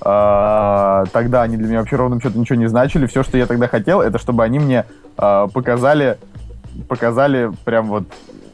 А, 0.00 1.04
тогда 1.12 1.42
они 1.42 1.56
для 1.56 1.68
меня 1.68 1.78
вообще 1.80 1.96
ровным 1.96 2.20
счетом 2.20 2.40
ничего 2.40 2.58
не 2.58 2.68
значили. 2.68 3.06
Все, 3.06 3.22
что 3.22 3.38
я 3.38 3.46
тогда 3.46 3.68
хотел, 3.68 4.00
это 4.00 4.18
чтобы 4.18 4.44
они 4.44 4.58
мне 4.58 4.84
показали, 5.16 6.18
показали 6.88 7.52
прям 7.64 7.86
вот 7.86 8.04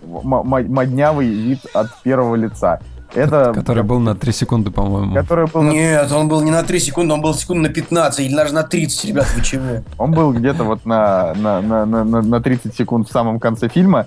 моднявый 0.05 1.29
вид 1.29 1.61
от 1.73 1.89
первого 2.03 2.35
лица. 2.35 2.81
Это 3.15 3.53
Который 3.55 3.83
был 3.83 3.99
на 4.01 4.15
3 4.15 4.33
секунды, 4.33 4.71
по-моему. 4.71 5.15
который 5.15 5.47
был, 5.47 5.63
на- 5.63 5.71
Нет, 5.71 6.13
он 6.13 6.29
был 6.29 6.41
не 6.43 6.51
на 6.51 6.63
3 6.63 6.79
секунды, 6.79 7.13
он 7.15 7.21
был 7.21 7.35
секунд 7.35 7.61
на 7.63 7.69
15, 7.69 8.21
или 8.27 8.35
даже 8.37 8.55
на 8.55 8.63
30, 8.63 9.05
ребят, 9.07 9.27
вы 9.37 9.43
чего? 9.43 9.83
он 9.99 10.13
был 10.13 10.33
где-то 10.33 10.65
вот 10.65 10.87
на, 10.87 11.35
на, 11.35 11.61
на, 11.61 11.85
на, 11.87 12.05
на- 12.05 12.23
на 12.23 12.41
30 12.41 12.75
секунд 12.75 13.09
в 13.09 13.13
самом 13.13 13.41
конце 13.41 13.69
фильма. 13.69 14.07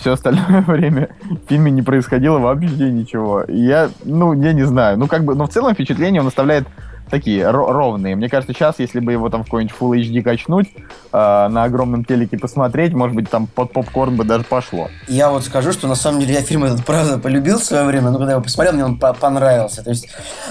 Все 0.00 0.12
остальное 0.12 0.60
время 0.66 1.08
в 1.22 1.48
фильме 1.48 1.70
не 1.70 1.82
происходило 1.82 2.38
вообще 2.38 2.90
ничего. 2.90 3.42
И 3.42 3.56
я, 3.58 3.90
ну, 4.04 4.32
я 4.34 4.52
не 4.52 4.64
знаю. 4.64 4.98
Ну, 4.98 5.06
как 5.06 5.24
бы, 5.24 5.34
но 5.34 5.46
в 5.46 5.50
целом 5.50 5.72
впечатление 5.74 6.20
он 6.20 6.26
оставляет 6.26 6.66
такие 7.10 7.42
ро- 7.44 7.70
ровные. 7.70 8.16
Мне 8.16 8.28
кажется, 8.28 8.52
сейчас, 8.54 8.76
если 8.78 9.00
бы 9.00 9.12
его 9.12 9.28
там 9.30 9.42
в 9.42 9.44
какой-нибудь 9.46 9.76
Full 9.78 10.00
HD 10.00 10.22
качнуть, 10.22 10.68
э, 10.76 10.78
на 11.12 11.64
огромном 11.64 12.04
телеке 12.04 12.38
посмотреть, 12.38 12.92
может 12.92 13.14
быть, 13.14 13.30
там 13.30 13.46
под 13.46 13.72
попкорн 13.72 14.16
бы 14.16 14.24
даже 14.24 14.44
пошло. 14.44 14.88
Я 15.08 15.30
вот 15.30 15.44
скажу, 15.44 15.72
что 15.72 15.86
на 15.86 15.94
самом 15.94 16.20
деле 16.20 16.34
я 16.34 16.42
фильм 16.42 16.64
этот 16.64 16.84
правда 16.84 17.18
полюбил 17.18 17.58
в 17.58 17.64
свое 17.64 17.84
время, 17.84 18.10
но 18.10 18.18
когда 18.18 18.26
я 18.32 18.32
его 18.32 18.42
посмотрел, 18.42 18.74
мне 18.74 18.84
он 18.84 18.98
по- 18.98 19.12
понравился. 19.14 19.82
То 19.82 19.90
есть, 19.90 20.08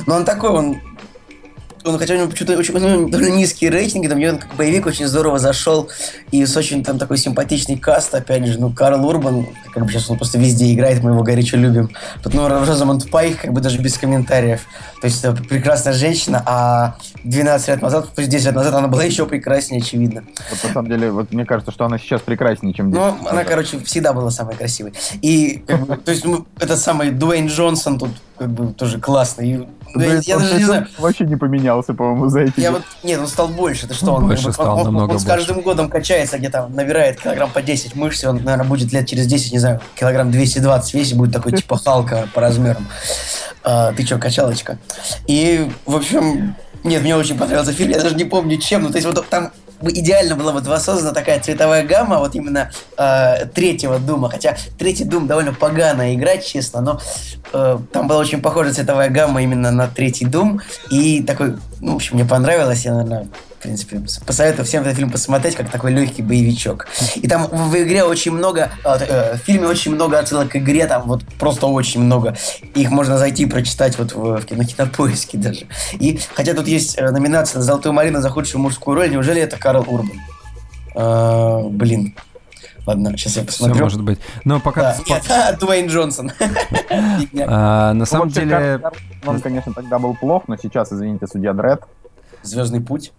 ну 0.08 0.16
он 0.16 0.26
такой, 0.26 0.50
он 0.52 0.78
он, 1.86 1.98
хотя 1.98 2.14
у 2.14 2.18
него 2.18 2.30
почему-то 2.30 2.58
очень 2.58 2.74
ну, 2.78 3.10
довольно 3.10 3.36
низкие 3.36 3.70
рейтинги, 3.70 4.08
там, 4.08 4.22
он 4.24 4.38
как 4.40 4.56
боевик 4.56 4.86
очень 4.86 5.08
здорово 5.08 5.40
зашел, 5.40 5.90
и 6.32 6.46
с 6.46 6.56
очень 6.56 6.84
там 6.84 6.98
такой 6.98 7.18
симпатичный 7.18 7.78
каст, 7.78 8.14
опять 8.16 8.46
же, 8.46 8.60
ну, 8.60 8.72
Карл 8.72 9.06
Урбан, 9.06 9.48
как 9.74 9.84
бы 9.84 9.92
сейчас 9.92 10.10
он 10.10 10.18
просто 10.18 10.38
везде 10.38 10.74
играет, 10.74 11.04
мы 11.04 11.12
его 11.12 11.24
горячо 11.24 11.58
любим. 11.58 11.90
Тут, 12.22 12.34
ну, 12.34 12.48
Розамонд 12.48 13.10
Пайк, 13.10 13.42
как 13.42 13.54
бы 13.54 13.62
даже 13.62 13.80
без 13.80 13.98
комментариев. 13.98 14.62
То 15.02 15.08
есть, 15.08 15.24
это 15.24 15.36
прекрасная 15.44 15.94
женщина, 15.94 16.42
а 16.46 16.96
12 17.24 17.68
лет 17.68 17.82
назад, 17.82 18.14
то 18.14 18.22
есть 18.22 18.32
10 18.32 18.46
лет 18.48 18.56
назад 18.56 18.74
она 18.74 18.88
была 18.88 19.04
еще 19.04 19.26
прекраснее, 19.26 19.82
очевидно. 19.82 20.24
Вот, 20.50 20.64
на 20.64 20.74
самом 20.74 20.90
деле, 20.90 21.12
вот 21.12 21.32
мне 21.34 21.46
кажется, 21.46 21.72
что 21.72 21.86
она 21.86 21.98
сейчас 21.98 22.22
прекраснее, 22.22 22.74
чем 22.74 22.92
10 22.92 23.00
Ну, 23.02 23.08
она, 23.08 23.32
назад. 23.32 23.48
короче, 23.48 23.80
всегда 23.80 24.14
была 24.14 24.32
самой 24.32 24.56
красивой. 24.56 24.94
И, 25.22 25.64
как 25.68 25.86
бы, 25.86 25.98
то 25.98 26.12
есть, 26.12 26.24
ну, 26.26 26.46
этот 26.60 26.80
самый 26.80 27.12
Дуэйн 27.12 27.48
Джонсон 27.48 28.00
тут, 28.00 28.12
как 28.38 28.50
бы, 28.50 28.74
тоже 28.74 29.00
классный. 29.00 29.50
И, 29.50 29.68
ну, 29.94 30.00
Да, 30.00 30.22
я, 30.24 30.36
он 30.38 30.42
даже 30.44 30.58
не 30.58 30.64
знаю. 30.64 30.88
Вообще 30.98 31.26
не 31.26 31.36
поменялся, 31.36 31.94
по-моему, 31.94 32.30
за 32.30 32.42
эти 32.42 32.60
Я 32.60 32.72
вот, 32.72 32.82
нет, 33.04 33.20
он 33.20 33.28
стал 33.28 33.48
больше, 33.48 33.88
ты 33.88 33.94
что, 33.94 34.14
он, 34.14 34.28
Больше 34.28 34.48
он- 34.48 34.54
стал, 34.54 34.74
он- 34.74 34.80
он- 34.80 34.86
намного 34.86 35.12
он 35.14 35.20
с 35.20 35.24
каждым 35.24 35.62
годом 35.62 35.90
качается, 35.90 36.38
где-то 36.38 36.68
набирает 36.68 37.20
килограмм 37.22 37.52
по 37.52 37.62
10 37.62 37.96
мышц, 37.96 38.24
и 38.24 38.28
он, 38.28 38.38
наверное, 38.44 38.66
будет 38.66 38.92
лет 38.92 39.08
через 39.08 39.28
10, 39.28 39.52
не 39.54 39.60
знаю, 39.60 39.80
килограмм 39.96 40.32
220 40.32 40.94
весит, 40.94 41.18
будет 41.18 41.34
такой 41.34 41.52
типа 41.54 41.78
Халка 41.78 42.28
по 42.34 42.42
размерам. 42.42 42.88
А, 43.64 43.94
ты 43.94 44.06
что, 44.06 44.18
качалочка? 44.18 44.78
И, 45.28 45.70
в 45.86 45.96
общем, 45.96 46.56
нет, 46.84 47.02
мне 47.02 47.16
очень 47.16 47.38
понравился 47.38 47.72
фильм, 47.74 47.92
я 47.92 48.02
даже 48.02 48.16
не 48.16 48.26
помню 48.26 48.58
чем, 48.58 48.84
ну, 48.84 48.90
то 48.90 48.96
есть 48.98 49.08
вот 49.08 49.26
там 49.30 49.52
идеально 49.90 50.36
была 50.36 50.52
вот 50.52 50.66
воссоздана 50.68 51.14
такая 51.14 51.40
цветовая 51.40 51.84
гамма 51.86 52.20
вот 52.20 52.36
именно 52.36 52.72
э, 52.98 53.46
третьего 53.54 54.00
Дума, 54.00 54.30
хотя 54.30 54.56
третий 54.78 55.04
Дум 55.04 55.28
довольно 55.28 55.54
погано 55.54 56.14
играть, 56.16 56.46
честно, 56.46 56.82
но 56.82 57.00
э, 57.54 57.80
там 57.92 58.08
была 58.08 58.20
очень 58.20 58.42
похожая 58.42 58.74
цветовая 58.74 59.10
гамма 59.10 59.44
именно 59.44 59.72
на 59.72 59.88
третий 59.88 60.26
Дум, 60.26 60.62
и 60.90 61.22
такой, 61.24 61.58
ну, 61.80 61.94
в 61.94 61.96
общем, 61.96 62.16
мне 62.16 62.26
понравилось, 62.26 62.86
я, 62.86 62.94
наверное, 62.94 63.28
в 63.64 63.66
принципе, 63.66 64.02
посоветую 64.26 64.66
всем 64.66 64.84
этот 64.84 64.98
фильм 64.98 65.10
посмотреть, 65.10 65.56
как 65.56 65.70
такой 65.70 65.94
легкий 65.94 66.22
боевичок. 66.22 66.86
И 67.16 67.30
там 67.30 67.48
в, 67.48 67.70
в 67.70 67.82
игре 67.82 68.04
очень 68.04 68.34
много, 68.34 68.72
э, 68.84 68.98
э, 69.00 69.38
в 69.38 69.38
фильме 69.38 69.68
очень 69.68 69.96
много 69.96 70.20
отсылок 70.20 70.50
к 70.50 70.58
игре, 70.58 70.86
там 70.86 71.04
вот 71.04 71.24
просто 71.40 71.68
очень 71.68 72.02
много. 72.02 72.36
Их 72.76 72.92
можно 72.92 73.18
зайти 73.18 73.44
и 73.44 73.46
прочитать 73.46 73.98
вот 73.98 74.12
в, 74.14 74.42
в 74.42 74.46
кино, 74.46 74.66
кинопоиске 74.66 75.38
даже. 75.38 75.68
И 75.94 76.20
хотя 76.34 76.54
тут 76.54 76.68
есть 76.68 76.98
э, 76.98 77.10
номинация 77.10 77.60
на 77.60 77.64
«Золотую 77.64 77.94
Марину» 77.94 78.20
за 78.20 78.30
худшую 78.30 78.62
мужскую 78.62 78.96
роль, 78.96 79.10
неужели 79.10 79.42
это 79.42 79.58
Карл 79.58 79.86
Урбан? 79.88 80.20
Э, 80.96 81.62
блин. 81.70 82.16
Ладно, 82.86 83.18
сейчас 83.18 83.38
я 83.38 83.44
Все 83.44 83.46
посмотрю. 83.46 83.82
может 83.82 84.02
быть. 84.02 84.20
Но 84.44 84.60
пока... 84.60 84.82
Да, 84.82 84.98
нет, 85.08 85.24
а, 85.30 85.54
Дуэйн 85.58 85.88
Джонсон. 85.88 86.34
А, 87.48 87.94
на 87.94 88.06
самом 88.06 88.28
деле... 88.28 88.82
Он, 89.26 89.40
конечно, 89.40 89.74
тогда 89.74 90.00
был 90.00 90.16
плох, 90.16 90.50
но 90.50 90.58
сейчас, 90.58 90.92
извините, 90.92 91.28
судья 91.28 91.54
Дред, 91.54 91.82
Звездный 92.44 92.82
путь. 92.82 93.14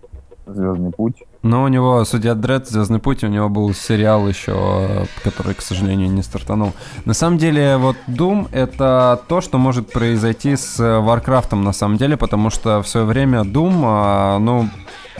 Звездный 0.46 0.90
путь. 0.90 1.22
Но 1.42 1.64
у 1.64 1.68
него, 1.68 2.04
судья 2.04 2.34
Дред, 2.34 2.68
Звездный 2.68 2.98
путь, 2.98 3.24
у 3.24 3.28
него 3.28 3.48
был 3.48 3.72
сериал 3.74 4.28
еще, 4.28 5.06
который, 5.22 5.54
к 5.54 5.60
сожалению, 5.60 6.10
не 6.10 6.22
стартанул. 6.22 6.72
На 7.04 7.14
самом 7.14 7.38
деле, 7.38 7.76
вот 7.76 7.96
Doom— 8.06 8.48
это 8.52 9.20
то, 9.28 9.40
что 9.40 9.58
может 9.58 9.92
произойти 9.92 10.56
с 10.56 10.78
Варкрафтом, 10.78 11.64
на 11.64 11.72
самом 11.72 11.96
деле, 11.96 12.16
потому 12.16 12.50
что 12.50 12.82
в 12.82 12.88
свое 12.88 13.06
время 13.06 13.40
Doom, 13.40 13.82
а, 13.84 14.38
ну, 14.38 14.68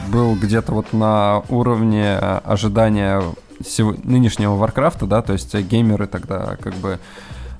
был 0.09 0.35
где-то 0.35 0.73
вот 0.73 0.93
на 0.93 1.43
уровне 1.49 2.17
ожидания 2.17 3.23
нынешнего 4.03 4.57
Варкрафта, 4.57 5.07
да, 5.07 5.23
то 5.23 5.33
есть 5.33 5.55
геймеры 5.55 6.07
тогда 6.07 6.57
как 6.61 6.75
бы 6.75 6.99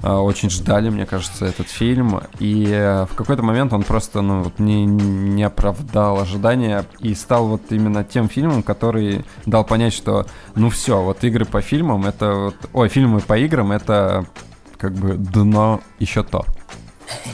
очень 0.03 0.51
ждали, 0.51 0.91
мне 0.91 1.07
кажется, 1.07 1.47
этот 1.47 1.69
фильм. 1.69 2.21
И 2.39 2.67
э, 2.69 3.07
в 3.07 3.15
какой-то 3.15 3.43
момент 3.43 3.73
он 3.73 3.83
просто 3.83 4.21
ну, 4.23 4.43
вот 4.43 4.59
не, 4.59 4.85
не 4.85 5.43
оправдал 5.43 6.21
ожидания 6.21 6.85
и 7.01 7.15
стал 7.15 7.49
вот 7.49 7.63
именно 7.71 8.05
тем 8.05 8.29
фильмом, 8.29 8.63
который 8.63 9.25
дал 9.47 9.65
понять, 9.65 9.95
что 9.95 10.27
ну 10.55 10.71
все, 10.71 11.03
вот 11.03 11.25
игры 11.25 11.45
по 11.45 11.61
фильмам 11.61 12.07
это 12.07 12.35
вот. 12.35 12.57
Ой, 12.73 12.89
фильмы 12.89 13.21
по 13.21 13.39
играм 13.39 13.73
это 13.73 14.27
как 14.77 14.93
бы 14.95 15.15
дно 15.15 15.81
еще 15.99 16.23
то. 16.23 16.45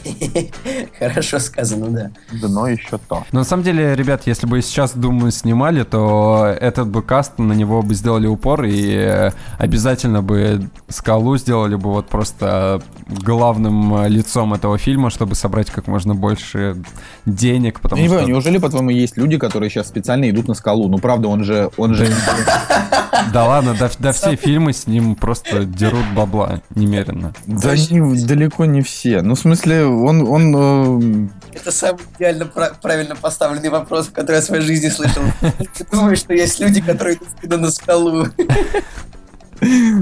Хорошо 0.99 1.39
сказано, 1.39 1.89
да. 1.89 2.11
Дно 2.33 2.69
еще 2.69 2.99
то. 3.09 3.25
Но 3.33 3.41
на 3.41 3.45
самом 3.45 3.63
деле, 3.63 3.95
ребят, 3.95 4.23
если 4.27 4.47
бы 4.47 4.61
сейчас 4.63 4.93
Думу 4.93 5.31
снимали, 5.31 5.83
то 5.83 6.55
этот 6.61 6.89
бы 6.89 7.03
каст, 7.03 7.39
на 7.39 7.53
него 7.53 7.83
бы 7.83 7.95
сделали 7.95 8.27
упор 8.27 8.65
и 8.65 8.93
э, 8.93 9.31
обязательно 9.59 10.23
бы 10.23 10.69
Скалу 10.89 11.37
сделали 11.37 11.77
бы 11.77 11.91
вот 11.91 12.09
просто 12.09 12.83
главным 13.09 13.95
э, 14.03 14.09
лицом 14.09 14.55
этого 14.55 14.79
фильма, 14.79 15.11
чтобы 15.11 15.35
собрать 15.35 15.71
как 15.71 15.87
можно 15.87 16.15
больше 16.15 16.77
денег, 17.27 17.81
потому 17.81 18.01
Я 18.01 18.03
не 18.03 18.09
что... 18.09 18.17
понимаю, 18.19 18.35
неужели, 18.35 18.59
по-твоему, 18.59 18.91
есть 18.91 19.17
люди, 19.17 19.39
которые 19.39 19.71
сейчас 19.71 19.89
специально 19.89 20.29
идут 20.31 20.49
на 20.49 20.55
скалу? 20.55 20.89
Ну, 20.89 20.99
правда, 20.99 21.29
он 21.29 21.45
же... 21.45 21.71
Он 21.77 21.95
же... 21.95 22.07
Да 23.33 23.45
ладно, 23.45 23.77
да, 23.79 23.91
да 23.99 24.13
все 24.13 24.35
фильмы 24.35 24.73
с 24.73 24.87
ним 24.87 25.15
просто 25.15 25.65
дерут 25.65 26.05
бабла 26.17 26.63
немерено. 26.75 27.35
Да 27.47 27.77
не- 27.77 28.25
далеко 28.25 28.65
не 28.65 28.81
все. 28.83 29.21
Ну, 29.23 29.35
в 29.35 29.39
смысле, 29.39 29.60
он... 29.67 30.27
он 30.29 31.29
э, 31.53 31.57
Это 31.57 31.73
самый 31.73 32.01
идеально 32.17 32.47
пра- 32.47 32.73
правильно 32.81 33.17
поставленный 33.17 33.69
вопрос, 33.71 34.09
который 34.13 34.37
я 34.37 34.43
в 34.43 34.45
своей 34.45 34.63
жизни 34.63 34.89
слышал. 34.89 35.23
Ты 35.77 35.85
думаешь, 35.91 36.19
что 36.19 36.33
есть 36.35 36.61
люди, 36.61 36.81
которые 36.81 37.19
идут 37.43 37.61
на 37.61 37.71
скалу? 37.71 38.27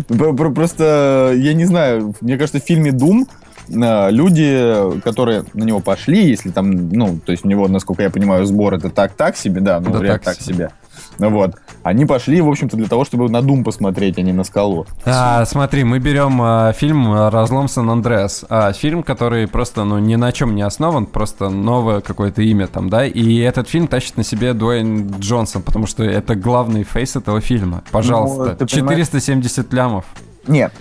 Про- 0.09 0.33
про- 0.35 0.51
Просто, 0.51 1.33
я 1.37 1.55
не 1.55 1.65
знаю, 1.65 2.15
мне 2.21 2.37
кажется, 2.39 2.61
в 2.61 2.65
фильме 2.65 2.93
«Дум» 2.93 3.27
э, 3.69 4.11
люди, 4.11 5.01
которые 5.03 5.45
на 5.55 5.65
него 5.65 5.81
пошли, 5.81 6.29
если 6.29 6.51
там, 6.51 6.91
ну, 6.91 7.19
то 7.19 7.33
есть 7.33 7.45
у 7.45 7.49
него, 7.49 7.67
насколько 7.69 8.03
я 8.03 8.11
понимаю, 8.11 8.47
сбор 8.47 8.75
это 8.75 8.89
так-так 8.89 9.37
себе, 9.37 9.61
да, 9.61 9.81
ну, 9.81 9.91
Да 9.93 9.99
вряд 9.99 10.23
так 10.23 10.37
так 10.37 10.45
себе. 10.45 10.71
Вот. 11.19 11.57
Они 11.83 12.07
пошли, 12.07 12.41
в 12.41 12.49
общем-то, 12.49 12.77
для 12.77 12.87
того, 12.87 13.05
чтобы 13.05 13.29
на 13.29 13.43
Дум 13.43 13.65
посмотреть, 13.65 14.19
а 14.19 14.23
не 14.23 14.33
на 14.33 14.45
скалу. 14.45 14.87
А, 15.05 15.45
смотри, 15.45 15.85
мы 15.85 15.99
берем 15.99 16.41
а, 16.41 16.73
фильм 16.73 17.13
«Разлом 17.29 17.69
Сан-Андреас». 17.69 18.45
А, 18.49 18.73
фильм, 18.73 19.03
который 19.03 19.49
просто, 19.49 19.85
ну, 19.85 19.99
ни 19.99 20.15
на 20.17 20.33
чем 20.33 20.55
не 20.55 20.63
основан, 20.63 21.07
просто 21.07 21.49
новое 21.49 22.01
какое-то 22.01 22.43
имя 22.43 22.67
там, 22.67 22.89
да? 22.89 23.05
И 23.07 23.39
этот 23.39 23.69
фильм 23.69 23.89
тащит 23.89 24.17
на 24.17 24.25
себе 24.25 24.53
Дуэйн 24.53 25.17
Джонсон, 25.19 25.63
потому 25.63 25.87
что 25.87 26.05
это 26.05 26.35
главный 26.37 26.85
фейс 26.85 27.17
этого 27.17 27.41
фильма. 27.41 27.83
Пожалуйста. 27.91 28.57
Ну, 28.59 28.67
ты 28.67 28.67
понимаешь- 28.67 28.99
470 28.99 29.73
лямов. 29.73 30.05
Нет, 30.47 30.73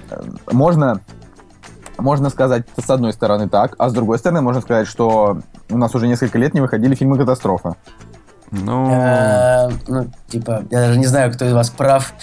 можно, 0.51 1.01
можно 1.97 2.29
сказать 2.29 2.65
с 2.81 2.89
одной 2.89 3.11
стороны 3.13 3.49
так, 3.49 3.75
а 3.79 3.89
с 3.89 3.93
другой 3.93 4.17
стороны 4.19 4.41
можно 4.41 4.61
сказать, 4.61 4.87
что 4.87 5.39
у 5.69 5.77
нас 5.77 5.93
уже 5.95 6.07
несколько 6.07 6.37
лет 6.37 6.53
не 6.53 6.61
выходили 6.61 6.95
фильмы 6.95 7.17
катастрофы. 7.17 7.73
Ну, 8.51 8.89
Э, 8.91 9.69
Ну, 9.87 10.07
типа, 10.29 10.63
я 10.71 10.79
даже 10.87 10.97
не 10.99 11.05
знаю, 11.05 11.31
кто 11.33 11.45
из 11.45 11.53
вас 11.53 11.69
прав, 11.69 12.13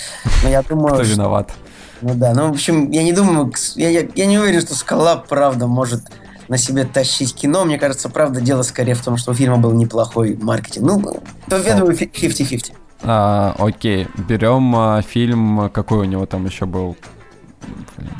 но 0.42 0.48
я 0.48 0.62
думаю, 0.62 0.94
кто 0.94 1.02
виноват? 1.02 1.52
Ну 2.00 2.14
да, 2.14 2.32
ну, 2.34 2.48
в 2.48 2.50
общем, 2.52 2.90
я 2.90 3.02
не 3.02 3.12
думаю, 3.12 3.52
я, 3.76 3.88
я, 3.88 4.06
я 4.14 4.26
не 4.26 4.38
уверен, 4.38 4.60
что 4.60 4.74
«Скала», 4.74 5.16
правда, 5.16 5.66
может 5.66 6.02
на 6.48 6.58
себе 6.58 6.84
тащить 6.84 7.34
кино. 7.34 7.64
Мне 7.64 7.78
кажется, 7.78 8.08
правда, 8.10 8.40
дело 8.40 8.62
скорее 8.62 8.94
в 8.94 9.02
том, 9.02 9.16
что 9.16 9.30
у 9.30 9.34
фильма 9.34 9.56
был 9.56 9.72
неплохой 9.72 10.36
маркетинг. 10.40 10.84
Ну, 10.86 11.22
то 11.48 11.56
я 11.58 11.76
думаю, 11.76 11.96
фи- 11.96 12.10
50-50. 12.12 12.72
А, 13.02 13.54
окей, 13.58 14.08
берем 14.28 14.74
а, 14.76 15.02
фильм, 15.02 15.70
какой 15.70 15.98
у 16.00 16.04
него 16.04 16.26
там 16.26 16.44
еще 16.46 16.66
был? 16.66 16.96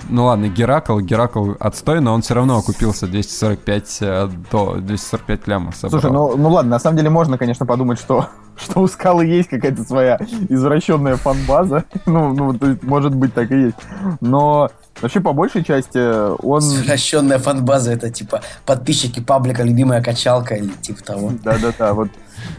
Ну 0.08 0.26
ладно, 0.26 0.48
Геракл, 0.48 1.00
Геракл 1.00 1.52
отстой, 1.58 2.00
но 2.00 2.14
он 2.14 2.22
все 2.22 2.34
равно 2.34 2.58
окупился 2.58 3.06
245 3.06 3.98
э, 4.00 4.28
до 4.50 4.76
245 4.76 5.48
лямов 5.48 5.76
собрал. 5.76 6.00
Слушай, 6.00 6.12
ну, 6.12 6.36
ну 6.36 6.50
ладно, 6.50 6.72
на 6.72 6.78
самом 6.78 6.96
деле 6.96 7.10
можно, 7.10 7.38
конечно, 7.38 7.66
подумать, 7.66 7.98
что, 7.98 8.28
что 8.56 8.80
у 8.80 8.86
Скалы 8.86 9.26
есть 9.26 9.48
какая-то 9.48 9.82
своя 9.84 10.18
извращенная 10.48 11.16
фан-база. 11.16 11.84
Ну, 12.06 12.34
ну, 12.34 12.52
то 12.56 12.68
есть, 12.68 12.82
может 12.82 13.14
быть, 13.14 13.32
так 13.34 13.50
и 13.50 13.62
есть. 13.62 13.76
Но 14.20 14.70
вообще, 15.00 15.20
по 15.20 15.32
большей 15.32 15.64
части, 15.64 15.98
он... 16.44 16.60
Извращенная 16.60 17.38
фан-база 17.38 17.92
это 17.92 18.10
типа 18.10 18.42
подписчики 18.66 19.20
паблика 19.20 19.62
«Любимая 19.62 20.02
качалка» 20.02 20.54
или 20.54 20.70
типа 20.82 21.02
того. 21.02 21.32
Да-да-да, 21.42 21.94
вот. 21.94 22.10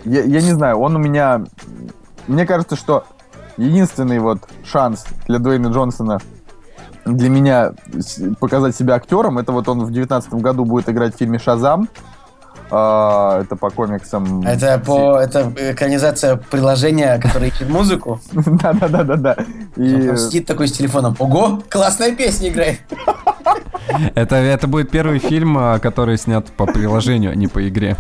Я, 0.04 0.24
я 0.24 0.42
не 0.42 0.52
знаю, 0.52 0.80
он 0.80 0.96
у 0.96 1.00
меня... 1.00 1.44
Мне 2.28 2.46
кажется, 2.46 2.76
что 2.76 3.06
единственный 3.58 4.20
вот 4.20 4.40
шанс 4.64 5.06
для 5.28 5.40
Дуэйна 5.40 5.68
Джонсона 5.68 6.20
для 7.06 7.30
меня 7.30 7.74
показать 8.40 8.76
себя 8.76 8.96
актером, 8.96 9.38
это 9.38 9.52
вот 9.52 9.68
он 9.70 9.86
в 9.86 9.92
девятнадцатом 9.92 10.40
году 10.40 10.66
будет 10.66 10.90
играть 10.90 11.16
в 11.16 11.18
фильме 11.18 11.40
«Шазам». 11.40 11.88
А, 12.72 13.42
это 13.42 13.56
по 13.56 13.70
комиксам. 13.70 14.42
Это 14.42 14.80
по 14.80 15.20
это 15.20 15.54
экранизация 15.56 16.36
приложения, 16.36 17.20
которое 17.20 17.50
ищет 17.50 17.70
музыку. 17.70 18.20
Да-да-да-да-да. 18.34 19.38
И... 19.76 20.10
Он 20.10 20.18
сидит 20.18 20.48
такой 20.48 20.68
с 20.68 20.72
телефоном. 20.72 21.16
Ого, 21.20 21.62
классная 21.70 22.16
песня 22.16 22.50
играет. 22.50 22.80
Это, 24.16 24.36
это 24.36 24.68
будет 24.68 24.90
первый 24.90 25.20
фильм, 25.20 25.58
а, 25.58 25.80
который 25.80 26.18
снят 26.18 26.46
по 26.48 26.66
приложению, 26.66 27.32
а 27.32 27.36
не 27.36 27.48
по 27.48 27.66
игре. 27.70 27.96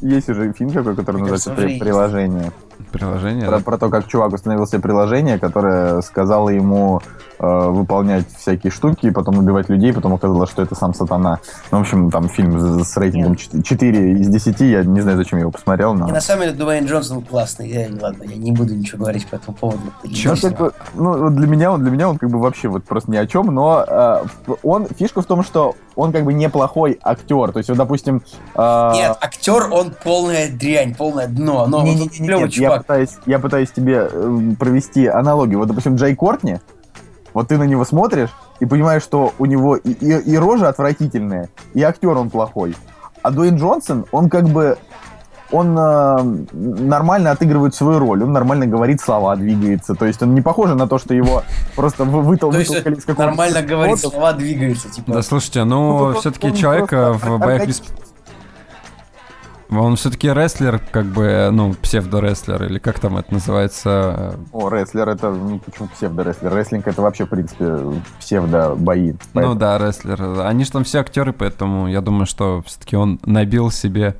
Есть 0.00 0.28
уже 0.28 0.52
фильм 0.52 0.70
такой, 0.70 0.94
который 0.94 1.22
называется 1.22 1.50
кажется, 1.50 1.52
уже 1.52 1.62
«При- 1.62 1.70
есть. 1.72 1.80
«Приложение». 1.80 2.52
Приложение? 2.96 3.46
Про, 3.46 3.58
да? 3.58 3.64
про 3.64 3.78
то, 3.78 3.88
как 3.88 4.06
чувак 4.06 4.32
установил 4.32 4.66
себе 4.66 4.80
приложение, 4.80 5.38
которое 5.38 6.00
сказало 6.02 6.50
ему 6.50 7.00
э, 7.38 7.68
выполнять 7.68 8.26
всякие 8.36 8.70
штуки, 8.70 9.10
потом 9.10 9.38
убивать 9.38 9.68
людей, 9.68 9.92
потом 9.92 10.14
оказалось, 10.14 10.50
что 10.50 10.62
это 10.62 10.74
сам 10.74 10.94
сатана. 10.94 11.40
Ну, 11.70 11.78
в 11.78 11.80
общем, 11.80 12.10
там 12.10 12.28
фильм 12.28 12.58
с, 12.58 12.88
с 12.88 12.96
рейтингом 12.96 13.36
4 13.36 14.12
из 14.12 14.28
10, 14.28 14.60
я 14.60 14.84
не 14.84 15.00
знаю, 15.00 15.16
зачем 15.16 15.38
я 15.38 15.42
его 15.42 15.50
посмотрел, 15.50 15.94
но... 15.94 16.08
И 16.08 16.12
на 16.12 16.20
самом 16.20 16.42
деле 16.42 16.54
Дуэйн 16.54 16.86
Джонсон 16.86 17.22
классный. 17.22 17.68
Я, 17.68 17.88
ладно, 18.00 18.24
я 18.24 18.36
не 18.36 18.52
буду 18.52 18.74
ничего 18.74 19.00
говорить 19.00 19.26
по 19.26 19.36
этому 19.36 19.56
поводу. 19.56 19.82
Ну, 20.04 20.36
как 20.40 20.58
бы, 20.58 20.72
ну, 20.94 21.24
вот 21.24 21.34
для 21.34 21.46
меня 21.46 21.72
он 21.72 21.82
для 21.82 21.90
меня 21.90 22.08
он 22.08 22.18
как 22.18 22.30
бы 22.30 22.40
вообще 22.40 22.68
вот 22.68 22.84
просто 22.84 23.10
ни 23.10 23.16
о 23.16 23.26
чем, 23.26 23.54
но 23.54 23.84
э, 23.86 24.24
он 24.62 24.86
фишка 24.86 25.22
в 25.22 25.26
том, 25.26 25.42
что 25.42 25.74
он 25.94 26.12
как 26.12 26.24
бы 26.24 26.34
неплохой 26.34 26.98
актер. 27.02 27.52
То 27.52 27.58
есть, 27.58 27.68
вот, 27.68 27.78
допустим, 27.78 28.22
э, 28.54 28.92
Нет, 28.94 29.16
актер, 29.20 29.68
он 29.70 29.94
полная 30.04 30.50
дрянь, 30.50 30.94
полное 30.94 31.26
дно. 31.26 31.66
Но 31.66 31.78
он 31.78 31.84
Не-не-не-не, 31.84 32.26
клевый 32.26 32.44
нет, 32.44 32.52
я 32.52 32.68
чувак. 32.68 32.85
Пытаюсь, 32.86 33.16
я 33.26 33.38
пытаюсь 33.38 33.70
тебе 33.70 34.08
э, 34.10 34.40
провести 34.58 35.06
аналогию. 35.06 35.58
Вот, 35.58 35.68
допустим, 35.68 35.96
Джей 35.96 36.14
Кортни, 36.14 36.60
вот 37.34 37.48
ты 37.48 37.58
на 37.58 37.64
него 37.64 37.84
смотришь 37.84 38.30
и 38.60 38.66
понимаешь, 38.66 39.02
что 39.02 39.32
у 39.38 39.46
него 39.46 39.76
и, 39.76 39.90
и- 39.90 40.32
и 40.32 40.36
рожа 40.38 40.68
отвратительная, 40.68 41.48
и 41.74 41.82
актер 41.82 42.16
он 42.16 42.30
плохой. 42.30 42.76
А 43.22 43.30
Дуэйн 43.30 43.56
Джонсон, 43.56 44.06
он 44.12 44.30
как 44.30 44.44
бы 44.48 44.78
он 45.52 45.76
э, 45.78 46.22
нормально 46.52 47.30
отыгрывает 47.30 47.74
свою 47.74 47.98
роль, 48.00 48.22
он 48.22 48.32
нормально 48.32 48.66
говорит 48.66 49.00
слова, 49.00 49.36
двигается. 49.36 49.94
То 49.94 50.06
есть 50.06 50.22
он 50.22 50.34
не 50.34 50.40
похож 50.40 50.70
на 50.70 50.88
то, 50.88 50.98
что 50.98 51.14
его 51.14 51.42
просто 51.76 52.04
вы- 52.04 52.22
вытол- 52.34 52.50
То 52.52 52.58
есть 52.58 52.70
вытолкали 52.70 52.94
из 52.96 53.04
какого-то... 53.04 53.26
нормально 53.30 53.62
говорит, 53.62 53.98
слова 54.00 54.32
двигаются. 54.32 54.88
Типа. 54.90 55.12
Да 55.12 55.22
слушайте, 55.22 55.62
Ну, 55.64 56.14
все-таки 56.14 56.48
он 56.48 56.54
человек 56.54 56.88
просто 56.88 57.26
в 57.30 57.38
боях. 57.38 57.62
Он 59.70 59.96
все-таки 59.96 60.28
рестлер, 60.32 60.80
как 60.92 61.06
бы, 61.06 61.48
ну, 61.52 61.74
псевдо-рестлер, 61.74 62.64
или 62.64 62.78
как 62.78 63.00
там 63.00 63.16
это 63.16 63.34
называется? 63.34 64.36
О, 64.52 64.68
рестлер 64.68 65.08
это, 65.08 65.30
ну 65.30 65.58
почему 65.58 65.88
псевдо-рестлер? 65.88 66.54
Рестлинг 66.54 66.86
это 66.86 67.02
вообще, 67.02 67.26
в 67.26 67.30
принципе, 67.30 67.78
псевдо-бои. 68.20 69.12
Ну 69.12 69.18
Поэтому- 69.32 69.54
да, 69.56 69.78
рестлер. 69.78 70.40
Они 70.40 70.64
же 70.64 70.70
там 70.70 70.84
все 70.84 71.00
актеры, 71.00 71.32
поэтому 71.32 71.88
я 71.88 72.00
думаю, 72.00 72.26
что 72.26 72.62
все-таки 72.64 72.96
он 72.96 73.18
набил 73.26 73.70
себе 73.72 74.14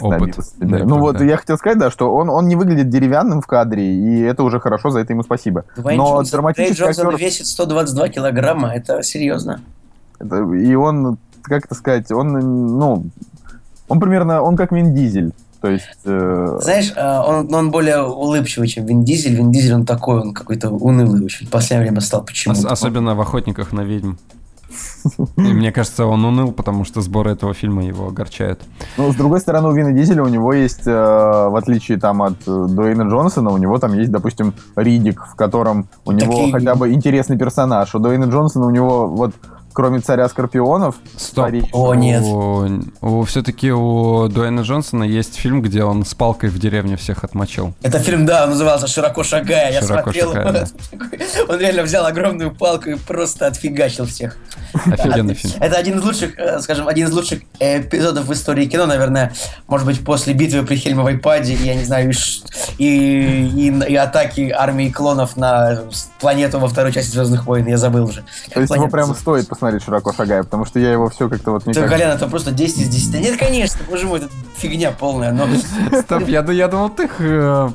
опыт. 0.00 0.38
Да, 0.58 0.78
ну 0.84 1.00
вот, 1.00 1.20
я 1.20 1.36
хотел 1.36 1.58
сказать, 1.58 1.78
да, 1.78 1.90
что 1.90 2.14
он, 2.14 2.30
он 2.30 2.46
не 2.46 2.54
выглядит 2.54 2.88
деревянным 2.88 3.40
в 3.40 3.46
кадре, 3.48 3.84
и 3.94 4.20
это 4.20 4.44
уже 4.44 4.60
хорошо, 4.60 4.90
за 4.90 5.00
это 5.00 5.12
ему 5.12 5.22
спасибо. 5.24 5.64
Дуэйн 5.76 5.98
Но 5.98 6.04
Джонсон, 6.04 6.22
Дуэйн 6.22 6.30
драматический 6.30 6.84
Джонсон 6.84 7.06
актер, 7.08 7.20
весит 7.20 7.46
122 7.46 8.08
килограмма, 8.10 8.74
это 8.74 9.02
серьезно. 9.02 9.60
это- 10.20 10.44
и 10.54 10.74
он, 10.76 11.18
как 11.42 11.64
это 11.66 11.74
сказать, 11.74 12.10
он, 12.12 12.78
ну, 12.78 13.04
он 13.88 14.00
примерно, 14.00 14.42
он 14.42 14.56
как 14.56 14.72
Вин 14.72 14.94
Дизель. 14.94 15.32
То 15.60 15.70
есть, 15.70 15.84
э, 16.04 16.58
Знаешь, 16.60 16.92
э, 16.94 17.18
он, 17.26 17.52
он 17.52 17.70
более 17.70 18.02
улыбчивый, 18.02 18.68
чем 18.68 18.86
Вин 18.86 19.04
Дизель. 19.04 19.34
Вин 19.34 19.50
Дизель, 19.50 19.74
он 19.74 19.86
такой, 19.86 20.20
он 20.20 20.34
какой-то 20.34 20.70
унылый 20.70 21.24
очень. 21.24 21.46
В 21.46 21.50
последнее 21.50 21.86
время 21.88 22.00
стал 22.00 22.20
Ос- 22.20 22.26
почему-то. 22.26 22.68
особенно 22.68 23.14
в 23.14 23.20
«Охотниках 23.20 23.72
на 23.72 23.80
ведьм». 23.80 24.14
И 25.36 25.40
мне 25.40 25.72
кажется, 25.72 26.04
он 26.06 26.24
уныл, 26.24 26.52
потому 26.52 26.84
что 26.84 27.00
сборы 27.00 27.30
этого 27.30 27.54
фильма 27.54 27.84
его 27.86 28.08
огорчают. 28.08 28.60
ну, 28.98 29.10
с 29.12 29.14
другой 29.16 29.40
стороны, 29.40 29.68
у 29.68 29.72
Вина 29.72 29.92
Дизеля 29.92 30.22
у 30.22 30.28
него 30.28 30.52
есть, 30.52 30.86
э, 30.86 30.90
в 30.92 31.56
отличие 31.56 31.98
там 31.98 32.22
от 32.22 32.34
Дуэйна 32.44 33.02
Джонсона, 33.08 33.50
у 33.50 33.56
него 33.56 33.78
там 33.78 33.94
есть, 33.94 34.10
допустим, 34.10 34.52
Ридик, 34.74 35.24
в 35.24 35.36
котором 35.36 35.88
у 36.04 36.12
него 36.12 36.32
Такие- 36.32 36.52
хотя 36.52 36.74
бы 36.74 36.92
интересный 36.92 37.38
персонаж. 37.38 37.94
У 37.94 37.98
Дуэйна 38.00 38.24
Джонсона 38.24 38.66
у 38.66 38.70
него 38.70 39.06
вот 39.06 39.32
кроме 39.76 40.00
царя 40.00 40.26
Скорпионов, 40.30 40.94
Стоп. 41.18 41.44
старейшего- 41.48 41.68
О, 41.90 41.94
нет. 41.94 42.22
У, 43.02 43.22
все-таки 43.24 43.70
у 43.70 44.26
Дуэйна 44.28 44.62
Джонсона 44.62 45.04
есть 45.04 45.36
фильм, 45.36 45.60
где 45.60 45.84
он 45.84 46.06
с 46.06 46.14
палкой 46.14 46.48
в 46.48 46.58
деревне 46.58 46.96
всех 46.96 47.24
отмочил. 47.24 47.74
Это 47.82 47.98
фильм, 47.98 48.24
да, 48.24 48.44
он 48.44 48.50
назывался 48.50 48.86
«Широко 48.86 49.22
шагая». 49.22 49.70
Я 49.72 49.82
«Широко 49.82 50.04
смотрел 50.12 50.32
шагая», 50.32 50.66
его. 50.92 51.46
Он 51.52 51.58
реально 51.60 51.82
взял 51.82 52.06
огромную 52.06 52.54
палку 52.54 52.88
и 52.90 52.94
просто 52.94 53.46
отфигачил 53.46 54.06
всех. 54.06 54.38
Офигенный 54.86 55.34
фильм. 55.34 55.54
Это 55.60 55.76
один 55.76 55.98
из 55.98 56.04
лучших, 56.04 56.38
э, 56.38 56.58
скажем, 56.60 56.88
один 56.88 57.08
из 57.08 57.12
лучших 57.12 57.40
эпизодов 57.60 58.24
в 58.26 58.32
истории 58.32 58.64
кино, 58.66 58.86
наверное, 58.86 59.32
может 59.68 59.86
быть, 59.86 60.02
после 60.04 60.32
битвы 60.32 60.64
при 60.64 60.76
Хельмовой 60.76 61.18
паде, 61.18 61.52
я 61.54 61.74
не 61.74 61.84
знаю, 61.84 62.10
и, 62.78 62.84
и, 62.86 63.68
и- 63.68 63.92
и 63.92 63.96
атаки 63.96 64.50
армии 64.56 64.88
клонов 64.90 65.36
на 65.36 65.82
планету 66.18 66.58
во 66.60 66.68
второй 66.68 66.92
части 66.92 67.10
Звездных 67.10 67.46
войн, 67.46 67.66
я 67.66 67.76
забыл 67.76 68.04
уже. 68.04 68.24
То 68.54 68.60
есть 68.60 68.72
его 68.74 68.88
прям 68.88 69.14
стоит 69.14 69.48
посмотреть 69.48 69.65
широко 69.82 70.12
шагая, 70.12 70.42
потому 70.42 70.64
что 70.64 70.78
я 70.78 70.92
его 70.92 71.08
все 71.08 71.28
как-то 71.28 71.52
вот 71.52 71.64
Ты, 71.64 71.70
никак... 71.70 71.88
Колян, 71.88 72.16
это 72.16 72.26
просто 72.26 72.52
10 72.52 72.78
из 72.78 72.88
10. 72.88 73.20
Нет, 73.20 73.38
конечно, 73.38 73.80
боже 73.88 74.06
мой, 74.06 74.18
это 74.18 74.28
фигня 74.56 74.90
полная, 74.92 75.32
но... 75.32 75.46
Стоп, 76.02 76.28
я, 76.28 76.42
я 76.50 76.68
думал, 76.68 76.90
ты 76.90 77.08
э, 77.18 77.68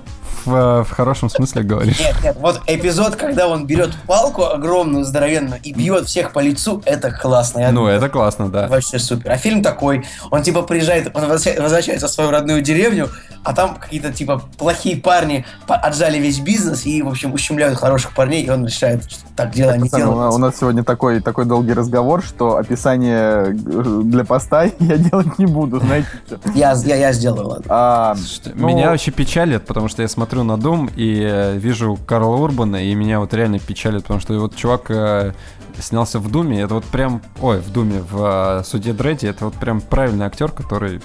в, 0.45 0.83
в 0.83 0.89
хорошем 0.91 1.29
смысле 1.29 1.63
говоришь. 1.63 1.99
Нет, 1.99 2.15
нет, 2.23 2.37
вот 2.39 2.61
эпизод, 2.67 3.15
когда 3.15 3.47
он 3.47 3.65
берет 3.65 3.91
палку 4.07 4.45
огромную, 4.45 5.03
здоровенную 5.05 5.59
и 5.61 5.73
бьет 5.73 6.07
всех 6.07 6.31
по 6.33 6.39
лицу, 6.39 6.81
это 6.85 7.11
классно. 7.11 7.59
Я 7.59 7.71
Ну, 7.71 7.87
это 7.87 8.09
классно, 8.09 8.49
да. 8.49 8.67
Вообще 8.67 8.99
супер. 8.99 9.31
А 9.31 9.37
фильм 9.37 9.61
такой, 9.63 10.05
он 10.29 10.43
типа 10.43 10.61
приезжает, 10.63 11.11
он 11.15 11.23
возвраща- 11.25 11.61
возвращается 11.61 12.07
в 12.07 12.11
свою 12.11 12.31
родную 12.31 12.61
деревню, 12.61 13.09
а 13.43 13.53
там 13.53 13.75
какие-то 13.75 14.13
типа 14.13 14.41
плохие 14.57 14.97
парни 14.97 15.45
отжали 15.67 16.17
весь 16.19 16.39
бизнес 16.39 16.85
и, 16.85 17.01
в 17.01 17.07
общем, 17.09 17.33
ущемляют 17.33 17.77
хороших 17.77 18.13
парней, 18.13 18.43
и 18.43 18.49
он 18.49 18.65
решает, 18.65 19.09
что 19.11 19.21
так 19.35 19.51
дело 19.51 19.75
не 19.77 19.89
Пацаны, 19.89 20.05
у, 20.05 20.07
на- 20.07 20.11
у 20.11 20.15
делается. 20.15 20.39
нас 20.39 20.57
сегодня 20.59 20.83
такой, 20.83 21.19
такой 21.21 21.45
долгий 21.45 21.73
разговор, 21.73 22.21
что 22.23 22.57
описание 22.57 23.47
э, 23.51 24.01
для 24.03 24.23
поста 24.23 24.63
я 24.79 24.97
делать 24.97 25.37
не 25.39 25.45
буду, 25.47 25.79
знаете. 25.79 26.07
Я, 26.55 26.73
я, 26.85 26.95
я 26.95 27.13
сделаю, 27.13 27.47
ладно. 27.47 27.65
А, 27.69 28.15
ну, 28.53 28.67
Меня 28.67 28.91
вообще 28.91 29.11
печалит, 29.11 29.65
потому 29.65 29.87
что 29.89 30.01
я 30.03 30.07
смотрю 30.07 30.30
на 30.35 30.57
Дом 30.57 30.89
и 30.95 31.19
э, 31.21 31.57
вижу 31.57 31.97
Карла 32.05 32.35
Урбана, 32.37 32.83
и 32.83 32.93
меня 32.95 33.19
вот 33.19 33.33
реально 33.33 33.59
печалит, 33.59 34.03
потому 34.03 34.19
что 34.19 34.33
вот 34.39 34.55
чувак 34.55 34.89
э, 34.89 35.33
снялся 35.79 36.19
в 36.19 36.31
Думе, 36.31 36.61
это 36.61 36.75
вот 36.75 36.85
прям, 36.85 37.21
ой, 37.41 37.59
в 37.59 37.71
Думе, 37.71 38.01
в 38.01 38.59
э, 38.61 38.63
Суде 38.63 38.93
Дредди, 38.93 39.27
это 39.27 39.45
вот 39.45 39.53
прям 39.55 39.81
правильный 39.81 40.25
актер, 40.25 40.51
который 40.51 41.01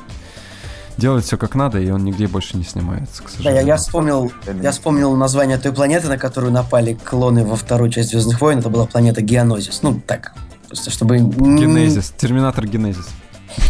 делает 0.97 1.24
все 1.24 1.37
как 1.37 1.55
надо, 1.55 1.79
и 1.79 1.91
он 1.91 2.05
нигде 2.05 2.27
больше 2.27 2.57
не 2.57 2.64
снимается, 2.64 3.22
к 3.22 3.27
Да, 3.27 3.33
сожалению. 3.33 3.61
я, 3.62 3.66
я 3.68 3.77
вспомнил, 3.77 4.33
я 4.62 4.70
вспомнил 4.72 5.14
название 5.14 5.59
той 5.59 5.72
планеты, 5.72 6.09
на 6.09 6.16
которую 6.18 6.53
напали 6.53 6.95
клоны 6.95 7.45
во 7.45 7.57
вторую 7.57 7.91
часть 7.91 8.11
Звездных 8.11 8.41
войн. 8.41 8.61
Это 8.61 8.70
была 8.70 8.87
планета 8.87 9.20
Геонозис. 9.20 9.83
Ну, 9.83 10.01
так, 10.07 10.33
просто 10.68 10.91
чтобы... 10.91 11.18
Генезис, 11.18 12.14
Терминатор 12.16 12.66
Генезис. 12.66 13.09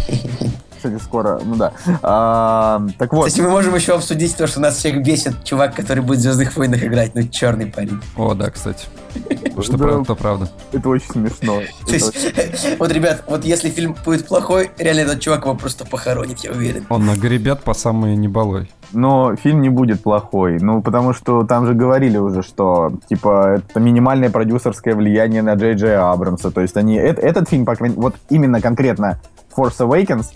Кстати, 0.86 1.02
скоро, 1.02 1.40
ну 1.44 1.56
да. 1.56 1.72
А, 2.02 2.80
так 2.98 3.12
вот, 3.12 3.26
Кстати, 3.26 3.42
мы 3.44 3.50
можем 3.50 3.74
еще 3.74 3.94
обсудить 3.94 4.36
то, 4.36 4.46
что 4.46 4.60
нас 4.60 4.76
всех 4.76 5.02
бесит 5.02 5.42
чувак, 5.44 5.74
который 5.74 6.02
будет 6.02 6.18
в 6.18 6.22
Звездных 6.22 6.56
войнах 6.56 6.82
играть. 6.84 7.14
Ну, 7.14 7.22
черный 7.24 7.66
парень. 7.66 8.00
О, 8.16 8.34
да, 8.34 8.50
кстати. 8.50 8.86
Что 9.60 9.72
Да. 9.78 9.84
правда, 9.84 10.04
то 10.04 10.14
правда. 10.14 10.48
это 10.72 10.88
очень 10.90 11.10
смешно. 11.10 11.60
То 11.86 11.94
есть, 11.94 12.14
вот, 12.78 12.92
ребят, 12.92 13.24
вот 13.26 13.44
если 13.44 13.70
фильм 13.70 13.96
будет 14.04 14.26
плохой, 14.28 14.70
реально 14.78 15.00
этот 15.00 15.20
чувак 15.20 15.44
его 15.44 15.54
просто 15.54 15.86
похоронит, 15.86 16.40
я 16.40 16.52
уверен. 16.52 16.84
Он 16.90 17.06
нагребет 17.06 17.62
по 17.62 17.72
самые 17.74 18.16
небалой. 18.16 18.70
Но 18.92 19.34
фильм 19.36 19.62
не 19.62 19.68
будет 19.70 20.02
плохой. 20.02 20.58
Ну, 20.60 20.82
потому 20.82 21.12
что 21.14 21.44
там 21.44 21.66
же 21.66 21.74
говорили 21.74 22.18
уже, 22.18 22.42
что, 22.42 22.92
типа, 23.08 23.56
это 23.68 23.80
минимальное 23.80 24.30
продюсерское 24.30 24.94
влияние 24.94 25.42
на 25.42 25.54
Джей 25.54 25.74
Джей 25.74 25.96
Абрамса. 25.96 26.50
То 26.52 26.60
есть 26.60 26.76
они... 26.76 26.96
эт- 26.98 27.18
этот 27.18 27.48
фильм, 27.48 27.64
по 27.64 27.74
крайней- 27.74 27.96
вот 27.96 28.14
именно 28.28 28.60
конкретно 28.60 29.18
Force 29.56 29.78
Awakens, 29.78 30.26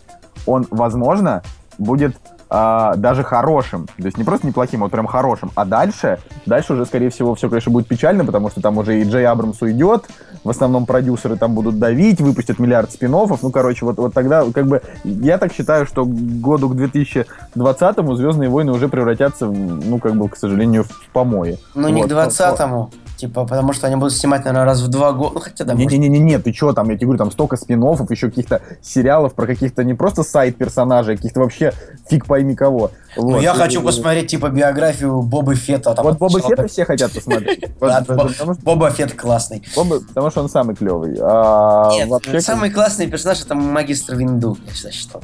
он, 0.51 0.67
возможно, 0.71 1.43
будет 1.79 2.17
а, 2.53 2.97
даже 2.97 3.23
хорошим. 3.23 3.87
То 3.87 4.05
есть 4.05 4.19
не 4.19 4.25
просто 4.25 4.47
неплохим, 4.49 4.83
а 4.83 4.87
вот 4.87 4.93
прям 4.93 5.07
хорошим. 5.07 5.53
А 5.55 5.65
дальше, 5.65 6.19
дальше 6.47 6.75
уже, 6.75 6.85
скорее 6.85 7.09
всего, 7.11 7.37
все, 7.37 7.49
конечно, 7.49 7.71
будет 7.71 7.87
печально, 7.87 8.25
потому 8.25 8.51
что 8.51 8.61
там 8.61 8.77
уже 8.79 9.01
и 9.01 9.05
Джей 9.05 9.25
Абрамс 9.25 9.63
уйдет, 9.63 10.07
в 10.43 10.51
основном 10.51 10.85
продюсеры 10.85 11.37
там 11.37 11.55
будут 11.55 11.79
давить, 11.79 12.21
выпустят 12.21 12.59
миллиард 12.59 12.91
спин 12.91 13.13
Ну, 13.13 13.51
короче, 13.53 13.85
вот, 13.85 13.99
вот 13.99 14.13
тогда, 14.15 14.45
как 14.53 14.67
бы, 14.67 14.83
я 15.05 15.39
так 15.39 15.53
считаю, 15.53 15.87
что 15.87 16.05
к 16.05 16.41
году 16.41 16.69
к 16.69 16.75
2020-му 16.75 18.15
«Звездные 18.17 18.49
войны» 18.49 18.73
уже 18.73 18.89
превратятся, 18.89 19.47
ну, 19.47 20.01
как 20.01 20.17
бы, 20.17 20.29
к 20.29 20.37
сожалению, 20.37 20.85
в 20.85 21.09
помои. 21.13 21.57
Ну, 21.77 21.89
не 21.89 22.03
к 22.03 22.13
Вот. 22.13 22.33
20-му. 22.33 22.91
Типа, 23.21 23.45
потому 23.45 23.75
что 23.75 23.87
они 23.87 23.97
будут 23.97 24.15
снимать, 24.15 24.47
наверное, 24.47 24.65
раз 24.65 24.81
в 24.81 24.89
два 24.89 25.13
года. 25.13 25.35
Ну, 25.35 25.41
хотя 25.41 25.65
да. 25.65 25.75
Не-не-не, 25.75 26.39
ты 26.39 26.55
что 26.55 26.73
там, 26.73 26.89
я 26.89 26.97
тебе 26.97 27.05
говорю, 27.09 27.19
там 27.19 27.31
столько 27.31 27.57
спин 27.57 27.83
еще 27.83 28.31
каких-то 28.31 28.63
сериалов 28.81 29.35
про 29.35 29.47
каких-то 29.47 29.85
не 29.85 29.93
просто 29.93 30.23
сайт-персонажей, 30.23 31.15
а 31.15 31.17
каких-то 31.19 31.41
вообще 31.41 31.75
фиг 32.09 32.25
пойми 32.25 32.55
кого. 32.55 32.93
Ну, 33.17 33.33
Вот. 33.33 33.43
я 33.43 33.53
И- 33.53 33.57
хочу 33.59 33.83
посмотреть, 33.83 34.29
типа, 34.29 34.49
биографию 34.49 35.21
Бобы 35.21 35.55
Фета. 35.55 35.93
Там, 35.93 36.05
Вот 36.07 36.17
Боба 36.17 36.41
Фетта 36.41 36.67
все 36.67 36.87
хотят 36.87 37.13
посмотреть. 37.13 37.67
Боба 38.63 38.91
Фет 38.91 39.13
классный. 39.13 39.63
Боба- 39.77 40.01
Потому 40.01 40.31
что 40.31 40.41
он 40.41 40.49
самый 40.49 40.75
клевый. 40.75 41.19
А 41.21 41.91
Нет, 41.93 42.43
самый 42.43 42.71
классный 42.71 43.07
персонаж 43.07 43.43
это 43.43 43.55
магистр 43.55 44.15
Винду, 44.15 44.57
я 44.83 44.91
считал. 44.91 45.23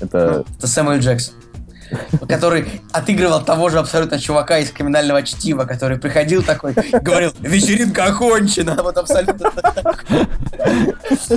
это 0.00 0.44
Ну, 0.48 0.54
это 0.58 0.66
Сэмюэл 0.66 1.00
Джексон. 1.00 1.34
Который 2.28 2.82
отыгрывал 2.92 3.42
того 3.44 3.68
же 3.68 3.78
абсолютно 3.78 4.18
чувака 4.18 4.58
из 4.58 4.70
криминального 4.70 5.22
чтива, 5.22 5.64
который 5.64 5.98
приходил 5.98 6.42
такой, 6.42 6.74
говорил, 7.02 7.32
вечеринка 7.40 8.04
окончена. 8.04 8.76
Вот 8.82 8.96
абсолютно 8.96 9.50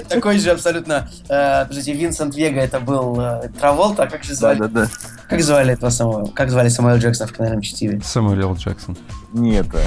такой- 0.08 0.40
же 0.40 0.52
абсолютно. 0.52 1.10
э, 1.30 1.66
Подождите, 1.66 1.94
Винсент 1.94 2.36
Вега 2.36 2.62
это 2.62 2.80
был 2.80 3.20
э, 3.20 3.50
Траволта, 3.60 4.04
а 4.04 4.08
как 4.08 4.24
же 4.24 4.34
звали? 4.36 4.60
Да-да-да. 4.60 4.88
Как 5.28 5.42
звали 5.42 5.74
этого 5.74 5.90
самого? 5.90 6.28
Как 6.32 6.50
звали 6.50 6.70
Самуэла 6.70 6.98
Джексона 6.98 7.28
в 7.28 7.32
криминальном 7.34 7.62
чтиве? 7.62 8.02
Сэмюэл 8.04 8.42
Л. 8.42 8.56
Джексон. 8.56 8.98
Не 9.34 9.56
это. 9.58 9.80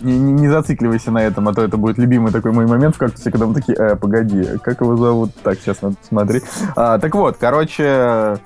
Не, 0.00 0.18
не- 0.18 0.32
не 0.32 0.48
зацикливайся 0.48 1.10
на 1.10 1.22
этом, 1.22 1.48
а 1.48 1.54
то 1.54 1.62
это 1.62 1.76
будет 1.76 1.98
любимый 1.98 2.30
такой 2.32 2.52
мой 2.52 2.66
момент 2.66 2.94
в 2.96 2.98
кактусе, 2.98 3.30
когда 3.30 3.46
мы 3.46 3.54
такие, 3.54 3.76
э, 3.78 3.96
погоди, 3.96 4.58
как 4.62 4.80
его 4.80 4.96
зовут? 4.96 5.30
Так, 5.42 5.58
сейчас 5.60 5.80
надо 5.82 5.96
посмотреть. 5.96 6.44
А, 6.76 6.98
так 6.98 7.14
вот, 7.14 7.36
короче, 7.38 8.38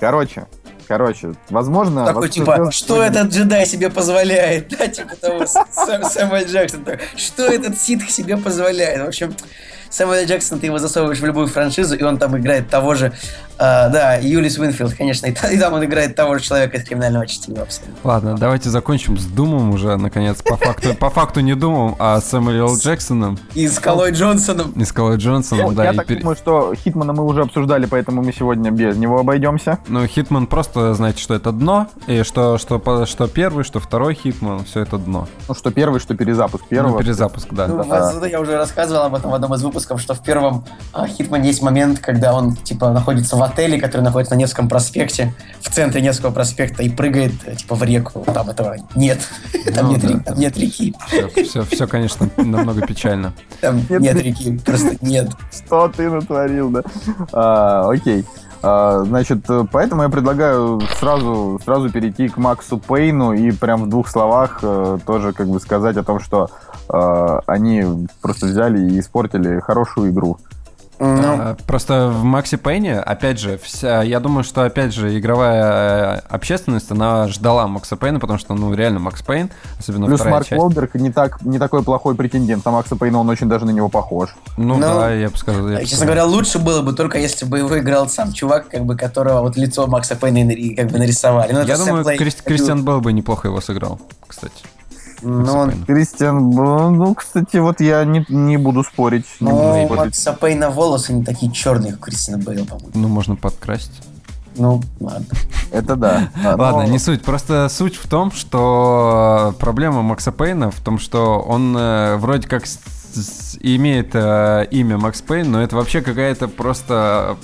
короче, 0.00 0.46
короче, 0.88 1.34
возможно... 1.50 2.04
Такой 2.06 2.28
типа, 2.28 2.56
«Звездные 2.56 2.72
что 2.72 2.96
войны» 2.96 3.12
этот 3.12 3.32
джедай 3.32 3.66
себе 3.66 3.90
позволяет? 3.90 4.68
Да, 4.78 4.88
типа 4.88 5.14
того, 5.16 5.42
Сэм- 5.42 6.08
Сэмюэл 6.08 6.46
Джексон. 6.46 6.84
Что 7.16 7.44
этот 7.44 7.78
ситх 7.78 8.10
себе 8.10 8.36
позволяет? 8.36 9.02
В 9.04 9.06
общем, 9.06 9.36
Сэмюэл 9.90 10.26
Джексон, 10.26 10.58
ты 10.58 10.66
его 10.66 10.78
засовываешь 10.78 11.20
в 11.20 11.24
любую 11.24 11.46
франшизу, 11.46 11.96
и 11.96 12.02
он 12.02 12.18
там 12.18 12.36
играет 12.38 12.68
того 12.68 12.94
же, 12.94 13.12
а, 13.60 13.88
да, 13.90 14.14
Джулс 14.16 14.58
Уиннфилд, 14.58 14.94
конечно, 14.94 15.26
и, 15.26 15.30
и 15.52 15.58
там 15.58 15.74
он 15.74 15.84
играет 15.84 16.14
того 16.16 16.38
же 16.38 16.44
человека 16.44 16.78
из 16.78 16.84
криминального 16.84 17.26
чтива 17.26 17.62
абсолютно. 17.62 17.94
Ладно, 18.04 18.36
давайте 18.38 18.70
закончим 18.70 19.18
с 19.18 19.26
Думом 19.26 19.70
уже, 19.70 19.96
наконец. 19.96 20.40
По 20.42 20.56
факту, 20.56 20.94
по 20.94 21.10
факту 21.10 21.40
не 21.40 21.54
Думом, 21.54 21.94
а 21.98 22.20
Сэмюэл. 22.20 22.76
Джексоном 22.78 23.38
И 23.54 23.68
с 23.68 23.74
Скалой 23.76 24.12
Джонсоном. 24.12 24.70
и 24.72 24.84
Скалой 24.84 25.12
Я, 25.12 25.18
Джонсоном, 25.18 25.74
да. 25.74 25.84
я 25.84 25.92
и 25.92 25.96
так 25.96 26.06
думаю, 26.18 26.36
что 26.36 26.74
Хитмана 26.74 27.12
мы 27.12 27.24
уже 27.24 27.42
обсуждали, 27.42 27.86
поэтому 27.86 28.22
мы 28.22 28.32
сегодня 28.32 28.70
без 28.70 28.96
него 28.96 29.20
обойдемся. 29.20 29.78
Ну, 29.88 30.06
Хитман 30.06 30.46
просто, 30.46 30.94
знаете, 30.94 31.20
что 31.20 31.34
это 31.34 31.52
дно, 31.52 31.88
и 32.06 32.22
что, 32.22 32.56
что, 32.58 33.04
что 33.06 33.28
первый, 33.28 33.64
что 33.64 33.78
второй 33.80 34.14
Хитман, 34.14 34.64
все 34.64 34.80
это 34.80 34.96
дно. 34.98 35.28
Ну, 35.48 35.54
что 35.54 35.70
первый, 35.70 36.00
что 36.00 36.14
перезапуск 36.14 36.64
Ну, 36.64 36.68
первого. 36.68 36.98
перезапуск, 36.98 37.48
да. 37.52 37.66
Ну, 37.66 37.84
Да. 37.84 38.26
я 38.26 38.40
уже 38.40 38.56
рассказывал 38.56 39.02
об 39.04 39.14
этом 39.14 39.30
в 39.30 39.34
одном 39.34 39.54
из 39.54 39.62
выпусков, 39.62 40.00
что 40.00 40.14
в 40.14 40.22
первом 40.22 40.64
а, 40.92 41.06
Хитмане 41.06 41.48
есть 41.48 41.62
момент, 41.62 41.98
когда 41.98 42.32
он, 42.34 42.56
типа, 42.56 42.90
находится 42.90 43.36
в 43.36 43.42
отеле, 43.50 43.80
который 43.80 44.02
находится 44.02 44.34
на 44.34 44.38
Невском 44.38 44.68
проспекте, 44.68 45.34
в 45.60 45.70
центре 45.70 46.00
Невского 46.00 46.30
проспекта, 46.30 46.82
и 46.82 46.88
прыгает, 46.88 47.32
э, 47.46 47.54
типа, 47.56 47.74
в 47.74 47.82
реку. 47.82 48.24
Там 48.32 48.50
этого 48.50 48.76
нет. 48.94 49.20
Там 49.74 49.86
Ну 49.86 49.92
нет 49.92 50.00
да, 50.00 50.08
реки, 50.08 50.24
там 50.24 50.38
нет 50.38 50.58
реки. 50.58 50.94
Все, 51.08 51.28
все, 51.28 51.62
все, 51.64 51.86
конечно, 51.86 52.30
намного 52.36 52.86
печально. 52.86 53.32
Там 53.60 53.76
Нет 53.88 54.00
нет 54.00 54.16
реки. 54.16 54.44
реки, 54.50 54.58
просто 54.64 54.96
нет. 55.00 55.30
Что 55.52 55.88
ты 55.88 56.10
натворил, 56.10 56.70
да? 56.70 56.82
А, 57.32 57.90
окей. 57.90 58.24
А, 58.62 59.04
значит, 59.04 59.48
э, 59.48 59.64
поэтому 59.70 60.02
я 60.02 60.08
предлагаю 60.10 60.80
сразу, 60.98 61.58
сразу 61.64 61.90
перейти 61.90 62.28
к 62.28 62.36
Максу 62.36 62.78
Пейну 62.78 63.32
и 63.32 63.50
прям 63.52 63.84
в 63.84 63.88
двух 63.88 64.08
словах 64.08 64.58
э, 64.62 64.98
тоже 65.06 65.32
как 65.32 65.48
бы 65.48 65.60
сказать 65.60 65.96
о 65.96 66.04
том, 66.04 66.20
что 66.20 66.50
э, 66.92 67.40
они 67.46 68.06
просто 68.20 68.46
взяли 68.46 68.78
и 68.92 69.00
испортили 69.00 69.60
хорошую 69.60 70.10
игру. 70.10 70.38
Ну, 71.00 71.56
Просто 71.66 72.08
в 72.08 72.22
Макси 72.24 72.56
Пейне, 72.56 72.98
опять 73.00 73.38
же, 73.40 73.58
вся, 73.62 74.02
я 74.02 74.20
думаю, 74.20 74.44
что, 74.44 74.64
опять 74.64 74.92
же, 74.92 75.18
игровая 75.18 76.16
э, 76.18 76.20
общественность, 76.28 76.90
она 76.92 77.26
ждала 77.28 77.66
Макса 77.66 77.96
Пейна, 77.96 78.20
потому 78.20 78.38
что, 78.38 78.54
ну, 78.54 78.74
реально, 78.74 79.00
Макс 79.00 79.22
Пейн, 79.22 79.50
особенно 79.78 80.06
Плюс 80.06 80.20
вторая 80.20 80.34
Марк 80.34 80.46
часть. 80.48 80.60
Уолберг 80.60 80.94
не, 80.96 81.10
так, 81.10 81.42
не 81.42 81.58
такой 81.58 81.82
плохой 81.82 82.14
претендент 82.14 82.64
на 82.66 82.70
Макса 82.70 82.96
Пейна, 82.96 83.18
он 83.20 83.28
очень 83.30 83.48
даже 83.48 83.64
на 83.64 83.70
него 83.70 83.88
похож. 83.88 84.30
Ну, 84.58 84.74
Ну, 84.74 84.80
да, 84.80 85.10
я 85.12 85.30
бы 85.30 85.36
сказал. 85.38 85.68
я 85.68 85.76
бы 85.76 85.80
Честно 85.80 85.96
сказал. 85.96 86.06
говоря, 86.06 86.24
лучше 86.26 86.58
было 86.58 86.82
бы 86.82 86.92
только 86.92 87.18
если 87.18 87.46
бы 87.46 87.58
его 87.58 87.78
играл 87.78 88.08
сам 88.08 88.32
чувак, 88.32 88.68
как 88.68 88.84
бы 88.84 88.94
которого 88.96 89.40
вот 89.40 89.56
лицо 89.56 89.86
Макса 89.86 90.16
Пейна 90.16 90.52
как 90.76 90.90
бы 90.90 90.98
нарисовали. 90.98 91.52
Ну, 91.52 91.62
Я 91.62 91.78
думаю, 91.78 92.04
Плей- 92.04 92.18
Крис- 92.18 92.42
Кристиан 92.44 92.84
Белл 92.84 93.00
бы 93.00 93.12
неплохо 93.14 93.48
его 93.48 93.60
сыграл, 93.62 93.98
кстати. 94.26 94.52
Ну, 95.22 95.52
он-. 95.58 95.84
Кристиан, 95.84 96.50
Б- 96.50 96.90
ну, 96.90 97.14
кстати, 97.14 97.56
вот 97.58 97.80
я 97.80 98.04
не, 98.04 98.24
не 98.28 98.56
буду 98.56 98.82
спорить. 98.84 99.26
буду 99.40 99.52
ну, 99.52 99.86
у. 99.86 99.94
Макса 99.94 100.32
Пейна 100.32 100.70
волосы 100.70 101.12
не 101.12 101.24
такие 101.24 101.52
черные, 101.52 101.92
как 101.92 102.00
у 102.00 102.04
Кристина 102.04 102.38
Бейла, 102.38 102.64
по-моему. 102.64 102.90
Ну, 102.94 103.08
можно 103.08 103.36
подкрасить. 103.36 103.92
Ну, 104.56 104.82
ладно. 104.98 105.26
Это 105.70 105.94
да. 105.96 106.28
А, 106.44 106.56
Ладно, 106.56 106.82
но- 106.82 106.88
не 106.88 106.98
суть. 106.98 107.22
Просто 107.22 107.68
суть 107.68 107.94
в 107.96 108.08
том, 108.08 108.32
что 108.32 109.54
проблема 109.60 110.02
Макса 110.02 110.32
Пейна 110.32 110.70
в 110.70 110.80
том, 110.80 110.98
что 110.98 111.38
он 111.40 111.76
э, 111.76 112.16
вроде 112.16 112.48
как 112.48 112.66
с- 112.66 112.78
с- 113.14 113.56
имеет 113.60 114.10
э, 114.14 114.66
имя 114.72 114.98
Макс 114.98 115.22
Пейн, 115.22 115.50
но 115.52 115.62
это 115.62 115.76
вообще 115.76 116.00
какая-то 116.02 116.48
просто 116.48 117.36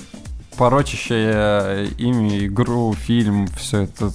порочащая 0.57 1.85
имя, 1.97 2.45
игру, 2.45 2.93
фильм, 2.93 3.47
все 3.57 3.83
это 3.83 4.11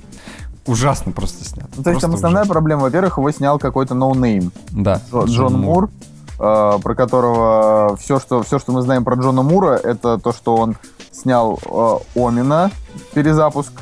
ужасно 0.67 1.13
просто 1.13 1.45
снято. 1.45 1.69
Ну, 1.77 1.83
то 1.83 1.91
есть 1.91 2.03
там 2.03 2.15
основная 2.15 2.43
ужасно. 2.43 2.53
проблема, 2.55 2.83
во-первых, 2.83 3.19
его 3.19 3.31
снял 3.33 3.59
какой-то 3.59 3.95
ноунейм. 3.95 4.53
Да. 4.71 5.01
Джо- 5.11 5.27
Джон 5.27 5.61
Мур, 5.61 5.91
э, 6.39 6.79
про 6.83 6.95
которого 6.95 7.97
все 7.97 8.19
что, 8.21 8.43
все, 8.43 8.59
что 8.59 8.73
мы 8.73 8.83
знаем 8.83 9.05
про 9.05 9.17
Джона 9.17 9.43
Мура, 9.43 9.75
это 9.77 10.19
то, 10.19 10.33
что 10.33 10.57
он 10.57 10.77
снял 11.11 11.59
э, 11.65 12.19
Омена, 12.21 12.71
перезапуск. 13.15 13.73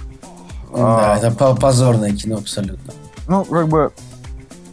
Да, 0.74 1.14
А. 1.14 1.16
это 1.18 1.30
по- 1.32 1.54
позорное 1.54 2.12
кино 2.14 2.36
абсолютно. 2.36 2.92
Ну, 3.28 3.44
как 3.44 3.68
бы... 3.68 3.92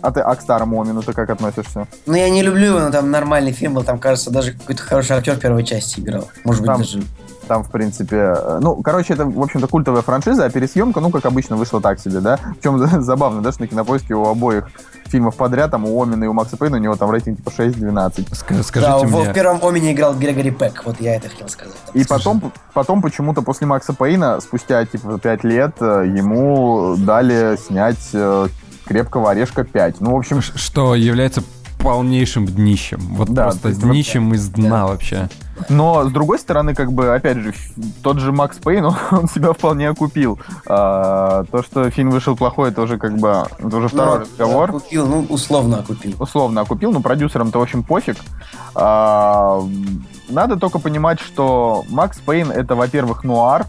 А 0.02 0.12
ты 0.12 0.20
а 0.22 0.36
к 0.36 0.42
старому 0.42 0.80
Омену 0.82 1.02
ты 1.02 1.12
как 1.12 1.30
относишься? 1.32 1.88
Ну, 2.06 2.14
я 2.14 2.30
не 2.30 2.44
люблю 2.44 2.68
его, 2.68 2.80
но 2.80 2.92
там 2.92 3.10
нормальный 3.10 3.52
фильм 3.52 3.74
был, 3.74 3.84
там, 3.84 3.98
кажется, 3.98 4.30
даже 4.30 4.54
какой-то 4.54 4.84
хороший 4.84 5.18
актер 5.18 5.34
в 5.36 5.40
первой 5.40 5.64
части 5.64 6.00
играл. 6.00 6.28
Может 6.46 6.62
быть, 6.62 6.68
Там- 6.68 6.82
даже... 6.82 7.04
Там, 7.48 7.64
в 7.64 7.70
принципе... 7.72 8.34
э, 8.38 8.60
Ну, 8.62 8.76
короче, 8.82 9.14
это, 9.14 9.26
в 9.26 9.42
общем-то, 9.42 9.68
культовая 9.68 10.02
франшиза, 10.02 10.46
а 10.46 10.50
пересъемка, 10.50 11.00
ну, 11.00 11.10
как 11.10 11.26
обычно, 11.26 11.56
вышла 11.56 11.82
так 11.82 12.00
себе, 12.00 12.20
да? 12.20 12.40
Причем 12.60 13.02
забавно, 13.02 13.42
да, 13.42 13.52
что 13.52 13.62
на 13.62 13.68
кинопоиске 13.68 14.14
у 14.14 14.26
обоих 14.28 14.70
фильмов 15.08 15.36
подряд, 15.36 15.72
там, 15.72 15.86
у 15.86 16.02
Омина 16.04 16.26
и 16.26 16.28
у 16.28 16.34
Макса 16.34 16.58
Пейна, 16.58 16.78
у 16.78 16.80
него 16.82 16.96
там 16.96 17.10
рейтинг 17.12 17.38
типа 17.38 17.50
6-12. 17.50 18.30
Ска- 18.32 18.58
Да, 18.58 18.64
Скажите 18.64 19.08
в, 19.08 19.12
мне, 19.12 19.30
в 19.30 19.34
первом 19.34 19.60
Омине 19.64 19.94
играл 19.94 20.14
Грегори 20.16 20.52
Пек, 20.52 20.84
вот 20.86 21.00
я 21.00 21.16
это 21.16 21.30
хотел 21.30 21.48
сказать. 21.48 21.74
И 21.94 22.04
Скажи. 22.04 22.24
потом, 22.24 22.52
потом 22.74 23.02
почему-то 23.02 23.42
после 23.42 23.68
Макса 23.68 23.94
Пейна, 23.94 24.42
спустя 24.42 24.86
типа 24.86 25.18
5 25.18 25.44
лет, 25.46 25.76
э, 25.80 26.04
ему 26.14 26.96
дали 26.98 27.58
снять 27.58 28.10
э, 28.14 28.48
крепкого 28.86 29.32
орешка 29.32 29.64
5. 29.64 30.02
Ну, 30.02 30.14
в 30.14 30.18
общем, 30.18 30.42
что 30.42 30.94
является 30.96 31.42
полнейшим 31.80 32.46
днищем. 32.46 33.00
Вот 33.12 33.30
Да, 33.30 33.44
просто 33.44 33.72
днищем 33.74 34.34
из 34.34 34.50
дна 34.50 34.88
вообще. 34.88 35.30
Но, 35.70 36.08
с 36.08 36.12
другой 36.12 36.38
стороны, 36.38 36.76
как 36.76 36.92
бы, 36.92 37.14
опять 37.14 37.38
же, 37.38 37.54
тот 38.04 38.20
же 38.20 38.32
Макс 38.32 38.58
Пейн, 38.58 38.86
он, 38.86 38.96
он 39.12 39.28
себя 39.28 39.54
вполне 39.54 39.90
окупил. 39.90 40.40
А, 40.68 41.44
то, 41.52 41.64
что 41.64 41.90
фильм 41.90 42.12
вышел 42.12 42.36
плохой, 42.36 42.70
это 42.70 42.82
уже 42.82 42.98
как 42.98 43.18
бы, 43.18 43.46
это 43.58 43.78
уже 43.78 43.88
второй 43.88 44.20
Ну, 44.20 44.22
разговор. 44.22 44.72
Купил, 44.72 45.08
ну, 45.08 45.26
условно 45.30 45.84
купил. 45.86 46.16
условно 46.20 46.62
окупил, 46.62 46.92
но 46.92 47.02
продюсерам-то, 47.02 47.60
в 47.60 47.62
общем, 47.62 47.84
пофиг. 47.84 48.18
А, 48.76 49.62
надо 50.30 50.58
только 50.58 50.80
понимать, 50.80 51.20
что 51.20 51.86
Макс 51.90 52.18
Пейн 52.20 52.52
это, 52.52 52.76
во-первых, 52.76 53.24
нуар, 53.24 53.66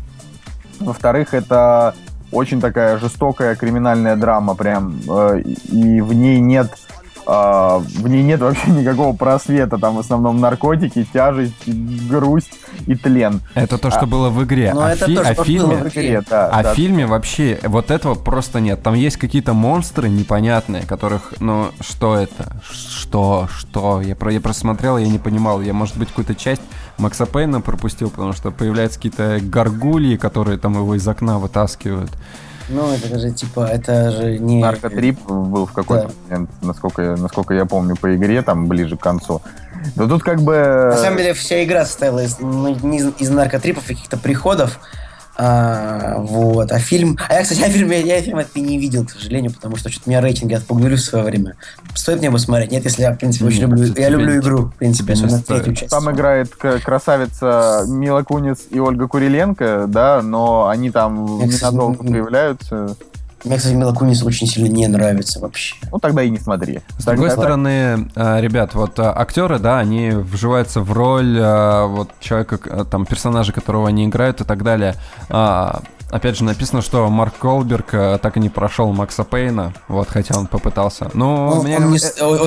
во-вторых, 0.81 1.35
это 1.35 1.95
очень 2.31 2.61
такая 2.61 2.99
жестокая 2.99 3.55
криминальная 3.57 4.15
драма, 4.17 4.55
прям, 4.55 5.01
э, 5.09 5.41
и 5.41 6.01
в 6.03 6.13
ней 6.13 6.41
нет 6.41 6.71
а, 7.31 7.79
в 7.79 8.09
ней 8.09 8.23
нет 8.23 8.41
вообще 8.41 8.71
никакого 8.71 9.15
просвета, 9.15 9.77
там 9.77 9.97
в 9.97 9.99
основном 9.99 10.41
наркотики, 10.41 11.07
тяжесть, 11.13 11.69
грусть 12.09 12.51
и 12.87 12.95
тлен. 12.95 13.43
Это 13.55 13.77
то, 13.77 13.91
что 13.91 14.07
было 14.07 14.31
в 14.31 14.43
игре. 14.45 14.73
Ну, 14.75 14.81
а 14.81 14.93
это 14.93 15.05
фи- 15.05 15.15
то, 15.15 15.21
а 15.21 15.35
что 15.35 15.45
фильме, 15.45 15.77
было 15.77 15.85
в 15.85 15.89
игре. 15.89 16.23
Да, 16.29 16.49
А 16.49 16.63
да. 16.63 16.73
в 16.73 16.77
фильме 16.77 17.07
вообще 17.07 17.61
вот 17.65 17.91
этого 17.91 18.15
просто 18.15 18.61
нет. 18.61 18.83
Там 18.83 18.95
есть 18.95 19.19
какие-то 19.19 19.53
монстры 19.53 20.09
непонятные, 20.09 20.85
которых, 20.87 21.35
ну, 21.41 21.69
что 21.81 22.17
это? 22.17 22.57
Что? 22.69 23.47
Что? 23.55 24.01
Я, 24.01 24.17
про, 24.17 24.33
я 24.33 24.41
просто 24.41 24.63
смотрел, 24.63 24.97
я 24.97 25.07
не 25.07 25.19
понимал. 25.19 25.61
Я, 25.61 25.75
может 25.75 25.99
быть, 25.99 26.09
какую-то 26.09 26.35
часть 26.35 26.63
Макса 26.97 27.27
Пейна 27.27 27.61
пропустил, 27.61 28.09
потому 28.09 28.33
что 28.33 28.51
появляются 28.51 28.99
какие-то 28.99 29.39
горгульи, 29.43 30.17
которые 30.17 30.57
там 30.59 30.73
его 30.75 30.95
из 30.95 31.07
окна 31.07 31.39
вытаскивают. 31.39 32.11
Ну, 32.69 32.93
это 32.93 33.19
же, 33.19 33.31
типа, 33.31 33.67
это 33.67 34.11
же 34.11 34.39
не... 34.39 34.61
Наркотрип 34.61 35.19
был 35.27 35.67
в 35.67 35.73
какой-то 35.73 36.11
момент, 36.29 36.51
насколько, 36.63 37.03
я- 37.03 37.17
насколько 37.17 37.55
я 37.55 37.65
помню, 37.65 37.97
по 37.97 38.15
игре, 38.15 38.43
там 38.43 38.67
ближе 38.69 38.97
к 38.97 39.01
концу. 39.01 39.41
Да 39.97 40.07
тут 40.07 40.23
как 40.23 40.43
бы... 40.43 40.55
На 40.93 40.97
самом 40.97 41.17
деле 41.19 41.33
вся 41.33 41.65
игра 41.65 41.85
состояла 41.87 42.23
из, 42.25 42.39
ну, 42.41 42.69
из 42.75 43.31
наркотрипов, 43.31 43.87
каких-то 43.87 44.17
приходов. 44.19 44.81
А, 45.41 46.17
вот. 46.19 46.73
А 46.73 46.81
фильм... 46.81 47.17
А 47.29 47.35
я, 47.35 47.43
кстати, 47.43 47.61
я 47.61 47.71
фильм, 47.71 47.91
я, 47.93 47.99
я 47.99 48.21
фильм 48.21 48.39
этот 48.39 48.57
и 48.57 48.61
не 48.61 48.77
видел, 48.77 49.07
к 49.07 49.11
сожалению, 49.11 49.53
потому 49.53 49.77
что 49.77 49.89
что-то 49.89 50.11
меня 50.11 50.21
рейтинги 50.21 50.55
отпугнули 50.55 50.97
в 50.97 51.01
свое 51.01 51.25
время. 51.25 51.55
Стоит 51.95 52.19
мне 52.19 52.27
его 52.27 52.39
смотреть? 52.39 52.73
Нет, 52.73 52.85
если 52.85 53.03
я, 53.03 53.13
в 53.13 53.19
принципе, 53.19 53.45
очень 53.45 53.61
Нет, 53.61 53.71
люблю... 53.71 53.95
Я 53.97 54.09
люблю 54.09 54.33
не- 54.33 54.39
игру, 54.39 54.63
в 54.65 54.75
принципе, 54.75 55.13
особенно 55.13 55.41
третью 55.41 55.77
часть. 55.77 55.93
Там 55.93 56.11
играет 56.11 56.55
красавица 56.57 57.85
Мила 57.87 58.25
Кунец 58.25 58.63
и 58.71 58.81
Ольга 58.81 59.07
Куриленко, 59.07 59.85
да, 59.87 60.23
но 60.23 60.69
они 60.69 60.91
там 60.91 61.39
ненадолго 61.39 62.05
не- 62.05 62.11
появляются. 62.11 62.97
Мне, 63.45 63.57
кстати, 63.57 63.75
Мила 63.75 63.93
Кунис 63.93 64.23
очень 64.23 64.47
сильно 64.47 64.69
не 64.69 64.87
нравится 64.89 65.39
вообще. 65.41 65.77
Ну, 65.93 65.99
тогда 65.99 66.23
и 66.23 66.31
не 66.31 66.39
смотри. 66.39 66.81
С 66.99 67.05
другой 67.05 67.29
Тогда- 67.29 67.43
стороны, 67.43 68.11
э, 68.17 68.41
ребят, 68.41 68.75
вот 68.75 68.99
э, 68.99 69.03
актеры, 69.03 69.59
да, 69.59 69.79
они 69.79 70.11
вживаются 70.11 70.81
в 70.81 70.93
роль 70.93 71.39
э, 71.39 71.87
вот 71.87 72.11
человека, 72.21 72.85
там, 72.85 73.07
персонажа, 73.07 73.53
которого 73.53 73.89
они 73.89 74.07
играют 74.07 74.41
и 74.41 74.45
так 74.45 74.63
далее. 74.65 74.95
Опять 76.11 76.39
же, 76.39 76.45
написано, 76.45 76.81
что 76.81 77.09
Марк 77.11 77.35
Колберг 77.39 77.93
э, 77.93 78.19
так 78.23 78.39
и 78.39 78.41
не 78.41 78.49
прошел 78.49 78.93
Макса 78.93 79.25
Пейна, 79.25 79.75
вот, 79.89 80.09
хотя 80.09 80.39
он 80.39 80.47
попытался. 80.47 81.11
Ну, 81.13 81.49
Он- 81.49 81.65
мне 81.65 81.77
он 81.77 81.91
не 81.93 81.99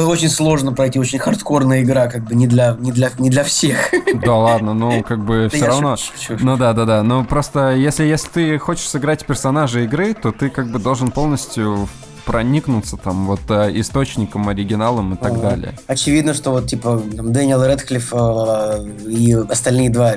очень 0.04 0.30
сложно 0.30 0.74
пройти, 0.74 1.00
очень 1.00 1.20
хардкорная 1.20 1.84
игра, 1.84 2.08
как 2.08 2.24
бы 2.24 2.34
не 2.34 2.48
для, 2.48 2.76
не 2.80 2.92
для, 2.92 3.12
не 3.20 3.30
для 3.30 3.44
всех. 3.44 3.78
Да 4.26 4.36
ладно, 4.36 4.74
ну, 4.74 5.04
как 5.04 5.24
бы 5.24 5.50
все 5.52 5.66
равно... 5.68 5.96
Ну 6.30 6.58
да, 6.58 6.74
да, 6.74 6.86
да. 6.86 7.04
Ну 7.04 7.24
просто 7.24 7.72
если, 7.76 8.04
если 8.04 8.28
ты 8.30 8.58
хочешь 8.58 8.88
сыграть 8.90 9.26
персонажа 9.26 9.80
игры, 9.82 10.14
то 10.14 10.32
ты 10.32 10.50
как 10.50 10.68
бы 10.68 10.80
должен 10.80 11.12
полностью 11.12 11.88
проникнуться 12.32 12.96
там 12.96 13.28
вот 13.28 13.42
э, 13.50 13.72
источником, 13.82 14.48
оригиналом 14.48 15.16
и 15.16 15.18
так 15.18 15.34
Ага. 15.34 15.42
далее. 15.50 15.74
Очевидно, 15.88 16.34
что 16.34 16.52
вот 16.52 16.66
типа 16.66 17.02
там, 17.14 17.34
Дэниел 17.34 17.62
Редклифф 17.66 18.14
э, 18.14 18.86
и 19.06 19.34
остальные 19.34 19.90
два 19.90 20.14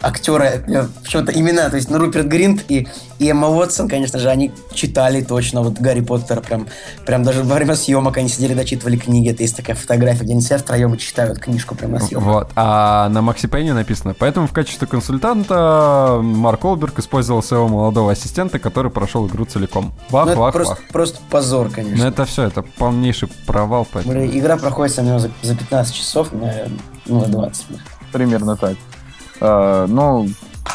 актера, 0.00 0.42
э, 0.44 0.86
почему-то 1.04 1.30
имена, 1.30 1.70
то 1.70 1.76
есть 1.76 1.88
ну, 1.88 1.98
Руперт 1.98 2.26
Гринт 2.26 2.64
и, 2.68 2.88
и 3.18 3.28
Эмма 3.30 3.48
Уотсон, 3.48 3.88
конечно 3.88 4.18
же, 4.18 4.28
они 4.28 4.52
читали 4.72 5.22
точно 5.22 5.62
вот 5.62 5.74
Гарри 5.74 6.00
Поттер, 6.00 6.40
прям, 6.40 6.66
прям 7.06 7.22
даже 7.22 7.42
во 7.42 7.54
время 7.54 7.74
съемок 7.74 8.16
они 8.16 8.28
сидели, 8.28 8.54
дочитывали 8.54 8.96
книги, 8.96 9.30
это 9.30 9.42
есть 9.42 9.56
такая 9.56 9.76
фотография, 9.76 10.24
где 10.24 10.32
они 10.32 10.42
все 10.42 10.58
втроем 10.58 10.94
и 10.94 10.98
читают 10.98 11.38
книжку 11.38 11.74
прям 11.74 11.92
на 11.92 12.00
съемках. 12.00 12.26
Вот. 12.26 12.50
А 12.56 13.08
на 13.08 13.22
Макси 13.22 13.46
Пейне 13.46 13.72
написано. 13.74 14.14
Поэтому 14.18 14.46
в 14.46 14.52
качестве 14.52 14.86
консультанта 14.86 16.18
Марк 16.22 16.64
Олберг 16.64 16.98
использовал 16.98 17.42
своего 17.42 17.68
молодого 17.68 18.12
ассистента, 18.12 18.58
который 18.58 18.90
прошел 18.90 19.26
игру 19.26 19.44
целиком. 19.44 19.92
Вах, 20.10 20.26
Ну, 20.26 20.32
это 20.32 20.40
вах, 20.40 20.52
просто, 20.52 20.74
вах. 20.74 20.82
просто 20.92 21.18
позор, 21.30 21.68
Но 21.68 21.72
конечно. 21.74 22.04
это 22.04 22.24
все, 22.24 22.44
это 22.44 22.62
полнейший 22.62 23.28
провал, 23.46 23.86
поэтому. 23.90 24.26
Игра 24.26 24.56
проходит 24.56 24.94
со 24.94 25.02
мной 25.02 25.18
за, 25.20 25.30
за 25.42 25.56
15 25.56 25.94
часов, 25.94 26.32
наверное, 26.32 26.78
ну, 27.06 27.20
за 27.20 27.26
20. 27.26 27.66
Примерно 28.12 28.56
так. 28.56 28.74
Э, 29.40 29.86
ну, 29.88 30.28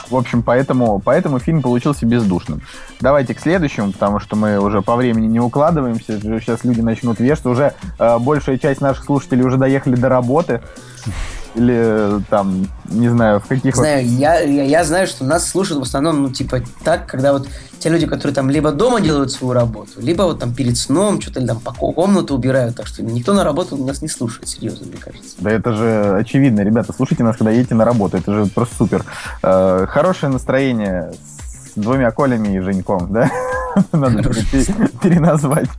в 0.09 0.15
общем, 0.15 0.43
поэтому, 0.43 0.99
поэтому 0.99 1.39
фильм 1.39 1.61
получился 1.61 2.05
бездушным. 2.05 2.61
Давайте 2.99 3.33
к 3.33 3.39
следующему, 3.39 3.91
потому 3.91 4.19
что 4.19 4.35
мы 4.35 4.59
уже 4.59 4.81
по 4.81 4.95
времени 4.95 5.27
не 5.27 5.39
укладываемся. 5.39 6.19
Сейчас 6.19 6.63
люди 6.63 6.81
начнут 6.81 7.19
вешаться. 7.19 7.49
Уже 7.49 7.73
э, 7.97 8.19
большая 8.19 8.57
часть 8.57 8.81
наших 8.81 9.05
слушателей 9.05 9.43
уже 9.43 9.57
доехали 9.57 9.95
до 9.95 10.09
работы. 10.09 10.61
Или 11.55 12.21
там, 12.29 12.67
не 12.85 13.09
знаю, 13.09 13.39
в 13.39 13.47
каких... 13.47 13.75
Знаю, 13.75 14.05
я, 14.07 14.39
я, 14.39 14.63
я 14.63 14.83
знаю, 14.83 15.07
что 15.07 15.25
нас 15.25 15.47
слушают 15.49 15.79
в 15.79 15.83
основном, 15.83 16.23
ну, 16.23 16.29
типа, 16.29 16.61
так, 16.83 17.07
когда 17.07 17.33
вот 17.33 17.47
те 17.79 17.89
люди, 17.89 18.05
которые 18.05 18.33
там 18.33 18.49
либо 18.49 18.71
дома 18.71 19.01
делают 19.01 19.31
свою 19.31 19.53
работу, 19.53 19.91
либо 19.97 20.23
вот 20.23 20.39
там 20.39 20.53
перед 20.53 20.77
сном 20.77 21.19
что-то 21.19 21.45
там 21.45 21.59
по 21.59 21.71
комнату 21.71 22.35
убирают, 22.35 22.75
так 22.75 22.87
что 22.87 23.03
никто 23.03 23.33
на 23.33 23.43
работу 23.43 23.75
нас 23.75 24.01
не 24.01 24.07
слушает, 24.07 24.47
серьезно, 24.47 24.85
мне 24.85 24.97
кажется. 24.97 25.35
Да 25.39 25.51
это 25.51 25.73
же 25.73 26.15
очевидно, 26.17 26.61
ребята, 26.61 26.93
слушайте 26.95 27.23
нас, 27.23 27.37
когда 27.37 27.51
едете 27.51 27.75
на 27.75 27.83
работу, 27.83 28.17
это 28.17 28.33
же 28.33 28.45
просто 28.45 28.75
супер. 28.75 29.03
Э, 29.41 29.85
хорошее 29.89 30.31
настроение 30.31 31.11
с 31.75 31.79
двумя 31.79 32.11
Колями 32.11 32.55
и 32.55 32.59
Женьком, 32.59 33.11
да? 33.11 33.29
Надо 33.91 34.21
пе- 34.23 34.65
переназвать. 35.01 35.69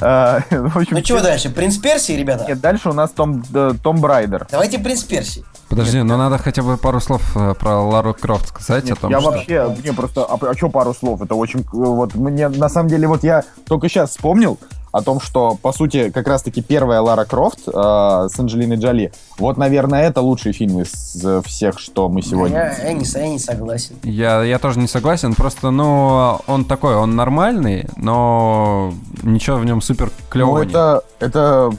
Общем, 0.00 0.94
Ну, 0.96 1.02
чего 1.02 1.20
дальше? 1.20 1.50
Принц 1.50 1.76
Персии, 1.76 2.14
ребята? 2.14 2.44
Нет, 2.48 2.60
дальше 2.60 2.88
у 2.88 2.92
нас 2.92 3.10
Том, 3.10 3.42
э, 3.54 3.72
Том 3.82 4.00
Брайдер. 4.00 4.46
Давайте 4.50 4.78
Принц 4.78 5.02
Персии. 5.02 5.44
Подожди, 5.68 6.02
ну 6.02 6.16
надо 6.16 6.38
хотя 6.38 6.62
бы 6.62 6.76
пару 6.76 7.00
слов 7.00 7.22
э, 7.34 7.54
про 7.54 7.80
Лару 7.80 8.14
Крофт 8.14 8.48
сказать 8.48 8.90
о 8.90 8.94
том, 8.96 9.10
я 9.10 9.20
вообще, 9.20 9.74
мне 9.82 9.92
просто, 9.92 10.24
а, 10.24 10.54
что 10.54 10.68
пару 10.68 10.92
слов, 10.92 11.22
это 11.22 11.34
очень, 11.34 11.64
вот 11.72 12.14
мне, 12.14 12.48
на 12.48 12.68
самом 12.68 12.88
деле, 12.88 13.06
вот 13.06 13.22
я 13.24 13.44
только 13.66 13.88
сейчас 13.88 14.10
вспомнил 14.10 14.58
о 14.92 15.02
том, 15.02 15.20
что, 15.20 15.56
по 15.60 15.72
сути, 15.72 16.10
как 16.10 16.28
раз-таки 16.28 16.60
первая 16.62 17.00
Лара 17.00 17.24
Крофт 17.24 17.60
э, 17.66 17.70
с 17.72 18.38
Анджелиной 18.38 18.76
Джоли, 18.76 19.12
вот, 19.38 19.56
наверное, 19.56 20.02
это 20.08 20.20
лучший 20.20 20.52
фильм 20.52 20.80
из 20.80 21.26
всех, 21.46 21.78
что 21.78 22.08
мы 22.08 22.22
сегодня... 22.22 22.74
Я, 22.78 22.88
я 22.88 22.92
не, 22.92 23.04
я 23.04 23.28
не 23.28 23.38
согласен. 23.38 23.96
Я, 24.02 24.42
я 24.42 24.58
тоже 24.58 24.78
не 24.78 24.86
согласен, 24.86 25.34
просто, 25.34 25.70
ну, 25.70 26.38
он 26.46 26.64
такой, 26.66 26.94
он 26.94 27.16
нормальный, 27.16 27.88
но 27.96 28.92
ничего 29.22 29.56
в 29.56 29.64
нем 29.64 29.80
супер 29.80 30.06
Ну, 30.06 30.12
клевого 30.30 30.58
нет. 30.60 30.70
это, 30.70 31.02
это 31.20 31.70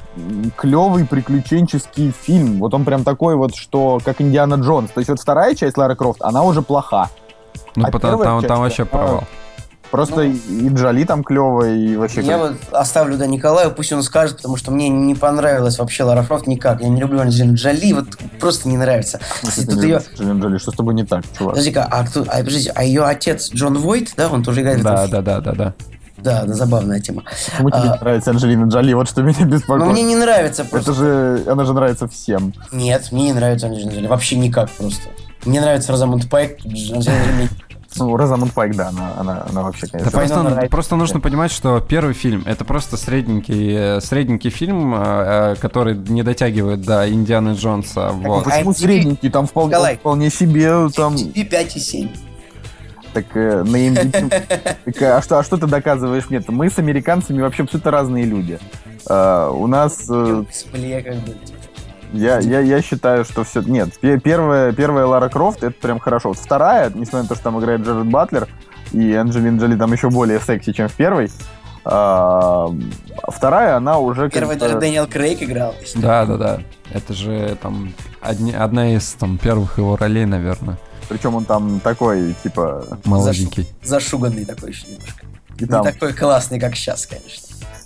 клевый 0.58 1.06
приключенческий 1.06 2.12
фильм. 2.12 2.60
Вот 2.60 2.74
он 2.74 2.84
прям 2.86 3.04
такой 3.04 3.36
вот, 3.36 3.56
что 3.56 4.00
как 4.04 4.22
Индиана 4.22 4.56
Джонс. 4.56 4.90
То 4.92 5.00
есть 5.00 5.10
вот 5.10 5.20
вторая 5.20 5.56
часть 5.56 5.78
Лары 5.78 5.96
Крофт, 5.96 6.22
она 6.22 6.44
уже 6.44 6.62
плоха. 6.62 7.10
Ну, 7.76 7.86
а 7.88 7.92
потому, 7.92 8.24
там, 8.24 8.40
часть, 8.42 8.48
там 8.48 8.60
вообще 8.60 8.84
она- 8.84 8.92
провал. 8.92 9.24
Просто 9.94 10.24
Ну. 10.24 10.24
и 10.24 10.70
Джоли 10.70 11.04
там 11.04 11.24
клевая, 11.24 11.76
и 11.76 11.96
вообще... 11.96 12.22
Я 12.22 12.40
как- 12.40 12.42
вот 12.42 12.56
оставлю 12.72 13.16
до 13.16 13.28
Николая, 13.28 13.70
пусть 13.70 13.94
он 13.94 14.02
скажет, 14.02 14.38
потому 14.38 14.58
что 14.58 14.72
мне 14.72 14.90
не 14.90 15.14
понравилось 15.14 15.78
вообще 15.78 16.04
Лара 16.04 16.24
Крофт 16.24 16.48
никак. 16.48 16.82
Я 16.82 16.90
не 16.90 17.00
люблю 17.00 17.22
Анджелину 17.22 17.54
Джоли, 17.54 17.94
вот 17.94 18.08
просто 18.40 18.70
не 18.70 18.78
нравится. 18.78 19.20
Ну, 19.44 19.50
Кстати, 19.50 19.68
ты 19.68 19.74
тут 19.76 19.84
ее... 19.84 20.02
Джоли, 20.18 20.58
что 20.58 20.72
с 20.72 20.76
тобой 20.76 20.96
не 20.96 21.06
так, 21.06 21.24
чувак? 21.38 21.54
Подожди-ка, 21.54 21.84
а, 21.92 22.08
кто, 22.08 22.22
а, 22.28 22.40
подождите, 22.40 22.72
а 22.74 22.84
ее 22.84 23.04
отец 23.04 23.52
Джон 23.54 23.78
Войт, 23.78 24.14
да, 24.18 24.30
он 24.30 24.44
тоже 24.44 24.62
играет 24.62 24.80
в 24.80 24.82
этом 24.82 24.96
Да, 24.96 25.08
да, 25.08 25.22
да, 25.22 25.42
да, 25.42 25.52
да. 25.52 25.74
Да, 26.18 26.44
да, 26.46 26.54
забавная 26.56 27.00
тема. 27.00 27.22
Почему 27.52 27.70
тебе 27.70 27.82
а- 27.82 27.94
не 27.94 28.00
нравится 28.02 28.32
Анджелина 28.32 28.66
Джоли? 28.70 28.94
Вот 28.94 29.08
что 29.10 29.22
меня 29.22 29.46
беспокоит. 29.46 29.80
Но 29.80 29.92
мне 29.92 30.02
не 30.02 30.16
нравится 30.16 30.66
просто. 30.66 30.90
Это 30.90 31.00
же... 31.00 31.44
Она 31.48 31.66
же 31.66 31.74
нравится 31.74 32.08
всем. 32.08 32.52
Нет, 32.72 33.10
мне 33.12 33.26
не 33.26 33.34
нравится 33.34 33.68
Анджелина 33.68 33.92
Джоли. 33.92 34.08
Вообще 34.08 34.38
никак 34.38 34.72
просто. 34.72 35.04
Мне 35.46 35.62
нравится 35.62 35.92
Розамунд 35.92 36.28
Пайк. 36.32 36.58
Анджелина 36.66 37.00
Джоли 37.00 37.50
Ну, 37.98 38.16
Розамунд 38.18 38.54
Пайк, 38.54 38.76
да, 38.76 38.90
она, 38.90 39.14
она, 39.18 39.46
она 39.50 39.62
вообще, 39.64 39.88
Да 39.88 39.92
конечно... 40.00 40.12
просто, 40.12 40.36
Вайнона 40.36 40.56
Райдер. 40.56 40.70
просто 40.72 40.96
нужно 40.96 41.20
понимать, 41.20 41.52
что 41.52 41.80
первый 41.80 42.14
фильм 42.14 42.44
это 42.46 42.66
просто 42.66 42.98
средненький, 42.98 43.98
э, 43.98 44.02
средненький 44.02 44.50
фильм, 44.50 44.94
э, 44.96 45.54
э, 45.54 45.56
который 45.60 45.96
не 45.96 46.24
дотягивает 46.24 46.82
до 46.82 47.10
Индианы 47.10 47.54
Джонса. 47.54 48.10
Вот. 48.14 48.46
Почему 48.46 48.72
А 48.72 48.74
средненький? 48.74 49.30
Там 49.30 49.48
вполне, 49.48 49.72
Николай. 49.72 49.96
вполне 49.98 50.30
себе, 50.30 50.90
там... 50.96 51.16
И 51.16 51.44
5 51.44 51.76
и 51.76 51.80
7. 51.80 52.10
Так 53.14 53.26
э, 53.36 53.64
на 53.64 53.76
MDB 53.76 54.30
Так, 54.86 55.02
а, 55.04 55.22
что, 55.22 55.38
а 55.40 55.44
что 55.44 55.58
ты 55.58 55.68
доказываешь 55.68 56.30
мне? 56.30 56.42
Мы 56.48 56.70
с 56.70 56.80
американцами 56.80 57.42
вообще 57.42 57.64
абсолютно 57.64 57.92
разные 57.92 58.26
люди. 58.26 58.60
А, 59.08 59.52
у 59.52 59.68
нас... 59.68 60.06
э, 60.10 60.44
я, 62.14 62.40
я, 62.40 62.60
я 62.62 62.82
считаю, 62.82 63.26
что 63.26 63.44
все... 63.44 63.62
Нет, 63.62 63.98
пе- 64.00 64.20
первая, 64.20 64.72
первая 64.72 65.06
Лара 65.06 65.30
Крофт, 65.30 65.64
это 65.64 65.76
прям 65.80 66.00
хорошо. 66.00 66.30
Вот 66.30 66.38
вторая, 66.38 66.90
несмотря 66.90 67.24
на 67.24 67.28
то, 67.28 67.36
что 67.36 67.44
там 67.44 67.60
играет 67.60 67.82
Джеред 67.82 68.06
Батлер, 68.08 68.48
и 68.92 69.14
Анджелина 69.14 69.60
Джоли 69.60 69.76
там 69.76 69.92
еще 69.92 70.10
более 70.10 70.40
секси, 70.40 70.72
чем 70.72 70.88
в 70.88 70.94
первой, 70.94 71.30
А, 71.86 72.70
вторая, 73.28 73.76
она 73.76 74.00
уже... 74.00 74.30
Первый 74.30 74.52
как-то- 74.52 74.68
даже 74.68 74.80
Дэниел 74.80 75.06
Крейг 75.08 75.42
играл. 75.44 75.76
Да, 75.96 76.26
да, 76.26 76.38
да. 76.38 76.60
Это 76.92 77.14
же 77.14 77.58
там 77.62 77.94
одни- 78.22 78.54
одна 78.54 78.94
из 78.96 79.06
там 79.14 79.38
первых 79.38 79.78
его 79.78 79.98
ролей, 79.98 80.26
наверное. 80.26 80.78
Причем 81.10 81.36
он 81.36 81.44
там 81.44 81.82
такой, 81.82 82.36
типа... 82.42 82.86
Молоденький. 83.04 83.68
Зашуганный 83.84 84.46
такой 84.46 84.70
еще 84.70 84.88
немножко. 84.88 85.26
И 85.58 85.64
Не 85.64 85.70
там, 85.70 85.84
такой 85.84 86.14
классный, 86.14 86.60
как 86.60 86.74
сейчас, 86.76 87.06
конечно. 87.06 87.43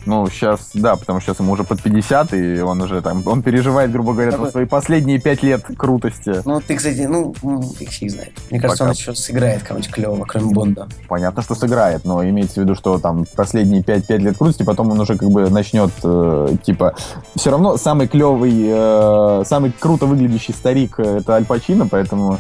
Ну, 0.08 0.30
сейчас, 0.30 0.70
да, 0.74 0.96
потому 0.96 1.20
что 1.20 1.32
сейчас 1.32 1.40
ему 1.42 1.52
уже 1.52 1.66
под 1.66 1.82
50, 1.84 2.34
и 2.34 2.62
он 2.62 2.82
уже 2.82 3.02
там... 3.02 3.22
Он 3.26 3.44
переживает, 3.44 3.92
грубо 3.92 4.14
говоря, 4.14 4.32
Такой- 4.32 4.52
свои 4.52 4.66
последние 4.66 5.20
пять 5.20 5.44
лет 5.44 5.66
крутости. 5.78 6.42
Ну, 6.46 6.62
ты, 6.62 6.78
кстати, 6.78 7.02
ну, 7.02 7.34
фиг 7.78 7.92
фиг 7.92 8.12
знает. 8.12 8.32
Мне 8.50 8.62
кажется, 8.62 8.86
Пока. 8.86 8.92
он 8.92 8.96
еще 8.96 9.14
сыграет 9.16 9.64
кого-нибудь 9.64 9.92
клевого, 9.92 10.24
кроме 10.26 10.54
Бонда. 10.54 10.88
Понятно, 11.10 11.42
что 11.42 11.56
сыграет, 11.56 12.06
но 12.06 12.24
имеется 12.24 12.62
в 12.62 12.64
виду, 12.64 12.76
что 12.76 13.00
там 13.00 13.26
последние 13.36 13.84
5, 13.84 14.10
лет 14.12 14.38
крутости, 14.38 14.64
потом 14.64 14.92
он 14.92 15.00
уже 15.02 15.18
как 15.18 15.30
бы 15.30 15.50
начнет, 15.50 15.92
э, 16.04 16.56
типа... 16.64 16.96
Все 17.36 17.52
равно 17.52 17.76
самый 17.76 18.08
клевый, 18.08 18.54
э, 18.66 19.44
самый 19.46 19.74
круто 19.78 20.06
выглядящий 20.06 20.54
старик 20.54 21.00
э, 21.00 21.18
это 21.18 21.36
Аль 21.36 21.46
Пачино, 21.46 21.86
поэтому 21.86 22.40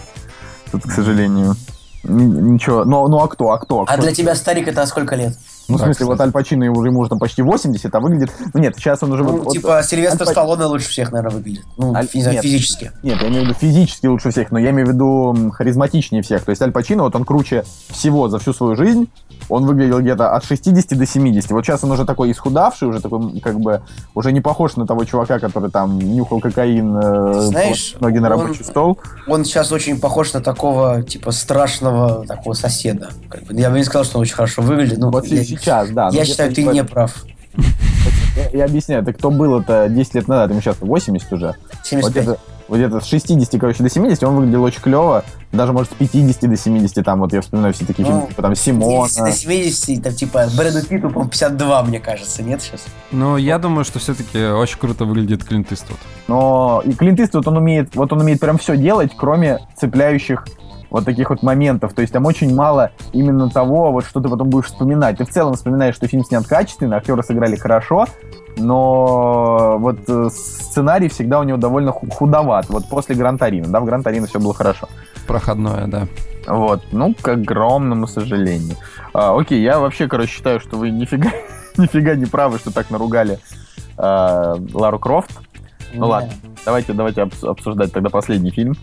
тут, 0.71 0.83
к 0.83 0.91
сожалению, 0.91 1.55
ничего... 2.03 2.85
Ну, 2.85 3.07
ну 3.09 3.19
а 3.19 3.27
кто, 3.27 3.51
а 3.51 3.57
кто? 3.57 3.81
А 3.81 3.93
Кто? 3.93 4.03
для 4.03 4.13
тебя 4.13 4.35
старик 4.35 4.69
это 4.69 4.85
сколько 4.85 5.15
лет? 5.15 5.33
Ну, 5.69 5.75
в 5.75 5.79
Да, 5.79 5.85
смысле, 5.85 6.05
вот. 6.05 6.21
Аль 6.21 6.31
Пачино 6.31 6.63
ему 6.63 6.77
уже, 6.79 6.89
ему 6.89 7.05
там 7.07 7.19
почти 7.19 7.41
80, 7.41 7.93
а 7.93 7.99
выглядит... 7.99 8.31
Ну, 8.53 8.59
нет, 8.61 8.75
сейчас 8.77 9.03
он 9.03 9.11
уже... 9.11 9.23
Ну, 9.23 9.31
вот- 9.31 9.43
вот- 9.45 9.53
типа, 9.53 9.81
Сильвестр 9.83 10.23
Аль 10.23 10.29
Сталлоне 10.29 10.65
лучше 10.65 10.89
всех, 10.89 11.11
наверное, 11.11 11.35
выглядит. 11.37 11.63
Ну, 11.77 11.93
Аль- 11.93 12.07
фи- 12.07 12.19
нет. 12.19 12.41
физически. 12.43 12.91
Нет, 13.03 13.21
я 13.21 13.27
имею 13.27 13.43
в 13.43 13.47
виду 13.47 13.53
физически 13.59 14.05
лучше 14.07 14.31
всех, 14.31 14.51
но 14.51 14.59
я 14.59 14.69
имею 14.69 14.87
в 14.87 14.91
виду 14.91 15.51
харизматичнее 15.51 16.21
всех. 16.23 16.43
То 16.45 16.51
есть 16.51 16.61
Аль 16.61 16.71
Пачино, 16.71 17.03
вот 17.03 17.15
он 17.15 17.25
круче 17.25 17.65
всего 17.89 18.29
за 18.29 18.39
всю 18.39 18.53
свою 18.53 18.75
жизнь. 18.75 19.07
Он 19.49 19.65
выглядел 19.65 19.99
где-то 20.01 20.31
от 20.33 20.43
60 20.45 20.97
до 20.97 21.05
70. 21.05 21.51
Вот 21.51 21.65
сейчас 21.65 21.83
он 21.83 21.91
уже 21.91 22.05
такой 22.05 22.31
исхудавший, 22.31 22.87
уже 22.87 23.01
такой, 23.01 23.39
как 23.39 23.59
бы, 23.59 23.81
уже 24.15 24.31
не 24.31 24.41
похож 24.41 24.75
на 24.77 24.85
того 24.87 25.05
чувака, 25.05 25.39
который 25.39 25.69
там 25.69 25.97
нюхал 25.99 26.39
кокаин, 26.39 26.95
э, 26.97 27.33
Знаешь, 27.41 27.93
положил 27.93 27.99
ноги 28.01 28.17
на 28.19 28.35
он- 28.35 28.41
рабочий 28.41 28.63
стол. 28.63 28.99
Он 29.27 29.45
сейчас 29.45 29.71
очень 29.71 29.99
похож 29.99 30.33
на 30.33 30.41
такого, 30.41 31.03
типа, 31.03 31.31
страшного 31.31 32.25
такого 32.25 32.53
соседа. 32.53 33.09
Как 33.29 33.43
бы, 33.43 33.53
я 33.53 33.69
бы 33.69 33.77
не 33.77 33.83
сказал, 33.83 34.03
что 34.05 34.17
он 34.17 34.23
очень 34.23 34.35
хорошо 34.35 34.61
выглядит. 34.61 34.97
Ну, 34.97 35.11
Вот 35.11 35.25
я, 35.27 35.41
сейчас, 35.59 35.89
да. 35.89 36.09
я 36.11 36.25
считаю, 36.25 36.53
ты 36.53 36.63
не 36.63 36.83
прав. 36.83 37.13
Я, 38.53 38.65
объясняю, 38.65 39.01
это 39.01 39.13
кто 39.13 39.31
был 39.31 39.59
это 39.59 39.87
10 39.89 40.13
лет 40.15 40.27
назад, 40.27 40.51
ему 40.51 40.61
сейчас 40.61 40.77
80 40.79 41.33
уже. 41.33 41.47
Вот 41.47 41.85
75. 41.85 42.23
это, 42.23 42.39
вот 42.67 42.77
это 42.77 42.99
с 42.99 43.05
60, 43.05 43.59
короче, 43.59 43.81
до 43.81 43.89
70 43.89 44.23
он 44.23 44.35
выглядел 44.35 44.63
очень 44.63 44.81
клево. 44.81 45.23
Даже, 45.51 45.73
может, 45.73 45.91
с 45.91 45.95
50 45.95 46.49
до 46.49 46.57
70, 46.57 47.05
там, 47.05 47.19
вот 47.21 47.33
я 47.33 47.41
вспоминаю 47.41 47.73
все 47.73 47.85
такие 47.85 48.05
Ну, 48.05 48.11
фильмы, 48.11 48.27
типа 48.27 48.41
там 48.41 48.55
Симона. 48.55 49.07
70 49.07 49.25
до 49.25 49.31
70, 49.31 50.03
там, 50.03 50.13
типа, 50.13 50.47
Брэду 50.55 50.85
Питту, 50.85 51.09
по 51.09 51.25
52, 51.25 51.83
мне 51.83 51.99
кажется, 51.99 52.43
нет 52.43 52.61
сейчас? 52.61 52.85
Ну, 53.11 53.37
я 53.37 53.57
думаю, 53.57 53.85
что 53.85 53.99
все-таки 53.99 54.45
очень 54.45 54.77
круто 54.77 55.05
выглядит 55.05 55.43
Клинт 55.43 55.71
Иствуд. 55.71 55.97
Но 56.27 56.83
и 56.85 56.93
Клинт 56.93 57.19
Иствуд, 57.19 57.47
он 57.47 57.57
умеет, 57.57 57.95
вот 57.95 58.11
он 58.13 58.21
умеет 58.21 58.39
прям 58.39 58.57
все 58.57 58.77
делать, 58.77 59.11
кроме 59.17 59.59
цепляющих 59.75 60.45
вот 60.89 61.05
таких 61.05 61.29
вот 61.29 61.43
моментов. 61.43 61.93
То 61.93 62.01
есть 62.01 62.13
там 62.13 62.25
очень 62.25 62.53
мало 62.55 62.91
именно 63.13 63.49
того, 63.49 63.91
вот 63.91 64.05
что 64.05 64.19
ты 64.19 64.29
потом 64.29 64.49
будешь 64.49 64.65
вспоминать. 64.67 65.17
Ты 65.17 65.25
в 65.25 65.29
целом 65.29 65.53
вспоминаешь, 65.55 65.95
что 65.95 66.07
фильм 66.07 66.23
снят 66.23 66.45
качественно, 66.45 66.97
актеры 66.97 67.23
сыграли 67.23 67.55
хорошо, 67.55 68.05
но 68.57 69.77
вот 69.79 69.97
э, 70.07 70.29
сценарий 70.31 71.07
всегда 71.09 71.39
у 71.39 71.43
него 71.43 71.57
довольно 71.57 71.91
ху- 71.91 72.09
худоват. 72.09 72.69
Вот 72.69 72.87
после 72.89 73.15
Гран-Тарино, 73.15 73.67
да, 73.67 73.79
в 73.79 73.85
Гран-Тарино 73.85 74.27
все 74.27 74.39
было 74.39 74.53
хорошо. 74.53 74.87
Проходное, 75.27 75.87
да. 75.87 76.07
Вот, 76.47 76.81
ну, 76.91 77.13
к 77.13 77.27
огромному 77.27 78.07
сожалению. 78.07 78.75
А, 79.13 79.37
окей, 79.37 79.61
я 79.61 79.79
вообще, 79.79 80.07
короче, 80.07 80.31
считаю, 80.31 80.59
что 80.59 80.77
вы 80.77 80.91
нифига, 80.91 81.29
нифига 81.77 82.15
не 82.15 82.25
правы, 82.25 82.57
что 82.57 82.71
так 82.73 82.89
наругали 82.89 83.39
а, 83.97 84.55
Лару 84.73 84.99
Крофт. 84.99 85.31
Ну 85.93 86.07
ладно, 86.07 86.31
давайте, 86.65 86.93
давайте 86.93 87.21
обс- 87.21 87.47
обсуждать 87.47 87.91
тогда 87.93 88.09
последний 88.09 88.51
фильм. 88.51 88.75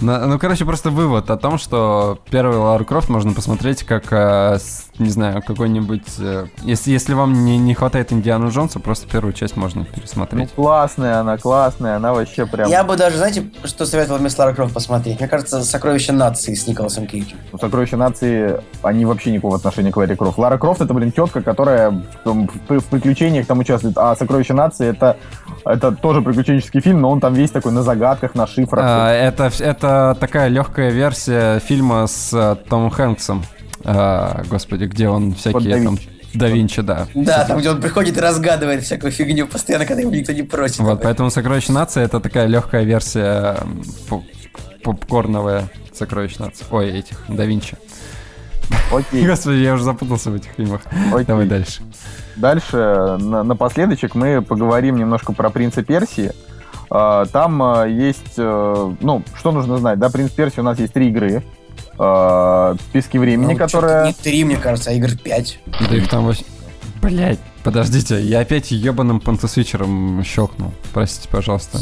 Ну, 0.00 0.38
короче, 0.38 0.64
просто 0.64 0.90
вывод 0.90 1.30
о 1.30 1.36
том, 1.36 1.58
что 1.58 2.18
первый 2.30 2.56
Лара 2.58 2.84
Крофт 2.84 3.08
можно 3.08 3.32
посмотреть 3.32 3.82
как, 3.82 4.04
э, 4.12 4.58
не 4.98 5.08
знаю, 5.10 5.42
какой-нибудь... 5.42 6.04
э, 6.18 6.46
если, 6.62 6.90
если 6.92 7.14
вам 7.14 7.44
не, 7.44 7.58
не 7.58 7.74
хватает 7.74 8.12
Индиану 8.12 8.50
Джонса, 8.50 8.78
просто 8.80 9.08
первую 9.08 9.32
часть 9.32 9.56
можно 9.56 9.80
Ну, 9.80 9.86
пересмотреть. 10.00 10.52
классная 10.54 11.20
она, 11.20 11.36
классная, 11.36 11.96
она 11.96 12.12
вообще 12.12 12.46
прям... 12.46 12.68
Я 12.70 12.84
бы 12.84 12.96
даже, 12.96 13.16
знаете, 13.16 13.50
что 13.64 13.86
советовал 13.86 14.18
вместо 14.20 14.42
Лара 14.42 14.54
Крофт 14.54 14.74
посмотреть? 14.74 15.18
Мне 15.18 15.28
кажется, 15.28 15.62
«Сокровище 15.64 16.12
нации» 16.12 16.54
с 16.54 16.66
Николасом 16.66 17.06
Кейджем. 17.06 17.38
Ну, 17.52 17.58
«Сокровища 17.58 17.96
нации», 17.96 18.60
они 18.82 19.04
вообще 19.04 19.32
никакого 19.32 19.56
отношения 19.56 19.90
к 19.92 19.96
Ларе 19.96 20.16
Крофт. 20.16 20.38
Лара 20.38 20.58
Крофт— 20.58 20.80
это, 20.82 20.94
блин, 20.94 21.12
тетка, 21.12 21.42
которая 21.42 21.90
в, 22.24 22.46
в- 22.68 22.78
в 22.80 22.84
приключениях 22.84 23.46
там 23.46 23.58
участвует. 23.58 23.98
А 23.98 24.14
«Сокровища 24.16 24.54
нации»— 24.54 24.86
это, 24.88 25.16
это 25.64 25.92
тоже 25.92 26.22
приключенческий 26.22 26.80
фильм, 26.80 27.00
но 27.00 27.10
он 27.10 27.20
там 27.20 27.34
весь 27.34 27.50
такой 27.50 27.72
на 27.72 27.82
загадках, 27.82 28.34
на 28.34 28.46
шифрах. 28.46 28.84
А, 28.86 29.12
это, 29.12 29.50
это 29.58 30.16
такая 30.18 30.48
легкая 30.48 30.90
версия 30.90 31.58
фильма 31.60 32.06
с 32.06 32.32
э, 32.32 32.56
Томом 32.68 32.90
Хэнксом. 32.90 33.44
А, 33.84 34.42
господи, 34.48 34.84
где 34.84 35.08
он 35.08 35.34
всякие 35.34 35.82
там... 35.82 35.98
Да 36.34 36.48
Винчи, 36.48 36.82
да. 36.82 37.06
Да, 37.14 37.44
там, 37.44 37.58
где 37.58 37.70
он 37.70 37.80
приходит 37.80 38.18
и 38.18 38.20
разгадывает 38.20 38.82
всякую 38.84 39.12
фигню 39.12 39.46
постоянно, 39.46 39.86
когда 39.86 40.02
его 40.02 40.10
никто 40.12 40.32
не 40.32 40.42
просит. 40.42 40.78
Вот, 40.80 41.02
поэтому 41.02 41.30
«Сокровище 41.30 41.72
нации»— 41.72 42.02
это 42.04 42.20
такая 42.20 42.46
легкая 42.46 42.84
версия 42.84 43.56
попкорновая 44.82 45.70
«Сокровище 45.92 46.36
нации». 46.40 46.66
Ой, 46.70 46.90
этих, 46.90 47.24
да 47.28 47.46
Винчи. 47.46 47.76
Окей, 48.92 49.26
Господи, 49.26 49.56
я 49.56 49.74
уже 49.74 49.84
запутался 49.84 50.30
в 50.30 50.34
этих 50.34 50.50
фильмах. 50.52 50.82
окей. 51.12 51.24
Давай 51.24 51.46
дальше. 51.46 51.82
Дальше, 52.38 52.76
на, 53.20 53.42
напоследочек, 53.42 54.14
мы 54.14 54.42
поговорим 54.42 54.96
немножко 54.96 55.32
про 55.32 55.50
«Принца 55.50 55.82
Персии». 55.82 56.32
А, 56.90 57.26
Там 57.26 57.62
а, 57.62 57.84
есть, 57.86 58.34
э, 58.38 58.92
ну, 59.00 59.22
что 59.34 59.52
нужно 59.52 59.78
знать, 59.78 59.98
да, 59.98 60.08
«Принц 60.08 60.30
Персии» 60.30 60.60
у 60.60 60.62
нас 60.62 60.78
есть 60.78 60.92
три 60.92 61.08
игры. 61.08 61.42
А, 61.98 62.76
«Пески 62.92 63.18
времени», 63.18 63.52
Ну, 63.52 63.58
которые... 63.58 64.06
Не 64.06 64.12
три, 64.14 64.44
мне 64.44 64.56
кажется, 64.56 64.90
а 64.90 64.92
игр 64.94 65.10
пять. 65.16 65.60
Да 65.66 65.96
их 65.96 66.08
там 66.08 66.24
восемь. 66.24 66.46
Блять, 67.02 67.38
подождите, 67.62 68.20
я 68.20 68.40
опять 68.40 68.70
ебаным 68.70 69.20
пантосвичером 69.20 70.22
щелкнул. 70.24 70.72
Простите, 70.92 71.28
пожалуйста. 71.28 71.78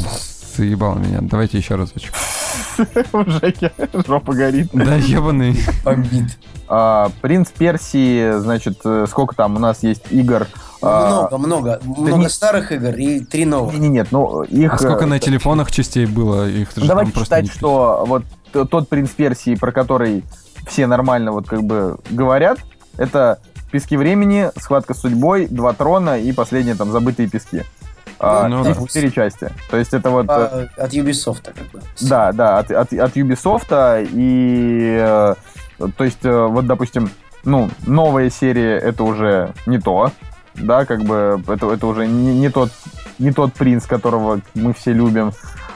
Заебал 0.57 0.95
меня. 0.95 1.19
Давайте 1.21 1.59
еще 1.59 1.75
разочек. 1.75 2.11
У 3.13 3.23
Жеки 3.29 3.71
жопа 4.07 4.33
горит. 4.33 4.69
Да, 4.73 4.95
ебаный. 4.95 5.55
Бомбит. 5.83 6.37
А, 6.67 7.11
«Принц 7.21 7.49
Персии», 7.51 8.39
значит, 8.39 8.79
э, 8.83 9.05
сколько 9.07 9.35
там 9.35 9.55
у 9.55 9.59
нас 9.59 9.83
есть 9.83 10.03
игр? 10.09 10.47
А, 10.81 11.27
Много, 11.29 11.37
много. 11.37 11.79
Много 11.83 12.29
старых 12.29 12.71
игр 12.71 12.93
и 12.95 13.19
три 13.19 13.45
новых. 13.45 13.73
Не, 13.75 13.81
не, 13.81 13.89
нет, 13.89 14.07
ну 14.11 14.41
их. 14.43 14.73
А 14.73 14.77
сколько 14.77 15.05
э, 15.05 15.07
на 15.07 15.19
телефонах 15.19 15.71
частей 15.71 16.07
было? 16.07 16.49
Их 16.49 16.69
давайте 16.75 17.17
считать, 17.19 17.51
что 17.51 18.03
вот 18.07 18.23
тот 18.51 18.89
принц 18.89 19.11
Персии, 19.11 19.55
про 19.55 19.71
который 19.71 20.23
все 20.67 20.87
нормально 20.87 21.31
вот 21.31 21.47
как 21.47 21.63
бы 21.63 21.97
говорят, 22.09 22.59
это 22.97 23.39
пески 23.71 23.95
времени, 23.95 24.49
схватка 24.57 24.93
с 24.93 25.01
судьбой, 25.01 25.47
два 25.47 25.73
трона 25.73 26.19
и 26.19 26.31
последние 26.31 26.75
там 26.75 26.91
забытые 26.91 27.29
пески. 27.29 27.63
А, 28.19 28.47
Ну, 28.47 28.67
их 28.67 28.79
да. 28.79 28.87
четыре 28.87 29.11
части. 29.11 29.51
То 29.69 29.77
есть 29.77 29.93
это 29.93 30.09
вот. 30.09 30.25
э, 30.25 30.29
А, 30.29 30.67
От 30.77 30.93
Ubisoft, 30.93 31.43
как 31.43 31.67
бы. 31.71 31.81
Да, 32.01 32.31
да, 32.31 32.59
от, 32.59 32.71
от, 32.71 32.93
от 32.93 33.15
Ubisoft 33.17 34.07
и 34.11 34.97
э, 34.99 35.35
то 35.95 36.03
есть 36.03 36.23
э, 36.25 36.45
вот, 36.47 36.65
допустим, 36.65 37.09
ну, 37.43 37.69
новая 37.85 38.29
серия 38.29 38.77
это 38.77 39.03
уже 39.03 39.53
не 39.65 39.79
то, 39.79 40.11
да, 40.55 40.85
как 40.85 41.03
бы 41.03 41.41
это, 41.47 41.71
это 41.71 41.87
уже 41.87 42.07
не, 42.07 42.33
не 42.35 42.49
тот 42.49 42.71
не 43.19 43.31
тот 43.31 43.53
принц, 43.53 43.85
которого 43.85 44.41
мы 44.53 44.73
все 44.73 44.93
любим. 44.93 45.31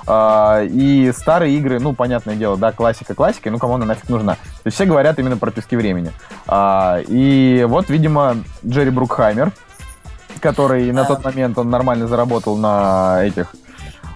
А, 0.07 0.61
и 0.63 1.11
старые 1.15 1.55
игры, 1.57 1.79
ну, 1.79 1.93
понятное 1.93 2.35
дело, 2.35 2.57
да, 2.57 2.71
классика 2.71 3.13
классика, 3.13 3.51
ну, 3.51 3.57
кому 3.59 3.75
она 3.75 3.85
нафиг 3.85 4.09
нужна. 4.09 4.33
То 4.33 4.65
есть 4.65 4.75
все 4.75 4.85
говорят 4.85 5.19
именно 5.19 5.37
про 5.37 5.51
пески 5.51 5.75
времени. 5.75 6.11
А, 6.47 6.99
и 7.07 7.65
вот, 7.67 7.89
видимо, 7.89 8.37
Джерри 8.65 8.89
Брукхаймер, 8.89 9.51
который 10.39 10.91
на 10.91 11.05
тот 11.05 11.23
момент 11.23 11.57
он 11.57 11.69
нормально 11.69 12.07
заработал 12.07 12.57
на 12.57 13.23
этих... 13.23 13.53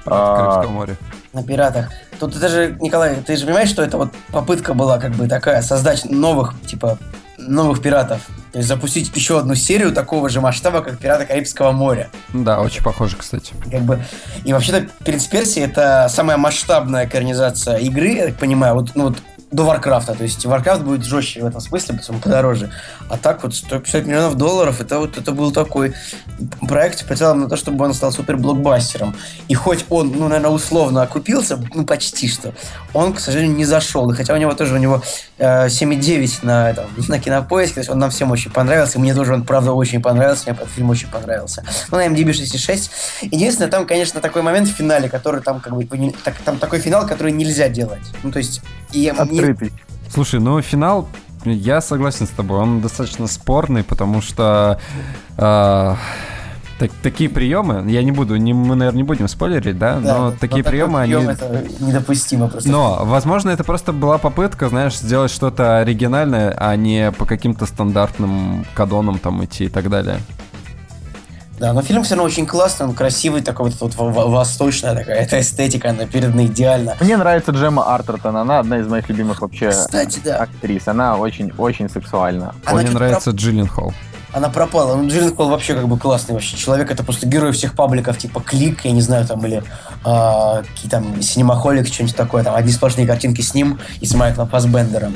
а, 0.05 0.37
Карибском 0.37 0.73
море. 0.73 0.95
На 1.33 1.43
пиратах. 1.43 1.89
Тут 2.19 2.35
это 2.35 2.47
же, 2.47 2.77
Николай, 2.79 3.15
ты 3.15 3.35
же 3.35 3.45
понимаешь, 3.45 3.69
что 3.69 3.83
это 3.83 3.97
вот 3.97 4.11
попытка 4.31 4.73
была 4.73 4.99
как 4.99 5.11
бы 5.11 5.27
такая, 5.27 5.61
создать 5.61 6.05
новых, 6.09 6.53
типа, 6.65 6.97
новых 7.37 7.81
пиратов. 7.81 8.21
То 8.51 8.59
есть 8.59 8.69
запустить 8.69 9.11
еще 9.15 9.39
одну 9.39 9.55
серию 9.55 9.91
такого 9.91 10.29
же 10.29 10.39
масштаба, 10.39 10.81
как 10.81 10.97
«Пираты 10.97 11.25
Карибского 11.25 11.71
моря». 11.71 12.07
Да, 12.33 12.61
очень 12.61 12.81
похоже, 12.81 13.17
кстати. 13.17 13.53
Как 13.69 13.81
бы... 13.81 14.01
И 14.45 14.53
вообще-то 14.53 14.87
«Принц 15.03 15.25
Персии»— 15.25 15.61
это 15.63 16.07
самая 16.09 16.37
масштабная 16.37 17.05
экранизация 17.05 17.77
игры, 17.77 18.13
я 18.13 18.25
так 18.27 18.35
понимаю. 18.35 18.75
Вот, 18.75 18.91
ну, 18.95 19.05
вот 19.05 19.17
до 19.51 19.63
Варкрафта. 19.63 20.15
То 20.15 20.23
есть 20.23 20.45
Варкрафт 20.45 20.81
будет 20.81 21.03
жестче 21.03 21.41
в 21.41 21.45
этом 21.45 21.61
смысле, 21.61 21.95
потому 21.95 22.19
что 22.19 22.23
подороже. 22.23 22.71
А 23.09 23.17
так 23.17 23.43
вот 23.43 23.55
150 23.55 24.05
миллионов 24.05 24.35
долларов, 24.35 24.81
это 24.81 24.99
вот 24.99 25.17
это 25.17 25.31
был 25.31 25.51
такой 25.51 25.93
проект, 26.67 27.05
прицелом 27.05 27.41
на 27.41 27.49
то, 27.49 27.55
чтобы 27.55 27.85
он 27.85 27.93
стал 27.93 28.11
супер 28.11 28.37
блокбастером. 28.37 29.15
И 29.47 29.53
хоть 29.53 29.85
он, 29.89 30.11
ну, 30.11 30.27
наверное, 30.27 30.51
условно 30.51 31.03
окупился, 31.03 31.59
ну, 31.73 31.85
почти 31.85 32.27
что, 32.27 32.53
он, 32.93 33.13
к 33.13 33.19
сожалению, 33.19 33.55
не 33.55 33.65
зашел. 33.65 34.09
И 34.11 34.15
хотя 34.15 34.33
у 34.33 34.37
него 34.37 34.53
тоже, 34.53 34.75
у 34.75 34.77
него 34.77 35.01
э, 35.37 35.67
7,9 35.67 36.39
на, 36.43 36.71
этом, 36.71 36.85
на 37.07 37.19
кинопоиске, 37.19 37.75
то 37.75 37.79
есть 37.81 37.89
он 37.89 37.99
нам 37.99 38.09
всем 38.09 38.31
очень 38.31 38.51
понравился. 38.51 38.99
Мне 38.99 39.13
тоже 39.13 39.33
он, 39.33 39.43
правда, 39.43 39.73
очень 39.73 40.01
понравился. 40.01 40.45
Мне 40.47 40.57
этот 40.57 40.69
фильм 40.69 40.89
очень 40.89 41.09
понравился. 41.09 41.63
Ну, 41.91 41.97
на 41.97 42.07
MDB 42.07 42.31
6,6. 42.31 42.89
Единственное, 43.31 43.69
там, 43.69 43.85
конечно, 43.85 44.19
такой 44.21 44.41
момент 44.41 44.67
в 44.67 44.71
финале, 44.71 45.07
который 45.07 45.41
там, 45.41 45.59
как 45.59 45.75
бы, 45.75 45.85
так, 46.23 46.35
там 46.43 46.57
такой 46.57 46.79
финал, 46.79 47.05
который 47.07 47.31
нельзя 47.31 47.69
делать. 47.69 48.03
Ну, 48.23 48.31
то 48.31 48.39
есть... 48.39 48.61
И, 48.91 49.11
Открытый. 49.39 49.73
Слушай, 50.09 50.39
ну 50.39 50.61
финал, 50.61 51.07
я 51.43 51.81
согласен 51.81 52.25
с 52.25 52.29
тобой, 52.29 52.59
он 52.59 52.81
достаточно 52.81 53.27
спорный, 53.27 53.83
потому 53.83 54.21
что 54.21 54.79
э, 55.37 55.95
так, 56.79 56.91
такие 57.01 57.29
приемы, 57.29 57.89
я 57.89 58.03
не 58.03 58.11
буду, 58.11 58.35
не, 58.35 58.53
мы, 58.53 58.75
наверное, 58.75 58.97
не 58.97 59.03
будем 59.03 59.27
спойлерить, 59.27 59.77
да, 59.77 59.99
Да, 59.99 60.17
но 60.17 60.23
но 60.25 60.31
такие 60.31 60.63
такой 60.63 60.71
приемы, 60.71 61.01
они... 61.01 61.13
прием 61.13 61.29
Это 61.29 61.65
недопустимо 61.79 62.49
просто. 62.49 62.69
Но, 62.69 63.01
возможно, 63.03 63.49
это 63.49 63.63
просто 63.63 63.93
была 63.93 64.17
попытка, 64.17 64.69
знаешь, 64.69 64.97
сделать 64.97 65.31
что-то 65.31 65.79
оригинальное, 65.79 66.55
а 66.57 66.75
не 66.75 67.11
по 67.11 67.25
каким-то 67.25 67.65
стандартным 67.65 68.65
кадонам 68.73 69.19
там 69.19 69.43
идти 69.45 69.65
и 69.65 69.69
так 69.69 69.89
далее. 69.89 70.19
Да, 71.59 71.73
но 71.73 71.81
фильм 71.81 72.03
все 72.03 72.15
равно 72.15 72.25
очень 72.25 72.45
классный, 72.45 72.85
он 72.87 72.93
красивый, 72.93 73.41
такой 73.41 73.69
вот, 73.69 73.95
вот 73.95 74.13
восточная 74.29 74.93
такая, 74.93 75.15
эта 75.15 75.39
эстетика, 75.39 75.89
она 75.89 76.05
передана 76.05 76.45
идеально. 76.45 76.95
Мне 76.99 77.17
нравится 77.17 77.51
Джема 77.51 77.93
Артертон, 77.93 78.35
она 78.35 78.59
одна 78.59 78.79
из 78.79 78.87
моих 78.87 79.07
любимых 79.09 79.41
вообще 79.41 79.69
Кстати, 79.69 80.19
да, 80.23 80.37
актрис. 80.37 80.87
Она 80.87 81.15
очень-очень 81.17 81.89
сексуальна. 81.89 82.53
Она 82.65 82.81
Мне 82.81 82.91
нравится 82.91 83.31
Джиллин 83.31 83.67
Холл. 83.67 83.93
она 84.33 84.49
пропала. 84.49 84.95
Ну, 84.97 85.07
Джилленхол 85.07 85.45
Холл 85.45 85.49
вообще 85.49 85.75
как 85.75 85.87
бы 85.87 85.97
классный 85.97 86.33
вообще 86.33 86.57
человек, 86.57 86.91
это 86.91 87.03
просто 87.03 87.25
герой 87.25 87.53
всех 87.53 87.73
пабликов, 87.73 88.17
типа 88.17 88.41
Клик, 88.41 88.83
я 88.83 88.91
не 88.91 89.01
знаю, 89.01 89.25
там, 89.25 89.45
или 89.45 89.63
а, 90.03 90.61
какие 90.63 90.91
там 90.91 91.21
Синемахолик, 91.21 91.87
что-нибудь 91.87 92.17
такое, 92.17 92.43
там, 92.43 92.53
одни 92.53 92.73
сплошные 92.73 93.07
картинки 93.07 93.39
с 93.39 93.53
ним 93.53 93.79
и 94.01 94.05
с 94.05 94.13
Майклом 94.13 94.49
Фассбендером. 94.49 95.15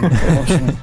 В 0.00 0.42
общем, 0.42 0.76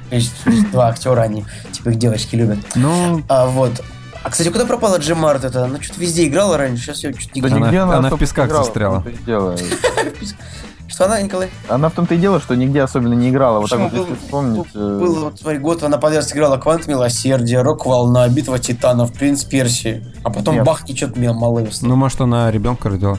два 0.72 0.88
актера, 0.88 1.20
они, 1.20 1.44
типа, 1.70 1.90
их 1.90 1.98
девочки 1.98 2.34
любят. 2.34 2.58
Ну, 2.74 3.22
А, 3.28 3.46
вот. 3.46 3.80
А, 4.26 4.30
кстати, 4.30 4.48
куда 4.48 4.66
пропала 4.66 4.96
Джим 4.96 5.18
Март? 5.18 5.44
Это 5.44 5.66
она 5.66 5.80
что-то 5.80 6.00
везде 6.00 6.26
играла 6.26 6.58
раньше, 6.58 6.86
сейчас 6.86 7.04
я 7.04 7.12
чуть 7.12 7.32
не 7.36 7.40
Да 7.40 7.46
Она- 7.46 7.66
нигде 7.66 7.78
она 7.78 8.00
в 8.00 8.06
особо 8.06 8.18
песках 8.18 8.46
не 8.46 8.48
играла, 8.48 8.64
застряла. 8.64 9.04
в. 9.24 9.56
Что 10.88 11.04
она, 11.04 11.20
Николай? 11.20 11.48
Она 11.68 11.88
в 11.90 11.92
том-то 11.92 12.14
и 12.14 12.18
дело, 12.18 12.40
что 12.40 12.56
нигде 12.56 12.82
особенно 12.82 13.14
не 13.14 13.30
играла. 13.30 13.60
Вот 13.60 13.70
так 13.70 13.78
вот, 13.78 13.92
если 13.92 14.14
вспомнить... 14.14 14.66
э, 14.74 14.78
Был, 14.78 15.24
вот, 15.24 15.38
смотри, 15.38 15.58
год 15.58 15.82
она 15.84 15.98
подряд 15.98 16.24
сыграла 16.24 16.56
Квант 16.56 16.88
Милосердия, 16.88 17.60
Рок-волна, 17.62 18.28
Битва 18.28 18.58
Титанов, 18.58 19.12
Принц 19.12 19.44
Персии. 19.44 20.04
А 20.24 20.30
потом 20.30 20.64
бах, 20.64 20.88
и 20.88 20.96
что-то 20.96 21.20
меня 21.20 21.32
малый 21.32 21.68
ну, 21.82 21.94
может, 21.96 22.20
она 22.20 22.50
ребенка 22.50 22.88
родила. 22.88 23.18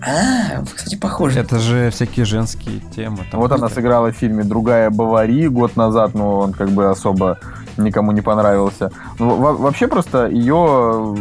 А, 0.00 0.62
кстати, 0.74 0.96
похоже. 0.96 1.40
Это 1.40 1.58
же 1.58 1.90
всякие 1.90 2.26
женские 2.26 2.80
темы. 2.94 3.18
там 3.30 3.40
Вот 3.40 3.52
она 3.52 3.68
сыграла 3.68 4.12
в 4.12 4.16
фильме 4.16 4.44
«Другая 4.44 4.90
Бавари» 4.90 5.46
год 5.48 5.76
назад, 5.76 6.14
но 6.14 6.38
он 6.40 6.52
как 6.52 6.70
бы 6.70 6.90
особо 6.90 7.38
никому 7.82 8.12
не 8.12 8.20
понравился. 8.20 8.90
Ну, 9.18 9.36
во- 9.36 9.54
вообще 9.54 9.88
просто 9.88 10.26
ее... 10.26 11.16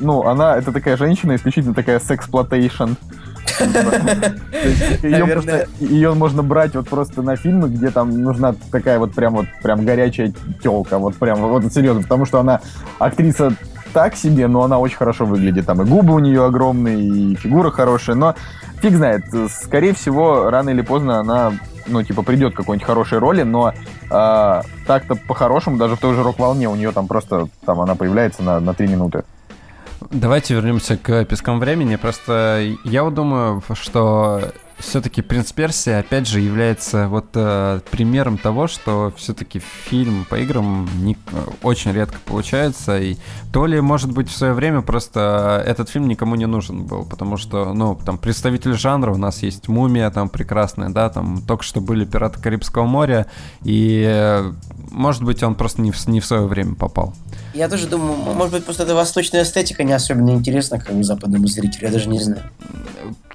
Ну, 0.00 0.22
она, 0.26 0.56
это 0.56 0.70
такая 0.72 0.96
женщина, 0.96 1.34
исключительно 1.34 1.74
такая 1.74 1.98
сексплотейшн. 1.98 2.90
Ее, 5.02 5.66
ее 5.80 6.14
можно 6.14 6.42
брать 6.44 6.76
вот 6.76 6.88
просто 6.88 7.22
на 7.22 7.34
фильмы, 7.34 7.68
где 7.68 7.90
там 7.90 8.22
нужна 8.22 8.54
такая 8.70 9.00
вот 9.00 9.12
прям 9.14 9.34
вот 9.34 9.46
прям 9.62 9.84
горячая 9.84 10.32
телка, 10.62 10.98
вот 10.98 11.16
прям 11.16 11.40
вот 11.40 11.72
серьезно, 11.72 12.02
потому 12.02 12.24
что 12.26 12.38
она 12.38 12.60
актриса 13.00 13.54
так 13.92 14.14
себе, 14.14 14.46
но 14.46 14.62
она 14.62 14.78
очень 14.78 14.96
хорошо 14.96 15.24
выглядит. 15.24 15.66
Там 15.66 15.82
и 15.82 15.84
губы 15.84 16.14
у 16.14 16.18
нее 16.18 16.44
огромные, 16.44 17.00
и 17.00 17.34
фигура 17.34 17.70
хорошая, 17.70 18.16
но 18.16 18.34
фиг 18.80 18.94
знает. 18.94 19.24
Скорее 19.50 19.94
всего, 19.94 20.50
рано 20.50 20.70
или 20.70 20.82
поздно 20.82 21.18
она, 21.18 21.52
ну, 21.88 22.02
типа, 22.02 22.22
придет 22.22 22.54
какой-нибудь 22.54 22.86
хорошей 22.86 23.18
роли, 23.18 23.42
но 23.42 23.72
а, 24.10 24.62
так-то 24.86 25.14
по-хорошему, 25.16 25.76
даже 25.76 25.96
в 25.96 26.00
той 26.00 26.14
же 26.14 26.22
рок-волне 26.22 26.68
у 26.68 26.74
нее 26.74 26.92
там 26.92 27.06
просто, 27.06 27.48
там 27.64 27.80
она 27.80 27.94
появляется 27.94 28.42
на, 28.42 28.60
на 28.60 28.74
три 28.74 28.88
минуты. 28.88 29.24
Давайте 30.10 30.54
вернемся 30.54 30.96
к 30.96 31.24
пескам 31.24 31.58
времени. 31.58 31.96
Просто 31.96 32.62
я 32.84 33.02
вот 33.04 33.14
думаю, 33.14 33.62
что 33.74 34.52
все-таки 34.78 35.22
«Принц 35.22 35.52
Персии» 35.52 35.92
опять 35.92 36.28
же 36.28 36.40
является 36.40 37.08
вот 37.08 37.26
э, 37.34 37.80
примером 37.90 38.38
того, 38.38 38.68
что 38.68 39.12
все-таки 39.16 39.60
фильм 39.60 40.24
по 40.28 40.36
играм 40.36 40.88
не- 41.02 41.18
очень 41.62 41.92
редко 41.92 42.18
получается. 42.24 42.98
И 42.98 43.16
то 43.52 43.66
ли, 43.66 43.80
может 43.80 44.12
быть, 44.12 44.28
в 44.28 44.36
свое 44.36 44.52
время 44.52 44.82
просто 44.82 45.62
этот 45.66 45.88
фильм 45.88 46.08
никому 46.08 46.36
не 46.36 46.46
нужен 46.46 46.84
был, 46.84 47.04
потому 47.04 47.36
что, 47.36 47.74
ну, 47.74 47.98
там, 48.04 48.18
представитель 48.18 48.74
жанра 48.74 49.12
у 49.12 49.16
нас 49.16 49.42
есть 49.42 49.68
«Мумия», 49.68 50.10
там, 50.10 50.28
прекрасная, 50.28 50.90
да, 50.90 51.08
там, 51.08 51.42
только 51.42 51.64
что 51.64 51.80
были 51.80 52.04
«Пираты 52.04 52.40
Карибского 52.40 52.86
моря», 52.86 53.26
и, 53.62 54.04
э, 54.08 54.52
может 54.90 55.22
быть, 55.22 55.42
он 55.42 55.54
просто 55.54 55.82
не 55.82 55.90
в, 55.90 56.06
не 56.06 56.20
в 56.20 56.26
свое 56.26 56.46
время 56.46 56.74
попал. 56.74 57.14
Я 57.54 57.68
тоже 57.68 57.86
думаю, 57.86 58.16
может 58.34 58.52
быть, 58.52 58.64
просто 58.64 58.82
эта 58.84 58.94
восточная 58.94 59.42
эстетика 59.42 59.82
не 59.84 59.92
особенно 59.92 60.30
интересна 60.30 60.78
как 60.78 61.02
западному 61.04 61.46
зрителю, 61.46 61.86
я 61.86 61.92
даже 61.92 62.08
не 62.08 62.18
знаю. 62.20 62.42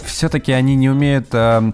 все-таки 0.03 0.51
они 0.51 0.75
не 0.75 0.89
умеют... 0.89 1.27
э, 1.31 1.71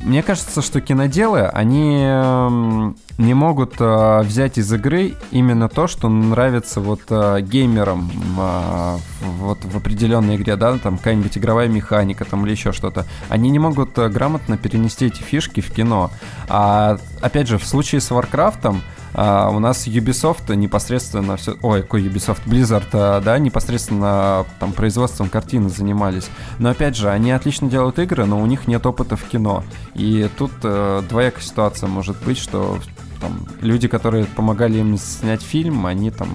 Мне 0.00 0.22
кажется, 0.22 0.62
что 0.62 0.80
киноделы, 0.80 1.42
они 1.46 1.98
эм, 2.02 2.96
не 3.18 3.34
могут 3.34 3.74
э, 3.78 4.20
взять 4.22 4.58
из 4.58 4.72
игры 4.72 5.14
именно 5.30 5.68
то, 5.68 5.86
что 5.86 6.08
нравится 6.08 6.80
вот 6.80 7.00
э, 7.10 7.40
геймерам 7.42 8.10
э, 8.38 8.96
вот 9.38 9.58
в 9.64 9.76
определенной 9.76 10.36
игре, 10.36 10.56
да, 10.56 10.76
там 10.78 10.98
какая-нибудь 10.98 11.38
игровая 11.38 11.68
механика 11.68 12.24
там 12.24 12.44
или 12.44 12.52
еще 12.52 12.72
что-то. 12.72 13.06
Они 13.28 13.50
не 13.50 13.58
могут 13.58 13.96
э, 13.98 14.08
грамотно 14.08 14.56
перенести 14.56 15.06
эти 15.06 15.22
фишки 15.22 15.60
в 15.60 15.70
кино. 15.70 16.10
А 16.48 16.98
опять 17.20 17.48
же, 17.48 17.58
в 17.58 17.66
случае 17.66 18.00
с 18.00 18.10
Warcraft 18.10 18.76
а, 19.14 19.48
у 19.50 19.58
нас 19.58 19.86
Ubisoft 19.86 20.54
непосредственно 20.54 21.36
все, 21.36 21.56
ой, 21.62 21.82
какой 21.82 22.02
Ubisoft, 22.06 22.40
Blizzard, 22.46 22.86
а, 22.92 23.20
да, 23.20 23.38
непосредственно 23.38 24.44
там 24.60 24.72
производством 24.72 25.28
картины 25.28 25.68
занимались. 25.68 26.28
Но 26.58 26.70
опять 26.70 26.96
же, 26.96 27.10
они 27.10 27.30
отлично 27.32 27.68
делают 27.70 27.98
игры, 27.98 28.24
но 28.26 28.40
у 28.40 28.46
них 28.46 28.66
нет 28.66 28.84
опыта 28.86 29.16
в 29.16 29.24
кино. 29.24 29.62
И 29.94 30.28
тут 30.36 30.52
э, 30.62 31.02
двоякая 31.08 31.42
ситуация 31.42 31.88
может 31.88 32.16
быть, 32.24 32.38
что 32.38 32.78
там, 33.20 33.46
люди, 33.62 33.88
которые 33.88 34.24
помогали 34.26 34.78
им 34.78 34.98
снять 34.98 35.40
фильм, 35.40 35.86
они 35.86 36.10
там, 36.10 36.28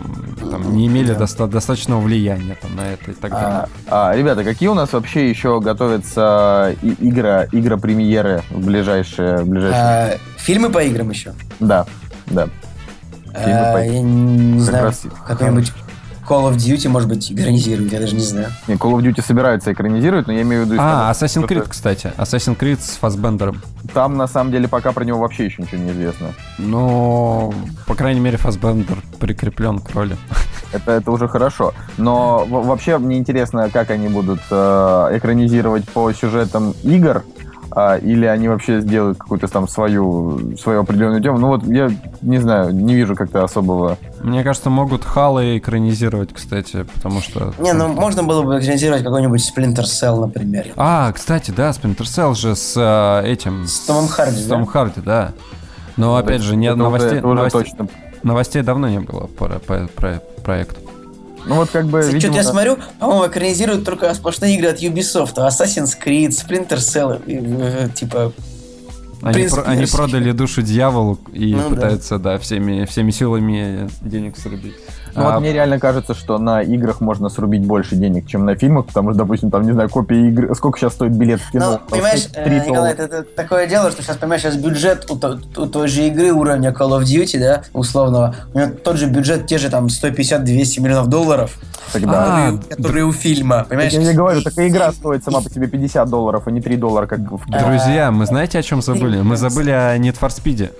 там 0.49 0.73
не 0.75 0.87
имели 0.87 1.09
Да. 1.09 1.19
доста- 1.19 1.47
достаточного 1.47 1.99
влияния 2.01 2.57
там, 2.61 2.75
на 2.75 2.93
это 2.93 3.11
и 3.11 3.13
так 3.13 3.31
далее. 3.31 3.67
А, 3.87 4.09
а, 4.09 4.15
ребята, 4.15 4.43
какие 4.43 4.69
у 4.69 4.73
нас 4.73 4.93
вообще 4.93 5.29
еще 5.29 5.59
готовятся 5.59 6.75
и- 6.81 6.95
игра, 6.99 7.45
игра-премьеры 7.51 8.41
в 8.49 8.65
ближайшие... 8.65 9.39
в 9.39 9.47
ближайшие... 9.49 9.81
А, 9.83 10.17
фильмы 10.37 10.69
по 10.69 10.81
играм 10.83 11.09
еще? 11.09 11.33
Да, 11.59 11.85
да. 12.27 12.47
Фильмы 13.33 13.53
А, 13.53 13.79
я 13.79 14.01
не 14.01 14.59
знаю, 14.59 14.85
раз- 14.85 15.03
какой-нибудь 15.25 15.71
Call 16.27 16.47
of 16.51 16.57
Duty, 16.57 16.89
может 16.89 17.09
быть, 17.09 17.31
экранизируют, 17.31 17.91
я 17.91 17.99
даже 17.99 18.13
не 18.13 18.21
знаю. 18.21 18.49
Не, 18.67 18.75
Call 18.75 18.91
of 18.91 19.01
Duty 19.01 19.25
собираются 19.25 19.73
экранизировать, 19.73 20.27
но 20.27 20.33
я 20.33 20.43
имею 20.43 20.63
в 20.63 20.65
виду... 20.67 20.77
А, 20.79 21.11
Assassin's 21.11 21.47
Creed, 21.47 21.65
кстати. 21.67 22.13
Assassin's 22.17 22.55
Creed 22.55 22.79
с 22.79 22.97
Фасбендером. 22.97 23.63
Там, 23.95 24.15
на 24.15 24.27
самом 24.27 24.51
деле, 24.51 24.67
пока 24.67 24.91
про 24.91 25.03
него 25.05 25.17
вообще 25.17 25.45
еще 25.45 25.63
ничего 25.63 25.81
не 25.81 25.89
известно. 25.89 26.27
Ну, 26.59 27.51
по 27.87 27.95
крайней 27.95 28.19
мере, 28.19 28.37
Фасбендер 28.37 28.99
прикреплен 29.19 29.79
к 29.79 29.89
роли. 29.95 30.17
Это, 30.71 30.91
это 30.91 31.09
уже 31.09 31.27
хорошо. 31.27 31.73
Но 31.97 32.45
вообще 32.45 32.99
мне 32.99 33.17
интересно, 33.17 33.71
как 33.71 33.89
они 33.89 34.07
будут 34.07 34.39
э, 34.51 35.09
экранизировать 35.13 35.89
по 35.89 36.13
сюжетам 36.13 36.75
игр, 36.83 37.23
а, 37.71 37.97
или 37.97 38.25
они 38.25 38.47
вообще 38.47 38.81
сделают 38.81 39.17
какую-то 39.17 39.47
там 39.47 39.67
свою, 39.67 40.57
свою 40.57 40.81
определенную 40.81 41.21
тему. 41.21 41.37
Ну 41.37 41.47
вот 41.47 41.63
я 41.65 41.91
не 42.21 42.39
знаю, 42.39 42.73
не 42.73 42.95
вижу 42.95 43.15
как-то 43.15 43.43
особого... 43.43 43.97
Мне 44.21 44.43
кажется, 44.43 44.69
могут 44.69 45.03
Халы 45.03 45.57
экранизировать, 45.57 46.33
кстати, 46.33 46.85
потому 46.93 47.21
что... 47.21 47.53
Не, 47.59 47.73
ну 47.73 47.87
можно 47.87 48.23
было 48.23 48.43
бы 48.43 48.59
экранизировать 48.59 49.03
какой-нибудь 49.03 49.41
Splinter 49.41 49.83
Cell, 49.83 50.19
например. 50.19 50.67
А, 50.75 51.11
кстати, 51.11 51.51
да, 51.51 51.69
Splinter 51.71 52.01
Cell 52.03 52.35
же 52.35 52.55
с 52.55 52.73
э, 52.77 53.27
этим... 53.31 53.65
С 53.67 53.79
Томом 53.81 54.07
Харди, 54.07 54.37
С 54.37 54.45
да? 54.45 54.49
Томом 54.49 54.65
Харди, 54.67 55.01
да. 55.01 55.31
Но, 55.97 56.15
опять 56.15 56.41
же, 56.41 56.55
нет 56.55 56.75
Это 56.75 56.83
уже- 56.83 56.83
новостей, 56.91 57.19
уже 57.19 57.33
новостей, 57.35 57.61
точно. 57.61 57.87
новостей 58.23 58.61
давно 58.61 58.89
не 58.89 58.99
было 58.99 59.27
по, 59.27 59.47
по- 59.47 59.87
про 59.95 60.21
проект. 60.43 60.77
Ну 61.45 61.55
вот 61.55 61.69
как 61.69 61.87
бы, 61.87 61.99
Кстати, 62.01 62.15
видимо, 62.15 62.33
что-то 62.33 62.47
я 62.47 62.51
смотрю, 62.51 62.77
по-моему, 62.99 63.27
экранизируют 63.27 63.85
только 63.85 64.13
сплошные 64.13 64.55
игры 64.55 64.69
от 64.69 64.81
Ubisoft. 64.81 65.35
Assassin's 65.35 65.91
Creed, 66.03 66.29
Splinter 66.29 66.77
Cell, 66.77 67.21
э, 67.25 67.89
типа... 67.93 68.33
Они, 69.21 69.47
про- 69.49 69.63
они 69.63 69.85
продали 69.85 70.31
душу 70.31 70.61
дьяволу 70.61 71.19
и 71.33 71.53
Ну 71.53 71.63
да. 71.63 71.69
пытаются, 71.75 72.19
да, 72.19 72.37
всеми, 72.37 72.85
всеми 72.85 73.11
силами 73.11 73.89
денег 74.01 74.37
срубить. 74.37 74.75
Ну 75.15 75.27
А, 75.27 75.31
вот 75.33 75.41
мне 75.41 75.53
реально 75.53 75.79
кажется, 75.79 76.13
что 76.13 76.37
на 76.37 76.61
играх 76.61 77.01
можно 77.01 77.29
срубить 77.29 77.65
больше 77.65 77.95
денег, 77.95 78.27
чем 78.27 78.45
на 78.45 78.55
фильмах, 78.55 78.85
потому 78.87 79.11
что, 79.11 79.19
допустим, 79.19 79.51
там, 79.51 79.63
не 79.63 79.71
знаю, 79.71 79.89
копия 79.89 80.27
игры... 80.29 80.53
Сколько 80.55 80.79
сейчас 80.79 80.93
стоит 80.93 81.11
билет 81.13 81.41
в 81.41 81.51
кино? 81.51 81.79
Ну, 81.81 81.89
понимаешь, 81.89 82.27
э, 82.33 82.43
Три 82.43 82.55
Николай, 82.57 82.73
доллара. 82.75 82.91
это, 82.93 83.03
это 83.03 83.23
такое 83.35 83.67
дело, 83.67 83.91
что 83.91 84.01
сейчас, 84.03 84.17
понимаешь, 84.17 84.41
сейчас 84.41 84.55
бюджет 84.55 85.09
у, 85.09 85.13
у 85.15 85.65
той 85.67 85.87
же 85.87 86.07
игры 86.07 86.31
уровня 86.31 86.69
Call 86.71 86.99
of 86.99 87.03
Duty, 87.03 87.39
да, 87.39 87.63
условного, 87.73 88.35
у 88.53 88.59
него 88.59 88.71
тот 88.83 88.97
же 88.97 89.07
бюджет, 89.07 89.47
те 89.47 89.57
же 89.57 89.69
там 89.69 89.87
150-200 89.87 90.81
миллионов 90.81 91.07
долларов, 91.07 91.57
Тогда. 91.91 92.49
А, 92.49 92.57
которые 92.69 93.05
у 93.05 93.11
фильма, 93.11 93.59
Так 93.59 93.69
понимаешь? 93.69 93.93
я 93.93 94.01
тебе 94.01 94.13
говорю, 94.13 94.41
такая 94.43 94.67
игра 94.67 94.91
стоит 94.91 95.23
сама 95.23 95.41
по 95.41 95.49
себе 95.49 95.67
50 95.67 96.07
долларов, 96.09 96.43
а 96.45 96.51
не 96.51 96.61
3 96.61 96.77
доллара, 96.77 97.07
как 97.07 97.19
в 97.19 97.45
кино. 97.45 97.59
Друзья, 97.67 98.11
мы 98.11 98.25
знаете, 98.25 98.59
о 98.59 98.61
чем 98.61 98.81
забыли? 98.81 99.21
Мы 99.21 99.37
забыли 99.37 99.71
о 99.71 99.97
Need 99.97 100.17
for 100.19 100.29
Speed. 100.29 100.71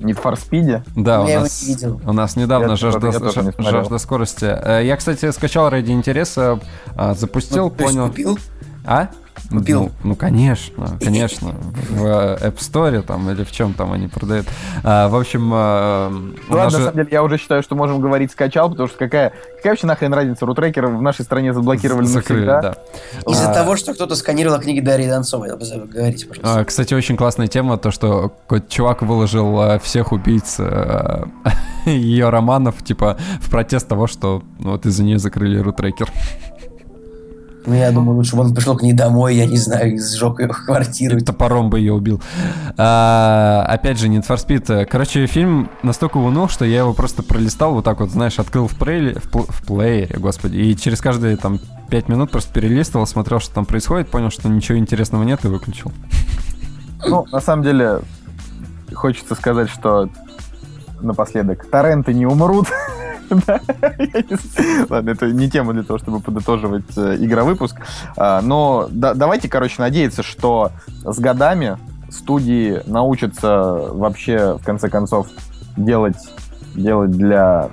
Need 0.00 0.22
for 0.22 0.34
Speed. 0.34 0.82
Да, 0.96 1.22
у 1.22 1.26
Я 1.26 1.32
его 1.34 1.42
нас, 1.42 1.62
не 1.62 1.68
видел. 1.74 2.00
у 2.06 2.12
нас 2.12 2.36
недавно 2.36 2.70
Я 2.70 2.76
жажда, 2.76 3.00
тоже- 3.00 3.12
я 3.14 3.18
тоже 3.32 3.54
не 3.58 3.64
жажда 3.70 3.98
скорости. 3.98 4.44
Э, 4.44 4.82
Я, 4.84 4.96
кстати, 4.96 5.30
скачал 5.32 5.70
ради 5.70 5.90
интереса, 5.90 6.60
а, 6.96 7.14
запустил, 7.14 7.64
Ну, 7.64 7.70
понял. 7.70 8.08
купил? 8.08 8.38
А? 8.86 9.08
Купил? 9.50 9.84
Ну, 9.84 9.90
ну, 10.10 10.14
конечно, 10.16 10.98
конечно. 11.04 11.54
В 11.90 12.04
App 12.04 12.56
Store 12.58 13.02
там 13.02 13.30
или 13.30 13.44
в 13.44 13.52
чем 13.52 13.74
там 13.74 13.92
они 13.92 14.08
продают. 14.08 14.46
А, 14.84 15.08
в 15.08 15.16
общем, 15.16 15.48
Ну 15.48 15.54
ладно, 16.48 16.64
на 16.64 16.70
же- 16.70 16.76
самом 16.78 16.92
деле, 16.94 17.08
я 17.10 17.22
уже 17.22 17.38
считаю, 17.38 17.62
что 17.62 17.74
можем 17.74 18.00
говорить 18.00 18.30
скачал, 18.32 18.70
потому 18.70 18.88
что 18.88 18.98
какая, 18.98 19.32
какая 19.56 19.70
вообще 19.72 19.86
нахрен 19.86 20.12
разница? 20.14 20.46
Рутрекеры 20.46 20.88
в 20.88 21.02
нашей 21.02 21.24
стране 21.24 21.52
заблокировали 21.52 22.04
закрыли, 22.06 22.46
навсегда. 22.46 22.76
да. 23.24 23.30
Из-за 23.32 23.50
А, 23.50 23.54
того, 23.54 23.76
что 23.76 23.94
кто-то 23.94 24.14
сканировал 24.16 24.58
книги 24.60 24.80
Дарьи 24.80 25.08
Донцовой. 25.08 25.48
Говорите, 25.50 26.26
пожалуйста. 26.26 26.60
а, 26.60 26.64
Кстати, 26.64 26.94
очень 26.94 27.16
классная 27.16 27.46
тема, 27.46 27.76
то, 27.78 27.90
что 27.90 28.28
какой-то 28.46 28.70
чувак 28.70 29.02
выложил 29.02 29.60
э, 29.62 29.78
всех 29.78 30.12
убийц 30.12 30.58
ее 31.86 32.28
романов, 32.28 32.82
типа, 32.84 33.16
в 33.40 33.50
протест 33.50 33.88
того, 33.88 34.06
что 34.06 34.42
ну, 34.58 34.72
вот 34.72 34.86
из-за 34.86 35.02
нее 35.04 35.18
закрыли 35.18 35.58
рутрекер. 35.58 36.10
Ну, 37.68 37.74
я 37.74 37.92
думаю, 37.92 38.16
лучше 38.16 38.34
бы 38.34 38.40
он 38.40 38.54
пришел 38.54 38.78
к 38.78 38.82
ней 38.82 38.94
домой, 38.94 39.36
я 39.36 39.44
не 39.44 39.58
знаю, 39.58 39.92
и 39.92 39.98
сжег 39.98 40.40
ее 40.40 40.48
квартиру. 40.48 41.18
И 41.18 41.20
топором 41.20 41.68
бы 41.68 41.78
ее 41.78 41.92
убил. 41.92 42.22
А, 42.78 43.62
опять 43.68 43.98
же, 43.98 44.08
Need 44.08 44.26
for 44.26 44.36
Speed. 44.36 44.86
Короче, 44.86 45.26
фильм 45.26 45.68
настолько 45.82 46.16
уныл, 46.16 46.48
что 46.48 46.64
я 46.64 46.78
его 46.78 46.94
просто 46.94 47.22
пролистал, 47.22 47.74
вот 47.74 47.84
так 47.84 48.00
вот, 48.00 48.08
знаешь, 48.08 48.38
открыл 48.38 48.68
в, 48.68 48.78
прейле, 48.78 49.16
в, 49.20 49.30
пл- 49.30 49.52
в 49.52 49.66
плеере, 49.66 50.16
господи, 50.18 50.56
и 50.56 50.74
через 50.78 51.02
каждые 51.02 51.36
там 51.36 51.60
пять 51.90 52.08
минут 52.08 52.30
просто 52.30 52.54
перелистывал, 52.54 53.06
смотрел, 53.06 53.38
что 53.38 53.52
там 53.52 53.66
происходит, 53.66 54.08
понял, 54.08 54.30
что 54.30 54.48
ничего 54.48 54.78
интересного 54.78 55.22
нет 55.22 55.44
и 55.44 55.48
выключил. 55.48 55.92
Ну, 57.06 57.26
на 57.30 57.40
самом 57.40 57.64
деле, 57.64 58.00
хочется 58.94 59.34
сказать, 59.34 59.68
что 59.68 60.08
напоследок, 61.02 61.66
торренты 61.70 62.14
не 62.14 62.24
умрут. 62.24 62.68
Ладно, 64.88 65.10
это 65.10 65.26
не 65.26 65.50
тема 65.50 65.72
для 65.72 65.82
того, 65.82 65.98
чтобы 65.98 66.20
подытоживать 66.20 66.96
э, 66.96 67.16
игровыпуск. 67.20 67.76
А, 68.16 68.40
Но 68.42 68.88
да- 68.90 69.14
давайте, 69.14 69.48
короче, 69.48 69.76
надеяться, 69.78 70.22
что 70.22 70.70
с 71.04 71.18
годами 71.18 71.78
студии 72.10 72.80
научатся 72.86 73.90
вообще, 73.92 74.56
в 74.58 74.64
конце 74.64 74.88
концов, 74.88 75.28
делать, 75.76 76.16
делать 76.74 77.10
для 77.10 77.70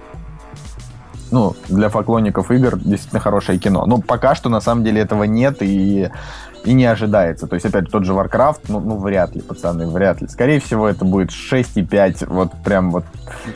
ну, 1.31 1.55
для 1.67 1.89
поклонников 1.89 2.51
игр 2.51 2.77
действительно 2.77 3.19
хорошее 3.19 3.57
кино. 3.57 3.85
Но 3.85 3.97
пока 3.97 4.35
что, 4.35 4.49
на 4.49 4.61
самом 4.61 4.83
деле, 4.83 5.01
этого 5.01 5.23
нет 5.23 5.57
и, 5.61 6.09
и 6.65 6.73
не 6.73 6.85
ожидается. 6.85 7.47
То 7.47 7.55
есть, 7.55 7.65
опять 7.65 7.89
тот 7.89 8.05
же 8.05 8.13
Warcraft, 8.13 8.61
ну, 8.67 8.79
ну, 8.79 8.97
вряд 8.97 9.35
ли, 9.35 9.41
пацаны, 9.41 9.87
вряд 9.87 10.21
ли. 10.21 10.27
Скорее 10.27 10.59
всего, 10.59 10.87
это 10.87 11.05
будет 11.05 11.29
6,5, 11.29 12.25
вот 12.27 12.51
прям 12.63 12.91
вот. 12.91 13.05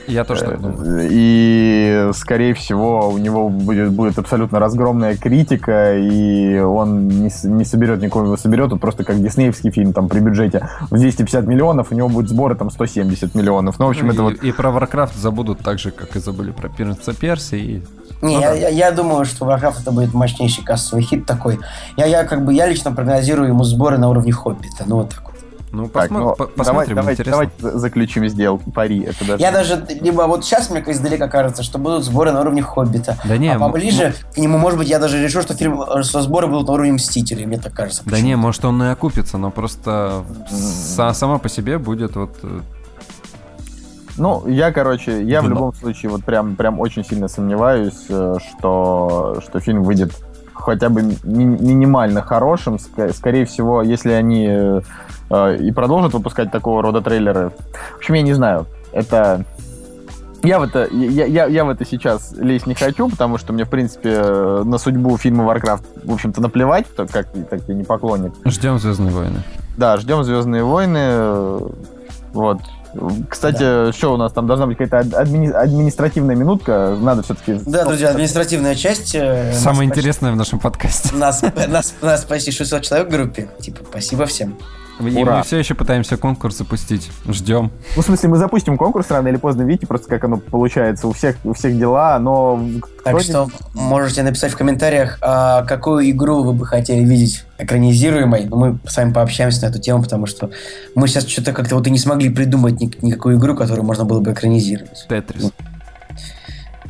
Я 0.08 0.24
тоже 0.24 0.46
э, 0.46 0.50
так 0.50 0.62
думаю. 0.62 1.08
И, 1.12 2.10
скорее 2.14 2.54
всего, 2.54 3.10
у 3.10 3.18
него 3.18 3.50
будет, 3.50 3.92
будет 3.92 4.18
абсолютно 4.20 4.60
разгромная 4.60 5.16
критика, 5.18 5.98
и 5.98 6.60
он 6.60 7.08
не, 7.08 7.32
не 7.44 7.66
соберет 7.66 8.02
никого 8.02 8.26
его 8.26 8.38
соберет, 8.38 8.72
он 8.72 8.80
просто 8.80 9.04
как 9.04 9.22
диснеевский 9.22 9.72
фильм, 9.72 9.94
там, 9.94 10.10
при 10.10 10.20
бюджете 10.20 10.70
в 10.90 10.96
250 10.96 11.46
миллионов, 11.48 11.92
у 11.92 11.96
него 11.96 12.10
будет 12.10 12.30
сборы, 12.30 12.56
там, 12.56 12.70
170 12.70 13.36
миллионов. 13.36 13.80
Ну, 13.80 13.86
в 13.86 13.90
общем, 13.90 14.10
и, 14.10 14.14
это 14.14 14.24
вот 14.24 14.34
и 14.36 14.52
про 14.52 14.70
Warcraft 14.70 15.18
забудут 15.18 15.60
так 15.60 15.80
же, 15.80 15.92
как 15.92 16.16
и 16.16 16.20
забыли 16.20 16.52
про 16.52 16.70
Принца 16.70 17.14
Перси. 17.14 17.56
И... 17.56 17.84
Не, 18.22 18.36
Ну 18.36 18.42
я, 18.42 18.50
да. 18.50 18.56
я, 18.56 18.70
я 18.70 18.92
думаю, 18.92 19.26
что 19.26 19.46
Warcraft 19.46 19.82
это 19.82 19.92
будет 19.92 20.14
мощнейший 20.14 20.64
кассовый 20.64 21.04
хит 21.04 21.26
такой. 21.26 21.60
Я, 21.98 22.06
я 22.06 22.24
как 22.26 22.44
бы 22.44 22.54
я 22.54 22.68
лично 22.68 22.92
прогнозирую 22.92 23.50
ему 23.50 23.64
сборы 23.64 23.98
на 23.98 24.10
уровне 24.10 24.32
Хоббита. 24.32 24.84
Ну 24.86 24.98
вот 24.98 25.10
так 25.10 25.22
вот. 25.24 25.30
Ну, 25.72 25.88
Так, 25.88 26.10
посмо- 26.10 26.18
ну, 26.20 26.36
по- 26.36 26.48
посмотрим, 26.48 26.96
давайте, 26.96 27.24
давайте 27.24 27.54
за- 27.60 27.78
заключим 27.78 28.28
сделку, 28.28 28.72
пари. 28.72 29.02
Это 29.04 29.24
даже... 29.24 29.40
Я 29.44 29.52
даже 29.52 29.86
либо 30.02 30.24
вот 30.24 30.44
сейчас 30.44 30.72
мне 30.72 30.84
издалека 30.88 31.28
кажется, 31.28 31.62
что 31.62 31.78
будут 31.78 32.04
сборы 32.04 32.32
на 32.32 32.42
уровне 32.42 32.64
Хоббита. 32.64 33.18
Да 33.24 33.38
не, 33.38 33.50
а 33.50 33.54
м- 33.54 33.60
поближе 33.60 34.16
к 34.34 34.38
нему, 34.38 34.58
может 34.58 34.80
быть, 34.80 34.90
я 34.90 34.98
даже 34.98 35.22
решу, 35.22 35.44
что 35.44 35.54
фильм, 35.54 35.80
что 36.02 36.22
сборы 36.24 36.48
будут 36.48 36.66
на 36.68 36.74
уровне 36.74 36.94
Мстителей, 36.94 37.46
мне 37.46 37.60
так 37.60 37.74
кажется. 37.74 38.02
Да 38.06 38.20
не, 38.20 38.36
может 38.36 38.66
он 38.66 38.82
и 38.82 38.88
окупится, 38.88 39.38
но 39.38 39.52
просто 39.52 40.24
са- 40.52 41.14
сама 41.14 41.38
по 41.38 41.50
себе 41.50 41.78
будет 41.78 42.16
вот... 42.16 42.36
Ну, 44.20 44.48
я, 44.48 44.72
короче, 44.72 45.24
я 45.24 45.42
в 45.42 45.46
Вино. 45.46 45.56
любом 45.56 45.74
случае 45.74 46.12
вот 46.12 46.24
прям, 46.24 46.56
прям 46.56 46.80
очень 46.80 47.04
сильно 47.06 47.28
сомневаюсь, 47.28 48.06
э, 48.10 48.36
что, 48.58 49.40
что 49.42 49.60
фильм 49.60 49.84
выйдет 49.84 50.12
хотя 50.54 50.90
бы 50.90 51.02
ми- 51.24 51.46
минимально 51.46 52.22
хорошим. 52.22 52.76
Ска- 52.76 53.14
Скорее 53.14 53.46
всего, 53.46 53.82
если 53.82 54.12
они 54.12 54.46
э, 54.50 54.82
э, 55.30 55.58
и 55.58 55.72
продолжат 55.72 56.14
выпускать 56.14 56.52
такого 56.52 56.82
рода 56.84 57.02
трейлеры. 57.02 57.52
В 57.94 57.98
общем, 57.98 58.14
я 58.16 58.22
не 58.22 58.34
знаю. 58.34 58.66
Это... 58.92 59.46
Я 60.42 60.60
в 60.60 60.64
это, 60.64 60.86
я, 60.90 61.26
я, 61.26 61.46
я 61.48 61.66
в 61.66 61.70
это 61.70 61.86
сейчас 61.86 62.32
лезть 62.38 62.66
не 62.66 62.74
хочу, 62.74 63.10
потому 63.10 63.38
что 63.38 63.52
мне, 63.52 63.66
в 63.66 63.70
принципе, 63.70 64.12
э, 64.16 64.64
на 64.66 64.78
судьбу 64.78 65.18
фильма 65.18 65.44
Warcraft, 65.44 65.84
в 66.06 66.14
общем-то, 66.14 66.42
наплевать, 66.42 66.86
так 66.96 67.10
как 67.12 67.28
так 67.50 67.62
я 67.68 67.74
не 67.76 67.84
поклонник. 67.84 68.32
Ждем 68.46 68.80
Звездные 68.80 69.12
войны. 69.12 69.44
Да, 69.76 69.98
ждем 69.98 70.24
Звездные 70.24 70.64
войны. 70.64 71.70
Вот. 72.34 72.60
Кстати, 73.30 73.92
что 73.92 74.14
у 74.14 74.18
нас 74.18 74.32
там 74.32 74.48
должна 74.48 74.66
быть 74.68 74.78
какая-то 74.78 75.22
админи- 75.22 75.52
административная 75.52 76.36
минутка. 76.36 76.98
Надо 77.00 77.22
все-таки. 77.24 77.60
Да, 77.66 77.86
друзья, 77.86 78.10
административная 78.10 78.76
часть. 78.76 79.14
э, 79.16 79.54
Самое 79.54 79.88
почти- 79.90 80.00
интересное 80.02 80.32
в 80.32 80.36
нашем 80.36 80.60
подкасте. 80.60 81.14
Нас, 81.16 81.42
нас, 81.68 81.94
нас 82.02 82.24
почти 82.26 82.52
600 82.52 82.82
человек 82.84 83.08
в 83.08 83.12
группе. 83.12 83.50
Типа, 83.60 83.82
спасибо 83.90 84.26
всем. 84.26 84.58
И 85.00 85.16
Ура. 85.18 85.38
мы 85.38 85.44
все 85.44 85.58
еще 85.58 85.76
пытаемся 85.76 86.18
конкурс 86.18 86.58
запустить. 86.58 87.10
Ждем. 87.28 87.72
Ну, 87.96 88.02
в 88.02 88.06
смысле, 88.06 88.30
мы 88.30 88.38
запустим 88.38 88.78
конкурс 88.78 89.10
рано 89.12 89.30
или 89.30 89.38
поздно, 89.38 89.62
видите, 89.64 89.88
просто 89.88 90.10
как 90.10 90.26
оно 90.26 90.38
получается. 90.38 91.08
У 91.08 91.14
всех, 91.14 91.38
у 91.46 91.54
всех 91.54 91.78
дела, 91.78 92.20
но. 92.20 92.62
Так 93.06 93.16
кто- 93.16 93.24
что 93.24 93.50
можете 93.74 94.24
написать 94.24 94.52
в 94.52 94.58
комментариях, 94.58 95.18
а, 95.22 95.64
какую 95.64 96.10
игру 96.10 96.44
вы 96.44 96.54
бы 96.54 96.66
хотели 96.66 97.04
видеть 97.04 97.46
экранизируемой. 97.58 98.46
Ну, 98.50 98.56
мы 98.58 98.80
с 98.86 98.98
вами 98.98 99.14
пообщаемся 99.14 99.62
на 99.66 99.70
эту 99.70 99.80
тему, 99.80 100.04
потому 100.04 100.26
что 100.26 100.50
мы 100.96 101.08
сейчас 101.08 101.26
что-то 101.28 101.54
как-то 101.54 101.76
вот 101.76 101.88
и 101.88 101.92
не 101.92 101.98
смогли 102.00 102.30
придумать 102.30 102.80
ни- 102.82 102.92
никакую 103.02 103.38
игру, 103.38 103.56
которую 103.56 103.86
можно 103.86 104.04
было 104.06 104.20
бы 104.20 104.34
экранизировать. 104.34 105.06
Тетрис. 105.08 105.52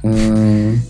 М, 0.04 0.82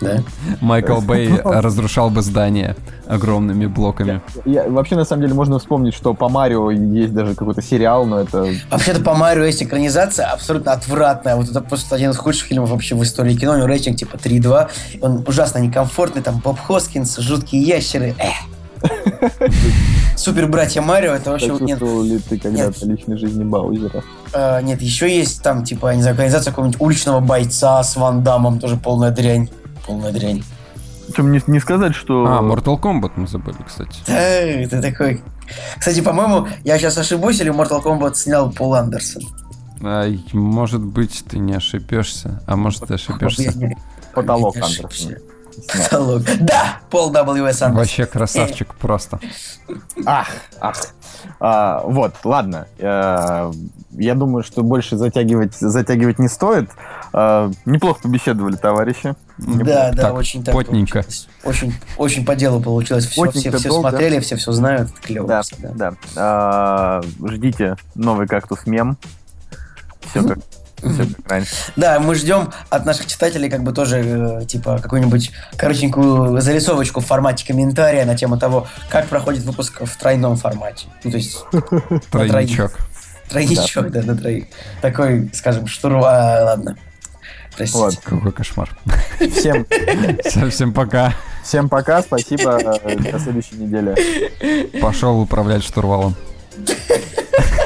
Да. 0.00 0.18
Майкл 0.60 1.00
Бэй 1.00 1.40
разрушал 1.44 2.10
бы 2.10 2.22
здание 2.22 2.76
огромными 3.06 3.66
блоками. 3.66 4.20
Я- 4.44 4.68
вообще, 4.68 4.96
на 4.96 5.04
самом 5.04 5.22
деле, 5.22 5.34
можно 5.34 5.58
вспомнить, 5.58 5.94
что 5.94 6.12
по 6.14 6.28
Марио 6.28 6.70
есть 6.70 7.14
даже 7.14 7.34
какой-то 7.34 7.62
сериал, 7.62 8.04
но 8.04 8.20
это. 8.20 8.48
Вообще-то 8.70 9.00
по 9.02 9.14
Марио 9.14 9.44
есть 9.44 9.62
экранизация 9.62 10.26
абсолютно 10.26 10.72
отвратная. 10.72 11.36
Вот 11.36 11.48
это 11.48 11.60
просто 11.60 11.94
один 11.94 12.10
из 12.10 12.16
худших 12.16 12.48
фильмов 12.48 12.70
вообще 12.70 12.94
в 12.94 13.02
истории 13.02 13.34
кино. 13.34 13.52
У 13.52 13.56
него 13.56 13.66
рейтинг 13.66 13.96
типа 13.96 14.16
3,2. 14.16 14.68
Он 15.00 15.24
ужасно 15.26 15.58
некомфортный. 15.58 16.22
Там 16.22 16.38
Боб 16.38 16.58
Хоскинс, 16.58 17.18
жуткие 17.18 17.62
ящеры. 17.62 18.14
Эх. 18.18 18.34
Супер 20.16 20.46
братья 20.48 20.80
Марио. 20.80 21.12
Это 21.12 21.30
вообще 21.30 21.52
вот 21.52 21.60
нет. 21.60 21.80
Ли 21.80 22.18
ты 22.18 22.38
когда-то 22.38 22.86
личной 22.86 23.18
жизни 23.18 23.44
Баузера? 23.44 24.02
Э, 24.32 24.60
нет, 24.62 24.80
еще 24.82 25.14
есть 25.14 25.42
там, 25.42 25.64
типа, 25.64 25.88
я 25.88 25.96
не 25.96 26.02
знаю, 26.02 26.14
организация 26.14 26.50
какого-нибудь 26.50 26.80
уличного 26.80 27.20
бойца 27.20 27.82
с 27.82 27.96
Ван 27.96 28.22
Дамом, 28.22 28.58
тоже 28.58 28.76
полная 28.76 29.10
дрянь. 29.10 29.48
Полная 29.86 30.12
дрянь. 30.12 30.42
Причем 31.06 31.30
не, 31.30 31.40
не 31.46 31.60
сказать, 31.60 31.94
что... 31.94 32.26
А, 32.26 32.42
Mortal 32.42 32.80
Kombat 32.80 33.12
мы 33.16 33.28
забыли, 33.28 33.58
кстати. 33.66 34.00
Да, 34.06 34.18
это 34.18 34.82
такой... 34.82 35.22
Кстати, 35.78 36.00
по-моему, 36.00 36.48
я 36.64 36.78
сейчас 36.78 36.98
ошибусь, 36.98 37.40
или 37.40 37.52
Mortal 37.52 37.82
Kombat 37.82 38.14
снял 38.16 38.50
Пол 38.50 38.74
Андерсон? 38.74 39.22
Ай, 39.82 40.24
может 40.32 40.80
быть, 40.80 41.24
ты 41.28 41.38
не 41.38 41.54
ошибешься, 41.54 42.42
а 42.46 42.56
может, 42.56 42.86
ты 42.86 42.94
ошибешься. 42.94 43.52
Потолок 44.14 44.56
не 44.56 44.62
Андерсона. 44.62 45.18
Потолок. 45.72 46.22
Да! 46.40 46.78
Пол 46.90 47.10
W.S. 47.12 47.62
Андерсон. 47.62 47.72
Вообще 47.74 48.06
красавчик 48.06 48.74
просто. 48.74 49.18
Ах, 50.04 50.28
ах. 50.60 50.76
А, 51.40 51.82
вот, 51.84 52.14
ладно. 52.24 52.66
Э, 52.78 53.50
Я 53.92 54.14
думаю, 54.14 54.42
что 54.44 54.62
больше 54.62 54.96
затягивать, 54.96 55.54
затягивать 55.54 56.18
не 56.18 56.28
стоит. 56.28 56.70
Э, 57.12 57.50
Неплохо 57.64 58.00
побеседовали, 58.02 58.56
товарищи. 58.56 59.14
Да, 59.38 59.90
да, 59.92 60.02
Так, 60.02 60.14
очень 60.14 60.44
так 60.44 60.54
потненько. 60.54 61.02
получилось. 61.02 61.28
Очень, 61.44 61.74
очень 61.96 62.24
по 62.24 62.36
делу 62.36 62.60
получилось. 62.62 63.06
Все, 63.06 63.30
все, 63.30 63.50
все 63.56 63.68
долго. 63.68 63.88
смотрели, 63.90 64.20
все 64.20 64.36
все 64.36 64.52
знают. 64.52 64.90
Клево. 65.00 65.26
Да, 65.26 65.42
да. 65.74 65.94
А, 66.16 67.00
Ждите 67.24 67.76
новый 67.94 68.26
кактус 68.28 68.66
мем. 68.66 68.96
Все 70.10 70.22
как, 70.22 70.38
Всё 70.78 71.06
как 71.06 71.30
раньше. 71.30 71.50
Да, 71.76 71.98
мы 72.00 72.14
ждем 72.14 72.50
от 72.70 72.84
наших 72.84 73.06
читателей 73.06 73.48
как 73.48 73.62
бы 73.62 73.72
тоже, 73.72 73.98
э, 74.42 74.44
типа, 74.46 74.78
какую-нибудь 74.82 75.32
коротенькую 75.56 76.40
зарисовочку 76.40 77.00
в 77.00 77.06
формате 77.06 77.46
комментария 77.46 78.04
на 78.04 78.16
тему 78.16 78.38
того, 78.38 78.66
как 78.90 79.06
проходит 79.08 79.42
выпуск 79.44 79.80
в 79.82 79.96
тройном 79.96 80.36
формате. 80.36 80.86
Ну, 81.02 81.10
то 81.10 81.16
есть 81.16 81.38
Тройничок. 82.10 82.72
тройничок, 83.30 83.90
да, 83.90 84.02
на 84.02 84.16
троих. 84.16 84.44
Такой, 84.82 85.30
скажем, 85.32 85.66
штурва, 85.66 86.40
ладно. 86.42 86.76
Простите. 87.56 87.78
Вот. 87.78 87.96
Какой 88.04 88.32
кошмар. 88.32 88.68
Всем, 89.18 89.66
Всем 90.26 90.50
всем 90.50 90.72
пока. 90.74 91.14
всем 91.42 91.70
пока, 91.70 92.02
спасибо, 92.02 92.58
э, 92.84 92.96
до 93.12 93.18
следующей 93.18 93.56
недели. 93.56 94.78
Пошел 94.80 95.18
управлять 95.20 95.64
штурвалом. 95.64 96.14